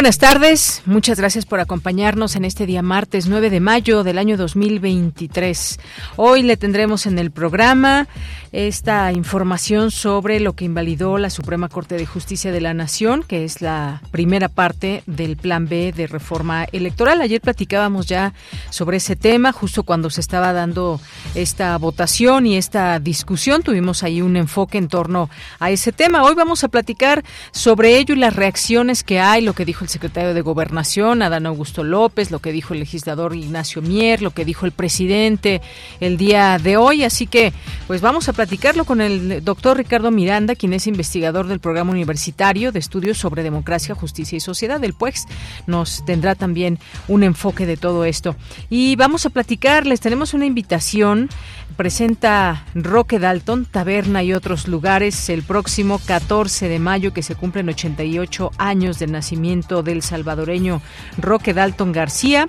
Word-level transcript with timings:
Buenas 0.00 0.16
tardes, 0.16 0.80
muchas 0.86 1.18
gracias 1.18 1.44
por 1.44 1.60
acompañarnos 1.60 2.34
en 2.34 2.46
este 2.46 2.64
día 2.64 2.80
martes 2.80 3.26
9 3.26 3.50
de 3.50 3.60
mayo 3.60 4.02
del 4.02 4.16
año 4.16 4.38
2023. 4.38 5.78
Hoy 6.16 6.42
le 6.42 6.56
tendremos 6.56 7.04
en 7.04 7.18
el 7.18 7.30
programa 7.30 8.08
esta 8.52 9.12
información 9.12 9.90
sobre 9.90 10.40
lo 10.40 10.54
que 10.54 10.64
invalidó 10.64 11.18
la 11.18 11.30
Suprema 11.30 11.68
Corte 11.68 11.96
de 11.96 12.06
Justicia 12.06 12.50
de 12.50 12.62
la 12.62 12.72
Nación, 12.74 13.22
que 13.22 13.44
es 13.44 13.60
la 13.60 14.02
primera 14.10 14.48
parte 14.48 15.04
del 15.06 15.36
Plan 15.36 15.68
B 15.68 15.92
de 15.94 16.06
reforma 16.06 16.64
electoral. 16.72 17.20
Ayer 17.20 17.40
platicábamos 17.40 18.06
ya 18.06 18.32
sobre 18.70 18.96
ese 18.96 19.16
tema, 19.16 19.52
justo 19.52 19.82
cuando 19.82 20.08
se 20.08 20.22
estaba 20.22 20.54
dando 20.54 20.98
esta 21.34 21.76
votación 21.76 22.46
y 22.46 22.56
esta 22.56 22.98
discusión, 22.98 23.62
tuvimos 23.62 24.02
ahí 24.02 24.22
un 24.22 24.36
enfoque 24.36 24.78
en 24.78 24.88
torno 24.88 25.28
a 25.58 25.70
ese 25.70 25.92
tema. 25.92 26.24
Hoy 26.24 26.34
vamos 26.34 26.64
a 26.64 26.68
platicar 26.68 27.22
sobre 27.52 27.98
ello 27.98 28.14
y 28.14 28.18
las 28.18 28.34
reacciones 28.34 29.04
que 29.04 29.20
hay, 29.20 29.42
lo 29.42 29.52
que 29.52 29.66
dijo 29.66 29.84
el 29.84 29.89
secretario 29.90 30.32
de 30.32 30.40
Gobernación, 30.40 31.22
Adán 31.22 31.46
Augusto 31.46 31.84
López, 31.84 32.30
lo 32.30 32.38
que 32.38 32.52
dijo 32.52 32.72
el 32.72 32.80
legislador 32.80 33.34
Ignacio 33.34 33.82
Mier, 33.82 34.22
lo 34.22 34.30
que 34.30 34.44
dijo 34.44 34.64
el 34.64 34.72
presidente 34.72 35.60
el 36.00 36.16
día 36.16 36.58
de 36.58 36.76
hoy. 36.76 37.04
Así 37.04 37.26
que, 37.26 37.52
pues 37.86 38.00
vamos 38.00 38.28
a 38.28 38.32
platicarlo 38.32 38.84
con 38.84 39.00
el 39.00 39.44
doctor 39.44 39.76
Ricardo 39.76 40.10
Miranda, 40.10 40.54
quien 40.54 40.72
es 40.72 40.86
investigador 40.86 41.46
del 41.46 41.60
Programa 41.60 41.90
Universitario 41.90 42.72
de 42.72 42.78
Estudios 42.78 43.18
sobre 43.18 43.42
Democracia, 43.42 43.94
Justicia 43.94 44.36
y 44.36 44.40
Sociedad 44.40 44.80
del 44.80 44.94
PUEX. 44.94 45.26
Nos 45.66 46.04
tendrá 46.04 46.34
también 46.34 46.78
un 47.08 47.22
enfoque 47.22 47.66
de 47.66 47.76
todo 47.76 48.04
esto. 48.04 48.36
Y 48.70 48.96
vamos 48.96 49.26
a 49.26 49.30
platicar, 49.30 49.86
les 49.86 50.00
tenemos 50.00 50.32
una 50.32 50.46
invitación 50.46 51.28
presenta 51.80 52.66
Roque 52.74 53.18
Dalton, 53.18 53.64
Taberna 53.64 54.22
y 54.22 54.34
otros 54.34 54.68
lugares 54.68 55.30
el 55.30 55.42
próximo 55.42 55.98
14 56.04 56.68
de 56.68 56.78
mayo 56.78 57.14
que 57.14 57.22
se 57.22 57.36
cumplen 57.36 57.70
88 57.70 58.50
años 58.58 58.98
del 58.98 59.12
nacimiento 59.12 59.79
del 59.82 60.02
salvadoreño 60.02 60.80
Roque 61.18 61.54
Dalton 61.54 61.92
García 61.92 62.46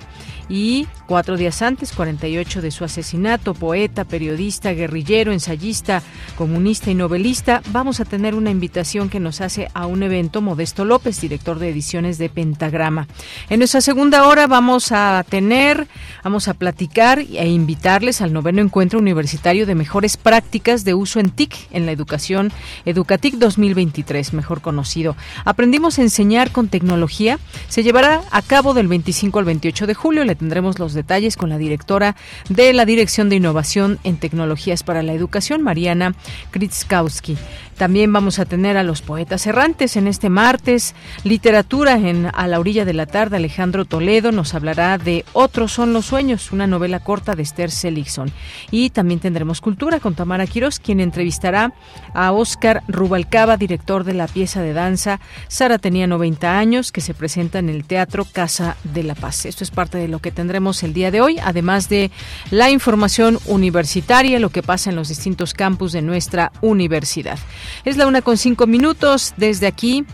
y 0.48 0.86
cuatro 1.12 1.36
días 1.36 1.60
antes, 1.60 1.92
48 1.92 2.62
de 2.62 2.70
su 2.70 2.84
asesinato, 2.84 3.52
poeta, 3.52 4.04
periodista, 4.04 4.72
guerrillero, 4.72 5.30
ensayista, 5.30 6.02
comunista 6.38 6.90
y 6.90 6.94
novelista, 6.94 7.60
vamos 7.70 8.00
a 8.00 8.06
tener 8.06 8.34
una 8.34 8.50
invitación 8.50 9.10
que 9.10 9.20
nos 9.20 9.42
hace 9.42 9.68
a 9.74 9.84
un 9.84 10.02
evento 10.02 10.40
Modesto 10.40 10.86
López, 10.86 11.20
director 11.20 11.58
de 11.58 11.68
ediciones 11.68 12.16
de 12.16 12.30
Pentagrama. 12.30 13.08
En 13.50 13.58
nuestra 13.58 13.82
segunda 13.82 14.26
hora 14.26 14.46
vamos 14.46 14.90
a 14.90 15.22
tener, 15.28 15.86
vamos 16.24 16.48
a 16.48 16.54
platicar 16.54 17.18
e 17.18 17.46
invitarles 17.46 18.22
al 18.22 18.32
noveno 18.32 18.62
encuentro 18.62 18.98
universitario 18.98 19.66
de 19.66 19.74
mejores 19.74 20.16
prácticas 20.16 20.82
de 20.82 20.94
uso 20.94 21.20
en 21.20 21.28
TIC 21.28 21.54
en 21.72 21.84
la 21.84 21.92
educación 21.92 22.50
Educatic 22.86 23.34
2023, 23.34 24.32
mejor 24.32 24.62
conocido. 24.62 25.14
Aprendimos 25.44 25.98
a 25.98 26.02
enseñar 26.02 26.52
con 26.52 26.68
tecnología. 26.68 27.38
Se 27.68 27.82
llevará 27.82 28.22
a 28.30 28.40
cabo 28.40 28.72
del 28.72 28.88
25 28.88 29.38
al 29.38 29.44
28 29.44 29.86
de 29.86 29.92
julio 29.92 30.22
tendremos 30.34 30.78
los 30.78 30.94
detalles 31.02 31.36
con 31.36 31.50
la 31.50 31.58
directora 31.58 32.16
de 32.48 32.72
la 32.72 32.84
Dirección 32.84 33.28
de 33.28 33.36
Innovación 33.36 33.98
en 34.04 34.16
Tecnologías 34.16 34.82
para 34.82 35.02
la 35.02 35.12
Educación, 35.12 35.62
Mariana 35.62 36.14
Kritzkowski. 36.50 37.36
También 37.76 38.12
vamos 38.12 38.38
a 38.38 38.44
tener 38.44 38.76
a 38.76 38.84
los 38.84 39.02
poetas 39.02 39.46
errantes 39.46 39.96
en 39.96 40.06
este 40.06 40.28
martes. 40.28 40.94
Literatura 41.24 41.94
en 41.94 42.30
A 42.32 42.46
la 42.46 42.60
orilla 42.60 42.84
de 42.84 42.92
la 42.92 43.06
tarde. 43.06 43.38
Alejandro 43.38 43.84
Toledo 43.84 44.30
nos 44.30 44.54
hablará 44.54 44.98
de 44.98 45.24
Otros 45.32 45.72
son 45.72 45.92
los 45.92 46.06
sueños, 46.06 46.52
una 46.52 46.68
novela 46.68 47.00
corta 47.00 47.34
de 47.34 47.42
Esther 47.42 47.70
Seligson. 47.72 48.30
Y 48.70 48.90
también 48.90 49.18
tendremos 49.18 49.60
cultura 49.60 49.98
con 49.98 50.14
Tamara 50.14 50.46
Quiroz, 50.46 50.78
quien 50.78 51.00
entrevistará 51.00 51.72
a 52.14 52.30
Oscar 52.30 52.84
Rubalcaba, 52.86 53.56
director 53.56 54.04
de 54.04 54.14
la 54.14 54.28
pieza 54.28 54.62
de 54.62 54.74
danza 54.74 55.18
Sara 55.48 55.78
tenía 55.78 56.06
90 56.06 56.58
años, 56.58 56.92
que 56.92 57.00
se 57.00 57.14
presenta 57.14 57.58
en 57.58 57.68
el 57.68 57.84
Teatro 57.84 58.24
Casa 58.24 58.76
de 58.84 59.02
la 59.02 59.14
Paz. 59.14 59.46
Esto 59.46 59.64
es 59.64 59.70
parte 59.70 59.98
de 59.98 60.08
lo 60.08 60.20
que 60.20 60.30
tendremos 60.30 60.82
el 60.82 60.91
día 60.92 61.10
de 61.10 61.20
hoy, 61.20 61.38
además 61.42 61.88
de 61.88 62.10
la 62.50 62.70
información 62.70 63.38
universitaria, 63.46 64.38
lo 64.38 64.50
que 64.50 64.62
pasa 64.62 64.90
en 64.90 64.96
los 64.96 65.08
distintos 65.08 65.54
campus 65.54 65.92
de 65.92 66.02
nuestra 66.02 66.52
universidad. 66.60 67.38
Es 67.84 67.96
la 67.96 68.06
una 68.06 68.22
con 68.22 68.36
cinco 68.36 68.66
minutos. 68.66 69.34
Desde 69.36 69.66
aquí, 69.66 70.04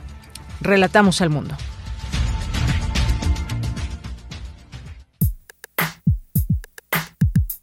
relatamos 0.60 1.20
al 1.20 1.30
mundo. 1.30 1.56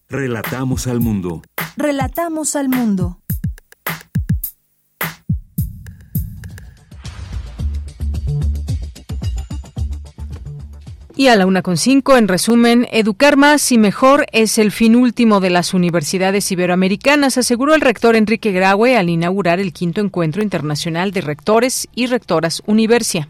Relatamos 0.08 0.88
al 0.88 1.02
mundo. 1.02 1.42
Relatamos 1.76 2.56
al 2.56 2.70
mundo. 2.70 3.20
Y 11.18 11.30
a 11.30 11.38
la 11.38 11.46
una 11.46 11.62
con 11.62 11.78
cinco, 11.78 12.18
en 12.18 12.28
resumen, 12.28 12.90
educar 12.92 13.38
más 13.38 13.72
y 13.72 13.78
mejor 13.78 14.26
es 14.34 14.58
el 14.58 14.74
fin 14.74 14.98
último 14.98 15.40
de 15.40 15.50
las 15.50 15.74
universidades 15.74 16.52
iberoamericanas, 16.52 17.38
aseguró 17.38 17.74
el 17.74 17.80
rector 17.80 18.18
Enrique 18.18 18.52
Graue 18.52 18.98
al 18.98 19.10
inaugurar 19.10 19.62
el 19.62 19.72
quinto 19.72 20.02
encuentro 20.02 20.44
internacional 20.44 21.12
de 21.12 21.22
rectores 21.22 21.88
y 21.96 22.08
rectoras 22.08 22.62
Universia. 22.66 23.30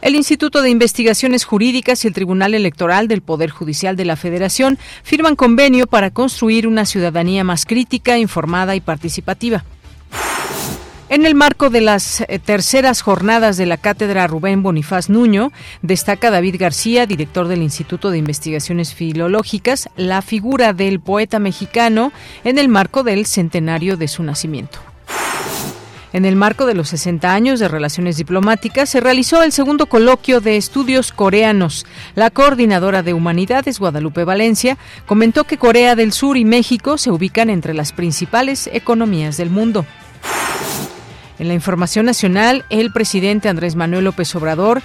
El 0.00 0.14
Instituto 0.14 0.62
de 0.62 0.70
Investigaciones 0.70 1.44
Jurídicas 1.44 2.04
y 2.04 2.08
el 2.08 2.14
Tribunal 2.14 2.54
Electoral 2.54 3.06
del 3.06 3.20
Poder 3.20 3.50
Judicial 3.50 3.96
de 3.96 4.06
la 4.06 4.16
Federación 4.16 4.78
firman 5.02 5.36
convenio 5.36 5.86
para 5.86 6.10
construir 6.10 6.66
una 6.66 6.86
ciudadanía 6.86 7.44
más 7.44 7.66
crítica, 7.66 8.16
informada 8.16 8.74
y 8.74 8.80
participativa. 8.80 9.62
En 11.10 11.26
el 11.26 11.34
marco 11.34 11.70
de 11.70 11.80
las 11.80 12.20
eh, 12.20 12.38
terceras 12.38 13.02
jornadas 13.02 13.56
de 13.56 13.66
la 13.66 13.78
Cátedra 13.78 14.28
Rubén 14.28 14.62
Bonifaz 14.62 15.10
Nuño, 15.10 15.50
destaca 15.82 16.30
David 16.30 16.54
García, 16.56 17.04
director 17.04 17.48
del 17.48 17.62
Instituto 17.62 18.12
de 18.12 18.18
Investigaciones 18.18 18.94
Filológicas, 18.94 19.88
la 19.96 20.22
figura 20.22 20.72
del 20.72 21.00
poeta 21.00 21.40
mexicano 21.40 22.12
en 22.44 22.58
el 22.58 22.68
marco 22.68 23.02
del 23.02 23.26
centenario 23.26 23.96
de 23.96 24.06
su 24.06 24.22
nacimiento. 24.22 24.78
En 26.12 26.24
el 26.26 26.36
marco 26.36 26.64
de 26.64 26.74
los 26.74 26.90
60 26.90 27.34
años 27.34 27.58
de 27.58 27.66
relaciones 27.66 28.16
diplomáticas 28.16 28.88
se 28.88 29.00
realizó 29.00 29.42
el 29.42 29.50
segundo 29.50 29.86
coloquio 29.86 30.40
de 30.40 30.56
estudios 30.56 31.10
coreanos. 31.10 31.86
La 32.14 32.30
coordinadora 32.30 33.02
de 33.02 33.14
humanidades, 33.14 33.80
Guadalupe 33.80 34.22
Valencia, 34.22 34.78
comentó 35.06 35.42
que 35.42 35.58
Corea 35.58 35.96
del 35.96 36.12
Sur 36.12 36.36
y 36.36 36.44
México 36.44 36.98
se 36.98 37.10
ubican 37.10 37.50
entre 37.50 37.74
las 37.74 37.90
principales 37.90 38.70
economías 38.72 39.36
del 39.36 39.50
mundo. 39.50 39.84
En 41.40 41.48
la 41.48 41.54
información 41.54 42.04
nacional, 42.04 42.66
el 42.68 42.92
presidente 42.92 43.48
Andrés 43.48 43.74
Manuel 43.74 44.04
López 44.04 44.36
Obrador 44.36 44.82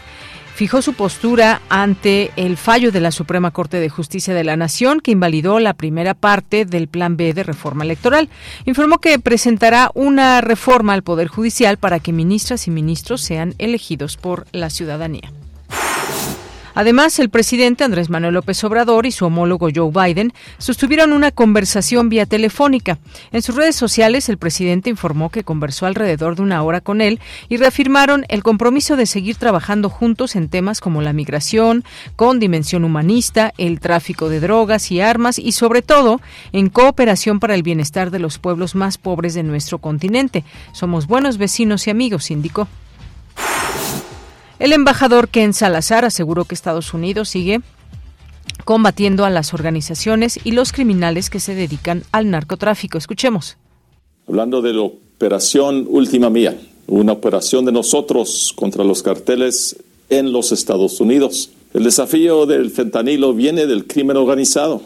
fijó 0.56 0.82
su 0.82 0.94
postura 0.94 1.62
ante 1.68 2.32
el 2.38 2.56
fallo 2.56 2.94
de 2.94 3.02
la 3.02 3.12
Suprema 3.12 3.52
Corte 3.52 3.82
de 3.82 3.90
Justicia 3.90 4.34
de 4.34 4.46
la 4.46 4.56
Nación 4.56 5.02
que 5.02 5.12
invalidó 5.12 5.60
la 5.60 5.74
primera 5.74 6.14
parte 6.14 6.64
del 6.64 6.88
Plan 6.88 7.18
B 7.18 7.34
de 7.34 7.44
reforma 7.44 7.84
electoral. 7.84 8.30
Informó 8.64 9.00
que 9.00 9.20
presentará 9.20 9.92
una 9.96 10.40
reforma 10.40 10.94
al 10.94 11.04
Poder 11.04 11.28
Judicial 11.28 11.76
para 11.76 12.00
que 12.00 12.14
ministras 12.14 12.68
y 12.68 12.72
ministros 12.72 13.20
sean 13.20 13.54
elegidos 13.58 14.16
por 14.16 14.48
la 14.54 14.70
ciudadanía. 14.70 15.34
Además, 16.76 17.18
el 17.20 17.30
presidente 17.30 17.84
Andrés 17.84 18.10
Manuel 18.10 18.34
López 18.36 18.64
Obrador 18.66 19.06
y 19.06 19.12
su 19.12 19.26
homólogo 19.26 19.70
Joe 19.74 19.92
Biden 19.92 20.34
sostuvieron 20.58 21.14
una 21.14 21.32
conversación 21.32 22.10
vía 22.10 22.26
telefónica. 22.26 23.00
En 23.32 23.42
sus 23.42 23.56
redes 23.56 23.76
sociales, 23.76 24.30
el 24.30 24.38
presidente 24.38 24.90
informó 24.90 25.30
que 25.30 25.44
conversó 25.44 25.86
alrededor 25.86 26.36
de 26.36 26.42
una 26.42 26.62
hora 26.62 26.82
con 26.82 27.02
él 27.02 27.20
y 27.50 27.58
reafirmaron 27.58 28.26
el 28.28 28.44
compromiso 28.44 28.98
de 28.98 29.06
seguir 29.06 29.38
trabajando 29.38 29.90
juntos 29.90 30.36
en 30.36 30.50
temas 30.50 30.82
como 30.82 31.02
la 31.02 31.14
migración, 31.14 31.86
con 32.16 32.40
dimensión 32.40 32.84
humanista, 32.84 33.54
el 33.58 33.80
tráfico 33.80 34.30
de 34.30 34.42
drogas 34.42 34.92
y 34.92 35.00
armas 35.00 35.40
y, 35.40 35.54
sobre 35.54 35.82
todo, 35.82 36.20
en 36.52 36.70
cooperación 36.70 37.40
para 37.40 37.56
el 37.56 37.64
bienestar 37.64 38.12
de 38.12 38.20
los 38.20 38.38
pueblos 38.38 38.76
más 38.76 38.98
pobres 38.98 39.34
de 39.34 39.44
nuestro 39.44 39.80
continente. 39.80 40.44
Somos 40.74 41.08
buenos 41.08 41.38
vecinos 41.38 41.88
y 41.88 41.90
amigos, 41.90 42.32
indicó. 42.32 42.68
El 44.58 44.72
embajador 44.72 45.28
Ken 45.28 45.54
Salazar 45.54 46.06
aseguró 46.06 46.46
que 46.46 46.56
Estados 46.56 46.94
Unidos 46.94 47.28
sigue 47.28 47.60
combatiendo 48.64 49.26
a 49.26 49.30
las 49.30 49.54
organizaciones 49.54 50.40
y 50.44 50.52
los 50.52 50.72
criminales 50.72 51.30
que 51.30 51.42
se 51.42 51.56
dedican 51.56 52.04
al 52.14 52.32
narcotráfico. 52.32 52.98
Escuchemos. 52.98 53.58
Hablando 54.28 54.62
de 54.62 54.74
la 54.74 54.82
operación 54.82 55.86
Última 55.90 56.30
Mía, 56.30 56.58
una 56.88 57.12
operación 57.12 57.66
de 57.66 57.74
nosotros 57.74 58.54
contra 58.56 58.84
los 58.84 59.04
carteles 59.04 59.76
en 60.10 60.32
los 60.32 60.52
Estados 60.52 61.02
Unidos. 61.02 61.52
El 61.74 61.84
desafío 61.84 62.46
del 62.46 62.72
fentanilo 62.72 63.34
viene 63.34 63.66
del 63.66 63.86
crimen 63.86 64.16
organizado 64.16 64.82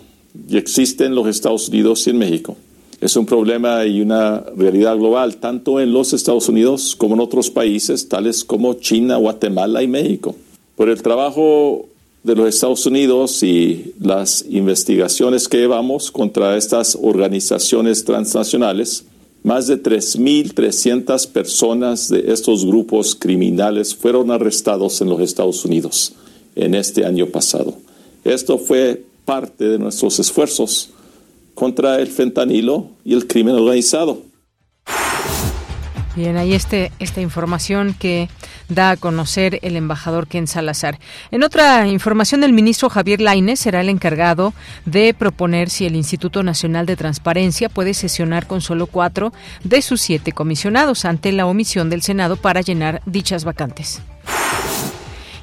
y 0.50 0.57
existe 0.57 1.06
en 1.06 1.13
los 1.13 1.27
Estados 1.27 1.69
Unidos 1.69 2.07
y 2.07 2.10
en 2.10 2.18
México 2.18 2.57
es 3.01 3.16
un 3.16 3.25
problema 3.25 3.86
y 3.86 4.01
una 4.01 4.44
realidad 4.56 4.98
global, 4.98 5.38
tanto 5.38 5.80
en 5.80 5.94
los 5.94 6.13
Estados 6.13 6.50
Unidos 6.50 6.96
como 6.98 7.16
en 7.16 7.22
otros 7.22 7.50
países, 7.50 8.10
tales 8.10 8.44
como 8.44 8.74
China, 8.74 9.16
Guatemala 9.18 9.81
y 9.81 9.88
México. 9.88 10.36
Por 10.75 10.90
el 10.90 11.01
trabajo 11.01 11.88
de 12.24 12.36
los 12.36 12.50
Estados 12.50 12.86
Unidos 12.86 13.42
y 13.44 13.94
las 14.00 14.46
investigaciones 14.50 15.48
que 15.48 15.57
llevamos 15.57 16.12
contra 16.12 16.57
estas 16.57 16.98
organizaciones 17.01 18.04
transnacionales, 18.04 19.06
más 19.44 19.68
de 19.68 19.81
3.300 19.81 21.28
personas 21.28 22.10
de 22.10 22.31
estos 22.34 22.66
grupos 22.66 23.16
criminales 23.16 23.95
fueron 23.95 24.31
arrestados 24.31 25.00
en 25.00 25.10
los 25.10 25.22
Estados 25.22 25.63
Unidos 25.63 26.13
en 26.56 26.75
este 26.75 27.06
año 27.06 27.28
pasado. 27.28 27.74
Esto 28.25 28.57
fue 28.57 29.02
parte 29.24 29.69
de 29.69 29.80
nuestros 29.80 30.19
esfuerzos 30.19 30.90
contra 31.59 32.00
el 32.00 32.07
fentanilo 32.07 32.88
y 33.03 33.13
el 33.13 33.27
crimen 33.27 33.53
organizado. 33.56 34.21
Bien, 36.15 36.38
ahí 36.38 36.53
este, 36.53 36.91
esta 37.00 37.21
información 37.21 37.94
que 37.94 38.29
da 38.69 38.91
a 38.91 38.97
conocer 38.97 39.59
el 39.61 39.75
embajador 39.75 40.27
Ken 40.27 40.47
Salazar. 40.47 41.00
En 41.31 41.44
otra 41.44 41.85
información, 41.88 42.44
el 42.44 42.53
ministro 42.53 42.89
Javier 42.89 43.19
Lainez 43.19 43.59
será 43.59 43.81
el 43.81 43.89
encargado 43.89 44.53
de 44.85 45.13
proponer 45.13 45.69
si 45.69 45.85
el 45.85 45.95
Instituto 45.95 46.44
Nacional 46.44 46.85
de 46.85 46.95
Transparencia 46.95 47.67
puede 47.67 47.94
sesionar 47.94 48.47
con 48.47 48.61
solo 48.61 48.88
cuatro 48.88 49.33
de 49.63 49.81
sus 49.81 50.01
siete 50.01 50.31
comisionados 50.31 51.06
ante 51.06 51.31
la 51.31 51.45
omisión 51.45 51.89
del 51.89 52.01
Senado 52.01 52.38
para 52.38 52.61
llenar 52.61 53.01
dichas 53.06 53.44
vacantes. 53.44 54.01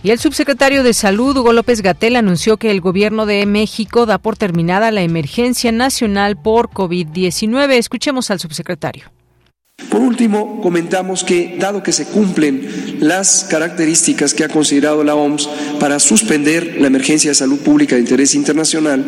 Y 0.06 0.12
el 0.12 0.20
subsecretario 0.20 0.85
de 0.85 0.94
Salud, 0.94 1.37
Hugo 1.37 1.53
López 1.53 1.82
Gatel, 1.82 2.14
anunció 2.14 2.58
que 2.58 2.70
el 2.70 2.81
gobierno 2.81 3.26
de 3.26 3.44
México 3.44 4.06
da 4.06 4.19
por 4.19 4.37
terminada 4.37 4.93
la 4.93 5.03
emergencia 5.03 5.73
nacional 5.73 6.41
por 6.41 6.70
COVID-19. 6.70 7.73
Escuchemos 7.73 8.31
al 8.31 8.38
subsecretario. 8.38 9.11
Por 9.91 10.03
último, 10.03 10.61
comentamos 10.62 11.25
que, 11.25 11.56
dado 11.58 11.82
que 11.82 11.91
se 11.91 12.06
cumplen 12.06 12.99
las 13.00 13.49
características 13.50 14.32
que 14.32 14.44
ha 14.44 14.49
considerado 14.49 15.03
la 15.03 15.17
OMS 15.17 15.49
para 15.81 15.99
suspender 15.99 16.76
la 16.81 16.87
emergencia 16.87 17.32
de 17.32 17.35
salud 17.35 17.59
pública 17.59 17.97
de 17.97 18.02
interés 18.02 18.37
internacional, 18.37 19.05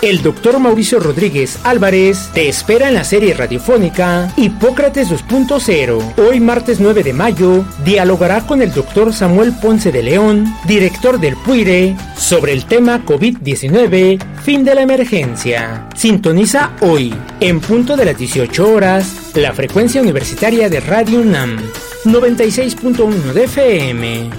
El 0.00 0.22
doctor 0.22 0.58
Mauricio 0.58 0.98
Rodríguez 0.98 1.58
Álvarez 1.64 2.30
te 2.32 2.48
espera 2.48 2.88
en 2.88 2.94
la 2.94 3.04
serie 3.04 3.34
radiofónica 3.34 4.32
Hipócrates 4.36 5.10
2.0. 5.10 6.14
Hoy 6.16 6.40
martes 6.40 6.80
9 6.80 7.02
de 7.02 7.12
mayo 7.12 7.64
dialogará 7.84 8.46
con 8.46 8.62
el 8.62 8.72
doctor 8.72 9.12
Samuel 9.12 9.52
Ponce 9.60 9.92
de 9.92 10.02
León, 10.02 10.46
director 10.66 11.20
del 11.20 11.36
PUIRE, 11.36 11.94
sobre 12.16 12.52
el 12.54 12.64
tema 12.64 13.04
COVID-19, 13.04 14.18
fin 14.42 14.64
de 14.64 14.74
la 14.74 14.82
emergencia. 14.82 15.88
Sintoniza 15.94 16.70
hoy, 16.80 17.12
en 17.40 17.60
punto 17.60 17.96
de 17.96 18.06
las 18.06 18.16
18 18.16 18.72
horas, 18.72 19.32
la 19.34 19.52
frecuencia 19.52 20.00
universitaria 20.00 20.70
de 20.70 20.80
Radio 20.80 21.20
UNAM 21.20 21.58
96.1 22.04 23.32
de 23.32 23.44
FM. 23.44 24.30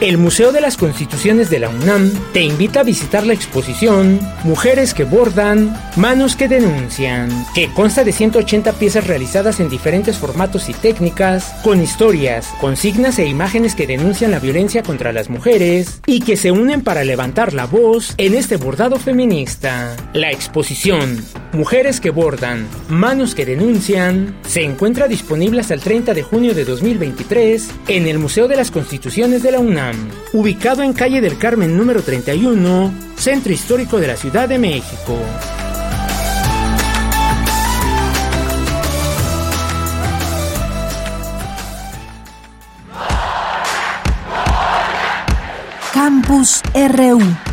El 0.00 0.18
Museo 0.18 0.52
de 0.52 0.60
las 0.60 0.76
Constituciones 0.76 1.48
de 1.48 1.58
la 1.58 1.70
UNAM 1.70 2.12
te 2.34 2.42
invita 2.42 2.80
a 2.80 2.84
visitar 2.84 3.26
la 3.26 3.32
exposición 3.32 4.20
Mujeres 4.44 4.92
que 4.92 5.04
bordan, 5.04 5.74
manos 5.96 6.36
que 6.36 6.48
denuncian, 6.48 7.30
que 7.54 7.72
consta 7.72 8.04
de 8.04 8.12
180 8.12 8.74
piezas 8.74 9.06
realizadas 9.06 9.58
en 9.58 9.70
diferentes 9.70 10.18
formatos 10.18 10.68
y 10.68 10.74
técnicas, 10.74 11.54
con 11.64 11.82
historias, 11.82 12.46
consignas 12.60 13.18
e 13.18 13.26
imágenes 13.26 13.74
que 13.74 13.86
denuncian 13.86 14.32
la 14.32 14.38
violencia 14.38 14.82
contra 14.82 15.12
las 15.12 15.30
mujeres 15.30 16.02
y 16.04 16.20
que 16.20 16.36
se 16.36 16.52
unen 16.52 16.82
para 16.82 17.02
levantar 17.02 17.54
la 17.54 17.64
voz 17.64 18.14
en 18.18 18.34
este 18.34 18.58
bordado 18.58 18.96
feminista. 18.96 19.96
La 20.12 20.30
exposición 20.30 21.24
Mujeres 21.52 22.00
que 22.00 22.10
bordan, 22.10 22.68
manos 22.90 23.34
que 23.34 23.46
denuncian 23.46 24.36
se 24.46 24.62
encuentra 24.62 25.08
disponible 25.08 25.62
hasta 25.62 25.72
el 25.72 25.80
30 25.80 26.12
de 26.12 26.22
junio 26.22 26.54
de 26.54 26.66
2023 26.66 27.70
en 27.88 28.06
el 28.06 28.18
Museo 28.18 28.46
de 28.46 28.56
las 28.56 28.70
Constituciones 28.70 29.42
de 29.42 29.52
la 29.52 29.60
UNAM 29.60 29.85
ubicado 30.32 30.82
en 30.82 30.92
calle 30.92 31.20
del 31.20 31.38
Carmen 31.38 31.76
número 31.76 32.02
31, 32.02 32.92
Centro 33.16 33.52
Histórico 33.52 33.98
de 33.98 34.06
la 34.06 34.16
Ciudad 34.16 34.48
de 34.48 34.58
México. 34.58 35.18
Campus 45.92 46.62
RU 46.74 47.45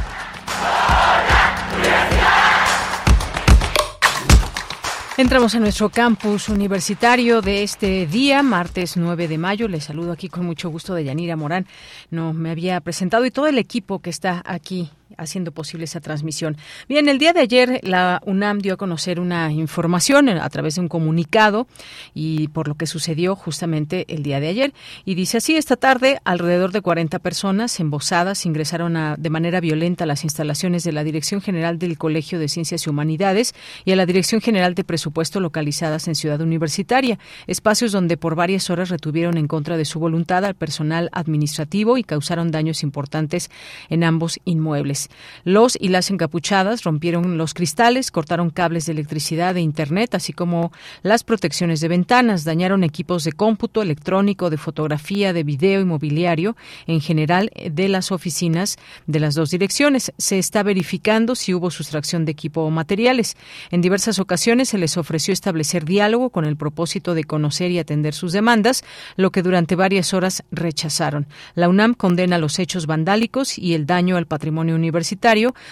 Entramos 5.16 5.54
en 5.54 5.62
nuestro 5.62 5.90
campus 5.90 6.50
universitario 6.50 7.44
de 7.44 7.62
este 7.62 8.08
día, 8.08 8.42
martes 8.42 8.98
9 8.98 9.28
de 9.28 9.38
mayo. 9.38 9.68
Les 9.68 9.84
saludo 9.84 10.12
aquí 10.12 10.28
con 10.28 10.44
mucho 10.44 10.72
gusto 10.72 10.96
de 10.96 11.04
Yanira 11.04 11.36
Morán. 11.36 11.68
No 12.10 12.34
me 12.34 12.50
había 12.50 12.82
presentado 12.82 13.24
y 13.24 13.30
todo 13.30 13.46
el 13.46 13.60
equipo 13.60 14.00
que 14.00 14.10
está 14.10 14.42
aquí 14.44 14.90
haciendo 15.18 15.52
posible 15.52 15.86
esa 15.86 16.02
transmisión. 16.02 16.58
Bien, 16.88 17.10
el 17.10 17.18
día 17.18 17.34
de 17.34 17.42
ayer 17.42 17.80
la 17.84 18.22
UNAM 18.26 18.60
dio 18.60 18.76
a 18.76 18.78
conocer 18.78 19.20
una 19.20 19.52
información 19.52 20.30
a 20.30 20.50
través 20.50 20.76
de 20.76 20.82
un 20.82 20.88
comunicado 20.88 21.68
y 22.14 22.48
por 22.50 22.68
lo 22.68 22.76
que 22.76 22.88
sucedió 22.88 23.36
justamente 23.36 24.06
el 24.08 24.24
día 24.24 24.40
de 24.40 24.48
ayer. 24.48 24.74
Y 25.06 25.16
dice 25.16 25.38
así, 25.38 25.56
esta 25.56 25.76
tarde 25.76 26.20
alrededor 26.24 26.72
de 26.72 26.82
40 26.82 27.20
personas 27.20 27.80
embosadas 27.80 28.46
ingresaron 28.46 28.98
de 29.18 29.30
manera 29.30 29.60
violenta 29.60 30.04
a 30.04 30.08
las 30.08 30.24
instalaciones 30.24 30.84
de 30.84 30.92
la 30.92 31.04
Dirección 31.04 31.42
General 31.42 31.80
del 31.80 31.98
Colegio 31.98 32.40
de 32.40 32.48
Ciencias 32.48 32.86
y 32.86 32.90
Humanidades 32.90 33.54
y 33.86 33.92
a 33.92 33.96
la 33.96 34.06
Dirección 34.06 34.42
General 34.42 34.76
de 34.76 34.84
Presupuesto 34.84 35.40
localizadas 35.40 36.08
en 36.08 36.16
Ciudad 36.16 36.42
Universitaria, 36.42 37.20
espacios 37.48 37.92
donde 37.92 38.18
por 38.18 38.36
varias 38.36 38.70
horas 38.70 38.90
retuvieron 38.90 39.38
en 39.38 39.48
contra 39.48 39.78
de 39.78 39.86
su 39.86 40.00
voluntad 40.00 40.46
al 40.46 40.56
personal 40.56 41.10
administrativo 41.12 41.98
y 41.98 42.04
causaron 42.04 42.52
daños 42.52 42.84
importantes 42.84 43.50
en 43.90 44.04
ambos 44.04 44.40
inmuebles. 44.46 45.03
Los 45.44 45.78
y 45.80 45.90
las 45.90 46.10
encapuchadas 46.10 46.84
rompieron 46.84 47.38
los 47.38 47.54
cristales, 47.54 48.12
cortaron 48.12 48.50
cables 48.50 48.86
de 48.86 48.94
electricidad 48.94 49.56
e 49.58 49.62
internet, 49.62 50.16
así 50.16 50.34
como 50.34 50.72
las 51.02 51.24
protecciones 51.24 51.80
de 51.80 51.88
ventanas, 51.88 52.44
dañaron 52.44 52.84
equipos 52.84 53.24
de 53.24 53.32
cómputo 53.32 53.82
electrónico, 53.82 54.50
de 54.50 54.58
fotografía, 54.58 55.34
de 55.34 55.44
video 55.44 55.82
y 55.82 55.86
mobiliario, 55.86 56.56
en 56.88 57.02
general 57.02 57.52
de 57.56 57.90
las 57.90 58.12
oficinas 58.12 58.78
de 59.08 59.20
las 59.20 59.36
dos 59.36 59.50
direcciones. 59.50 60.12
Se 60.18 60.40
está 60.40 60.64
verificando 60.64 61.36
si 61.36 61.54
hubo 61.54 61.72
sustracción 61.72 62.26
de 62.26 62.32
equipo 62.32 62.62
o 62.62 62.70
materiales. 62.70 63.36
En 63.72 63.82
diversas 63.82 64.20
ocasiones 64.20 64.70
se 64.70 64.78
les 64.78 64.98
ofreció 64.98 65.34
establecer 65.34 65.86
diálogo 65.86 66.30
con 66.30 66.46
el 66.46 66.58
propósito 66.58 67.14
de 67.14 67.24
conocer 67.24 67.72
y 67.72 67.80
atender 67.80 68.14
sus 68.14 68.32
demandas, 68.32 68.84
lo 69.16 69.32
que 69.32 69.42
durante 69.42 69.76
varias 69.76 70.14
horas 70.14 70.44
rechazaron. 70.52 71.28
La 71.56 71.70
UNAM 71.70 71.94
condena 71.94 72.38
los 72.38 72.60
hechos 72.60 72.86
vandálicos 72.86 73.58
y 73.58 73.74
el 73.74 73.86
daño 73.86 74.18
al 74.18 74.26
patrimonio 74.26 74.76
universitario 74.76 74.93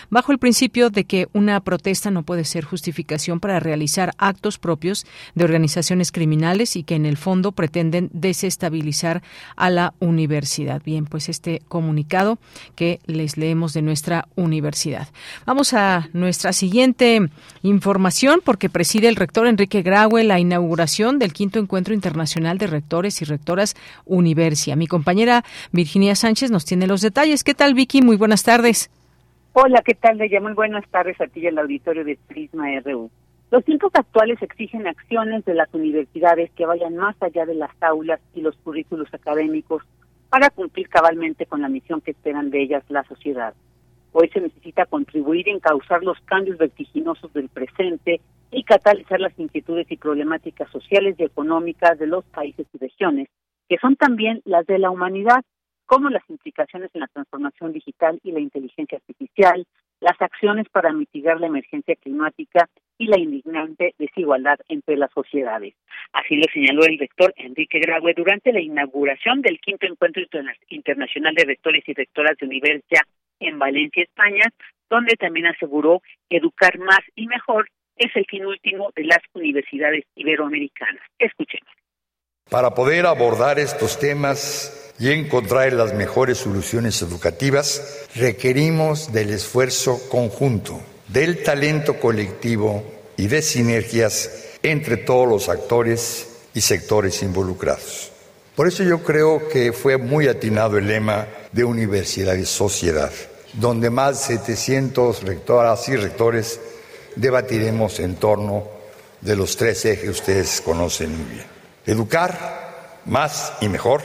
bajo 0.09 0.31
el 0.31 0.37
principio 0.37 0.89
de 0.89 1.05
que 1.05 1.27
una 1.33 1.59
protesta 1.61 2.11
no 2.11 2.23
puede 2.23 2.45
ser 2.45 2.63
justificación 2.65 3.39
para 3.39 3.59
realizar 3.59 4.13
actos 4.17 4.57
propios 4.57 5.05
de 5.35 5.43
organizaciones 5.43 6.11
criminales 6.11 6.75
y 6.75 6.83
que 6.83 6.95
en 6.95 7.05
el 7.05 7.17
fondo 7.17 7.51
pretenden 7.51 8.09
desestabilizar 8.13 9.21
a 9.55 9.69
la 9.69 9.93
universidad. 9.99 10.81
Bien, 10.83 11.05
pues 11.05 11.29
este 11.29 11.61
comunicado 11.67 12.39
que 12.75 12.99
les 13.05 13.37
leemos 13.37 13.73
de 13.73 13.81
nuestra 13.81 14.27
universidad. 14.35 15.07
Vamos 15.45 15.73
a 15.73 16.09
nuestra 16.13 16.53
siguiente 16.53 17.29
información 17.63 18.41
porque 18.43 18.69
preside 18.69 19.07
el 19.07 19.15
rector 19.15 19.47
Enrique 19.47 19.81
Graue 19.81 20.23
la 20.23 20.39
inauguración 20.39 21.19
del 21.19 21.33
quinto 21.33 21.59
encuentro 21.59 21.93
internacional 21.93 22.57
de 22.57 22.67
rectores 22.67 23.21
y 23.21 23.25
rectoras 23.25 23.75
Universia. 24.05 24.75
Mi 24.75 24.87
compañera 24.87 25.43
Virginia 25.71 26.15
Sánchez 26.15 26.51
nos 26.51 26.65
tiene 26.65 26.87
los 26.87 27.01
detalles. 27.01 27.43
¿Qué 27.43 27.53
tal, 27.53 27.73
Vicky? 27.73 28.01
Muy 28.01 28.17
buenas 28.17 28.43
tardes. 28.43 28.89
Hola, 29.53 29.81
¿qué 29.85 29.95
tal, 29.95 30.17
Leia? 30.17 30.39
Muy 30.39 30.53
buenas 30.53 30.87
tardes 30.91 31.19
a 31.19 31.27
ti 31.27 31.41
y 31.41 31.47
al 31.47 31.57
auditorio 31.57 32.05
de 32.05 32.17
Prisma 32.29 32.67
RU. 32.85 33.11
Los 33.51 33.65
tiempos 33.65 33.91
actuales 33.93 34.41
exigen 34.41 34.87
acciones 34.87 35.43
de 35.43 35.53
las 35.53 35.67
universidades 35.73 36.49
que 36.51 36.65
vayan 36.65 36.95
más 36.95 37.21
allá 37.21 37.45
de 37.45 37.55
las 37.55 37.71
aulas 37.81 38.21
y 38.33 38.39
los 38.39 38.55
currículos 38.55 39.13
académicos 39.13 39.83
para 40.29 40.51
cumplir 40.51 40.87
cabalmente 40.87 41.45
con 41.47 41.61
la 41.61 41.67
misión 41.67 41.99
que 41.99 42.11
esperan 42.11 42.49
de 42.49 42.61
ellas 42.61 42.85
la 42.87 43.03
sociedad. 43.03 43.53
Hoy 44.13 44.29
se 44.29 44.39
necesita 44.39 44.85
contribuir 44.85 45.49
en 45.49 45.59
causar 45.59 46.01
los 46.01 46.17
cambios 46.21 46.57
vertiginosos 46.57 47.33
del 47.33 47.49
presente 47.49 48.21
y 48.51 48.63
catalizar 48.63 49.19
las 49.19 49.37
inquietudes 49.37 49.91
y 49.91 49.97
problemáticas 49.97 50.71
sociales 50.71 51.17
y 51.19 51.23
económicas 51.23 51.99
de 51.99 52.07
los 52.07 52.23
países 52.23 52.67
y 52.73 52.77
regiones, 52.77 53.27
que 53.67 53.77
son 53.79 53.97
también 53.97 54.41
las 54.45 54.65
de 54.65 54.79
la 54.79 54.91
humanidad, 54.91 55.43
como 55.91 56.09
las 56.09 56.23
implicaciones 56.29 56.89
en 56.93 57.01
la 57.01 57.07
transformación 57.07 57.73
digital 57.73 58.17
y 58.23 58.31
la 58.31 58.39
inteligencia 58.39 58.97
artificial, 58.97 59.67
las 59.99 60.15
acciones 60.21 60.69
para 60.69 60.93
mitigar 60.93 61.37
la 61.41 61.47
emergencia 61.47 61.97
climática 61.97 62.69
y 62.97 63.07
la 63.07 63.19
indignante 63.19 63.93
desigualdad 63.99 64.57
entre 64.69 64.95
las 64.95 65.11
sociedades. 65.11 65.73
Así 66.13 66.37
lo 66.37 66.45
señaló 66.53 66.85
el 66.85 66.97
rector 66.97 67.33
Enrique 67.35 67.81
Graue 67.81 68.13
durante 68.15 68.53
la 68.53 68.61
inauguración 68.61 69.41
del 69.41 69.59
quinto 69.59 69.85
encuentro 69.85 70.23
internacional 70.69 71.35
de 71.35 71.43
rectores 71.43 71.83
y 71.85 71.93
rectoras 71.93 72.37
de 72.37 72.45
universidad 72.45 73.03
en 73.41 73.59
Valencia, 73.59 74.03
España, 74.03 74.45
donde 74.89 75.15
también 75.17 75.47
aseguró 75.47 76.01
educar 76.29 76.79
más 76.79 77.01
y 77.15 77.27
mejor 77.27 77.67
es 77.97 78.15
el 78.15 78.25
fin 78.27 78.45
último 78.45 78.93
de 78.95 79.03
las 79.03 79.19
universidades 79.33 80.05
iberoamericanas. 80.15 81.03
Escuchemos. 81.19 81.80
Para 82.51 82.75
poder 82.75 83.05
abordar 83.05 83.59
estos 83.59 83.97
temas 83.97 84.73
y 84.99 85.09
encontrar 85.09 85.71
las 85.71 85.93
mejores 85.93 86.39
soluciones 86.39 87.01
educativas, 87.01 87.81
requerimos 88.13 89.13
del 89.13 89.29
esfuerzo 89.29 90.01
conjunto, 90.09 90.81
del 91.07 91.43
talento 91.43 91.97
colectivo 91.97 92.83
y 93.15 93.27
de 93.27 93.41
sinergias 93.41 94.29
entre 94.63 94.97
todos 94.97 95.29
los 95.29 95.47
actores 95.47 96.27
y 96.53 96.59
sectores 96.59 97.23
involucrados. 97.23 98.11
Por 98.57 98.67
eso 98.67 98.83
yo 98.83 99.01
creo 99.01 99.47
que 99.47 99.71
fue 99.71 99.95
muy 99.95 100.27
atinado 100.27 100.77
el 100.77 100.87
lema 100.87 101.29
de 101.53 101.63
universidad 101.63 102.35
y 102.35 102.45
sociedad, 102.45 103.13
donde 103.53 103.89
más 103.89 104.27
de 104.27 104.35
700 104.39 105.23
rectoras 105.23 105.87
y 105.87 105.95
rectores 105.95 106.59
debatiremos 107.15 108.01
en 108.01 108.17
torno 108.17 108.67
de 109.21 109.37
los 109.37 109.55
tres 109.55 109.85
ejes 109.85 110.03
que 110.03 110.09
ustedes 110.09 110.59
conocen 110.59 111.17
muy 111.17 111.33
bien. 111.33 111.50
Educar 111.85 113.01
más 113.05 113.53
y 113.61 113.67
mejor 113.67 114.03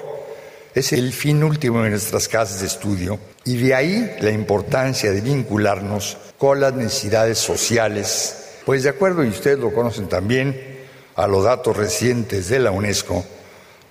es 0.75 0.93
el 0.93 1.13
fin 1.13 1.43
último 1.45 1.83
de 1.83 1.91
nuestras 1.91 2.29
casas 2.29 2.61
de 2.61 2.67
estudio 2.67 3.19
y 3.45 3.57
de 3.57 3.75
ahí 3.75 4.17
la 4.21 4.31
importancia 4.31 5.11
de 5.11 5.21
vincularnos 5.21 6.17
con 6.39 6.61
las 6.61 6.75
necesidades 6.75 7.39
sociales, 7.39 8.59
pues 8.65 8.83
de 8.83 8.91
acuerdo, 8.91 9.25
y 9.25 9.29
ustedes 9.29 9.59
lo 9.59 9.73
conocen 9.73 10.09
también, 10.09 10.77
a 11.15 11.27
los 11.27 11.45
datos 11.45 11.77
recientes 11.77 12.49
de 12.49 12.59
la 12.59 12.71
UNESCO, 12.71 13.25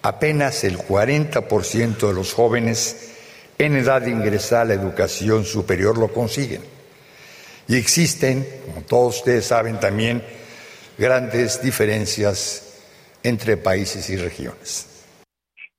apenas 0.03 0.63
el 0.63 0.77
40% 0.77 2.07
de 2.07 2.13
los 2.13 2.33
jóvenes 2.33 3.11
en 3.57 3.77
edad 3.77 4.01
de 4.01 4.11
ingresar 4.11 4.61
a 4.61 4.65
la 4.65 4.73
educación 4.73 5.45
superior 5.45 5.97
lo 5.97 6.13
consiguen. 6.13 6.61
Y 7.67 7.77
existen, 7.77 8.47
como 8.65 8.81
todos 8.85 9.17
ustedes 9.17 9.45
saben 9.45 9.79
también, 9.79 10.23
grandes 10.97 11.61
diferencias 11.61 12.64
entre 13.25 13.57
países 13.57 14.09
y 14.09 14.17
regiones. 14.17 14.91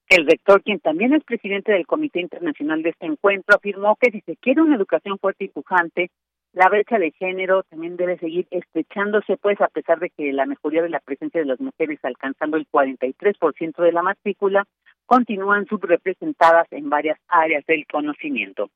El 0.09 0.27
rector, 0.27 0.63
quien 0.63 0.81
también 0.81 1.15
es 1.15 1.25
presidente 1.25 1.73
del 1.73 1.87
Comité 1.87 2.21
Internacional 2.21 2.83
de 2.83 2.91
este 2.91 3.07
encuentro, 3.07 3.57
afirmó 3.57 3.97
que 4.01 4.11
si 4.11 4.21
se 4.21 4.37
quiere 4.37 4.63
una 4.63 4.77
educación 4.77 5.19
fuerte 5.19 5.45
y 5.45 5.49
pujante, 5.49 6.11
la 6.53 6.69
brecha 6.69 6.99
de 6.99 7.13
género 7.13 7.65
también 7.65 7.97
debe 7.97 8.19
seguir 8.19 8.47
estrechándose, 8.51 9.37
pues 9.37 9.61
a 9.61 9.69
pesar 9.69 9.99
de 9.99 10.11
que 10.11 10.33
la 10.33 10.47
mejoría 10.47 10.83
de 10.83 10.89
la 10.89 11.01
presencia 11.01 11.41
de 11.41 11.47
las 11.47 11.61
mujeres 11.61 11.99
alcanzando 12.03 12.57
el 12.57 12.67
43% 12.69 13.83
de 13.83 13.93
la 13.93 14.03
matrícula, 14.03 14.65
continúan 15.07 15.67
subrepresentadas 15.67 16.67
en 16.73 16.89
varias 16.91 17.19
áreas 17.29 17.65
del 17.67 17.87
conocimiento. 17.87 18.71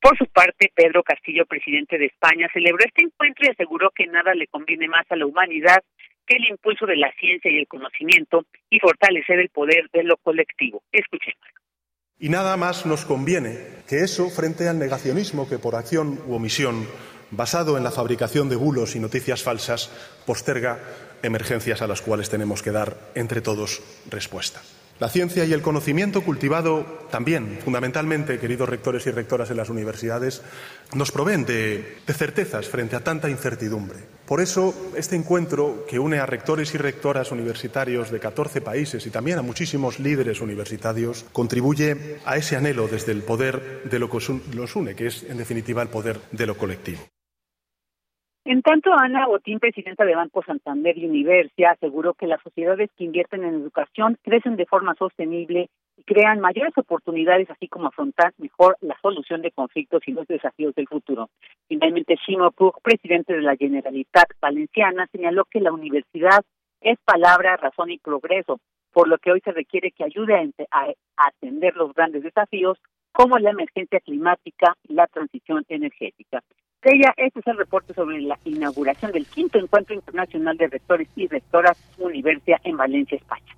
Por 0.00 0.16
su 0.18 0.26
parte, 0.26 0.70
Pedro 0.74 1.02
Castillo, 1.02 1.46
presidente 1.46 1.98
de 1.98 2.06
España, 2.06 2.48
celebró 2.52 2.84
este 2.84 3.04
encuentro 3.04 3.46
y 3.46 3.50
aseguró 3.50 3.90
que 3.90 4.06
nada 4.06 4.34
le 4.34 4.46
conviene 4.48 4.88
más 4.88 5.06
a 5.10 5.16
la 5.16 5.26
humanidad 5.26 5.82
que 6.26 6.36
el 6.36 6.48
impulso 6.48 6.86
de 6.86 6.96
la 6.96 7.12
ciencia 7.18 7.50
y 7.50 7.58
el 7.58 7.68
conocimiento 7.68 8.44
y 8.70 8.78
fortalecer 8.78 9.38
el 9.38 9.48
poder 9.50 9.88
de 9.92 10.02
lo 10.02 10.16
colectivo. 10.16 10.82
Escuchemos. 10.92 11.46
Y 12.18 12.28
nada 12.30 12.56
más 12.56 12.86
nos 12.86 13.04
conviene 13.04 13.58
que 13.88 13.98
eso 14.00 14.30
frente 14.30 14.68
al 14.68 14.78
negacionismo 14.78 15.48
que 15.48 15.58
por 15.58 15.74
acción 15.74 16.18
u 16.26 16.34
omisión, 16.34 16.86
basado 17.30 17.76
en 17.76 17.84
la 17.84 17.90
fabricación 17.90 18.48
de 18.48 18.56
bulos 18.56 18.96
y 18.96 19.00
noticias 19.00 19.42
falsas, 19.42 19.90
posterga 20.26 20.80
emergencias 21.22 21.82
a 21.82 21.86
las 21.86 22.00
cuales 22.00 22.30
tenemos 22.30 22.62
que 22.62 22.72
dar 22.72 22.96
entre 23.14 23.42
todos 23.42 23.82
respuesta. 24.10 24.62
La 24.98 25.10
ciencia 25.10 25.44
y 25.44 25.52
el 25.52 25.60
conocimiento 25.60 26.22
cultivado 26.22 27.06
también, 27.10 27.58
fundamentalmente, 27.62 28.38
queridos 28.38 28.66
rectores 28.66 29.06
y 29.06 29.10
rectoras 29.10 29.50
en 29.50 29.58
las 29.58 29.68
universidades, 29.68 30.40
nos 30.94 31.12
proveen 31.12 31.44
de, 31.44 31.98
certezas 32.06 32.66
frente 32.66 32.96
a 32.96 33.04
tanta 33.04 33.28
incertidumbre. 33.28 33.98
Por 34.24 34.40
eso, 34.40 34.74
este 34.96 35.14
encuentro 35.14 35.84
que 35.86 35.98
une 35.98 36.18
a 36.18 36.24
rectores 36.24 36.74
y 36.74 36.78
rectoras 36.78 37.30
universitarios 37.30 38.10
de 38.10 38.20
14 38.20 38.62
países 38.62 39.06
y 39.06 39.10
también 39.10 39.38
a 39.38 39.42
muchísimos 39.42 39.98
líderes 39.98 40.40
universitarios 40.40 41.26
contribuye 41.30 42.18
a 42.24 42.38
ese 42.38 42.56
anhelo 42.56 42.88
desde 42.88 43.12
el 43.12 43.22
poder 43.22 43.82
de 43.84 43.98
lo 43.98 44.08
que 44.08 44.18
los 44.54 44.76
une, 44.76 44.94
que 44.94 45.08
es, 45.08 45.24
en 45.24 45.36
definitiva, 45.36 45.82
el 45.82 45.88
poder 45.88 46.20
de 46.32 46.46
lo 46.46 46.56
colectivo. 46.56 47.00
En 48.48 48.62
tanto, 48.62 48.92
Ana 48.96 49.26
Botín, 49.26 49.58
presidenta 49.58 50.04
de 50.04 50.14
Banco 50.14 50.40
Santander 50.44 50.96
y 50.96 51.04
Universia, 51.04 51.72
aseguró 51.72 52.14
que 52.14 52.28
las 52.28 52.40
sociedades 52.42 52.90
que 52.96 53.02
invierten 53.02 53.42
en 53.42 53.54
educación 53.54 54.16
crecen 54.22 54.54
de 54.54 54.66
forma 54.66 54.94
sostenible 54.94 55.68
y 55.96 56.02
crean 56.04 56.38
mayores 56.38 56.72
oportunidades, 56.78 57.50
así 57.50 57.66
como 57.66 57.88
afrontar 57.88 58.34
mejor 58.38 58.76
la 58.82 58.96
solución 59.02 59.42
de 59.42 59.50
conflictos 59.50 60.00
y 60.06 60.12
los 60.12 60.28
desafíos 60.28 60.76
del 60.76 60.86
futuro. 60.86 61.28
Finalmente, 61.66 62.14
Shimo 62.24 62.52
Pug, 62.52 62.80
presidente 62.82 63.32
de 63.32 63.42
la 63.42 63.56
Generalitat 63.56 64.28
Valenciana, 64.40 65.08
señaló 65.10 65.44
que 65.46 65.60
la 65.60 65.72
universidad 65.72 66.44
es 66.80 67.00
palabra, 67.04 67.56
razón 67.56 67.90
y 67.90 67.98
progreso, 67.98 68.60
por 68.92 69.08
lo 69.08 69.18
que 69.18 69.32
hoy 69.32 69.40
se 69.40 69.50
requiere 69.50 69.90
que 69.90 70.04
ayude 70.04 70.36
a, 70.36 70.78
a 70.82 70.94
atender 71.16 71.74
los 71.74 71.92
grandes 71.94 72.22
desafíos 72.22 72.78
como 73.10 73.40
la 73.40 73.50
emergencia 73.50 73.98
climática 73.98 74.76
y 74.84 74.94
la 74.94 75.08
transición 75.08 75.64
energética. 75.68 76.44
Ella, 76.88 77.12
este 77.16 77.40
es 77.40 77.46
el 77.48 77.56
reporte 77.56 77.92
sobre 77.94 78.20
la 78.20 78.38
inauguración 78.44 79.10
del 79.10 79.26
quinto 79.26 79.58
encuentro 79.58 79.92
internacional 79.92 80.56
de 80.56 80.68
rectores 80.68 81.08
y 81.16 81.26
rectoras 81.26 81.76
Universidad 81.98 82.58
en 82.62 82.76
Valencia, 82.76 83.16
España. 83.16 83.56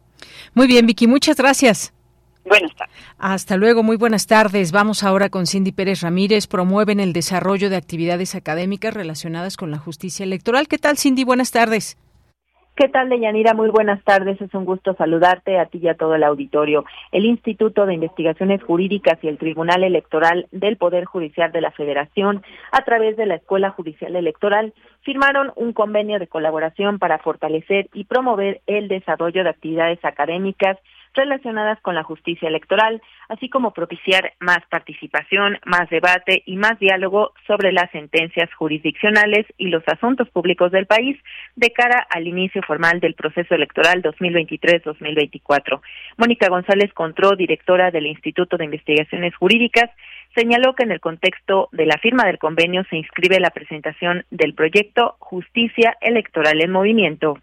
Muy 0.55 0.67
bien, 0.67 0.87
Vicky, 0.87 1.07
muchas 1.07 1.37
gracias. 1.37 1.93
Buenas 2.47 2.75
tardes. 2.75 2.97
Hasta 3.19 3.59
luego, 3.59 3.83
muy 3.83 3.97
buenas 3.97 4.27
tardes. 4.27 4.73
Vamos 4.73 5.05
ahora 5.05 5.29
con 5.29 5.47
Cindy 5.47 5.73
Pérez 5.73 6.01
Ramírez. 6.01 6.47
Promueven 6.47 7.01
el 7.01 7.13
desarrollo 7.13 7.69
de 7.69 7.77
actividades 7.77 8.35
académicas 8.35 8.95
relacionadas 8.95 9.59
con 9.59 9.71
la 9.71 9.79
justicia 9.79 10.25
electoral. 10.25 10.67
¿Qué 10.67 10.79
tal, 10.79 10.97
Cindy? 10.97 11.25
Buenas 11.25 11.51
tardes. 11.51 11.99
¿Qué 12.79 12.89
tal, 12.89 13.09
Deyanira? 13.09 13.55
Muy 13.55 13.71
buenas 13.71 14.01
tardes. 14.05 14.41
Es 14.41 14.55
un 14.55 14.65
gusto 14.65 14.95
saludarte 14.95 15.59
a 15.59 15.67
ti 15.67 15.81
y 15.83 15.89
a 15.89 15.97
todo 15.97 16.15
el 16.15 16.23
auditorio. 16.23 16.85
El 17.11 17.25
Instituto 17.25 17.87
de 17.87 17.95
Investigaciones 17.95 18.63
Jurídicas 18.63 19.19
y 19.21 19.27
el 19.27 19.37
Tribunal 19.37 19.83
Electoral 19.83 20.47
del 20.53 20.77
Poder 20.77 21.05
Judicial 21.05 21.51
de 21.51 21.61
la 21.61 21.73
Federación, 21.73 22.45
a 22.71 22.85
través 22.85 23.17
de 23.17 23.27
la 23.27 23.35
Escuela 23.35 23.71
Judicial 23.71 24.15
Electoral, 24.15 24.75
firmaron 25.01 25.51
un 25.57 25.73
convenio 25.73 26.21
de 26.21 26.29
colaboración 26.29 27.01
para 27.01 27.19
fortalecer 27.19 27.89
y 27.95 28.05
promover 28.05 28.61
el 28.69 28.87
desarrollo 28.87 29.43
de 29.43 29.51
actividades 29.51 29.99
académicas 30.05 30.79
relacionadas 31.19 31.81
con 31.83 31.95
la 31.95 32.05
justicia 32.05 32.49
electoral, 32.49 33.03
así 33.29 33.51
como 33.51 33.73
propiciar 33.73 34.33
más 34.41 34.61
participación, 34.71 35.59
más 35.67 35.91
debate 35.91 36.43
y 36.47 36.57
más 36.57 36.79
diálogo 36.79 37.33
sobre 37.47 37.73
las 37.73 37.91
sentencias 37.91 38.49
jurisdiccionales 38.55 39.45
y 39.59 39.69
los 39.69 39.83
asuntos 39.89 40.31
públicos 40.31 40.73
del 40.73 40.87
país 40.87 41.19
de 41.57 41.71
cara 41.73 42.07
al 42.11 42.27
inicio 42.27 42.63
formal 42.63 43.01
del 43.01 43.15
proceso 43.15 43.55
electoral 43.55 44.03
2023-2024. 44.03 45.81
Mónica 46.17 46.49
González 46.49 46.93
Contró, 46.95 47.37
directora 47.37 47.91
del 47.91 48.07
Instituto 48.07 48.57
de 48.57 48.65
Investigaciones 48.65 49.35
Jurídicas, 49.35 49.91
señaló 50.35 50.75
que 50.75 50.85
en 50.85 50.93
el 50.93 51.01
contexto 51.01 51.69
de 51.73 51.87
la 51.87 51.99
firma 51.99 52.25
del 52.25 52.39
convenio 52.39 52.85
se 52.89 52.97
inscribe 52.97 53.41
la 53.41 53.51
presentación 53.51 54.25
del 54.31 54.55
proyecto 54.55 55.17
Justicia 55.19 55.97
Electoral 56.01 56.61
en 56.61 56.71
Movimiento 56.71 57.39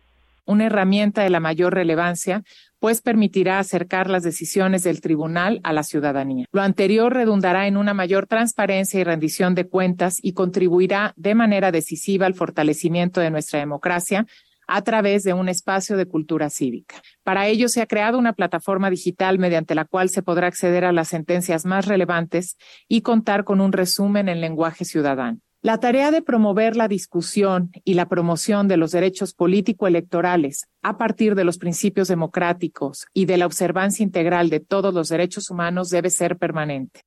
una 0.46 0.66
herramienta 0.66 1.24
de 1.24 1.30
la 1.30 1.40
mayor 1.40 1.74
relevancia, 1.74 2.44
pues 2.80 3.02
permitirá 3.02 3.60
acercar 3.60 4.10
las 4.10 4.24
decisiones 4.24 4.84
del 4.84 5.02
tribunal 5.02 5.60
a 5.64 5.74
la 5.74 5.84
ciudadanía. 5.84 6.46
Lo 6.52 6.62
anterior 6.62 7.14
redundará 7.14 7.68
en 7.68 7.78
una 7.78 7.94
mayor 7.94 8.28
transparencia 8.28 9.00
y 9.00 9.04
rendición 9.04 9.56
de 9.56 9.68
cuentas 9.68 10.20
y 10.22 10.34
contribuirá 10.34 11.14
de 11.16 11.36
manera 11.36 11.72
decisiva 11.72 12.26
al 12.26 12.36
fortalecimiento 12.36 13.22
de 13.22 13.32
nuestra 13.32 13.60
democracia 13.60 14.26
a 14.68 14.82
través 14.82 15.24
de 15.24 15.34
un 15.34 15.50
espacio 15.50 15.98
de 15.98 16.08
cultura 16.08 16.50
cívica. 16.50 16.96
Para 17.24 17.48
ello 17.48 17.70
se 17.70 17.82
ha 17.82 17.88
creado 17.88 18.18
una 18.18 18.34
plataforma 18.34 18.90
digital 18.90 19.40
mediante 19.40 19.76
la 19.76 19.86
cual 19.86 20.10
se 20.10 20.24
podrá 20.24 20.48
acceder 20.48 20.86
a 20.86 20.92
las 20.92 21.10
sentencias 21.10 21.66
más 21.66 21.86
relevantes 21.86 22.58
y 22.88 23.02
contar 23.02 23.44
con 23.44 23.62
un 23.62 23.72
resumen 23.72 24.30
en 24.30 24.42
lenguaje 24.42 24.86
ciudadano. 24.86 25.40
La 25.66 25.80
tarea 25.80 26.12
de 26.12 26.22
promover 26.22 26.76
la 26.76 26.88
discusión 26.88 27.72
y 27.84 27.96
la 27.96 28.08
promoción 28.08 28.68
de 28.68 28.78
los 28.78 28.92
derechos 28.92 29.34
político-electorales 29.34 30.68
a 30.84 31.00
partir 31.00 31.34
de 31.34 31.44
los 31.44 31.58
principios 31.58 32.08
democráticos 32.08 33.08
y 33.16 33.26
de 33.26 33.38
la 33.38 33.48
observancia 33.48 34.04
integral 34.04 34.52
de 34.52 34.60
todos 34.60 34.94
los 34.94 35.10
derechos 35.10 35.50
humanos 35.50 35.90
debe 35.90 36.12
ser 36.12 36.38
permanente. 36.38 37.02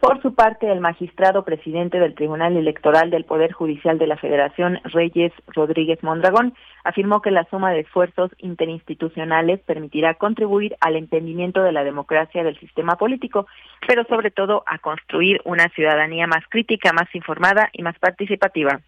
Por 0.00 0.22
su 0.22 0.32
parte, 0.32 0.70
el 0.70 0.80
magistrado 0.80 1.44
presidente 1.44 1.98
del 1.98 2.14
Tribunal 2.14 2.56
Electoral 2.56 3.10
del 3.10 3.24
Poder 3.24 3.50
Judicial 3.50 3.98
de 3.98 4.06
la 4.06 4.16
Federación, 4.16 4.78
Reyes 4.84 5.32
Rodríguez 5.48 6.00
Mondragón, 6.04 6.54
afirmó 6.84 7.20
que 7.20 7.32
la 7.32 7.48
suma 7.50 7.72
de 7.72 7.80
esfuerzos 7.80 8.30
interinstitucionales 8.38 9.60
permitirá 9.60 10.14
contribuir 10.14 10.76
al 10.80 10.94
entendimiento 10.94 11.62
de 11.62 11.72
la 11.72 11.82
democracia 11.82 12.44
del 12.44 12.58
sistema 12.60 12.96
político, 12.96 13.48
pero 13.88 14.04
sobre 14.04 14.30
todo 14.30 14.62
a 14.66 14.78
construir 14.78 15.40
una 15.44 15.68
ciudadanía 15.70 16.28
más 16.28 16.44
crítica, 16.48 16.92
más 16.92 17.12
informada 17.12 17.68
y 17.72 17.82
más 17.82 17.98
participativa. 17.98 18.80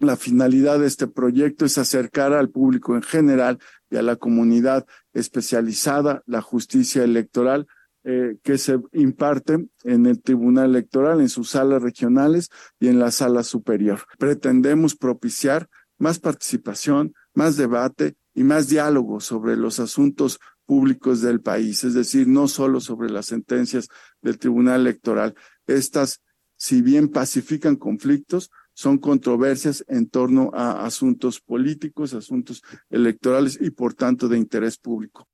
La 0.00 0.16
finalidad 0.16 0.78
de 0.78 0.86
este 0.86 1.06
proyecto 1.06 1.64
es 1.64 1.78
acercar 1.78 2.34
al 2.34 2.50
público 2.50 2.94
en 2.94 3.02
general 3.02 3.58
y 3.90 3.96
a 3.96 4.02
la 4.02 4.16
comunidad 4.16 4.84
especializada 5.14 6.22
la 6.26 6.42
justicia 6.42 7.02
electoral 7.04 7.66
eh, 8.08 8.36
que 8.44 8.56
se 8.56 8.78
imparte 8.92 9.66
en 9.82 10.06
el 10.06 10.22
Tribunal 10.22 10.70
Electoral, 10.70 11.20
en 11.20 11.28
sus 11.28 11.50
salas 11.50 11.82
regionales 11.82 12.50
y 12.78 12.86
en 12.86 13.00
la 13.00 13.10
sala 13.10 13.42
superior. 13.42 13.98
Pretendemos 14.16 14.94
propiciar 14.94 15.68
más 15.98 16.20
participación, 16.20 17.14
más 17.34 17.56
debate 17.56 18.14
y 18.32 18.44
más 18.44 18.68
diálogo 18.68 19.18
sobre 19.18 19.56
los 19.56 19.80
asuntos 19.80 20.38
públicos 20.66 21.20
del 21.20 21.40
país, 21.40 21.82
es 21.82 21.94
decir, 21.94 22.28
no 22.28 22.46
solo 22.46 22.80
sobre 22.80 23.10
las 23.10 23.26
sentencias 23.26 23.88
del 24.22 24.38
Tribunal 24.38 24.82
Electoral. 24.82 25.34
Estas, 25.66 26.22
si 26.56 26.82
bien 26.82 27.08
pacifican 27.08 27.74
conflictos, 27.74 28.52
son 28.72 28.98
controversias 28.98 29.84
en 29.88 30.08
torno 30.08 30.52
a 30.54 30.86
asuntos 30.86 31.40
políticos, 31.40 32.14
asuntos 32.14 32.62
electorales 32.88 33.58
y 33.60 33.70
por 33.70 33.94
tanto 33.94 34.28
de 34.28 34.38
interés 34.38 34.78
público. 34.78 35.26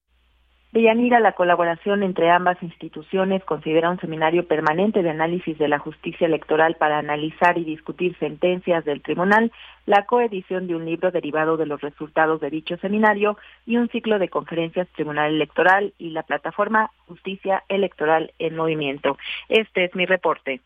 Deyanira, 0.72 1.20
la 1.20 1.32
colaboración 1.32 2.02
entre 2.02 2.30
ambas 2.30 2.56
instituciones 2.62 3.44
considera 3.44 3.90
un 3.90 4.00
seminario 4.00 4.48
permanente 4.48 5.02
de 5.02 5.11
análisis 5.11 5.58
de 5.58 5.68
la 5.68 5.78
justicia 5.78 6.26
electoral 6.26 6.76
para 6.76 6.98
analizar 6.98 7.58
y 7.58 7.64
discutir 7.64 8.16
sentencias 8.18 8.82
del 8.87 9.02
tribunal, 9.02 9.52
la 9.85 10.06
coedición 10.06 10.66
de 10.66 10.74
un 10.74 10.87
libro 10.87 11.11
derivado 11.11 11.58
de 11.58 11.66
los 11.66 11.82
resultados 11.82 12.40
de 12.40 12.48
dicho 12.48 12.78
seminario 12.78 13.37
y 13.66 13.76
un 13.76 13.90
ciclo 13.90 14.18
de 14.18 14.30
conferencias 14.30 14.88
Tribunal 14.96 15.35
Electoral 15.35 15.92
y 15.98 16.08
la 16.11 16.22
plataforma 16.22 16.90
Justicia 17.06 17.64
Electoral 17.68 18.32
en 18.38 18.56
Movimiento. 18.56 19.18
Este 19.50 19.85
es 19.85 19.94
mi 19.94 20.06
reporte. 20.06 20.62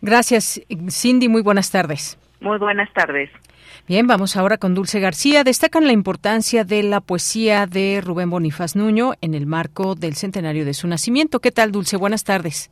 Gracias, 0.00 0.60
Cindy. 0.90 1.28
Muy 1.28 1.42
buenas 1.42 1.70
tardes. 1.70 2.18
Muy 2.40 2.58
buenas 2.58 2.92
tardes. 2.92 3.30
Bien, 3.86 4.06
vamos 4.06 4.36
ahora 4.36 4.58
con 4.58 4.74
Dulce 4.74 5.00
García. 5.00 5.44
Destacan 5.44 5.86
la 5.86 5.92
importancia 5.92 6.64
de 6.64 6.82
la 6.82 7.00
poesía 7.00 7.66
de 7.66 8.00
Rubén 8.04 8.30
Bonifaz 8.30 8.76
Nuño 8.76 9.12
en 9.20 9.34
el 9.34 9.46
marco 9.46 9.94
del 9.94 10.14
centenario 10.14 10.64
de 10.64 10.74
su 10.74 10.86
nacimiento. 10.88 11.40
¿Qué 11.40 11.50
tal, 11.50 11.72
Dulce? 11.72 11.96
Buenas 11.96 12.24
tardes. 12.24 12.68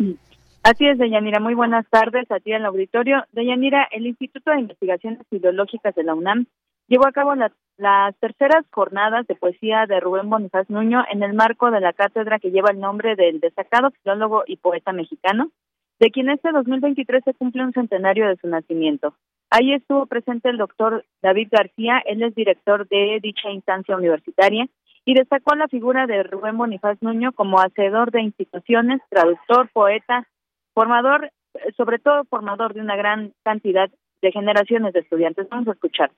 Así 0.62 0.87
es, 0.87 0.98
Deyanira. 0.98 1.40
Muy 1.40 1.55
buenas 1.55 1.87
tardes 1.90 2.31
a 2.31 2.40
ti 2.40 2.50
en 2.50 2.57
el 2.57 2.66
auditorio. 2.66 3.24
Deyanira, 3.33 3.88
el 3.92 4.07
Instituto 4.07 4.50
de 4.50 4.61
Investigaciones 4.61 5.20
Ideológicas 5.31 5.94
de 5.94 6.05
la 6.05 6.14
UNAM 6.14 6.46
llevó 6.88 7.07
a 7.07 7.12
cabo 7.12 7.35
las 7.35 8.16
terceras 8.18 8.64
jornadas 8.70 9.26
de 9.26 9.35
poesía 9.35 9.87
de 9.87 10.00
Rubén 10.00 10.29
Bonifaz 10.29 10.68
Nuño 10.68 11.05
en 11.11 11.22
el 11.22 11.35
marco 11.35 11.70
de 11.70 11.81
la 11.81 11.92
cátedra 11.92 12.38
que 12.38 12.50
lleva 12.50 12.70
el 12.70 12.81
nombre 12.81 13.16
del 13.16 13.40
destacado 13.40 13.90
filólogo 14.02 14.44
y 14.46 14.57
poeta 14.57 14.92
mexicano, 14.92 15.50
de 15.98 16.11
quien 16.11 16.31
este 16.31 16.52
2023 16.52 17.24
se 17.24 17.35
cumple 17.35 17.64
un 17.64 17.72
centenario 17.72 18.29
de 18.29 18.37
su 18.37 18.48
nacimiento. 18.48 19.14
Ahí 19.50 19.72
estuvo 19.72 20.06
presente 20.06 20.48
el 20.48 20.59
doctor 20.59 21.04
David 21.22 21.48
García, 21.50 22.02
él 22.04 22.22
es 22.22 22.35
director 22.35 22.88
de 22.88 23.20
dicha 23.22 23.50
instancia 23.50 23.96
universitaria 23.96 24.66
y 25.04 25.14
destacó 25.14 25.54
la 25.54 25.68
figura 25.68 26.06
de 26.06 26.24
Rubén 26.24 26.59
Bonifaz 26.59 27.00
Nuño 27.00 27.32
como 27.32 27.61
hacedor 27.61 28.11
de 28.11 28.22
instituciones, 28.22 29.00
traductor, 29.09 29.68
poeta, 29.72 30.26
formador, 30.74 31.30
sobre 31.76 31.98
todo 32.00 32.24
formador 32.24 32.74
de 32.74 32.80
una 32.80 32.96
gran 32.96 33.32
cantidad 33.44 33.88
de 34.20 34.32
generaciones 34.32 34.92
de 34.92 35.00
estudiantes. 35.00 35.48
Vamos 35.48 35.68
a 35.68 35.72
escuchar. 35.72 36.11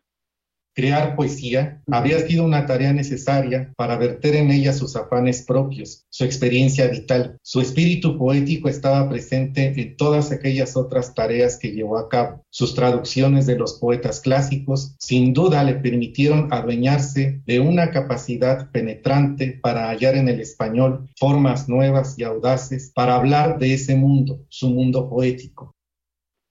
Crear 0.78 1.16
poesía 1.16 1.82
habría 1.90 2.20
sido 2.20 2.44
una 2.44 2.64
tarea 2.64 2.92
necesaria 2.92 3.72
para 3.76 3.96
verter 3.96 4.36
en 4.36 4.52
ella 4.52 4.72
sus 4.72 4.94
afanes 4.94 5.42
propios, 5.42 6.06
su 6.08 6.22
experiencia 6.22 6.86
vital. 6.86 7.36
Su 7.42 7.60
espíritu 7.60 8.16
poético 8.16 8.68
estaba 8.68 9.08
presente 9.08 9.72
en 9.76 9.96
todas 9.96 10.30
aquellas 10.30 10.76
otras 10.76 11.14
tareas 11.14 11.58
que 11.58 11.72
llevó 11.72 11.98
a 11.98 12.08
cabo. 12.08 12.44
Sus 12.50 12.76
traducciones 12.76 13.44
de 13.44 13.58
los 13.58 13.80
poetas 13.80 14.20
clásicos 14.20 14.94
sin 15.00 15.32
duda 15.32 15.64
le 15.64 15.74
permitieron 15.74 16.46
adueñarse 16.52 17.42
de 17.44 17.58
una 17.58 17.90
capacidad 17.90 18.70
penetrante 18.70 19.58
para 19.60 19.88
hallar 19.88 20.14
en 20.14 20.28
el 20.28 20.40
español 20.40 21.08
formas 21.18 21.68
nuevas 21.68 22.16
y 22.20 22.22
audaces 22.22 22.92
para 22.94 23.16
hablar 23.16 23.58
de 23.58 23.74
ese 23.74 23.96
mundo, 23.96 24.46
su 24.48 24.70
mundo 24.70 25.10
poético. 25.10 25.74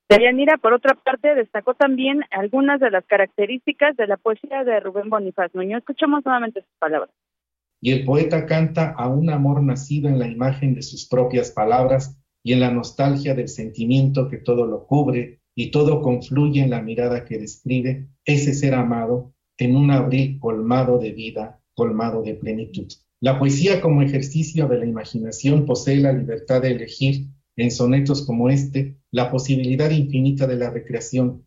Deyanira, 0.08 0.56
por 0.56 0.72
otra 0.72 0.94
parte, 0.94 1.34
destacó 1.34 1.74
también 1.74 2.24
algunas 2.30 2.80
de 2.80 2.90
las 2.90 3.04
características 3.04 3.94
de 3.96 4.06
la 4.06 4.16
poesía 4.16 4.64
de 4.64 4.80
Rubén 4.80 5.10
Bonifaz 5.10 5.54
Nuño. 5.54 5.76
Escuchamos 5.76 6.24
nuevamente 6.24 6.62
sus 6.62 6.78
palabras. 6.78 7.10
Y 7.80 7.92
el 7.92 8.04
poeta 8.06 8.46
canta 8.46 8.94
a 8.96 9.08
un 9.08 9.28
amor 9.28 9.62
nacido 9.62 10.08
en 10.08 10.18
la 10.18 10.26
imagen 10.26 10.74
de 10.74 10.82
sus 10.82 11.06
propias 11.06 11.50
palabras 11.50 12.18
y 12.42 12.54
en 12.54 12.60
la 12.60 12.70
nostalgia 12.70 13.34
del 13.34 13.48
sentimiento 13.48 14.28
que 14.28 14.38
todo 14.38 14.66
lo 14.66 14.86
cubre 14.86 15.40
y 15.54 15.70
todo 15.70 16.00
confluye 16.00 16.62
en 16.62 16.70
la 16.70 16.80
mirada 16.80 17.26
que 17.26 17.38
describe 17.38 18.08
ese 18.24 18.54
ser 18.54 18.74
amado 18.74 19.34
en 19.58 19.76
un 19.76 19.90
abril 19.90 20.38
colmado 20.40 20.98
de 20.98 21.12
vida, 21.12 21.60
colmado 21.74 22.22
de 22.22 22.34
plenitud. 22.34 22.86
La 23.20 23.38
poesía 23.38 23.80
como 23.80 24.02
ejercicio 24.02 24.68
de 24.68 24.78
la 24.78 24.86
imaginación 24.86 25.66
posee 25.66 25.96
la 25.96 26.12
libertad 26.12 26.62
de 26.62 26.70
elegir 26.70 27.26
en 27.58 27.70
sonetos 27.70 28.26
como 28.26 28.48
este 28.48 28.96
la 29.10 29.30
posibilidad 29.30 29.90
infinita 29.90 30.46
de 30.46 30.56
la 30.56 30.70
recreación. 30.70 31.44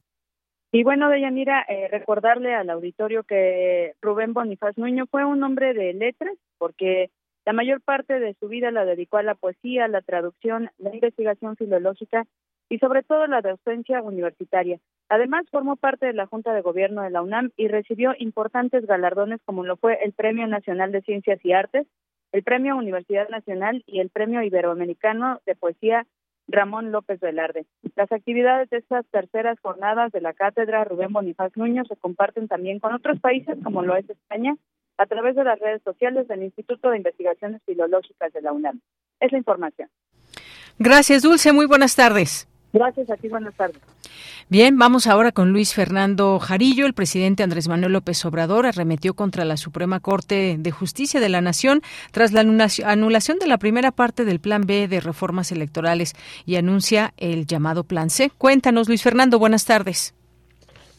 Y 0.71 0.83
bueno, 0.83 1.09
Deyanira, 1.09 1.65
eh, 1.67 1.87
recordarle 1.89 2.53
al 2.53 2.69
auditorio 2.69 3.23
que 3.23 3.93
Rubén 4.01 4.33
Bonifaz 4.33 4.77
Nuño 4.77 5.05
fue 5.09 5.25
un 5.25 5.43
hombre 5.43 5.73
de 5.73 5.93
letras, 5.93 6.37
porque 6.59 7.09
La 7.45 7.53
mayor 7.53 7.81
parte 7.81 8.19
de 8.19 8.35
su 8.39 8.47
vida 8.47 8.69
la 8.71 8.85
dedicó 8.85 9.17
a 9.17 9.23
la 9.23 9.35
poesía, 9.35 9.87
la 9.87 10.01
traducción, 10.01 10.69
la 10.77 10.93
investigación 10.93 11.55
filológica 11.55 12.27
y 12.69 12.77
sobre 12.77 13.03
todo 13.03 13.25
la 13.27 13.41
docencia 13.41 14.01
universitaria. 14.01 14.79
Además, 15.09 15.45
formó 15.51 15.75
parte 15.75 16.05
de 16.05 16.13
la 16.13 16.27
Junta 16.27 16.53
de 16.53 16.61
Gobierno 16.61 17.01
de 17.01 17.09
la 17.09 17.21
UNAM 17.21 17.49
y 17.57 17.67
recibió 17.67 18.13
importantes 18.17 18.85
galardones 18.85 19.41
como 19.43 19.65
lo 19.65 19.75
fue 19.75 19.97
el 20.03 20.13
Premio 20.13 20.47
Nacional 20.47 20.91
de 20.91 21.01
Ciencias 21.01 21.39
y 21.43 21.51
Artes, 21.51 21.87
el 22.31 22.43
Premio 22.43 22.75
Universidad 22.75 23.29
Nacional 23.29 23.83
y 23.85 23.99
el 23.99 24.09
Premio 24.09 24.41
Iberoamericano 24.41 25.41
de 25.45 25.55
Poesía 25.55 26.05
Ramón 26.47 26.91
López 26.91 27.19
Velarde. 27.19 27.65
Las 27.95 28.11
actividades 28.11 28.69
de 28.69 28.77
estas 28.77 29.05
terceras 29.07 29.59
jornadas 29.61 30.11
de 30.11 30.21
la 30.21 30.33
cátedra 30.33 30.83
Rubén 30.83 31.13
Bonifaz 31.13 31.55
Nuño 31.55 31.83
se 31.85 31.95
comparten 31.95 32.47
también 32.47 32.79
con 32.79 32.93
otros 32.93 33.19
países 33.19 33.57
como 33.63 33.81
lo 33.83 33.95
es 33.95 34.09
España 34.09 34.55
a 34.97 35.05
través 35.05 35.35
de 35.35 35.43
las 35.43 35.59
redes 35.59 35.81
sociales 35.83 36.27
del 36.27 36.43
Instituto 36.43 36.89
de 36.89 36.97
Investigaciones 36.97 37.61
Filológicas 37.65 38.33
de 38.33 38.41
la 38.41 38.51
UNAM. 38.51 38.81
Es 39.19 39.31
la 39.31 39.37
información. 39.37 39.89
Gracias, 40.77 41.21
Dulce. 41.21 41.53
Muy 41.53 41.65
buenas 41.65 41.95
tardes. 41.95 42.50
Gracias 42.73 43.09
a 43.09 43.17
ti, 43.17 43.27
buenas 43.27 43.53
tardes. 43.55 43.81
Bien, 44.49 44.77
vamos 44.77 45.07
ahora 45.07 45.31
con 45.31 45.51
Luis 45.51 45.73
Fernando 45.73 46.39
Jarillo. 46.39 46.85
El 46.85 46.93
presidente 46.93 47.43
Andrés 47.43 47.67
Manuel 47.67 47.93
López 47.93 48.23
Obrador 48.25 48.65
arremetió 48.65 49.13
contra 49.13 49.45
la 49.45 49.57
Suprema 49.57 49.99
Corte 49.99 50.55
de 50.57 50.71
Justicia 50.71 51.19
de 51.19 51.29
la 51.29 51.41
Nación 51.41 51.81
tras 52.11 52.31
la 52.31 52.41
anulación 52.41 53.39
de 53.39 53.47
la 53.47 53.57
primera 53.57 53.91
parte 53.91 54.23
del 54.23 54.39
Plan 54.39 54.63
B 54.65 54.87
de 54.87 54.99
reformas 55.01 55.51
electorales 55.51 56.13
y 56.45 56.55
anuncia 56.55 57.13
el 57.17 57.45
llamado 57.45 57.83
Plan 57.83 58.09
C. 58.09 58.29
Cuéntanos, 58.37 58.87
Luis 58.87 59.03
Fernando, 59.03 59.37
buenas 59.37 59.65
tardes. 59.65 60.13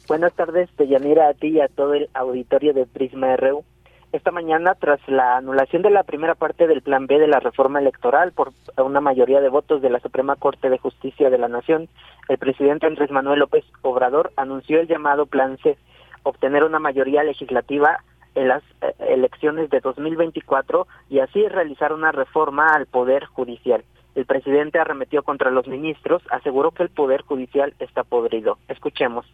Buenas 0.08 0.35
tardes, 0.35 0.68
Deyanira, 0.76 1.28
a 1.28 1.35
ti 1.35 1.48
y 1.48 1.61
a 1.61 1.68
todo 1.68 1.94
el 1.94 2.11
auditorio 2.12 2.74
de 2.74 2.87
Prisma 2.87 3.37
RU 3.37 3.64
esta 4.12 4.31
mañana 4.31 4.75
tras 4.75 5.01
la 5.09 5.38
anulación 5.38 5.83
de 5.83 5.90
la 5.90 6.03
primera 6.03 6.35
parte 6.35 6.66
del 6.66 6.83
Plan 6.83 7.07
B 7.07 7.18
de 7.18 7.27
la 7.27 7.40
reforma 7.40 7.81
electoral 7.81 8.33
por 8.33 8.53
una 8.77 9.01
mayoría 9.01 9.40
de 9.40 9.48
votos 9.48 9.81
de 9.81 9.90
la 9.90 10.01
Suprema 10.01 10.37
Corte 10.37 10.68
de 10.68 10.79
Justicia 10.79 11.31
de 11.31 11.38
la 11.38 11.48
Nación, 11.48 11.88
el 12.29 12.38
presidente 12.38 12.87
Andrés 12.87 13.11
Manuel 13.11 13.40
López 13.40 13.64
Obrador 13.81 14.33
anunció 14.37 14.81
el 14.81 14.87
llamado 14.87 15.27
Plan 15.27 15.57
C, 15.62 15.79
obtener 16.25 16.62
una 16.62 16.79
mayoría 16.79 17.25
legislativa 17.25 18.05
en 18.35 18.48
las 18.48 18.62
eh, 18.83 18.94
elecciones 19.09 19.70
de 19.70 19.81
2024 19.81 20.87
y 21.09 21.20
así 21.20 21.48
realizar 21.48 21.92
una 21.92 22.12
reforma 22.12 22.75
al 22.75 22.87
Poder 22.87 23.25
Judicial. 23.25 23.83
El 24.14 24.27
presidente 24.27 24.79
arremetió 24.79 25.22
contra 25.22 25.51
los 25.51 25.66
ministros, 25.66 26.22
aseguró 26.31 26.70
que 26.72 26.83
el 26.83 26.90
Poder 26.90 27.22
Judicial 27.22 27.75
está 27.79 28.05
podrido. 28.05 28.59
Escuchemos. 28.68 29.25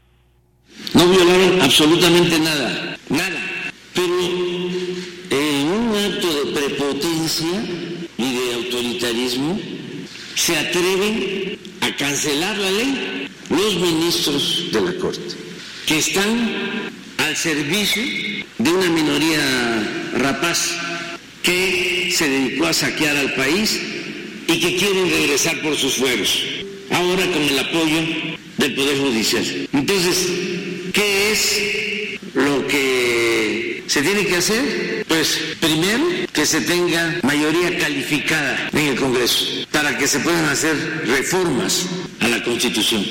No 0.94 1.04
violaron 1.08 1.62
absolutamente 1.62 2.38
nada, 2.38 2.96
nada 3.10 3.67
pero 3.98 4.14
en 5.30 5.66
un 5.66 5.96
acto 5.96 6.44
de 6.44 6.52
prepotencia 6.52 7.64
y 8.16 8.32
de 8.32 8.54
autoritarismo 8.54 9.60
se 10.36 10.56
atreven 10.56 11.58
a 11.80 11.96
cancelar 11.96 12.56
la 12.58 12.70
ley 12.70 13.28
los 13.50 13.76
ministros 13.76 14.66
de 14.72 14.80
la 14.82 14.94
Corte, 14.98 15.34
que 15.86 15.98
están 15.98 16.90
al 17.16 17.36
servicio 17.36 18.02
de 18.58 18.70
una 18.70 18.88
minoría 18.88 20.12
rapaz 20.14 20.76
que 21.42 22.12
se 22.14 22.28
dedicó 22.28 22.66
a 22.66 22.72
saquear 22.72 23.16
al 23.16 23.34
país 23.34 23.80
y 24.46 24.60
que 24.60 24.76
quieren 24.76 25.10
regresar 25.10 25.60
por 25.60 25.76
sus 25.76 25.94
fueros, 25.94 26.40
ahora 26.90 27.26
con 27.26 27.42
el 27.42 27.58
apoyo 27.58 28.00
del 28.58 28.74
Poder 28.74 28.98
Judicial. 28.98 29.68
Entonces, 29.72 30.28
¿qué 30.92 31.32
es 31.32 31.97
lo 32.38 32.66
que 32.66 33.84
se 33.86 34.02
tiene 34.02 34.26
que 34.26 34.36
hacer? 34.36 35.04
Pues 35.08 35.56
primero 35.60 36.04
que 36.32 36.46
se 36.46 36.60
tenga 36.60 37.18
mayoría 37.22 37.76
calificada 37.78 38.68
en 38.72 38.88
el 38.88 38.96
Congreso 38.96 39.66
para 39.72 39.96
que 39.98 40.06
se 40.06 40.20
puedan 40.20 40.44
hacer 40.44 40.76
reformas 41.06 41.88
a 42.20 42.28
la 42.28 42.40
Constitución. 42.42 43.02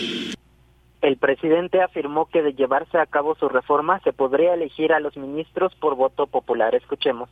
El 1.02 1.18
presidente 1.18 1.82
afirmó 1.82 2.28
que 2.28 2.42
de 2.42 2.54
llevarse 2.54 2.98
a 2.98 3.06
cabo 3.06 3.36
su 3.40 3.50
reforma 3.50 4.00
se 4.04 4.13
podría 4.13 4.54
elegir 4.54 4.94
a 4.94 5.00
los 5.00 5.18
ministros 5.18 5.74
por 5.76 5.96
voto 5.96 6.28
popular. 6.28 6.76
Escuchemos. 6.76 7.30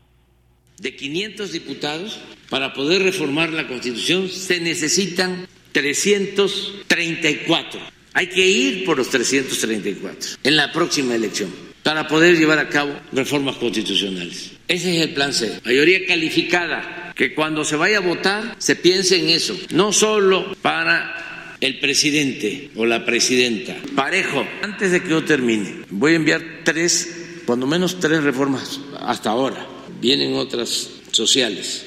De 0.78 0.96
500 0.96 1.52
diputados, 1.52 2.20
para 2.50 2.74
poder 2.74 3.04
reformar 3.04 3.52
la 3.52 3.68
Constitución 3.68 4.30
se 4.30 4.60
necesitan 4.60 5.48
334. 5.72 7.80
Hay 8.14 8.28
que 8.28 8.48
ir 8.48 8.86
por 8.86 8.98
los 8.98 9.10
334 9.10 10.38
en 10.44 10.56
la 10.56 10.72
próxima 10.72 11.16
elección 11.16 11.66
para 11.86 12.08
poder 12.08 12.36
llevar 12.36 12.58
a 12.58 12.68
cabo 12.68 13.00
reformas 13.14 13.58
constitucionales. 13.58 14.54
Ese 14.68 14.98
es 14.98 15.04
el 15.04 15.14
plan 15.14 15.32
C. 15.32 15.60
Mayoría 15.64 16.04
calificada, 16.08 17.14
que 17.16 17.36
cuando 17.36 17.64
se 17.64 17.76
vaya 17.76 17.98
a 17.98 18.00
votar 18.00 18.56
se 18.58 18.76
piense 18.76 19.20
en 19.20 19.30
eso, 19.30 19.56
no 19.70 19.94
solo 19.94 20.56
para 20.64 21.56
el 21.62 21.80
presidente 21.80 22.72
o 22.76 22.88
la 22.88 23.06
presidenta. 23.06 23.76
Parejo, 23.96 24.48
antes 24.64 24.92
de 24.92 25.04
que 25.04 25.10
yo 25.10 25.24
termine, 25.26 25.86
voy 25.92 26.14
a 26.14 26.16
enviar 26.16 26.42
tres, 26.64 27.44
cuando 27.46 27.68
menos 27.68 28.00
tres 28.00 28.24
reformas 28.24 28.80
hasta 29.02 29.30
ahora. 29.30 29.68
Vienen 30.02 30.34
otras 30.34 30.90
sociales. 31.12 31.86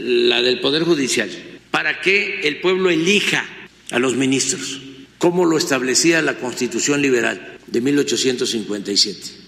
La 0.00 0.42
del 0.42 0.58
Poder 0.58 0.82
Judicial, 0.82 1.30
para 1.70 2.00
que 2.00 2.40
el 2.40 2.60
pueblo 2.60 2.90
elija 2.90 3.46
a 3.92 4.00
los 4.00 4.16
ministros, 4.16 4.80
como 5.18 5.44
lo 5.44 5.56
establecía 5.56 6.22
la 6.22 6.34
Constitución 6.34 7.02
liberal 7.02 7.58
de 7.66 7.80
1857. 7.80 9.46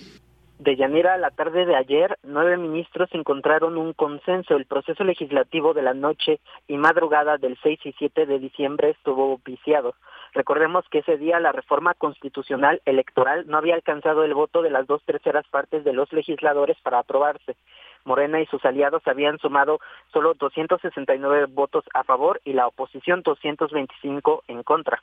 De 0.59 0.74
Llanera 0.74 1.14
a 1.14 1.18
la 1.18 1.31
tarde 1.31 1.66
de 1.66 1.76
ayer, 1.76 2.18
nueve 2.24 2.57
ministros 2.57 3.09
encontraron 3.12 3.78
un 3.78 3.92
consenso. 3.92 4.57
El 4.57 4.66
proceso 4.66 5.04
legislativo 5.04 5.72
de 5.72 5.83
la 5.83 5.94
noche 5.94 6.40
y 6.66 6.76
madrugada 6.76 7.38
del 7.38 7.57
6 7.62 7.78
y 7.85 7.92
7 7.92 8.26
de 8.26 8.38
diciembre 8.40 8.90
estuvo 8.90 9.40
viciado. 9.44 9.94
Recordemos 10.35 10.85
que 10.90 10.98
ese 10.98 11.16
día 11.16 11.38
la 11.38 11.52
reforma 11.52 11.94
constitucional 11.94 12.83
electoral 12.85 13.46
no 13.46 13.57
había 13.57 13.76
alcanzado 13.76 14.24
el 14.24 14.35
voto 14.35 14.62
de 14.62 14.70
las 14.70 14.87
dos 14.87 15.02
terceras 15.04 15.46
partes 15.48 15.85
de 15.85 15.92
los 15.92 16.12
legisladores 16.12 16.76
para 16.83 16.98
aprobarse. 16.98 17.57
Morena 18.05 18.41
y 18.41 18.47
sus 18.47 18.65
aliados 18.65 19.03
habían 19.07 19.39
sumado 19.39 19.81
solo 20.13 20.35
269 20.35 21.47
votos 21.51 21.85
a 21.95 22.05
favor 22.05 22.41
y 22.45 22.53
la 22.53 22.67
oposición 22.67 23.23
225 23.23 24.45
en 24.49 24.63
contra. 24.63 25.03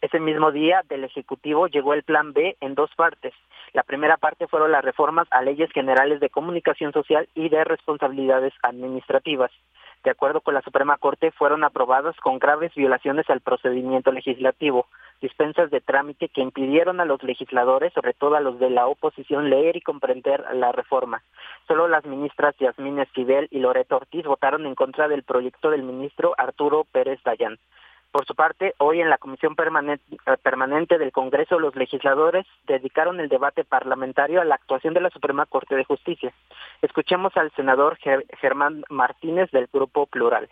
Ese 0.00 0.20
mismo 0.20 0.52
día 0.52 0.82
del 0.88 1.04
Ejecutivo 1.04 1.66
llegó 1.66 1.94
el 1.94 2.02
Plan 2.02 2.32
B 2.32 2.56
en 2.60 2.74
dos 2.74 2.90
partes. 2.94 3.32
La 3.72 3.82
primera 3.82 4.16
parte 4.16 4.46
fueron 4.46 4.72
las 4.72 4.84
reformas 4.84 5.26
a 5.30 5.42
leyes 5.42 5.70
generales 5.72 6.20
de 6.20 6.30
comunicación 6.30 6.92
social 6.92 7.28
y 7.34 7.48
de 7.48 7.64
responsabilidades 7.64 8.52
administrativas. 8.62 9.50
De 10.04 10.10
acuerdo 10.10 10.42
con 10.42 10.52
la 10.52 10.60
Suprema 10.60 10.98
Corte, 10.98 11.30
fueron 11.30 11.64
aprobadas 11.64 12.14
con 12.18 12.38
graves 12.38 12.74
violaciones 12.74 13.28
al 13.30 13.40
procedimiento 13.40 14.12
legislativo, 14.12 14.86
dispensas 15.22 15.70
de 15.70 15.80
trámite 15.80 16.28
que 16.28 16.42
impidieron 16.42 17.00
a 17.00 17.06
los 17.06 17.22
legisladores, 17.22 17.90
sobre 17.94 18.12
todo 18.12 18.36
a 18.36 18.40
los 18.40 18.58
de 18.58 18.68
la 18.68 18.86
oposición, 18.86 19.48
leer 19.48 19.76
y 19.76 19.80
comprender 19.80 20.44
la 20.52 20.72
reforma. 20.72 21.22
Solo 21.66 21.88
las 21.88 22.04
ministras 22.04 22.54
Yasmín 22.58 22.98
Esquivel 22.98 23.48
y 23.50 23.60
Loreto 23.60 23.96
Ortiz 23.96 24.26
votaron 24.26 24.66
en 24.66 24.74
contra 24.74 25.08
del 25.08 25.22
proyecto 25.22 25.70
del 25.70 25.82
ministro 25.82 26.34
Arturo 26.36 26.84
Pérez 26.92 27.22
Dayán. 27.24 27.58
Por 28.14 28.26
su 28.26 28.36
parte, 28.36 28.74
hoy 28.78 29.00
en 29.00 29.10
la 29.10 29.18
Comisión 29.18 29.56
eh, 29.58 30.36
Permanente 30.40 30.98
del 30.98 31.10
Congreso, 31.10 31.58
los 31.58 31.74
legisladores 31.74 32.46
dedicaron 32.64 33.18
el 33.18 33.28
debate 33.28 33.64
parlamentario 33.64 34.40
a 34.40 34.44
la 34.44 34.54
actuación 34.54 34.94
de 34.94 35.00
la 35.00 35.10
Suprema 35.10 35.46
Corte 35.46 35.74
de 35.74 35.82
Justicia. 35.82 36.32
Escuchemos 36.80 37.36
al 37.36 37.50
senador 37.56 37.98
Germán 38.40 38.84
Martínez 38.88 39.50
del 39.50 39.66
Grupo 39.66 40.06
Plural. 40.06 40.48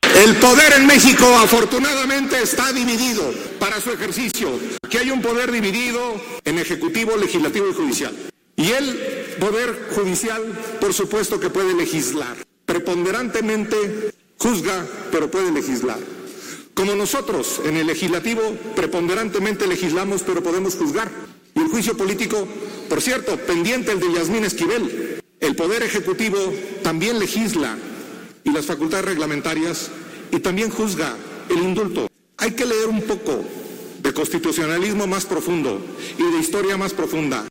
El 0.00 0.40
poder 0.40 0.72
en 0.80 0.86
México 0.86 1.26
afortunadamente 1.44 2.40
está 2.40 2.72
dividido 2.72 3.24
para 3.60 3.76
su 3.76 3.90
ejercicio. 3.90 4.48
Aquí 4.82 4.96
hay 4.96 5.10
un 5.10 5.20
poder 5.20 5.52
dividido 5.52 6.00
en 6.46 6.58
ejecutivo, 6.58 7.18
legislativo 7.18 7.68
y 7.68 7.74
judicial. 7.74 8.14
Y 8.56 8.70
el 8.70 9.36
poder 9.38 9.68
judicial, 9.94 10.40
por 10.80 10.94
supuesto 10.94 11.38
que 11.38 11.50
puede 11.50 11.74
legislar. 11.74 12.38
Preponderantemente 12.64 14.14
juzga, 14.38 14.86
pero 15.12 15.30
puede 15.30 15.52
legislar. 15.52 15.98
Como 16.74 16.94
nosotros 16.94 17.60
en 17.64 17.76
el 17.76 17.86
legislativo 17.86 18.42
preponderantemente 18.74 19.66
legislamos, 19.66 20.22
pero 20.22 20.42
podemos 20.42 20.76
juzgar. 20.76 21.10
Y 21.54 21.60
el 21.60 21.68
juicio 21.68 21.96
político, 21.96 22.48
por 22.88 23.02
cierto, 23.02 23.36
pendiente 23.36 23.92
el 23.92 24.00
de 24.00 24.12
Yasmín 24.12 24.44
Esquivel, 24.44 25.20
el 25.40 25.56
Poder 25.56 25.82
Ejecutivo 25.82 26.38
también 26.82 27.18
legisla 27.18 27.76
y 28.44 28.52
las 28.52 28.66
facultades 28.66 29.04
reglamentarias 29.04 29.92
y 30.30 30.40
también 30.40 30.70
juzga 30.70 31.14
el 31.50 31.58
indulto. 31.58 32.06
Hay 32.38 32.52
que 32.52 32.64
leer 32.64 32.88
un 32.88 33.02
poco 33.02 33.44
de 34.00 34.14
constitucionalismo 34.14 35.06
más 35.06 35.26
profundo 35.26 35.78
y 36.18 36.22
de 36.22 36.38
historia 36.38 36.76
más 36.76 36.94
profunda. 36.94 37.46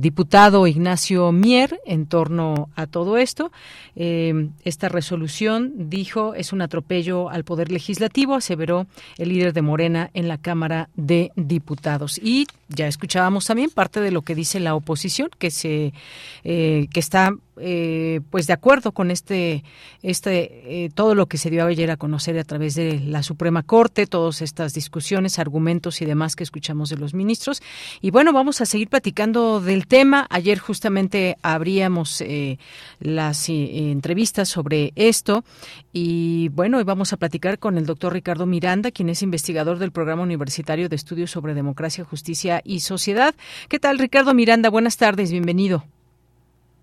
diputado 0.00 0.66
Ignacio 0.66 1.32
Mier 1.32 1.78
en 1.84 2.06
torno 2.06 2.68
a 2.74 2.86
todo 2.86 3.18
esto. 3.18 3.52
Eh, 3.96 4.48
esta 4.64 4.88
resolución, 4.88 5.72
dijo, 5.90 6.34
es 6.34 6.52
un 6.52 6.62
atropello 6.62 7.30
al 7.30 7.44
Poder 7.44 7.70
Legislativo, 7.70 8.34
aseveró 8.34 8.86
el 9.18 9.30
líder 9.30 9.52
de 9.52 9.62
Morena 9.62 10.10
en 10.14 10.28
la 10.28 10.38
Cámara 10.38 10.88
de 10.96 11.32
Diputados. 11.36 12.18
Y 12.18 12.46
ya 12.68 12.86
escuchábamos 12.86 13.46
también 13.46 13.70
parte 13.70 14.00
de 14.00 14.10
lo 14.10 14.22
que 14.22 14.34
dice 14.34 14.60
la 14.60 14.74
oposición, 14.74 15.30
que 15.38 15.50
se 15.50 15.92
eh, 16.44 16.86
que 16.92 17.00
está 17.00 17.32
eh, 17.60 18.20
pues 18.30 18.46
de 18.46 18.52
acuerdo 18.52 18.92
con 18.92 19.10
este 19.10 19.64
este 20.02 20.84
eh, 20.84 20.90
todo 20.94 21.14
lo 21.14 21.26
que 21.26 21.38
se 21.38 21.50
dio 21.50 21.66
ayer 21.66 21.90
a 21.90 21.96
conocer 21.96 22.38
a 22.38 22.44
través 22.44 22.74
de 22.74 23.00
la 23.00 23.22
Suprema 23.22 23.62
Corte 23.62 24.06
todas 24.06 24.42
estas 24.42 24.74
discusiones 24.74 25.38
argumentos 25.38 26.00
y 26.02 26.04
demás 26.04 26.36
que 26.36 26.44
escuchamos 26.44 26.90
de 26.90 26.96
los 26.96 27.14
ministros. 27.14 27.62
Y 28.00 28.10
bueno 28.10 28.32
vamos 28.32 28.60
a 28.60 28.66
seguir 28.66 28.88
platicando 28.88 29.60
del 29.60 29.86
tema. 29.86 30.26
Ayer 30.30 30.58
justamente 30.58 31.36
abríamos 31.42 32.22
las 33.00 33.48
entrevistas 33.48 34.48
sobre 34.48 34.92
esto. 34.96 35.44
Y 35.92 36.48
bueno 36.50 36.78
hoy 36.78 36.84
vamos 36.84 37.12
a 37.12 37.16
platicar 37.16 37.58
con 37.58 37.78
el 37.78 37.86
doctor 37.86 38.12
Ricardo 38.12 38.46
Miranda 38.46 38.90
quien 38.90 39.08
es 39.08 39.22
investigador 39.22 39.78
del 39.78 39.92
programa 39.92 40.22
universitario 40.22 40.88
de 40.88 40.96
estudios 40.96 41.30
sobre 41.30 41.54
democracia 41.54 42.04
justicia 42.04 42.60
y 42.64 42.80
sociedad. 42.80 43.34
Qué 43.68 43.78
tal 43.78 43.98
Ricardo 43.98 44.34
Miranda 44.34 44.70
buenas 44.70 44.96
tardes 44.96 45.30
bienvenido 45.30 45.84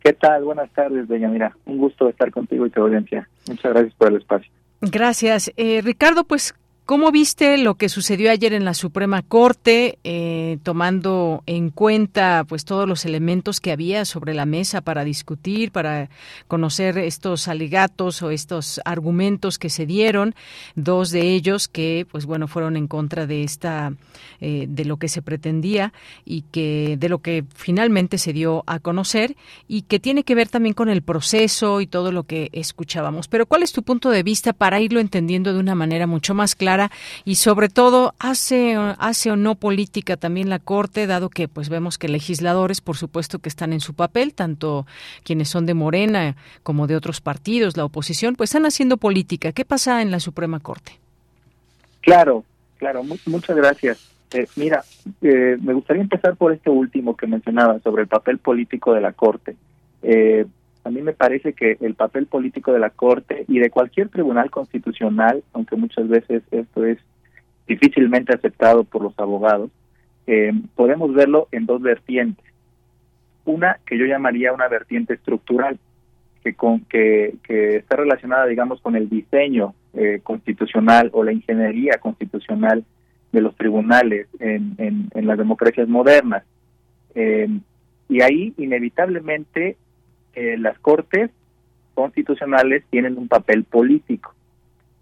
¿Qué 0.05 0.13
tal? 0.13 0.43
Buenas 0.43 0.69
tardes, 0.69 1.07
Doña 1.07 1.29
Mira. 1.29 1.57
Un 1.65 1.79
gusto 1.79 2.07
estar 2.07 2.29
contigo 2.29 2.67
y 2.67 2.69
tu 2.69 2.79
audiencia. 2.79 3.27
Muchas 3.47 3.73
gracias 3.73 3.95
por 3.95 4.09
el 4.09 4.17
espacio. 4.17 4.51
Gracias. 4.79 5.51
Eh, 5.57 5.81
Ricardo, 5.83 6.25
pues 6.25 6.53
¿Cómo 6.85 7.11
viste 7.11 7.57
lo 7.57 7.73
que 7.73 7.89
sucedió 7.89 8.29
ayer 8.29 8.53
en 8.53 8.63
la 8.63 8.75
Suprema 8.75 9.23
Corte, 9.23 9.97
eh, 10.03 10.59
tomando 10.61 11.41
en 11.47 11.71
cuenta 11.71 12.45
pues 12.47 12.63
todos 12.63 12.87
los 12.87 13.05
elementos 13.05 13.59
que 13.59 13.71
había 13.71 14.05
sobre 14.05 14.35
la 14.35 14.45
mesa 14.45 14.81
para 14.81 15.03
discutir, 15.03 15.71
para 15.71 16.11
conocer 16.47 16.99
estos 16.99 17.47
alegatos 17.47 18.21
o 18.21 18.29
estos 18.29 18.79
argumentos 18.85 19.57
que 19.57 19.71
se 19.71 19.87
dieron, 19.87 20.35
dos 20.75 21.09
de 21.09 21.21
ellos 21.33 21.67
que 21.67 22.05
pues 22.11 22.27
bueno 22.27 22.47
fueron 22.47 22.77
en 22.77 22.85
contra 22.85 23.25
de 23.25 23.41
esta 23.41 23.91
eh, 24.39 24.67
de 24.69 24.85
lo 24.85 24.97
que 24.97 25.07
se 25.07 25.23
pretendía 25.23 25.91
y 26.23 26.43
que 26.51 26.97
de 26.99 27.09
lo 27.09 27.17
que 27.17 27.45
finalmente 27.55 28.19
se 28.19 28.31
dio 28.31 28.63
a 28.67 28.77
conocer 28.77 29.35
y 29.67 29.81
que 29.81 29.99
tiene 29.99 30.23
que 30.23 30.35
ver 30.35 30.49
también 30.49 30.75
con 30.75 30.89
el 30.89 31.01
proceso 31.01 31.81
y 31.81 31.87
todo 31.87 32.11
lo 32.11 32.25
que 32.25 32.49
escuchábamos. 32.51 33.27
Pero 33.27 33.47
¿cuál 33.47 33.63
es 33.63 33.71
tu 33.71 33.81
punto 33.81 34.11
de 34.11 34.21
vista 34.21 34.53
para 34.53 34.79
irlo 34.79 34.99
entendiendo 34.99 35.51
de 35.51 35.59
una 35.59 35.73
manera 35.73 36.05
mucho 36.05 36.35
más 36.35 36.53
clara? 36.53 36.74
Y 37.23 37.35
sobre 37.35 37.69
todo 37.69 38.13
hace 38.19 38.75
hace 38.75 39.31
o 39.31 39.35
no 39.35 39.55
política 39.55 40.17
también 40.17 40.49
la 40.49 40.59
Corte 40.59 41.07
dado 41.07 41.29
que 41.29 41.47
pues 41.47 41.69
vemos 41.69 41.97
que 41.97 42.07
legisladores 42.07 42.81
por 42.81 42.97
supuesto 42.97 43.39
que 43.39 43.49
están 43.49 43.73
en 43.73 43.79
su 43.79 43.93
papel 43.93 44.33
tanto 44.33 44.85
quienes 45.23 45.49
son 45.49 45.65
de 45.65 45.73
Morena 45.73 46.35
como 46.63 46.87
de 46.87 46.95
otros 46.95 47.21
partidos 47.21 47.77
la 47.77 47.85
oposición 47.85 48.35
pues 48.35 48.49
están 48.49 48.65
haciendo 48.65 48.97
política. 48.97 49.51
Qué 49.51 49.65
pasa 49.65 50.01
en 50.01 50.11
la 50.11 50.19
Suprema 50.19 50.59
Corte 50.59 50.99
claro 52.01 52.43
claro. 52.77 53.03
Muchas 53.25 53.55
gracias. 53.55 54.11
Eh, 54.33 54.47
mira 54.55 54.83
eh, 55.21 55.57
me 55.61 55.73
gustaría 55.73 56.01
empezar 56.01 56.35
por 56.35 56.51
este 56.51 56.69
último 56.69 57.15
que 57.15 57.27
mencionaba 57.27 57.79
sobre 57.79 58.03
el 58.03 58.07
papel 58.07 58.37
político 58.37 58.93
de 58.93 59.01
la 59.01 59.13
Corte. 59.13 59.55
Eh, 60.01 60.45
a 60.85 60.91
mí 60.91 61.01
me 61.01 61.13
parece 61.13 61.53
que 61.53 61.77
el 61.81 61.95
papel 61.95 62.27
político 62.27 62.71
de 62.71 62.79
la 62.79 62.91
Corte 62.91 63.43
y 63.47 63.57
de 63.57 63.71
cualquier 63.71 64.09
tribunal 64.09 64.51
constitucional, 64.51 65.43
aunque 65.51 65.75
muchas 65.75 66.07
veces 66.07 66.43
esto 66.51 66.85
es 66.85 66.99
difícilmente 67.67 68.35
aceptado 68.35 68.83
por 68.83 69.01
los 69.01 69.17
abogados, 69.17 69.71
eh, 70.27 70.53
podemos 70.75 71.11
verlo 71.11 71.47
en 71.51 71.65
dos 71.65 71.81
vertientes. 71.81 72.45
Una 73.45 73.79
que 73.83 73.97
yo 73.97 74.05
llamaría 74.05 74.53
una 74.53 74.67
vertiente 74.67 75.15
estructural, 75.15 75.79
que, 76.43 76.53
con, 76.53 76.81
que, 76.81 77.33
que 77.43 77.77
está 77.77 77.95
relacionada, 77.95 78.45
digamos, 78.45 78.79
con 78.79 78.95
el 78.95 79.09
diseño 79.09 79.73
eh, 79.95 80.19
constitucional 80.21 81.09
o 81.13 81.23
la 81.23 81.33
ingeniería 81.33 81.97
constitucional 81.97 82.85
de 83.31 83.41
los 83.41 83.55
tribunales 83.55 84.27
en, 84.39 84.75
en, 84.77 85.27
las 85.27 85.39
democracias 85.39 85.87
modernas. 85.87 86.43
Eh, 87.15 87.49
y 88.07 88.21
ahí, 88.21 88.53
inevitablemente, 88.57 89.77
eh, 90.35 90.57
las 90.57 90.77
cortes 90.79 91.31
constitucionales 91.93 92.83
tienen 92.89 93.17
un 93.17 93.27
papel 93.27 93.63
político. 93.63 94.33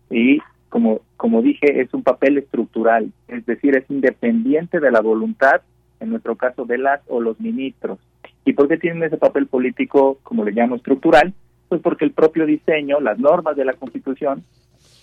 Y 0.10 0.40
como 0.70 1.02
como 1.18 1.42
dije 1.42 1.82
es 1.82 1.94
un 1.94 2.04
papel 2.04 2.38
estructural 2.38 3.12
es 3.28 3.46
decir 3.46 3.76
es 3.76 3.90
independiente 3.90 4.80
de 4.80 4.92
la 4.92 5.02
voluntad 5.02 5.62
en 6.00 6.10
nuestro 6.10 6.36
caso 6.36 6.66
de 6.66 6.78
las 6.78 7.02
o 7.08 7.22
los 7.22 7.40
ministros. 7.40 8.00
Y 8.46 8.54
por 8.54 8.68
qué 8.68 8.78
tienen 8.78 9.04
ese 9.04 9.18
papel 9.18 9.48
político 9.48 10.18
como 10.24 10.44
le 10.44 10.52
llamo 10.52 10.76
estructural 10.76 11.34
pues 11.70 11.82
porque 11.82 12.06
el 12.06 12.12
propio 12.12 12.46
diseño 12.46 13.00
las 13.00 13.20
normas 13.20 13.56
de 13.56 13.66
la 13.66 13.74
constitución 13.74 14.44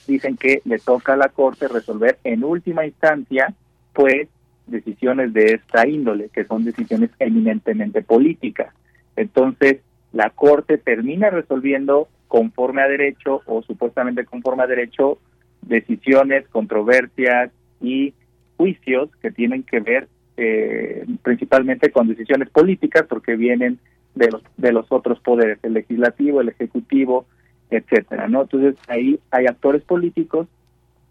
dicen 0.06 0.36
que 0.36 0.60
le 0.64 0.78
toca 0.78 1.14
a 1.14 1.16
la 1.16 1.28
corte 1.28 1.68
resolver 1.68 2.18
en 2.24 2.44
última 2.44 2.86
instancia 2.86 3.54
pues 3.92 4.28
decisiones 4.66 5.32
de 5.32 5.54
esta 5.54 5.86
índole 5.86 6.28
que 6.32 6.44
son 6.44 6.64
decisiones 6.64 7.10
eminentemente 7.18 8.02
políticas. 8.02 8.72
Entonces 9.16 9.80
la 10.12 10.30
Corte 10.30 10.78
termina 10.78 11.30
resolviendo 11.30 12.08
conforme 12.28 12.82
a 12.82 12.88
derecho 12.88 13.42
o 13.46 13.62
supuestamente 13.62 14.24
conforme 14.24 14.62
a 14.62 14.66
derecho 14.66 15.18
decisiones, 15.62 16.48
controversias 16.48 17.50
y 17.80 18.14
juicios 18.56 19.10
que 19.22 19.30
tienen 19.30 19.62
que 19.62 19.80
ver 19.80 20.08
eh, 20.36 21.04
principalmente 21.22 21.90
con 21.90 22.08
decisiones 22.08 22.50
políticas 22.50 23.04
porque 23.08 23.36
vienen 23.36 23.78
de 24.14 24.30
los 24.30 24.42
de 24.56 24.72
los 24.72 24.90
otros 24.90 25.20
poderes, 25.20 25.58
el 25.62 25.74
legislativo, 25.74 26.40
el 26.40 26.48
ejecutivo, 26.48 27.26
etcétera, 27.70 28.28
¿no? 28.28 28.42
Entonces 28.42 28.76
ahí 28.88 29.20
hay 29.30 29.46
actores 29.46 29.82
políticos 29.82 30.48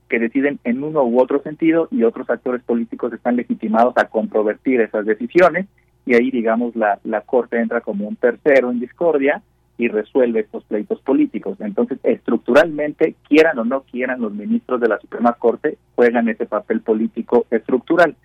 que 0.10 0.20
deciden 0.20 0.60
en 0.64 0.84
uno 0.84 1.04
u 1.04 1.20
otro 1.20 1.42
sentido 1.42 1.88
y 1.92 2.04
otros 2.04 2.30
actores 2.30 2.64
políticos 2.64 3.14
están 3.14 3.36
legitimados 3.36 3.94
a 3.98 4.06
controvertir 4.06 4.82
esas 4.82 5.06
decisiones 5.06 5.68
y 6.06 6.16
ahí, 6.16 6.32
digamos, 6.32 6.76
la, 6.76 7.00
la 7.04 7.22
Corte 7.22 7.60
entra 7.60 7.82
como 7.82 8.08
un 8.08 8.16
tercero 8.16 8.72
en 8.72 8.80
discordia 8.80 9.42
y 9.78 9.88
resuelve 9.88 10.42
estos 10.42 10.64
pleitos 10.66 11.00
políticos. 11.02 11.58
Entonces, 11.62 12.00
estructuralmente, 12.04 13.16
quieran 13.28 13.58
o 13.60 13.66
no 13.66 13.82
quieran, 13.82 14.22
los 14.22 14.34
ministros 14.34 14.82
de 14.82 14.90
la 14.90 15.00
Suprema 15.00 15.34
Corte 15.34 15.78
juegan 15.96 16.28
ese 16.28 16.46
papel 16.46 16.82
político 16.82 17.46
estructural. 17.50 18.16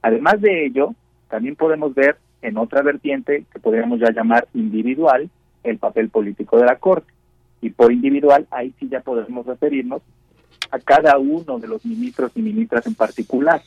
Además 0.00 0.40
de 0.40 0.66
ello, 0.66 0.94
también 1.28 1.56
podemos 1.56 1.94
ver 1.94 2.16
en 2.40 2.56
otra 2.56 2.82
vertiente 2.82 3.44
que 3.52 3.60
podríamos 3.60 4.00
ya 4.00 4.10
llamar 4.10 4.48
individual 4.54 5.28
el 5.64 5.78
papel 5.78 6.08
político 6.08 6.58
de 6.58 6.64
la 6.64 6.76
Corte. 6.76 7.12
Y 7.60 7.70
por 7.70 7.92
individual, 7.92 8.46
ahí 8.50 8.74
sí 8.80 8.88
ya 8.88 9.00
podemos 9.00 9.46
referirnos 9.46 10.02
a 10.70 10.78
cada 10.78 11.18
uno 11.18 11.58
de 11.58 11.68
los 11.68 11.84
ministros 11.84 12.32
y 12.34 12.42
ministras 12.42 12.86
en 12.86 12.94
particular, 12.94 13.60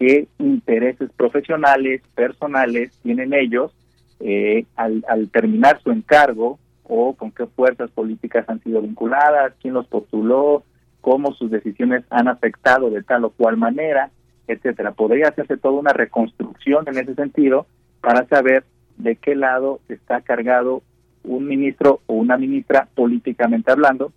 qué 0.00 0.28
intereses 0.38 1.10
profesionales, 1.14 2.00
personales 2.14 2.90
tienen 3.02 3.34
ellos 3.34 3.70
eh, 4.18 4.64
al, 4.74 5.04
terminar 5.30 5.80
su 5.82 5.90
encargo 5.90 6.58
o 6.84 7.14
con 7.14 7.30
qué 7.30 7.46
fuerzas 7.46 7.90
políticas 7.90 8.48
han 8.48 8.62
sido 8.62 8.80
vinculadas, 8.80 9.52
quién 9.60 9.74
los 9.74 9.86
postuló, 9.86 10.64
cómo 11.02 11.34
sus 11.34 11.50
decisiones 11.50 12.02
han 12.08 12.28
afectado 12.28 12.88
de 12.88 13.02
tal 13.02 13.26
o 13.26 13.30
cual 13.30 13.58
manera, 13.58 14.10
etcétera. 14.48 14.92
Podría 14.92 15.28
hacerse 15.28 15.58
toda 15.58 15.78
una 15.78 15.92
reconstrucción 15.92 16.88
en 16.88 16.96
ese 16.96 17.14
sentido 17.14 17.66
para 18.00 18.26
saber 18.26 18.64
de 18.96 19.16
qué 19.16 19.34
lado 19.34 19.80
está 19.90 20.22
cargado 20.22 20.82
un 21.24 21.46
ministro 21.46 22.00
o 22.06 22.14
una 22.14 22.38
ministra 22.38 22.88
políticamente 22.94 23.70
hablando 23.70 24.12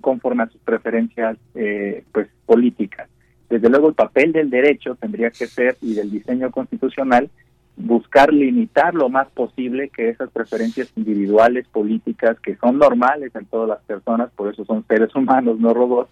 conforme 0.00 0.42
a 0.42 0.48
sus 0.48 0.60
preferencias 0.62 1.38
eh, 1.54 2.02
pues 2.10 2.28
políticas. 2.46 3.08
Desde 3.50 3.68
luego 3.68 3.88
el 3.88 3.94
papel 3.94 4.32
del 4.32 4.48
derecho 4.48 4.94
tendría 4.94 5.30
que 5.30 5.46
ser 5.46 5.76
y 5.82 5.94
del 5.94 6.10
diseño 6.10 6.50
constitucional 6.50 7.28
buscar 7.76 8.32
limitar 8.32 8.94
lo 8.94 9.08
más 9.08 9.28
posible 9.28 9.88
que 9.88 10.10
esas 10.10 10.30
preferencias 10.30 10.92
individuales 10.96 11.66
políticas 11.68 12.38
que 12.40 12.56
son 12.56 12.78
normales 12.78 13.34
en 13.34 13.46
todas 13.46 13.68
las 13.68 13.80
personas, 13.80 14.30
por 14.36 14.52
eso 14.52 14.64
son 14.64 14.84
seres 14.86 15.14
humanos, 15.14 15.58
no 15.58 15.74
robots, 15.74 16.10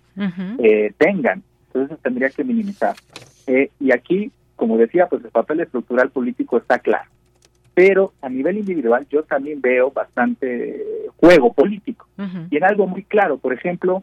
eh, 0.59 0.92
tengan. 0.98 1.42
Entonces 1.68 1.98
tendría 2.03 2.31
que 2.31 2.44
minimizar. 2.44 2.96
Eh, 3.46 3.70
y 3.79 3.92
aquí, 3.92 4.33
como 4.57 4.77
decía, 4.77 5.07
pues 5.07 5.24
el 5.24 5.31
papel 5.31 5.61
estructural 5.61 6.11
político 6.11 6.59
está 6.59 6.79
claro 6.79 7.09
pero 7.79 8.12
a 8.22 8.29
nivel 8.29 8.59
individual 8.59 9.07
yo 9.09 9.22
también 9.22 9.61
veo 9.61 9.92
bastante 9.92 10.85
juego 11.14 11.53
político. 11.53 12.09
Y 12.51 12.57
en 12.57 12.64
algo 12.64 12.88
muy 12.88 13.05
claro, 13.05 13.38
por 13.38 13.53
ejemplo, 13.53 14.03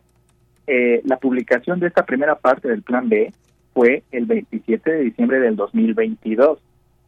eh, 0.67 1.01
la 1.06 1.17
publicación 1.17 1.80
de 1.80 1.88
esta 1.88 2.06
primera 2.06 2.36
parte 2.36 2.67
del 2.67 2.82
Plan 2.82 3.08
B 3.08 3.32
fue 3.73 4.04
el 4.12 4.25
27 4.25 4.91
de 4.91 5.04
diciembre 5.04 5.39
del 5.39 5.56
2022. 5.56 6.60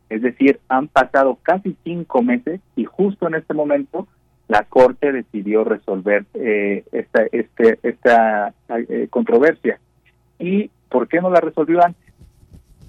Es 0.09 0.21
decir, 0.21 0.59
han 0.69 0.87
pasado 0.87 1.37
casi 1.41 1.75
cinco 1.83 2.21
meses 2.21 2.61
y 2.75 2.85
justo 2.85 3.27
en 3.27 3.35
este 3.35 3.53
momento 3.53 4.07
la 4.47 4.63
Corte 4.63 5.11
decidió 5.11 5.63
resolver 5.63 6.25
eh, 6.33 6.85
esta, 6.91 7.23
este, 7.31 7.79
esta 7.83 8.53
eh, 8.69 9.07
controversia. 9.09 9.79
¿Y 10.39 10.69
por 10.89 11.07
qué 11.07 11.19
no 11.19 11.29
la 11.29 11.41
resolvió 11.41 11.83
antes? 11.83 12.13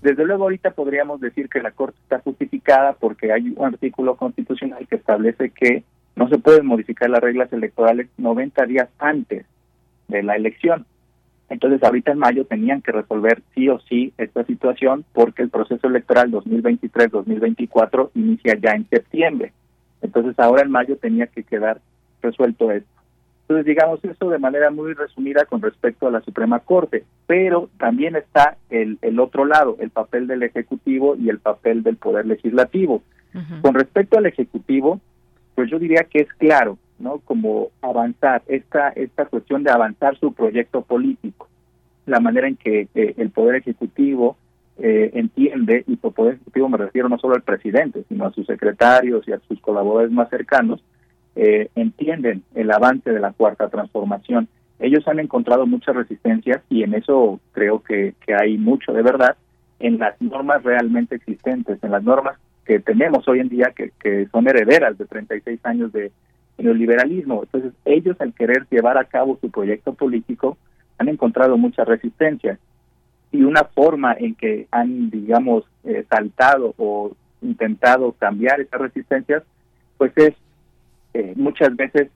Desde 0.03 0.25
luego 0.25 0.45
ahorita 0.45 0.73
podríamos 0.73 1.21
decir 1.21 1.49
que 1.49 1.61
la 1.61 1.73
Corte 1.73 1.99
está 2.03 2.21
justificada 2.21 2.93
porque 2.93 3.33
hay 3.33 3.55
un 3.57 3.65
artículo 3.65 4.17
constitucional 4.17 4.87
que 4.87 4.97
establece 4.97 5.51
que 5.51 5.83
no 6.15 6.29
se 6.29 6.39
pueden 6.39 6.67
modificar 6.67 7.11
las 7.11 7.21
reglas 7.21 7.53
electorales 7.53 8.09
90 8.17 8.67
días 8.67 8.89
antes 8.99 9.47
de 10.09 10.23
la 10.23 10.37
elección. 10.37 10.87
Entonces 11.49 11.83
ahorita 11.83 12.13
en 12.13 12.19
mayo 12.19 12.45
tenían 12.45 12.83
que 12.83 12.93
resolver 12.93 13.43
sí 13.55 13.69
o 13.69 13.79
sí 13.81 14.13
esta 14.19 14.45
situación 14.45 15.05
porque 15.13 15.43
el 15.43 15.49
proceso 15.49 15.87
electoral 15.87 16.31
2023-2024 16.33 18.11
inicia 18.15 18.59
ya 18.61 18.73
en 18.73 18.89
septiembre. 18.89 19.53
Entonces 20.03 20.39
ahora 20.39 20.63
en 20.63 20.71
mayo 20.71 20.97
tenía 20.97 21.27
que 21.27 21.43
quedar 21.43 21.81
resuelto 22.21 22.71
esto. 22.71 22.99
Entonces, 23.49 23.65
digamos 23.65 24.05
eso 24.05 24.29
de 24.29 24.39
manera 24.39 24.71
muy 24.71 24.93
resumida 24.93 25.47
con 25.47 25.63
respecto 25.63 26.07
a 26.07 26.11
la 26.11 26.21
Suprema 26.21 26.61
Corte, 26.61 27.05
pero 27.27 27.71
también 27.79 28.15
está 28.15 28.59
el, 28.69 28.99
el 29.01 29.19
otro 29.19 29.47
lado, 29.47 29.77
el 29.81 29.89
papel 29.89 30.27
del 30.27 30.43
Ejecutivo 30.43 31.17
y 31.17 31.31
el 31.31 31.39
papel 31.39 31.83
del 31.83 31.97
Poder 31.97 32.27
Legislativo. 32.27 33.03
Con 33.63 33.73
respecto 33.73 34.19
al 34.19 34.27
Ejecutivo, 34.27 35.01
pues 35.55 35.71
yo 35.71 35.79
diría 35.79 36.05
que 36.05 36.21
es 36.21 36.33
claro, 36.35 36.77
¿no? 36.99 37.19
Como 37.19 37.69
avanzar, 37.83 38.43
esta, 38.47 38.89
esta 38.91 39.27
cuestión 39.27 39.63
de 39.63 39.71
avanzar 39.71 40.19
su 40.19 40.33
proyecto 40.33 40.83
político, 40.83 41.49
la 42.07 42.21
manera 42.21 42.49
en 42.49 42.57
que 42.57 42.89
eh, 42.95 43.15
el 43.17 43.31
Poder 43.31 43.57
Ejecutivo 43.57 44.37
eh, 44.79 45.11
entiende, 45.15 45.85
y 45.87 45.97
por 45.97 46.15
Poder 46.15 46.35
Ejecutivo 46.35 46.69
me 46.69 46.79
refiero 46.79 47.09
no 47.09 47.19
solo 47.19 47.35
al 47.35 47.43
presidente, 47.43 48.05
sino 48.09 48.27
a 48.27 48.33
sus 48.33 48.47
secretarios 48.47 49.27
y 49.27 49.33
a 49.33 49.41
sus 49.41 49.61
colaboradores 49.61 50.13
más 50.13 50.31
cercanos, 50.31 50.83
eh, 51.37 51.69
entienden 51.75 52.43
el 52.55 52.71
avance 52.71 53.11
de 53.11 53.21
la 53.21 53.33
cuarta 53.33 53.69
transformación. 53.69 54.49
Ellos 54.81 55.07
han 55.09 55.19
encontrado 55.19 55.67
muchas 55.67 55.95
resistencias 55.97 56.63
y 56.69 56.83
en 56.83 56.95
eso 56.95 57.41
creo 57.53 57.83
que, 57.83 58.15
hay 58.41 58.59
mucho 58.59 58.93
de 58.93 59.03
verdad 59.03 59.37
en 59.81 59.99
las 59.99 60.21
normas 60.21 60.63
realmente 60.63 61.17
existentes, 61.17 61.83
en 61.83 61.91
las 61.91 62.03
normas 62.03 62.39
que 62.65 62.81
tenemos 62.81 63.27
hoy 63.29 63.41
en 63.41 63.49
día 63.49 63.73
que, 63.75 63.93
que 64.01 64.27
son 64.33 64.49
herederas 64.49 64.99
de 64.99 65.07
36 65.07 65.61
años 65.65 65.93
de 65.93 66.13
neoliberalismo. 66.59 67.43
Entonces 67.45 67.73
ellos 67.85 68.17
al 68.21 68.35
querer 68.35 68.67
llevar 68.71 68.99
a 68.99 69.05
cabo 69.05 69.39
su 69.41 69.51
proyecto 69.51 69.95
político 69.95 70.59
han 70.99 71.09
encontrado 71.09 71.57
muchas 71.57 71.87
resistencias 71.87 72.59
y 73.31 73.43
una 73.43 73.65
forma 73.65 74.15
en 74.19 74.35
que 74.35 74.67
han, 74.71 75.11
digamos, 75.11 75.65
eh, 75.85 76.05
saltado 76.09 76.75
o 76.79 77.13
intentado 77.43 78.13
cambiar 78.13 78.61
esas 78.61 78.81
resistencias, 78.81 79.43
pues 79.97 80.13
es 80.17 80.35
eh, 81.15 81.35
muchas 81.37 81.75
veces 81.77 82.09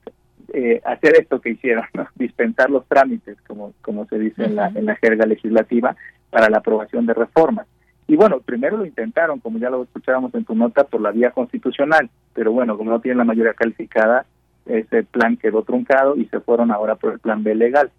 eh, 0.53 0.81
hacer 0.85 1.15
esto 1.19 1.39
que 1.39 1.51
hicieron, 1.51 1.85
dispensar 2.15 2.69
los 2.69 2.85
trámites, 2.87 3.37
como, 3.47 3.73
como 3.81 4.05
se 4.07 4.19
dice 4.19 4.43
en, 4.45 4.55
la, 4.55 4.67
en 4.67 4.85
la 4.85 4.95
jerga 4.95 5.25
legislativa, 5.25 5.95
para 6.29 6.49
la 6.49 6.57
aprobación 6.57 7.05
de 7.05 7.13
reformas. 7.13 7.67
Y 8.07 8.15
bueno, 8.15 8.39
primero 8.41 8.77
lo 8.77 8.85
intentaron, 8.85 9.39
como 9.39 9.59
ya 9.59 9.69
lo 9.69 9.83
escuchábamos 9.83 10.33
en 10.35 10.43
tu 10.43 10.55
nota, 10.55 10.83
por 10.83 10.99
la 10.99 11.11
vía 11.11 11.31
constitucional, 11.31 12.09
pero 12.33 12.51
bueno, 12.51 12.77
como 12.77 12.91
no 12.91 12.99
tienen 12.99 13.19
la 13.19 13.23
mayoría 13.23 13.53
calificada, 13.53 14.25
ese 14.65 15.03
plan 15.03 15.37
quedó 15.37 15.63
truncado 15.63 16.15
y 16.15 16.25
se 16.25 16.39
fueron 16.39 16.71
ahora 16.71 16.95
por 16.95 17.13
el 17.13 17.19
plan 17.19 17.43
B 17.43 17.55
legal. 17.55 17.91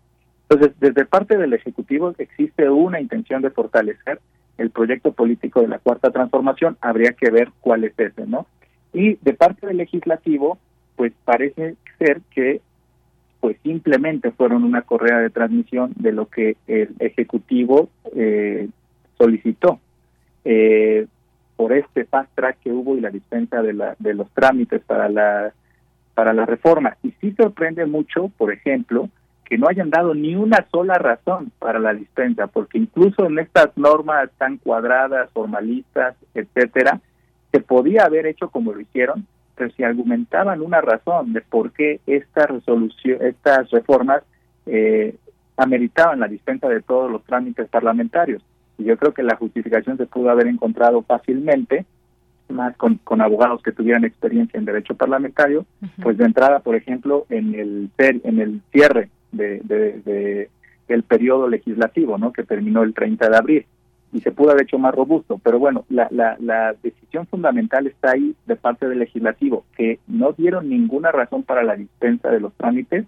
Entonces, 0.48 0.76
desde 0.80 1.06
parte 1.06 1.36
del 1.36 1.52
Ejecutivo 1.52 2.14
existe 2.18 2.68
una 2.68 3.00
intención 3.00 3.42
de 3.42 3.50
fortalecer 3.50 4.20
el 4.58 4.70
proyecto 4.70 5.12
político 5.12 5.60
de 5.60 5.68
la 5.68 5.78
Cuarta 5.78 6.10
Transformación, 6.10 6.76
habría 6.80 7.12
que 7.12 7.30
ver 7.30 7.50
cuál 7.60 7.84
es 7.84 7.98
ese, 7.98 8.26
¿no? 8.26 8.46
Y 8.92 9.16
de 9.22 9.34
parte 9.34 9.66
del 9.66 9.78
Legislativo, 9.78 10.58
pues 10.96 11.12
parece 11.24 11.74
ser 11.98 12.20
que 12.30 12.60
pues 13.40 13.56
simplemente 13.62 14.30
fueron 14.30 14.64
una 14.64 14.82
correa 14.82 15.18
de 15.18 15.28
transmisión 15.28 15.92
de 15.96 16.12
lo 16.12 16.28
que 16.28 16.56
el 16.66 16.94
ejecutivo 16.98 17.90
eh, 18.16 18.68
solicitó 19.18 19.80
eh, 20.44 21.06
por 21.56 21.72
este 21.72 22.04
fast 22.06 22.30
track 22.34 22.60
que 22.60 22.72
hubo 22.72 22.96
y 22.96 23.00
la 23.00 23.10
dispensa 23.10 23.60
de, 23.60 23.74
la, 23.74 23.96
de 23.98 24.14
los 24.14 24.30
trámites 24.30 24.82
para 24.84 25.08
la 25.08 25.52
para 26.14 26.32
la 26.32 26.46
reforma 26.46 26.96
y 27.02 27.12
sí 27.20 27.32
sorprende 27.32 27.86
mucho 27.86 28.30
por 28.36 28.52
ejemplo 28.52 29.08
que 29.44 29.58
no 29.58 29.68
hayan 29.68 29.90
dado 29.90 30.14
ni 30.14 30.34
una 30.34 30.66
sola 30.70 30.94
razón 30.94 31.52
para 31.58 31.78
la 31.78 31.92
dispensa 31.92 32.46
porque 32.46 32.78
incluso 32.78 33.26
en 33.26 33.38
estas 33.38 33.76
normas 33.76 34.30
tan 34.38 34.58
cuadradas 34.58 35.30
formalistas 35.32 36.16
etcétera 36.34 37.00
se 37.52 37.60
podía 37.60 38.04
haber 38.04 38.26
hecho 38.26 38.48
como 38.50 38.72
lo 38.72 38.80
hicieron 38.80 39.26
pero 39.54 39.70
si 39.70 39.82
argumentaban 39.84 40.60
una 40.60 40.80
razón 40.80 41.32
de 41.32 41.40
por 41.40 41.72
qué 41.72 42.00
esta 42.06 42.46
resolución, 42.46 43.18
estas 43.22 43.70
reformas 43.70 44.22
eh, 44.66 45.16
ameritaban 45.56 46.20
la 46.20 46.28
dispensa 46.28 46.68
de 46.68 46.82
todos 46.82 47.10
los 47.10 47.22
trámites 47.24 47.68
parlamentarios. 47.68 48.42
Y 48.78 48.84
yo 48.84 48.96
creo 48.96 49.14
que 49.14 49.22
la 49.22 49.36
justificación 49.36 49.96
se 49.96 50.06
pudo 50.06 50.30
haber 50.30 50.48
encontrado 50.48 51.02
fácilmente, 51.02 51.86
más 52.54 52.76
con, 52.76 52.96
con 53.04 53.20
abogados 53.20 53.62
que 53.62 53.72
tuvieran 53.72 54.04
experiencia 54.04 54.58
en 54.58 54.64
derecho 54.64 54.94
parlamentario, 54.94 55.66
pues 56.02 56.16
de 56.16 56.24
entrada, 56.24 56.60
por 56.60 56.76
ejemplo, 56.76 57.26
en 57.28 57.54
el 57.54 57.90
en 57.98 58.40
el 58.40 58.62
cierre 58.72 59.10
de, 59.32 59.60
de, 59.64 60.00
de, 60.00 60.50
del 60.88 61.02
periodo 61.02 61.48
legislativo, 61.48 62.16
¿no? 62.16 62.32
que 62.32 62.44
terminó 62.44 62.82
el 62.82 62.94
30 62.94 63.28
de 63.28 63.36
abril 63.36 63.66
y 64.12 64.20
se 64.20 64.30
pudo 64.30 64.50
haber 64.50 64.62
hecho 64.62 64.78
más 64.78 64.94
robusto. 64.94 65.40
Pero 65.42 65.58
bueno, 65.58 65.84
la, 65.88 66.08
la, 66.10 66.36
la 66.38 66.74
decisión 66.82 67.26
fundamental 67.26 67.86
está 67.86 68.12
ahí 68.12 68.34
de 68.46 68.56
parte 68.56 68.88
del 68.88 69.00
legislativo, 69.00 69.64
que 69.76 69.98
no 70.06 70.32
dieron 70.32 70.68
ninguna 70.68 71.10
razón 71.10 71.42
para 71.42 71.64
la 71.64 71.76
dispensa 71.76 72.30
de 72.30 72.40
los 72.40 72.54
trámites 72.54 73.04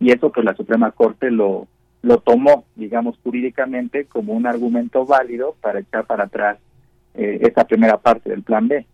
y 0.00 0.10
eso 0.10 0.30
pues 0.30 0.44
la 0.44 0.54
Suprema 0.54 0.90
Corte 0.90 1.30
lo, 1.30 1.68
lo 2.02 2.18
tomó, 2.18 2.64
digamos, 2.74 3.18
jurídicamente 3.22 4.04
como 4.06 4.32
un 4.34 4.46
argumento 4.46 5.06
válido 5.06 5.54
para 5.60 5.80
echar 5.80 6.06
para 6.06 6.24
atrás 6.24 6.58
eh, 7.14 7.38
esa 7.42 7.64
primera 7.64 7.98
parte 7.98 8.30
del 8.30 8.42
plan 8.42 8.68
B. 8.68 8.86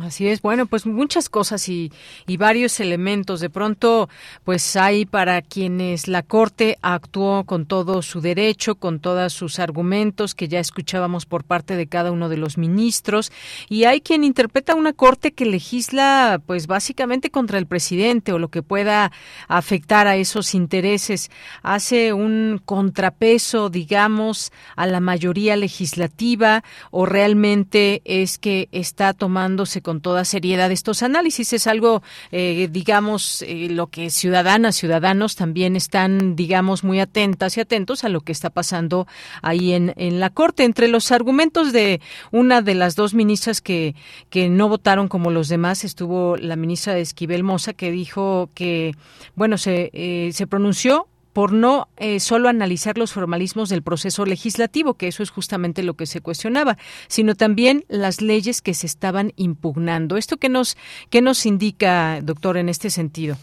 Así 0.00 0.28
es, 0.28 0.42
bueno, 0.42 0.66
pues 0.66 0.84
muchas 0.84 1.30
cosas 1.30 1.66
y, 1.70 1.90
y, 2.26 2.36
varios 2.36 2.78
elementos. 2.78 3.40
De 3.40 3.48
pronto, 3.48 4.10
pues 4.44 4.76
hay 4.76 5.06
para 5.06 5.40
quienes 5.40 6.08
la 6.08 6.22
Corte 6.22 6.76
actuó 6.82 7.44
con 7.44 7.64
todo 7.64 8.02
su 8.02 8.20
derecho, 8.20 8.74
con 8.74 9.00
todos 9.00 9.32
sus 9.32 9.58
argumentos 9.58 10.34
que 10.34 10.46
ya 10.46 10.60
escuchábamos 10.60 11.24
por 11.24 11.42
parte 11.42 11.74
de 11.74 11.86
cada 11.86 12.12
uno 12.12 12.28
de 12.28 12.36
los 12.36 12.58
ministros, 12.58 13.32
y 13.70 13.84
hay 13.84 14.02
quien 14.02 14.24
interpreta 14.24 14.74
una 14.74 14.92
Corte 14.92 15.32
que 15.32 15.46
legisla, 15.46 16.38
pues 16.44 16.66
básicamente 16.66 17.30
contra 17.30 17.56
el 17.56 17.66
presidente 17.66 18.34
o 18.34 18.38
lo 18.38 18.48
que 18.48 18.62
pueda 18.62 19.10
afectar 19.48 20.06
a 20.06 20.16
esos 20.16 20.54
intereses. 20.54 21.30
Hace 21.62 22.12
un 22.12 22.60
contrapeso, 22.62 23.70
digamos, 23.70 24.52
a 24.76 24.86
la 24.86 25.00
mayoría 25.00 25.56
legislativa 25.56 26.62
o 26.90 27.06
realmente 27.06 28.02
es 28.04 28.36
que 28.36 28.68
está 28.70 29.14
tomándose 29.14 29.77
con 29.80 30.00
toda 30.00 30.24
seriedad 30.24 30.70
estos 30.70 31.02
análisis. 31.02 31.52
Es 31.52 31.66
algo, 31.66 32.02
eh, 32.32 32.68
digamos, 32.70 33.42
eh, 33.42 33.68
lo 33.70 33.88
que 33.88 34.10
ciudadanas, 34.10 34.76
ciudadanos 34.76 35.36
también 35.36 35.76
están, 35.76 36.36
digamos, 36.36 36.84
muy 36.84 37.00
atentas 37.00 37.56
y 37.56 37.60
atentos 37.60 38.04
a 38.04 38.08
lo 38.08 38.20
que 38.20 38.32
está 38.32 38.50
pasando 38.50 39.06
ahí 39.42 39.72
en, 39.72 39.94
en 39.96 40.20
la 40.20 40.30
Corte. 40.30 40.64
Entre 40.64 40.88
los 40.88 41.12
argumentos 41.12 41.72
de 41.72 42.00
una 42.30 42.62
de 42.62 42.74
las 42.74 42.96
dos 42.96 43.14
ministras 43.14 43.60
que, 43.60 43.94
que 44.30 44.48
no 44.48 44.68
votaron 44.68 45.08
como 45.08 45.30
los 45.30 45.48
demás 45.48 45.84
estuvo 45.84 46.36
la 46.36 46.56
ministra 46.56 46.94
de 46.94 47.00
Esquivel 47.00 47.42
Moza, 47.42 47.72
que 47.72 47.90
dijo 47.90 48.50
que, 48.54 48.94
bueno, 49.34 49.58
se, 49.58 49.90
eh, 49.92 50.30
se 50.32 50.46
pronunció 50.46 51.08
por 51.38 51.52
no 51.52 51.86
eh, 51.98 52.18
solo 52.18 52.48
analizar 52.48 52.98
los 52.98 53.12
formalismos 53.12 53.68
del 53.68 53.82
proceso 53.82 54.26
legislativo, 54.26 54.94
que 54.94 55.06
eso 55.06 55.22
es 55.22 55.30
justamente 55.30 55.84
lo 55.84 55.94
que 55.94 56.06
se 56.06 56.20
cuestionaba, 56.20 56.76
sino 57.06 57.36
también 57.36 57.84
las 57.86 58.20
leyes 58.20 58.60
que 58.60 58.74
se 58.74 58.88
estaban 58.88 59.30
impugnando. 59.36 60.16
¿Esto 60.16 60.38
qué 60.38 60.48
nos, 60.48 60.76
qué 61.10 61.22
nos 61.22 61.46
indica, 61.46 62.20
doctor, 62.22 62.56
en 62.56 62.68
este 62.68 62.90
sentido? 62.90 63.36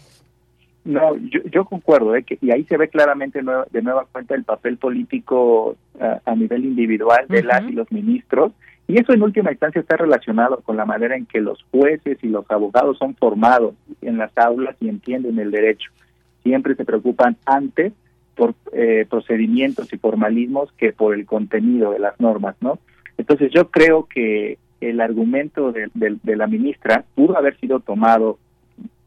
No, 0.84 1.16
yo, 1.50 1.64
concuerdo, 1.64 2.14
¿eh? 2.16 2.26
y 2.42 2.50
ahí 2.50 2.64
se 2.64 2.76
ve 2.76 2.88
claramente 2.88 3.40
de 3.70 3.80
nueva 3.80 4.06
cuenta 4.12 4.34
el 4.34 4.44
papel 4.44 4.76
político 4.76 5.74
a 5.98 6.34
nivel 6.34 6.66
individual 6.66 7.24
de 7.30 7.44
las 7.44 7.62
y 7.62 7.72
los 7.72 7.90
ministros, 7.90 8.52
y 8.88 9.00
eso 9.00 9.14
en 9.14 9.22
última 9.22 9.52
instancia 9.52 9.80
está 9.80 9.96
relacionado 9.96 10.60
con 10.60 10.76
la 10.76 10.84
manera 10.84 11.16
en 11.16 11.24
que 11.24 11.40
los 11.40 11.64
jueces 11.70 12.18
y 12.20 12.28
los 12.28 12.44
abogados 12.50 12.98
son 12.98 13.14
formados 13.14 13.74
en 14.02 14.18
las 14.18 14.36
aulas 14.36 14.76
y 14.80 14.90
entienden 14.90 15.38
el 15.38 15.50
derecho 15.50 15.90
siempre 16.46 16.76
se 16.76 16.84
preocupan 16.84 17.36
antes 17.44 17.92
por 18.36 18.54
eh, 18.72 19.04
procedimientos 19.10 19.92
y 19.92 19.98
formalismos 19.98 20.70
que 20.78 20.92
por 20.92 21.12
el 21.14 21.26
contenido 21.26 21.90
de 21.90 21.98
las 21.98 22.20
normas, 22.20 22.54
¿no? 22.60 22.78
Entonces 23.18 23.50
yo 23.52 23.68
creo 23.70 24.04
que 24.04 24.58
el 24.80 25.00
argumento 25.00 25.72
de, 25.72 25.90
la 26.36 26.46
ministra 26.46 27.04
pudo 27.16 27.36
haber 27.36 27.58
sido 27.58 27.80
tomado, 27.80 28.38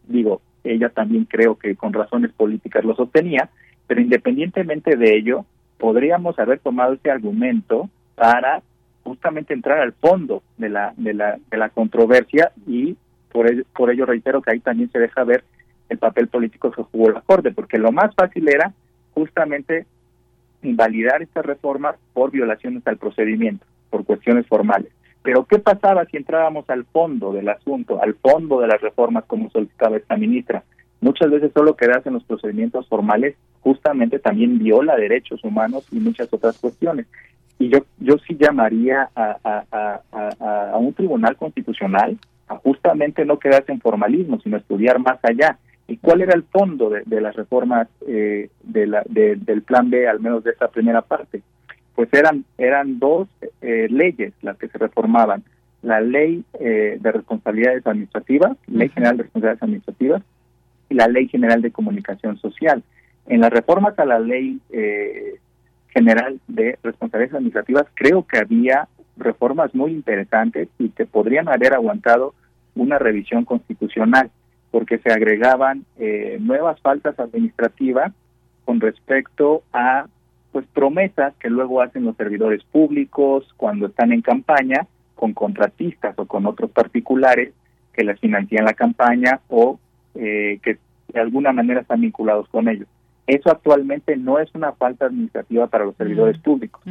digo, 0.08 0.42
ella 0.66 0.90
también 0.90 1.24
creo 1.24 1.56
que 1.56 1.78
con 1.78 1.94
razones 1.94 2.34
políticas 2.34 2.84
lo 2.84 2.94
sostenía, 2.94 3.50
pero 3.88 4.02
independientemente 4.02 4.98
de 4.98 5.16
ello, 5.16 5.46
podríamos 5.78 6.38
haber 6.40 6.60
tomado 6.60 6.94
ese 6.94 7.10
argumento 7.10 7.90
para 8.16 8.62
justamente 9.04 9.54
entrar 9.54 9.80
al 9.80 9.94
fondo 9.94 10.44
de 10.58 10.68
la, 10.68 10.94
de 10.98 11.14
la, 11.14 11.38
de 11.50 11.58
la 11.58 11.70
controversia 11.70 12.52
y 12.68 12.98
por 13.32 13.92
ello 13.92 14.06
reitero 14.06 14.42
que 14.42 14.52
ahí 14.52 14.60
también 14.60 14.92
se 14.92 15.00
deja 15.00 15.24
ver 15.24 15.44
el 15.90 15.98
papel 15.98 16.28
político 16.28 16.72
que 16.72 16.84
jugó 16.84 17.12
la 17.12 17.22
Corte, 17.22 17.52
porque 17.52 17.78
lo 17.78 17.92
más 17.92 18.14
fácil 18.16 18.48
era 18.48 18.74
justamente 19.14 19.86
invalidar 20.62 21.22
estas 21.22 21.46
reformas 21.46 21.96
por 22.14 22.32
violaciones 22.32 22.86
al 22.86 22.98
procedimiento, 22.98 23.66
por 23.90 24.06
cuestiones 24.06 24.48
formales. 24.48 24.92
Pero 25.22 25.46
¿qué 25.46 25.60
pasaba 25.60 26.06
si 26.06 26.18
entrábamos 26.18 26.70
al 26.70 26.86
fondo 26.86 27.34
del 27.34 27.50
asunto, 27.50 28.02
al 28.02 28.14
fondo 28.16 28.62
de 28.62 28.68
las 28.68 28.82
reformas 28.82 29.26
como 29.26 29.50
solicitaba 29.50 29.98
esta 29.98 30.16
ministra? 30.16 30.64
Muchas 31.02 31.30
veces 31.30 31.52
solo 31.54 31.76
quedarse 31.76 32.10
en 32.10 32.16
los 32.16 32.24
procedimientos 32.24 32.88
formales 32.88 33.36
justamente 33.62 34.20
también 34.20 34.60
viola 34.60 34.96
derechos 34.96 35.44
humanos 35.44 35.88
y 35.92 36.00
muchas 36.00 36.32
otras 36.32 36.58
cuestiones. 36.58 37.06
Y 37.58 37.70
yo, 37.70 37.80
yo 38.00 38.18
sí 38.26 38.38
llamaría 38.40 39.10
a, 39.16 39.38
a, 39.44 40.02
a, 40.12 40.72
a 40.72 40.78
un 40.78 40.94
tribunal 40.94 41.36
constitucional 41.36 42.18
a 42.48 42.56
justamente 42.56 43.26
no 43.26 43.38
quedarse 43.38 43.72
en 43.72 43.82
formalismo, 43.82 44.40
sino 44.40 44.58
estudiar 44.58 45.00
más 45.00 45.20
allá 45.24 45.58
¿Y 45.90 45.98
cuál 45.98 46.22
era 46.22 46.36
el 46.36 46.44
fondo 46.44 46.92
de, 46.92 47.22
las 47.22 47.36
reformas 47.36 47.88
eh, 48.08 48.50
de 48.62 48.86
la, 48.86 49.02
del 49.08 49.64
plan 49.64 49.90
B, 49.90 50.08
al 50.08 50.20
menos 50.20 50.44
de 50.44 50.52
esta 50.52 50.68
primera 50.68 51.02
parte? 51.02 51.42
Pues 51.96 52.14
eran, 52.14 52.46
eran 52.60 53.00
dos 53.00 53.28
eh, 53.62 53.88
leyes 53.90 54.34
las 54.44 54.56
que 54.58 54.68
se 54.68 54.78
reformaban. 54.78 55.44
La 55.82 56.00
ley 56.00 56.44
eh, 56.60 56.98
de 57.02 57.12
responsabilidades 57.12 57.88
administrativas, 57.88 58.56
ley 58.68 58.90
general 58.90 59.18
de 59.18 59.24
responsabilidades 59.24 59.64
administrativas, 59.64 60.22
y 60.90 60.94
la 60.94 61.08
ley 61.08 61.28
general 61.28 61.62
de 61.64 61.72
comunicación 61.72 62.38
social. 62.38 62.84
En 63.26 63.42
las 63.42 63.52
reformas 63.52 63.98
a 63.98 64.06
la 64.06 64.20
ley 64.20 64.60
general 65.90 66.40
de 66.48 66.78
responsabilidades 66.84 67.36
administrativas, 67.36 67.86
creo 67.96 68.26
que 68.28 68.38
había 68.38 68.88
reformas 69.18 69.74
muy 69.74 69.92
interesantes 69.92 70.68
y 70.78 70.90
que 70.90 71.06
podrían 71.06 71.50
haber 71.50 71.74
aguantado 71.74 72.34
una 72.76 73.00
revisión 73.00 73.46
constitucional 73.46 74.32
porque 74.72 74.99
se 74.99 75.11
agregaban 75.11 75.86
eh, 75.97 76.38
nuevas 76.39 76.80
faltas 76.82 77.20
administrativas 77.20 78.13
con 78.65 78.80
respecto 78.80 79.63
a 79.74 80.05
pues 80.51 80.65
promesas 80.74 81.34
que 81.39 81.49
luego 81.49 81.82
hacen 81.82 82.05
los 82.05 82.15
servidores 82.15 82.63
públicos 82.63 83.47
cuando 83.57 83.88
están 83.88 84.11
en 84.11 84.22
campaña 84.22 84.88
con 85.15 85.34
contratistas 85.34 86.17
o 86.17 86.26
con 86.26 86.45
otros 86.45 86.72
particulares 86.72 87.53
que 87.93 88.03
les 88.03 88.20
financian 88.20 88.65
la 88.65 88.74
campaña 88.74 89.41
o 89.49 89.80
eh, 90.15 90.59
que 90.63 90.78
de 91.13 91.20
alguna 91.20 91.51
manera 91.51 91.82
están 91.82 92.01
vinculados 92.01 92.47
con 92.49 92.67
ellos. 92.67 92.88
Eso 93.28 93.51
actualmente 93.51 94.17
no 94.17 94.39
es 94.39 94.49
una 94.55 94.72
falta 94.72 95.05
administrativa 95.05 95.67
para 95.67 95.86
los 95.86 95.95
servidores 95.95 96.38
públicos. 96.39 96.82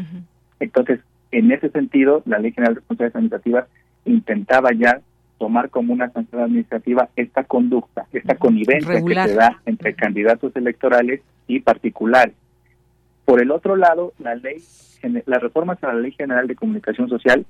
Entonces, 0.61 1.01
en 1.33 1.51
ese 1.51 1.70
sentido, 1.70 2.22
la 2.26 2.39
Ley 2.39 2.53
General 2.53 2.74
de 2.74 2.81
Responsabilidades 2.81 3.16
Administrativas 3.16 3.66
intentaba 4.05 4.70
ya 4.72 5.01
tomar 5.39 5.70
como 5.70 5.93
una 5.93 6.11
sanción 6.11 6.43
administrativa 6.43 7.09
esta 7.16 7.45
conducta, 7.45 8.07
esta 8.12 8.36
connivencia 8.36 9.03
que 9.03 9.14
se 9.14 9.34
da 9.34 9.61
entre 9.66 9.95
candidatos 9.95 10.55
electorales 10.57 11.20
y 11.47 11.61
particulares. 11.61 12.34
Por 13.24 13.41
el 13.41 13.51
otro 13.51 13.76
lado, 13.76 14.12
la 14.18 14.34
ley, 14.34 14.57
las 15.26 15.43
reformas 15.43 15.82
a 15.82 15.89
la 15.89 16.01
Ley 16.01 16.12
General 16.12 16.47
de 16.47 16.57
Comunicación 16.57 17.09
Social, 17.09 17.47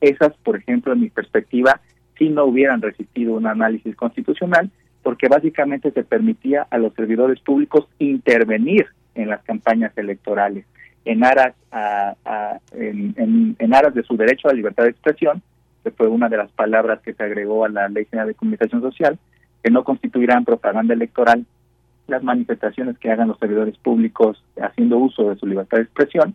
esas, 0.00 0.32
por 0.38 0.56
ejemplo, 0.56 0.92
en 0.92 1.00
mi 1.00 1.10
perspectiva, 1.10 1.80
si 2.16 2.28
no 2.28 2.44
hubieran 2.44 2.82
resistido 2.82 3.34
un 3.34 3.46
análisis 3.46 3.94
constitucional, 3.96 4.70
porque 5.02 5.28
básicamente 5.28 5.90
se 5.90 6.04
permitía 6.04 6.66
a 6.70 6.78
los 6.78 6.94
servidores 6.94 7.40
públicos 7.40 7.88
intervenir 7.98 8.86
en 9.14 9.28
las 9.28 9.42
campañas 9.42 9.92
electorales 9.96 10.64
en 11.04 11.24
aras 11.24 11.54
a, 11.72 12.58
en, 12.72 13.56
en 13.58 13.74
aras 13.74 13.94
de 13.94 14.02
su 14.02 14.16
derecho 14.16 14.48
a 14.48 14.52
la 14.52 14.56
libertad 14.56 14.84
de 14.84 14.90
expresión 14.90 15.42
fue 15.90 16.08
una 16.08 16.28
de 16.28 16.36
las 16.36 16.50
palabras 16.52 17.00
que 17.00 17.14
se 17.14 17.22
agregó 17.22 17.64
a 17.64 17.68
la 17.68 17.88
Ley 17.88 18.06
General 18.06 18.28
de 18.28 18.34
Comunicación 18.34 18.80
Social, 18.80 19.18
que 19.62 19.70
no 19.70 19.84
constituirán 19.84 20.44
propaganda 20.44 20.94
electoral 20.94 21.44
las 22.06 22.22
manifestaciones 22.22 22.98
que 22.98 23.10
hagan 23.10 23.28
los 23.28 23.38
servidores 23.38 23.76
públicos 23.78 24.42
haciendo 24.60 24.98
uso 24.98 25.28
de 25.28 25.36
su 25.36 25.46
libertad 25.46 25.78
de 25.78 25.84
expresión, 25.84 26.34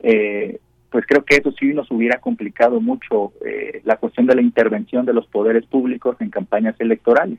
eh, 0.00 0.58
pues 0.90 1.06
creo 1.06 1.24
que 1.24 1.36
eso 1.36 1.52
sí 1.52 1.72
nos 1.72 1.90
hubiera 1.90 2.18
complicado 2.18 2.80
mucho 2.80 3.32
eh, 3.46 3.80
la 3.84 3.96
cuestión 3.96 4.26
de 4.26 4.34
la 4.34 4.42
intervención 4.42 5.06
de 5.06 5.14
los 5.14 5.26
poderes 5.26 5.64
públicos 5.66 6.16
en 6.20 6.28
campañas 6.28 6.74
electorales. 6.80 7.38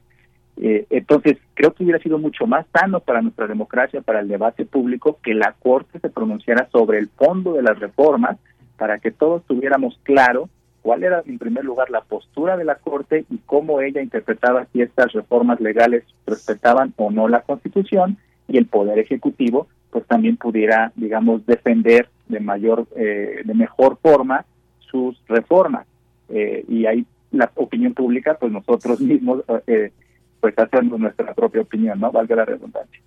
Eh, 0.57 0.86
entonces, 0.89 1.38
creo 1.53 1.74
que 1.74 1.84
hubiera 1.84 1.99
sido 1.99 2.18
mucho 2.18 2.47
más 2.47 2.66
sano 2.74 2.99
para 2.99 3.22
nuestra 3.22 3.47
democracia, 3.47 4.01
para 4.01 4.22
el 4.22 4.28
debate 4.28 4.66
público, 4.66 5.20
que 5.22 5.34
la 5.34 5.53
Corte 5.59 5.99
se 5.99 6.09
pronunciara 6.09 6.68
sobre 6.72 6.99
el 6.99 7.09
fondo 7.09 7.53
de 7.53 7.64
las 7.64 7.80
reformas 7.80 8.38
para 8.78 8.99
que 8.99 9.11
todos 9.11 9.43
tuviéramos 9.45 9.99
claro 10.03 10.49
cuál 10.84 11.03
era 11.03 11.23
en 11.25 11.39
primer 11.39 11.65
lugar 11.65 11.89
la 11.89 12.01
postura 12.01 12.57
de 12.57 12.65
la 12.65 12.75
Corte 12.75 13.25
y 13.31 13.39
cómo 13.39 13.81
ella 13.81 14.01
interpretaba 14.01 14.67
si 14.71 14.81
estas 14.81 15.13
reformas 15.13 15.59
legales 15.59 16.03
respetaban 16.27 16.93
o 16.97 17.09
no 17.09 17.27
la 17.27 17.41
Constitución 17.41 18.17
y 18.47 18.57
el 18.57 18.67
Poder 18.67 18.99
Ejecutivo 18.99 19.67
pues 19.89 20.05
también 20.07 20.38
pudiera, 20.38 20.91
digamos, 20.95 21.45
defender 21.45 22.09
de 22.27 22.39
mayor, 22.39 22.88
eh, 22.95 23.41
de 23.45 23.53
mejor 23.53 23.97
forma 24.01 24.43
sus 24.79 25.15
reformas. 25.27 25.86
Eh, 26.29 26.65
y 26.67 26.88
ahí 26.88 27.05
la 27.31 27.51
opinión 27.55 27.93
pública, 27.93 28.36
pues 28.39 28.51
nosotros 28.51 28.99
mismos, 28.99 29.43
eh, 29.67 29.91
pues 30.41 30.57
hacemos 30.57 30.99
nuestra 30.99 31.34
propia 31.36 31.61
opinión, 31.61 31.99
¿no? 31.99 32.11
Valga 32.11 32.36
la 32.38 32.45
redundancia. 32.45 32.99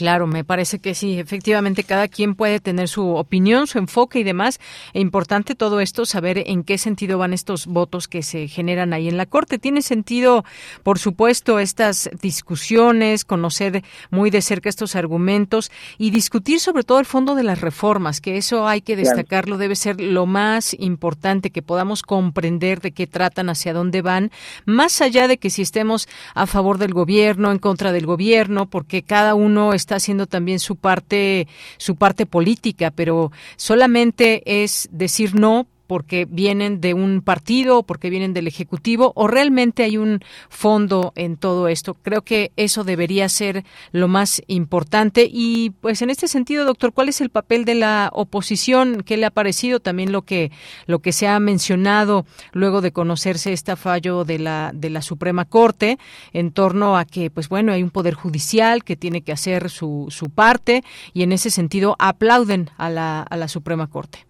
Claro, 0.00 0.26
me 0.26 0.44
parece 0.44 0.78
que 0.78 0.94
sí, 0.94 1.18
efectivamente 1.18 1.84
cada 1.84 2.08
quien 2.08 2.34
puede 2.34 2.58
tener 2.58 2.88
su 2.88 3.16
opinión, 3.16 3.66
su 3.66 3.76
enfoque 3.76 4.18
y 4.18 4.24
demás. 4.24 4.58
Es 4.94 5.02
importante 5.02 5.54
todo 5.54 5.78
esto, 5.78 6.06
saber 6.06 6.42
en 6.46 6.64
qué 6.64 6.78
sentido 6.78 7.18
van 7.18 7.34
estos 7.34 7.66
votos 7.66 8.08
que 8.08 8.22
se 8.22 8.48
generan 8.48 8.94
ahí 8.94 9.08
en 9.10 9.18
la 9.18 9.26
Corte. 9.26 9.58
Tiene 9.58 9.82
sentido, 9.82 10.42
por 10.84 10.98
supuesto, 10.98 11.58
estas 11.58 12.08
discusiones, 12.22 13.26
conocer 13.26 13.84
muy 14.08 14.30
de 14.30 14.40
cerca 14.40 14.70
estos 14.70 14.96
argumentos 14.96 15.70
y 15.98 16.12
discutir 16.12 16.60
sobre 16.60 16.82
todo 16.82 16.98
el 16.98 17.04
fondo 17.04 17.34
de 17.34 17.42
las 17.42 17.60
reformas, 17.60 18.22
que 18.22 18.38
eso 18.38 18.66
hay 18.66 18.80
que 18.80 18.96
destacarlo, 18.96 19.58
debe 19.58 19.76
ser 19.76 20.00
lo 20.00 20.24
más 20.24 20.74
importante, 20.78 21.50
que 21.50 21.60
podamos 21.60 22.02
comprender 22.02 22.80
de 22.80 22.92
qué 22.92 23.06
tratan, 23.06 23.50
hacia 23.50 23.74
dónde 23.74 24.00
van, 24.00 24.30
más 24.64 25.02
allá 25.02 25.28
de 25.28 25.36
que 25.36 25.50
si 25.50 25.60
estemos 25.60 26.08
a 26.34 26.46
favor 26.46 26.78
del 26.78 26.94
gobierno, 26.94 27.52
en 27.52 27.58
contra 27.58 27.92
del 27.92 28.06
gobierno, 28.06 28.64
porque 28.64 29.02
cada 29.02 29.34
uno 29.34 29.74
está 29.74 29.89
está 29.90 29.96
haciendo 29.96 30.28
también 30.28 30.60
su 30.60 30.76
parte, 30.76 31.48
su 31.76 31.96
parte 31.96 32.24
política, 32.24 32.92
pero 32.92 33.32
solamente 33.56 34.62
es 34.62 34.88
decir 34.92 35.34
no 35.34 35.66
porque 35.90 36.24
vienen 36.24 36.80
de 36.80 36.94
un 36.94 37.20
partido 37.20 37.82
porque 37.82 38.10
vienen 38.10 38.32
del 38.32 38.46
Ejecutivo 38.46 39.10
o 39.16 39.26
realmente 39.26 39.82
hay 39.82 39.96
un 39.96 40.20
fondo 40.48 41.12
en 41.16 41.36
todo 41.36 41.66
esto. 41.66 41.94
Creo 41.94 42.22
que 42.22 42.52
eso 42.54 42.84
debería 42.84 43.28
ser 43.28 43.64
lo 43.90 44.06
más 44.06 44.40
importante 44.46 45.28
y 45.28 45.70
pues 45.80 46.00
en 46.00 46.10
este 46.10 46.28
sentido, 46.28 46.64
doctor, 46.64 46.92
¿cuál 46.92 47.08
es 47.08 47.20
el 47.20 47.28
papel 47.28 47.64
de 47.64 47.74
la 47.74 48.08
oposición? 48.12 49.02
¿Qué 49.04 49.16
le 49.16 49.26
ha 49.26 49.32
parecido 49.32 49.80
también 49.80 50.12
lo 50.12 50.22
que 50.22 50.52
lo 50.86 51.00
que 51.00 51.10
se 51.10 51.26
ha 51.26 51.40
mencionado 51.40 52.24
luego 52.52 52.82
de 52.82 52.92
conocerse 52.92 53.52
este 53.52 53.74
fallo 53.74 54.24
de 54.24 54.38
la 54.38 54.70
de 54.72 54.90
la 54.90 55.02
Suprema 55.02 55.44
Corte 55.44 55.98
en 56.32 56.52
torno 56.52 56.96
a 56.98 57.04
que 57.04 57.30
pues 57.30 57.48
bueno, 57.48 57.72
hay 57.72 57.82
un 57.82 57.90
poder 57.90 58.14
judicial 58.14 58.84
que 58.84 58.94
tiene 58.94 59.22
que 59.22 59.32
hacer 59.32 59.70
su 59.70 60.06
su 60.10 60.30
parte 60.30 60.84
y 61.14 61.24
en 61.24 61.32
ese 61.32 61.50
sentido 61.50 61.96
aplauden 61.98 62.70
a 62.76 62.90
la 62.90 63.22
a 63.22 63.36
la 63.36 63.48
Suprema 63.48 63.88
Corte? 63.88 64.29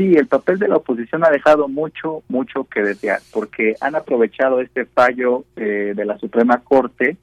Sí, 0.00 0.14
el 0.14 0.28
papel 0.28 0.58
de 0.58 0.66
la 0.66 0.78
oposición 0.78 1.26
ha 1.26 1.30
dejado 1.30 1.68
mucho, 1.68 2.22
mucho 2.28 2.64
que 2.64 2.80
desear, 2.80 3.20
porque 3.34 3.74
han 3.82 3.94
aprovechado 3.94 4.62
este 4.62 4.86
fallo 4.86 5.44
eh, 5.56 5.92
de 5.94 6.04
la 6.06 6.16
Suprema 6.16 6.62
Corte 6.64 7.18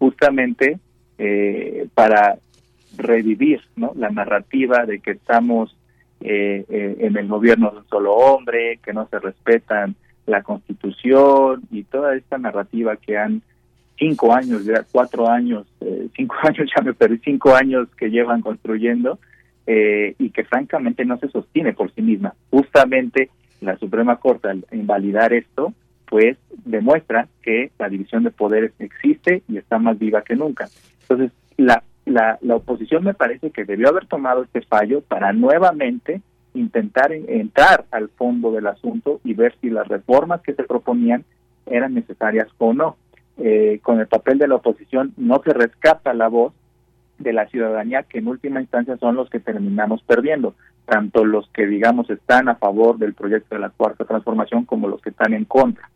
justamente 0.00 0.80
eh, 1.18 1.86
para 1.94 2.36
revivir 2.96 3.60
la 3.94 4.10
narrativa 4.10 4.84
de 4.86 4.98
que 4.98 5.12
estamos 5.12 5.76
eh, 6.20 6.64
en 6.98 7.16
el 7.16 7.28
gobierno 7.28 7.70
de 7.70 7.76
un 7.76 7.88
solo 7.88 8.14
hombre, 8.14 8.80
que 8.84 8.92
no 8.92 9.06
se 9.08 9.20
respetan 9.20 9.94
la 10.26 10.42
Constitución 10.42 11.62
y 11.70 11.84
toda 11.84 12.16
esta 12.16 12.38
narrativa 12.38 12.96
que 12.96 13.18
han 13.18 13.40
cinco 13.96 14.34
años, 14.34 14.64
ya 14.64 14.84
cuatro 14.90 15.28
años, 15.28 15.64
cinco 16.16 16.34
años, 16.42 16.68
ya 16.76 16.82
me 16.82 16.92
perdí, 16.92 17.18
cinco 17.18 17.54
años 17.54 17.86
que 17.96 18.10
llevan 18.10 18.40
construyendo 18.42 19.20
eh, 19.66 20.14
y 20.18 20.30
que 20.30 20.44
francamente 20.44 21.04
no 21.04 21.18
se 21.18 21.28
sostiene 21.28 21.72
por 21.72 21.92
sí 21.92 22.02
misma. 22.02 22.34
Justamente 22.50 23.30
la 23.60 23.76
Suprema 23.78 24.16
Corte 24.16 24.48
al 24.48 24.64
invalidar 24.72 25.32
esto, 25.32 25.72
pues 26.08 26.36
demuestra 26.64 27.28
que 27.42 27.70
la 27.78 27.88
división 27.88 28.22
de 28.24 28.30
poderes 28.30 28.72
existe 28.78 29.42
y 29.48 29.56
está 29.56 29.78
más 29.78 29.98
viva 29.98 30.22
que 30.22 30.36
nunca. 30.36 30.68
Entonces, 31.02 31.32
la, 31.56 31.82
la, 32.04 32.38
la 32.42 32.56
oposición 32.56 33.04
me 33.04 33.14
parece 33.14 33.50
que 33.50 33.64
debió 33.64 33.88
haber 33.88 34.06
tomado 34.06 34.44
este 34.44 34.60
fallo 34.62 35.00
para 35.00 35.32
nuevamente 35.32 36.20
intentar 36.54 37.12
entrar 37.12 37.84
al 37.90 38.08
fondo 38.08 38.52
del 38.52 38.66
asunto 38.66 39.20
y 39.24 39.34
ver 39.34 39.54
si 39.60 39.68
las 39.70 39.86
reformas 39.88 40.40
que 40.42 40.54
se 40.54 40.64
proponían 40.64 41.24
eran 41.66 41.94
necesarias 41.94 42.48
o 42.58 42.72
no. 42.72 42.96
Eh, 43.38 43.80
con 43.82 44.00
el 44.00 44.06
papel 44.06 44.38
de 44.38 44.48
la 44.48 44.54
oposición 44.54 45.12
no 45.18 45.42
se 45.44 45.52
rescata 45.52 46.14
la 46.14 46.28
voz 46.28 46.54
de 47.18 47.32
la 47.32 47.46
ciudadanía 47.48 48.02
que 48.02 48.18
en 48.18 48.28
última 48.28 48.60
instancia 48.60 48.96
son 48.98 49.16
los 49.16 49.30
que 49.30 49.40
terminamos 49.40 50.02
perdiendo, 50.02 50.54
tanto 50.84 51.24
los 51.24 51.48
que 51.50 51.66
digamos 51.66 52.08
están 52.10 52.48
a 52.48 52.56
favor 52.56 52.98
del 52.98 53.14
proyecto 53.14 53.54
de 53.54 53.60
la 53.60 53.70
cuarta 53.70 54.04
transformación 54.04 54.64
como 54.64 54.88
los 54.88 55.00
que 55.00 55.10
están 55.10 55.34
en 55.34 55.44
contra. 55.44 55.88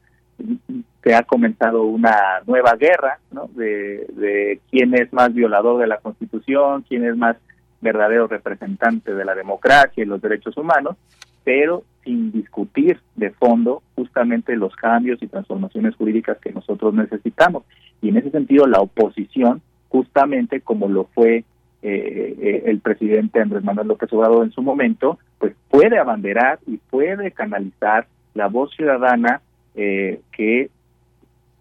Se 1.03 1.15
ha 1.15 1.23
comenzado 1.23 1.83
una 1.83 2.41
nueva 2.47 2.75
guerra 2.77 3.19
¿no? 3.31 3.49
de, 3.55 4.07
de 4.15 4.61
quién 4.71 4.95
es 4.95 5.13
más 5.13 5.33
violador 5.35 5.81
de 5.81 5.87
la 5.87 5.99
Constitución, 5.99 6.85
quién 6.89 7.05
es 7.05 7.17
más 7.17 7.37
verdadero 7.81 8.27
representante 8.27 9.15
de 9.15 9.25
la 9.25 9.35
democracia 9.35 10.03
y 10.03 10.07
los 10.07 10.21
derechos 10.21 10.57
humanos, 10.57 10.97
pero 11.45 11.85
sin 12.05 12.33
discutir 12.33 12.99
de 13.17 13.31
fondo 13.31 13.83
justamente 13.95 14.57
los 14.57 14.75
cambios 14.77 15.23
y 15.23 15.27
transformaciones 15.27 15.95
jurídicas 15.97 16.39
que 16.39 16.53
nosotros 16.53 16.95
necesitamos. 16.95 17.65
Y 18.03 18.09
en 18.09 18.17
ese 18.17 18.31
sentido, 18.31 18.67
la 18.67 18.81
oposición 18.81 19.63
justamente 19.91 20.61
como 20.61 20.89
lo 20.89 21.05
fue 21.05 21.45
eh, 21.83 22.37
eh, 22.41 22.63
el 22.67 22.81
presidente 22.81 23.41
Andrés 23.41 23.65
Manuel 23.65 23.89
López 23.89 24.13
Obrador 24.13 24.45
en 24.45 24.53
su 24.53 24.63
momento, 24.63 25.19
pues 25.39 25.55
puede 25.69 25.99
abanderar 25.99 26.59
y 26.67 26.77
puede 26.77 27.33
canalizar 27.33 28.07
la 28.35 28.49
voz 28.49 28.75
ciudadana 28.75 29.41
eh, 29.75 30.21
que, 30.33 30.71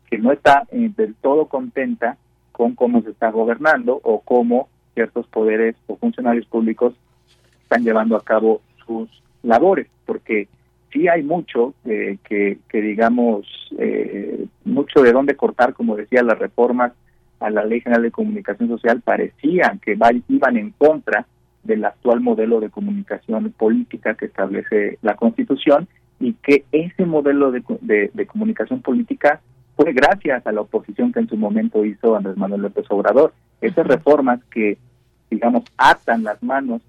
que 0.10 0.18
no 0.18 0.32
está 0.32 0.68
del 0.72 1.16
todo 1.16 1.46
contenta 1.46 2.18
con 2.52 2.76
cómo 2.76 3.02
se 3.02 3.12
está 3.12 3.32
gobernando 3.32 4.00
o 4.04 4.20
cómo 4.22 4.68
ciertos 4.94 5.26
poderes 5.28 5.76
o 5.88 5.96
funcionarios 5.96 6.46
públicos 6.46 6.94
están 7.64 7.84
llevando 7.84 8.16
a 8.16 8.24
cabo 8.24 8.62
sus 8.86 9.10
labores, 9.42 9.88
porque 10.06 10.48
sí 10.92 11.08
hay 11.08 11.24
mucho 11.24 11.74
que, 11.86 12.58
que 12.68 12.82
digamos, 12.82 13.48
mucho 14.66 15.02
de 15.02 15.14
dónde 15.14 15.36
cortar, 15.36 15.74
como 15.74 15.96
decía, 15.96 16.24
las 16.24 16.40
reformas 16.40 16.92
a 17.40 17.50
la 17.50 17.64
Ley 17.64 17.82
General 17.82 18.04
de 18.04 18.12
Comunicación 18.12 18.70
Social 18.70 19.02
parecían 19.02 19.80
que 19.80 19.98
iban 20.28 20.58
en 20.58 20.72
contra 20.72 21.26
del 21.64 21.86
actual 21.86 22.22
modelo 22.22 22.60
de 22.60 22.70
comunicación 22.70 23.52
política 23.52 24.16
que 24.16 24.26
establece 24.26 24.98
la 25.02 25.16
Constitución 25.16 25.88
y 26.20 26.34
que 26.34 26.66
ese 26.72 27.06
modelo 27.06 27.52
de, 27.52 27.64
de, 28.14 28.26
comunicación 28.26 28.82
política 28.82 29.42
fue 29.76 29.94
gracias 29.94 30.46
a 30.46 30.52
la 30.52 30.62
oposición 30.62 31.14
que 31.14 31.20
en 31.20 31.30
su 31.30 31.38
momento 31.38 31.86
hizo 31.86 32.16
Andrés 32.16 32.36
Manuel 32.36 32.64
López 32.64 32.86
Obrador. 32.90 33.34
Esas 33.62 33.88
reformas 33.88 34.42
que, 34.52 34.78
digamos, 35.30 35.64
atan 35.78 36.24
las 36.24 36.42
manos 36.44 36.82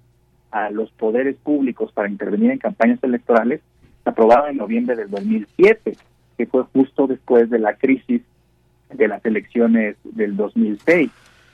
a 0.51 0.69
los 0.69 0.91
poderes 0.91 1.37
públicos 1.37 1.91
para 1.93 2.09
intervenir 2.09 2.51
en 2.51 2.57
campañas 2.57 2.99
electorales, 3.03 3.61
se 4.03 4.09
aprobaron 4.09 4.49
en 4.49 4.57
noviembre 4.57 4.97
del 4.97 5.09
2007, 5.09 5.95
que 6.37 6.45
fue 6.45 6.63
justo 6.73 7.07
después 7.07 7.49
de 7.49 7.59
la 7.59 7.75
crisis 7.75 8.21
de 8.93 9.07
las 9.07 9.25
elecciones 9.25 9.95
del 10.03 10.35
2006. 10.35 11.09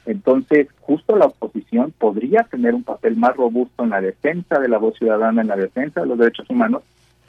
Entonces, 0.05 0.67
justo 0.79 1.17
la 1.17 1.25
oposición 1.25 1.93
podría 1.97 2.43
tener 2.43 2.73
un 2.73 2.83
papel 2.83 3.17
más 3.17 3.35
robusto 3.35 3.83
en 3.83 3.89
la 3.89 3.99
defensa 3.99 4.57
de 4.57 4.69
la 4.69 4.77
voz 4.77 4.97
ciudadana, 4.97 5.41
en 5.41 5.49
la 5.49 5.57
defensa 5.57 6.01
de 6.01 6.07
los 6.07 6.17
derechos 6.17 6.49
humanos 6.49 6.83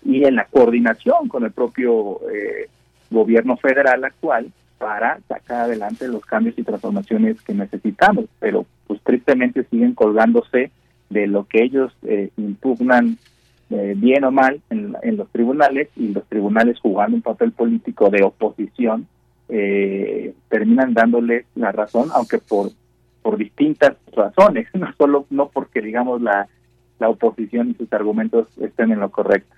y 0.05 0.25
en 0.25 0.37
la 0.37 0.45
coordinación 0.45 1.29
con 1.29 1.45
el 1.45 1.51
propio 1.51 2.21
eh, 2.33 2.69
gobierno 3.11 3.57
federal 3.57 4.05
actual 4.05 4.53
para 4.79 5.19
sacar 5.27 5.63
adelante 5.63 6.07
los 6.07 6.25
cambios 6.25 6.57
y 6.57 6.63
transformaciones 6.63 7.43
que 7.43 7.53
necesitamos. 7.53 8.27
Pero, 8.39 8.65
pues 8.87 9.01
tristemente 9.03 9.65
siguen 9.65 9.95
colgándose 9.95 10.71
de 11.11 11.27
lo 11.27 11.49
que 11.49 11.65
ellos 11.65 11.93
eh, 12.03 12.31
impugnan 12.37 13.19
eh, 13.71 13.95
bien 13.97 14.23
o 14.23 14.31
mal 14.31 14.61
en, 14.71 14.97
en 15.03 15.17
los 15.17 15.29
tribunales 15.31 15.89
y 15.97 16.09
los 16.09 16.25
tribunales 16.29 16.79
jugando 16.79 17.17
un 17.17 17.23
papel 17.23 17.51
político 17.51 18.09
de 18.09 18.23
oposición 18.23 19.09
eh, 19.49 20.35
terminan 20.49 20.95
dándole 20.95 21.47
la 21.55 21.73
razón, 21.73 22.09
aunque 22.13 22.39
por, 22.39 22.71
por 23.23 23.37
distintas 23.37 23.97
razones, 24.15 24.69
no 24.75 24.93
solo 24.97 25.27
no 25.31 25.49
porque 25.49 25.81
digamos 25.81 26.21
la, 26.21 26.49
la 26.99 27.09
oposición 27.09 27.71
y 27.71 27.75
sus 27.75 27.93
argumentos 27.93 28.49
estén 28.59 28.93
en 28.93 29.01
lo 29.01 29.11
correcto. 29.11 29.55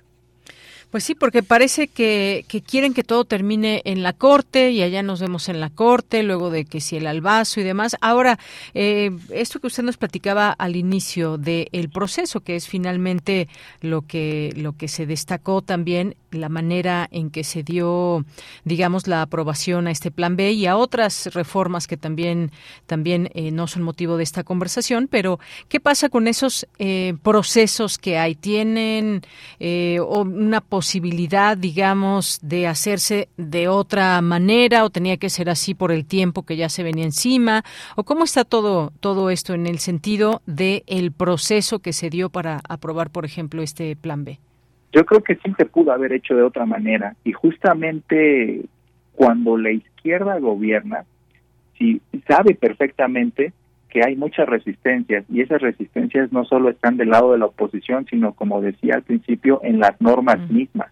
Pues 0.91 1.05
sí, 1.05 1.15
porque 1.15 1.45
parece 1.45 1.87
que, 1.87 2.45
que, 2.49 2.63
quieren 2.63 2.95
que 2.95 3.05
todo 3.05 3.25
termine 3.25 3.81
en 3.85 4.03
la 4.03 4.13
corte 4.13 4.73
y 4.73 4.83
allá 4.83 5.05
nos 5.05 5.21
vemos 5.21 5.49
en 5.49 5.61
la 5.61 5.71
corte, 5.71 6.25
luego 6.25 6.51
de 6.51 6.65
que 6.65 6.81
si 6.81 6.97
el 6.97 7.07
albazo 7.07 7.61
y 7.61 7.63
demás. 7.63 7.97
Ahora, 8.01 8.41
eh, 8.75 9.13
esto 9.31 9.61
que 9.61 9.69
usted 9.69 9.85
nos 9.85 9.99
platicaba 9.99 10.51
al 10.51 10.75
inicio 10.75 11.39
del 11.39 11.91
proceso, 11.95 12.41
que 12.41 12.57
es 12.57 12.67
finalmente 12.67 13.47
lo 13.81 14.03
que, 14.03 14.53
lo 14.57 14.73
que 14.73 14.89
se 14.89 15.07
destacó 15.07 15.63
también, 15.63 16.17
la 16.31 16.49
manera 16.49 17.09
en 17.11 17.31
que 17.31 17.45
se 17.45 17.63
dio, 17.63 18.25
digamos, 18.65 19.07
la 19.07 19.23
aprobación 19.23 19.87
a 19.87 19.91
este 19.91 20.11
plan 20.11 20.37
B 20.37 20.53
y 20.53 20.67
a 20.67 20.77
otras 20.77 21.33
reformas 21.35 21.87
que 21.87 21.97
también, 21.97 22.51
también 22.87 23.31
eh, 23.35 23.51
no 23.51 23.67
son 23.67 23.83
motivo 23.83 24.17
de 24.17 24.23
esta 24.23 24.45
conversación, 24.45 25.09
pero 25.11 25.41
¿qué 25.69 25.81
pasa 25.81 26.09
con 26.09 26.29
esos 26.29 26.67
eh, 26.79 27.15
procesos 27.23 27.99
que 27.99 28.19
hay? 28.19 28.35
¿Tienen 28.35 29.23
una 29.61 30.61
posibilidad 30.61 31.01
posibilidad, 31.01 31.57
digamos, 31.57 32.41
de 32.43 32.67
hacerse 32.67 33.29
de 33.37 33.69
otra 33.69 34.21
manera 34.23 34.85
o 34.85 34.91
tenía 34.91 35.17
que 35.17 35.31
ser 35.31 35.49
así 35.49 35.73
por 35.73 35.93
el 35.93 36.05
tiempo 36.05 36.43
que 36.43 36.57
ya 36.57 36.69
se 36.69 36.83
venía 36.83 37.05
encima? 37.05 37.65
¿O 37.97 38.05
cómo 38.05 38.25
está 38.25 38.45
todo, 38.45 38.93
todo 39.01 39.31
esto 39.31 39.55
en 39.55 39.67
el 39.67 39.79
sentido 39.79 40.43
del 40.47 40.83
el 40.87 41.13
proceso 41.13 41.79
que 41.79 41.93
se 41.93 42.11
dio 42.11 42.29
para 42.29 42.61
aprobar, 42.69 43.11
por 43.11 43.25
ejemplo, 43.25 43.63
este 43.63 43.95
plan 43.95 44.25
B? 44.25 44.41
Yo 44.93 45.05
creo 45.05 45.23
que 45.23 45.37
sí 45.37 45.53
se 45.57 45.67
pudo 45.67 45.93
haber 45.93 46.13
hecho 46.13 46.35
de 46.35 46.43
otra 46.43 46.67
manera 46.67 47.15
y 47.25 47.33
justamente 47.33 48.63
cuando 49.15 49.57
la 49.57 49.71
izquierda 49.71 50.39
gobierna, 50.39 51.05
si 51.79 52.01
sabe 52.27 52.55
perfectamente 52.55 53.53
que 53.91 54.03
hay 54.05 54.17
muchas 54.17 54.49
resistencias 54.49 55.25
y 55.29 55.41
esas 55.41 55.61
resistencias 55.61 56.33
no 56.33 56.45
solo 56.45 56.71
están 56.71 56.97
del 56.97 57.11
lado 57.11 57.33
de 57.33 57.39
la 57.39 57.47
oposición, 57.47 58.07
sino 58.09 58.33
como 58.33 58.61
decía 58.61 58.95
al 58.95 59.03
principio, 59.03 59.61
en 59.65 59.81
las 59.81 60.01
normas 60.01 60.39
mismas. 60.49 60.91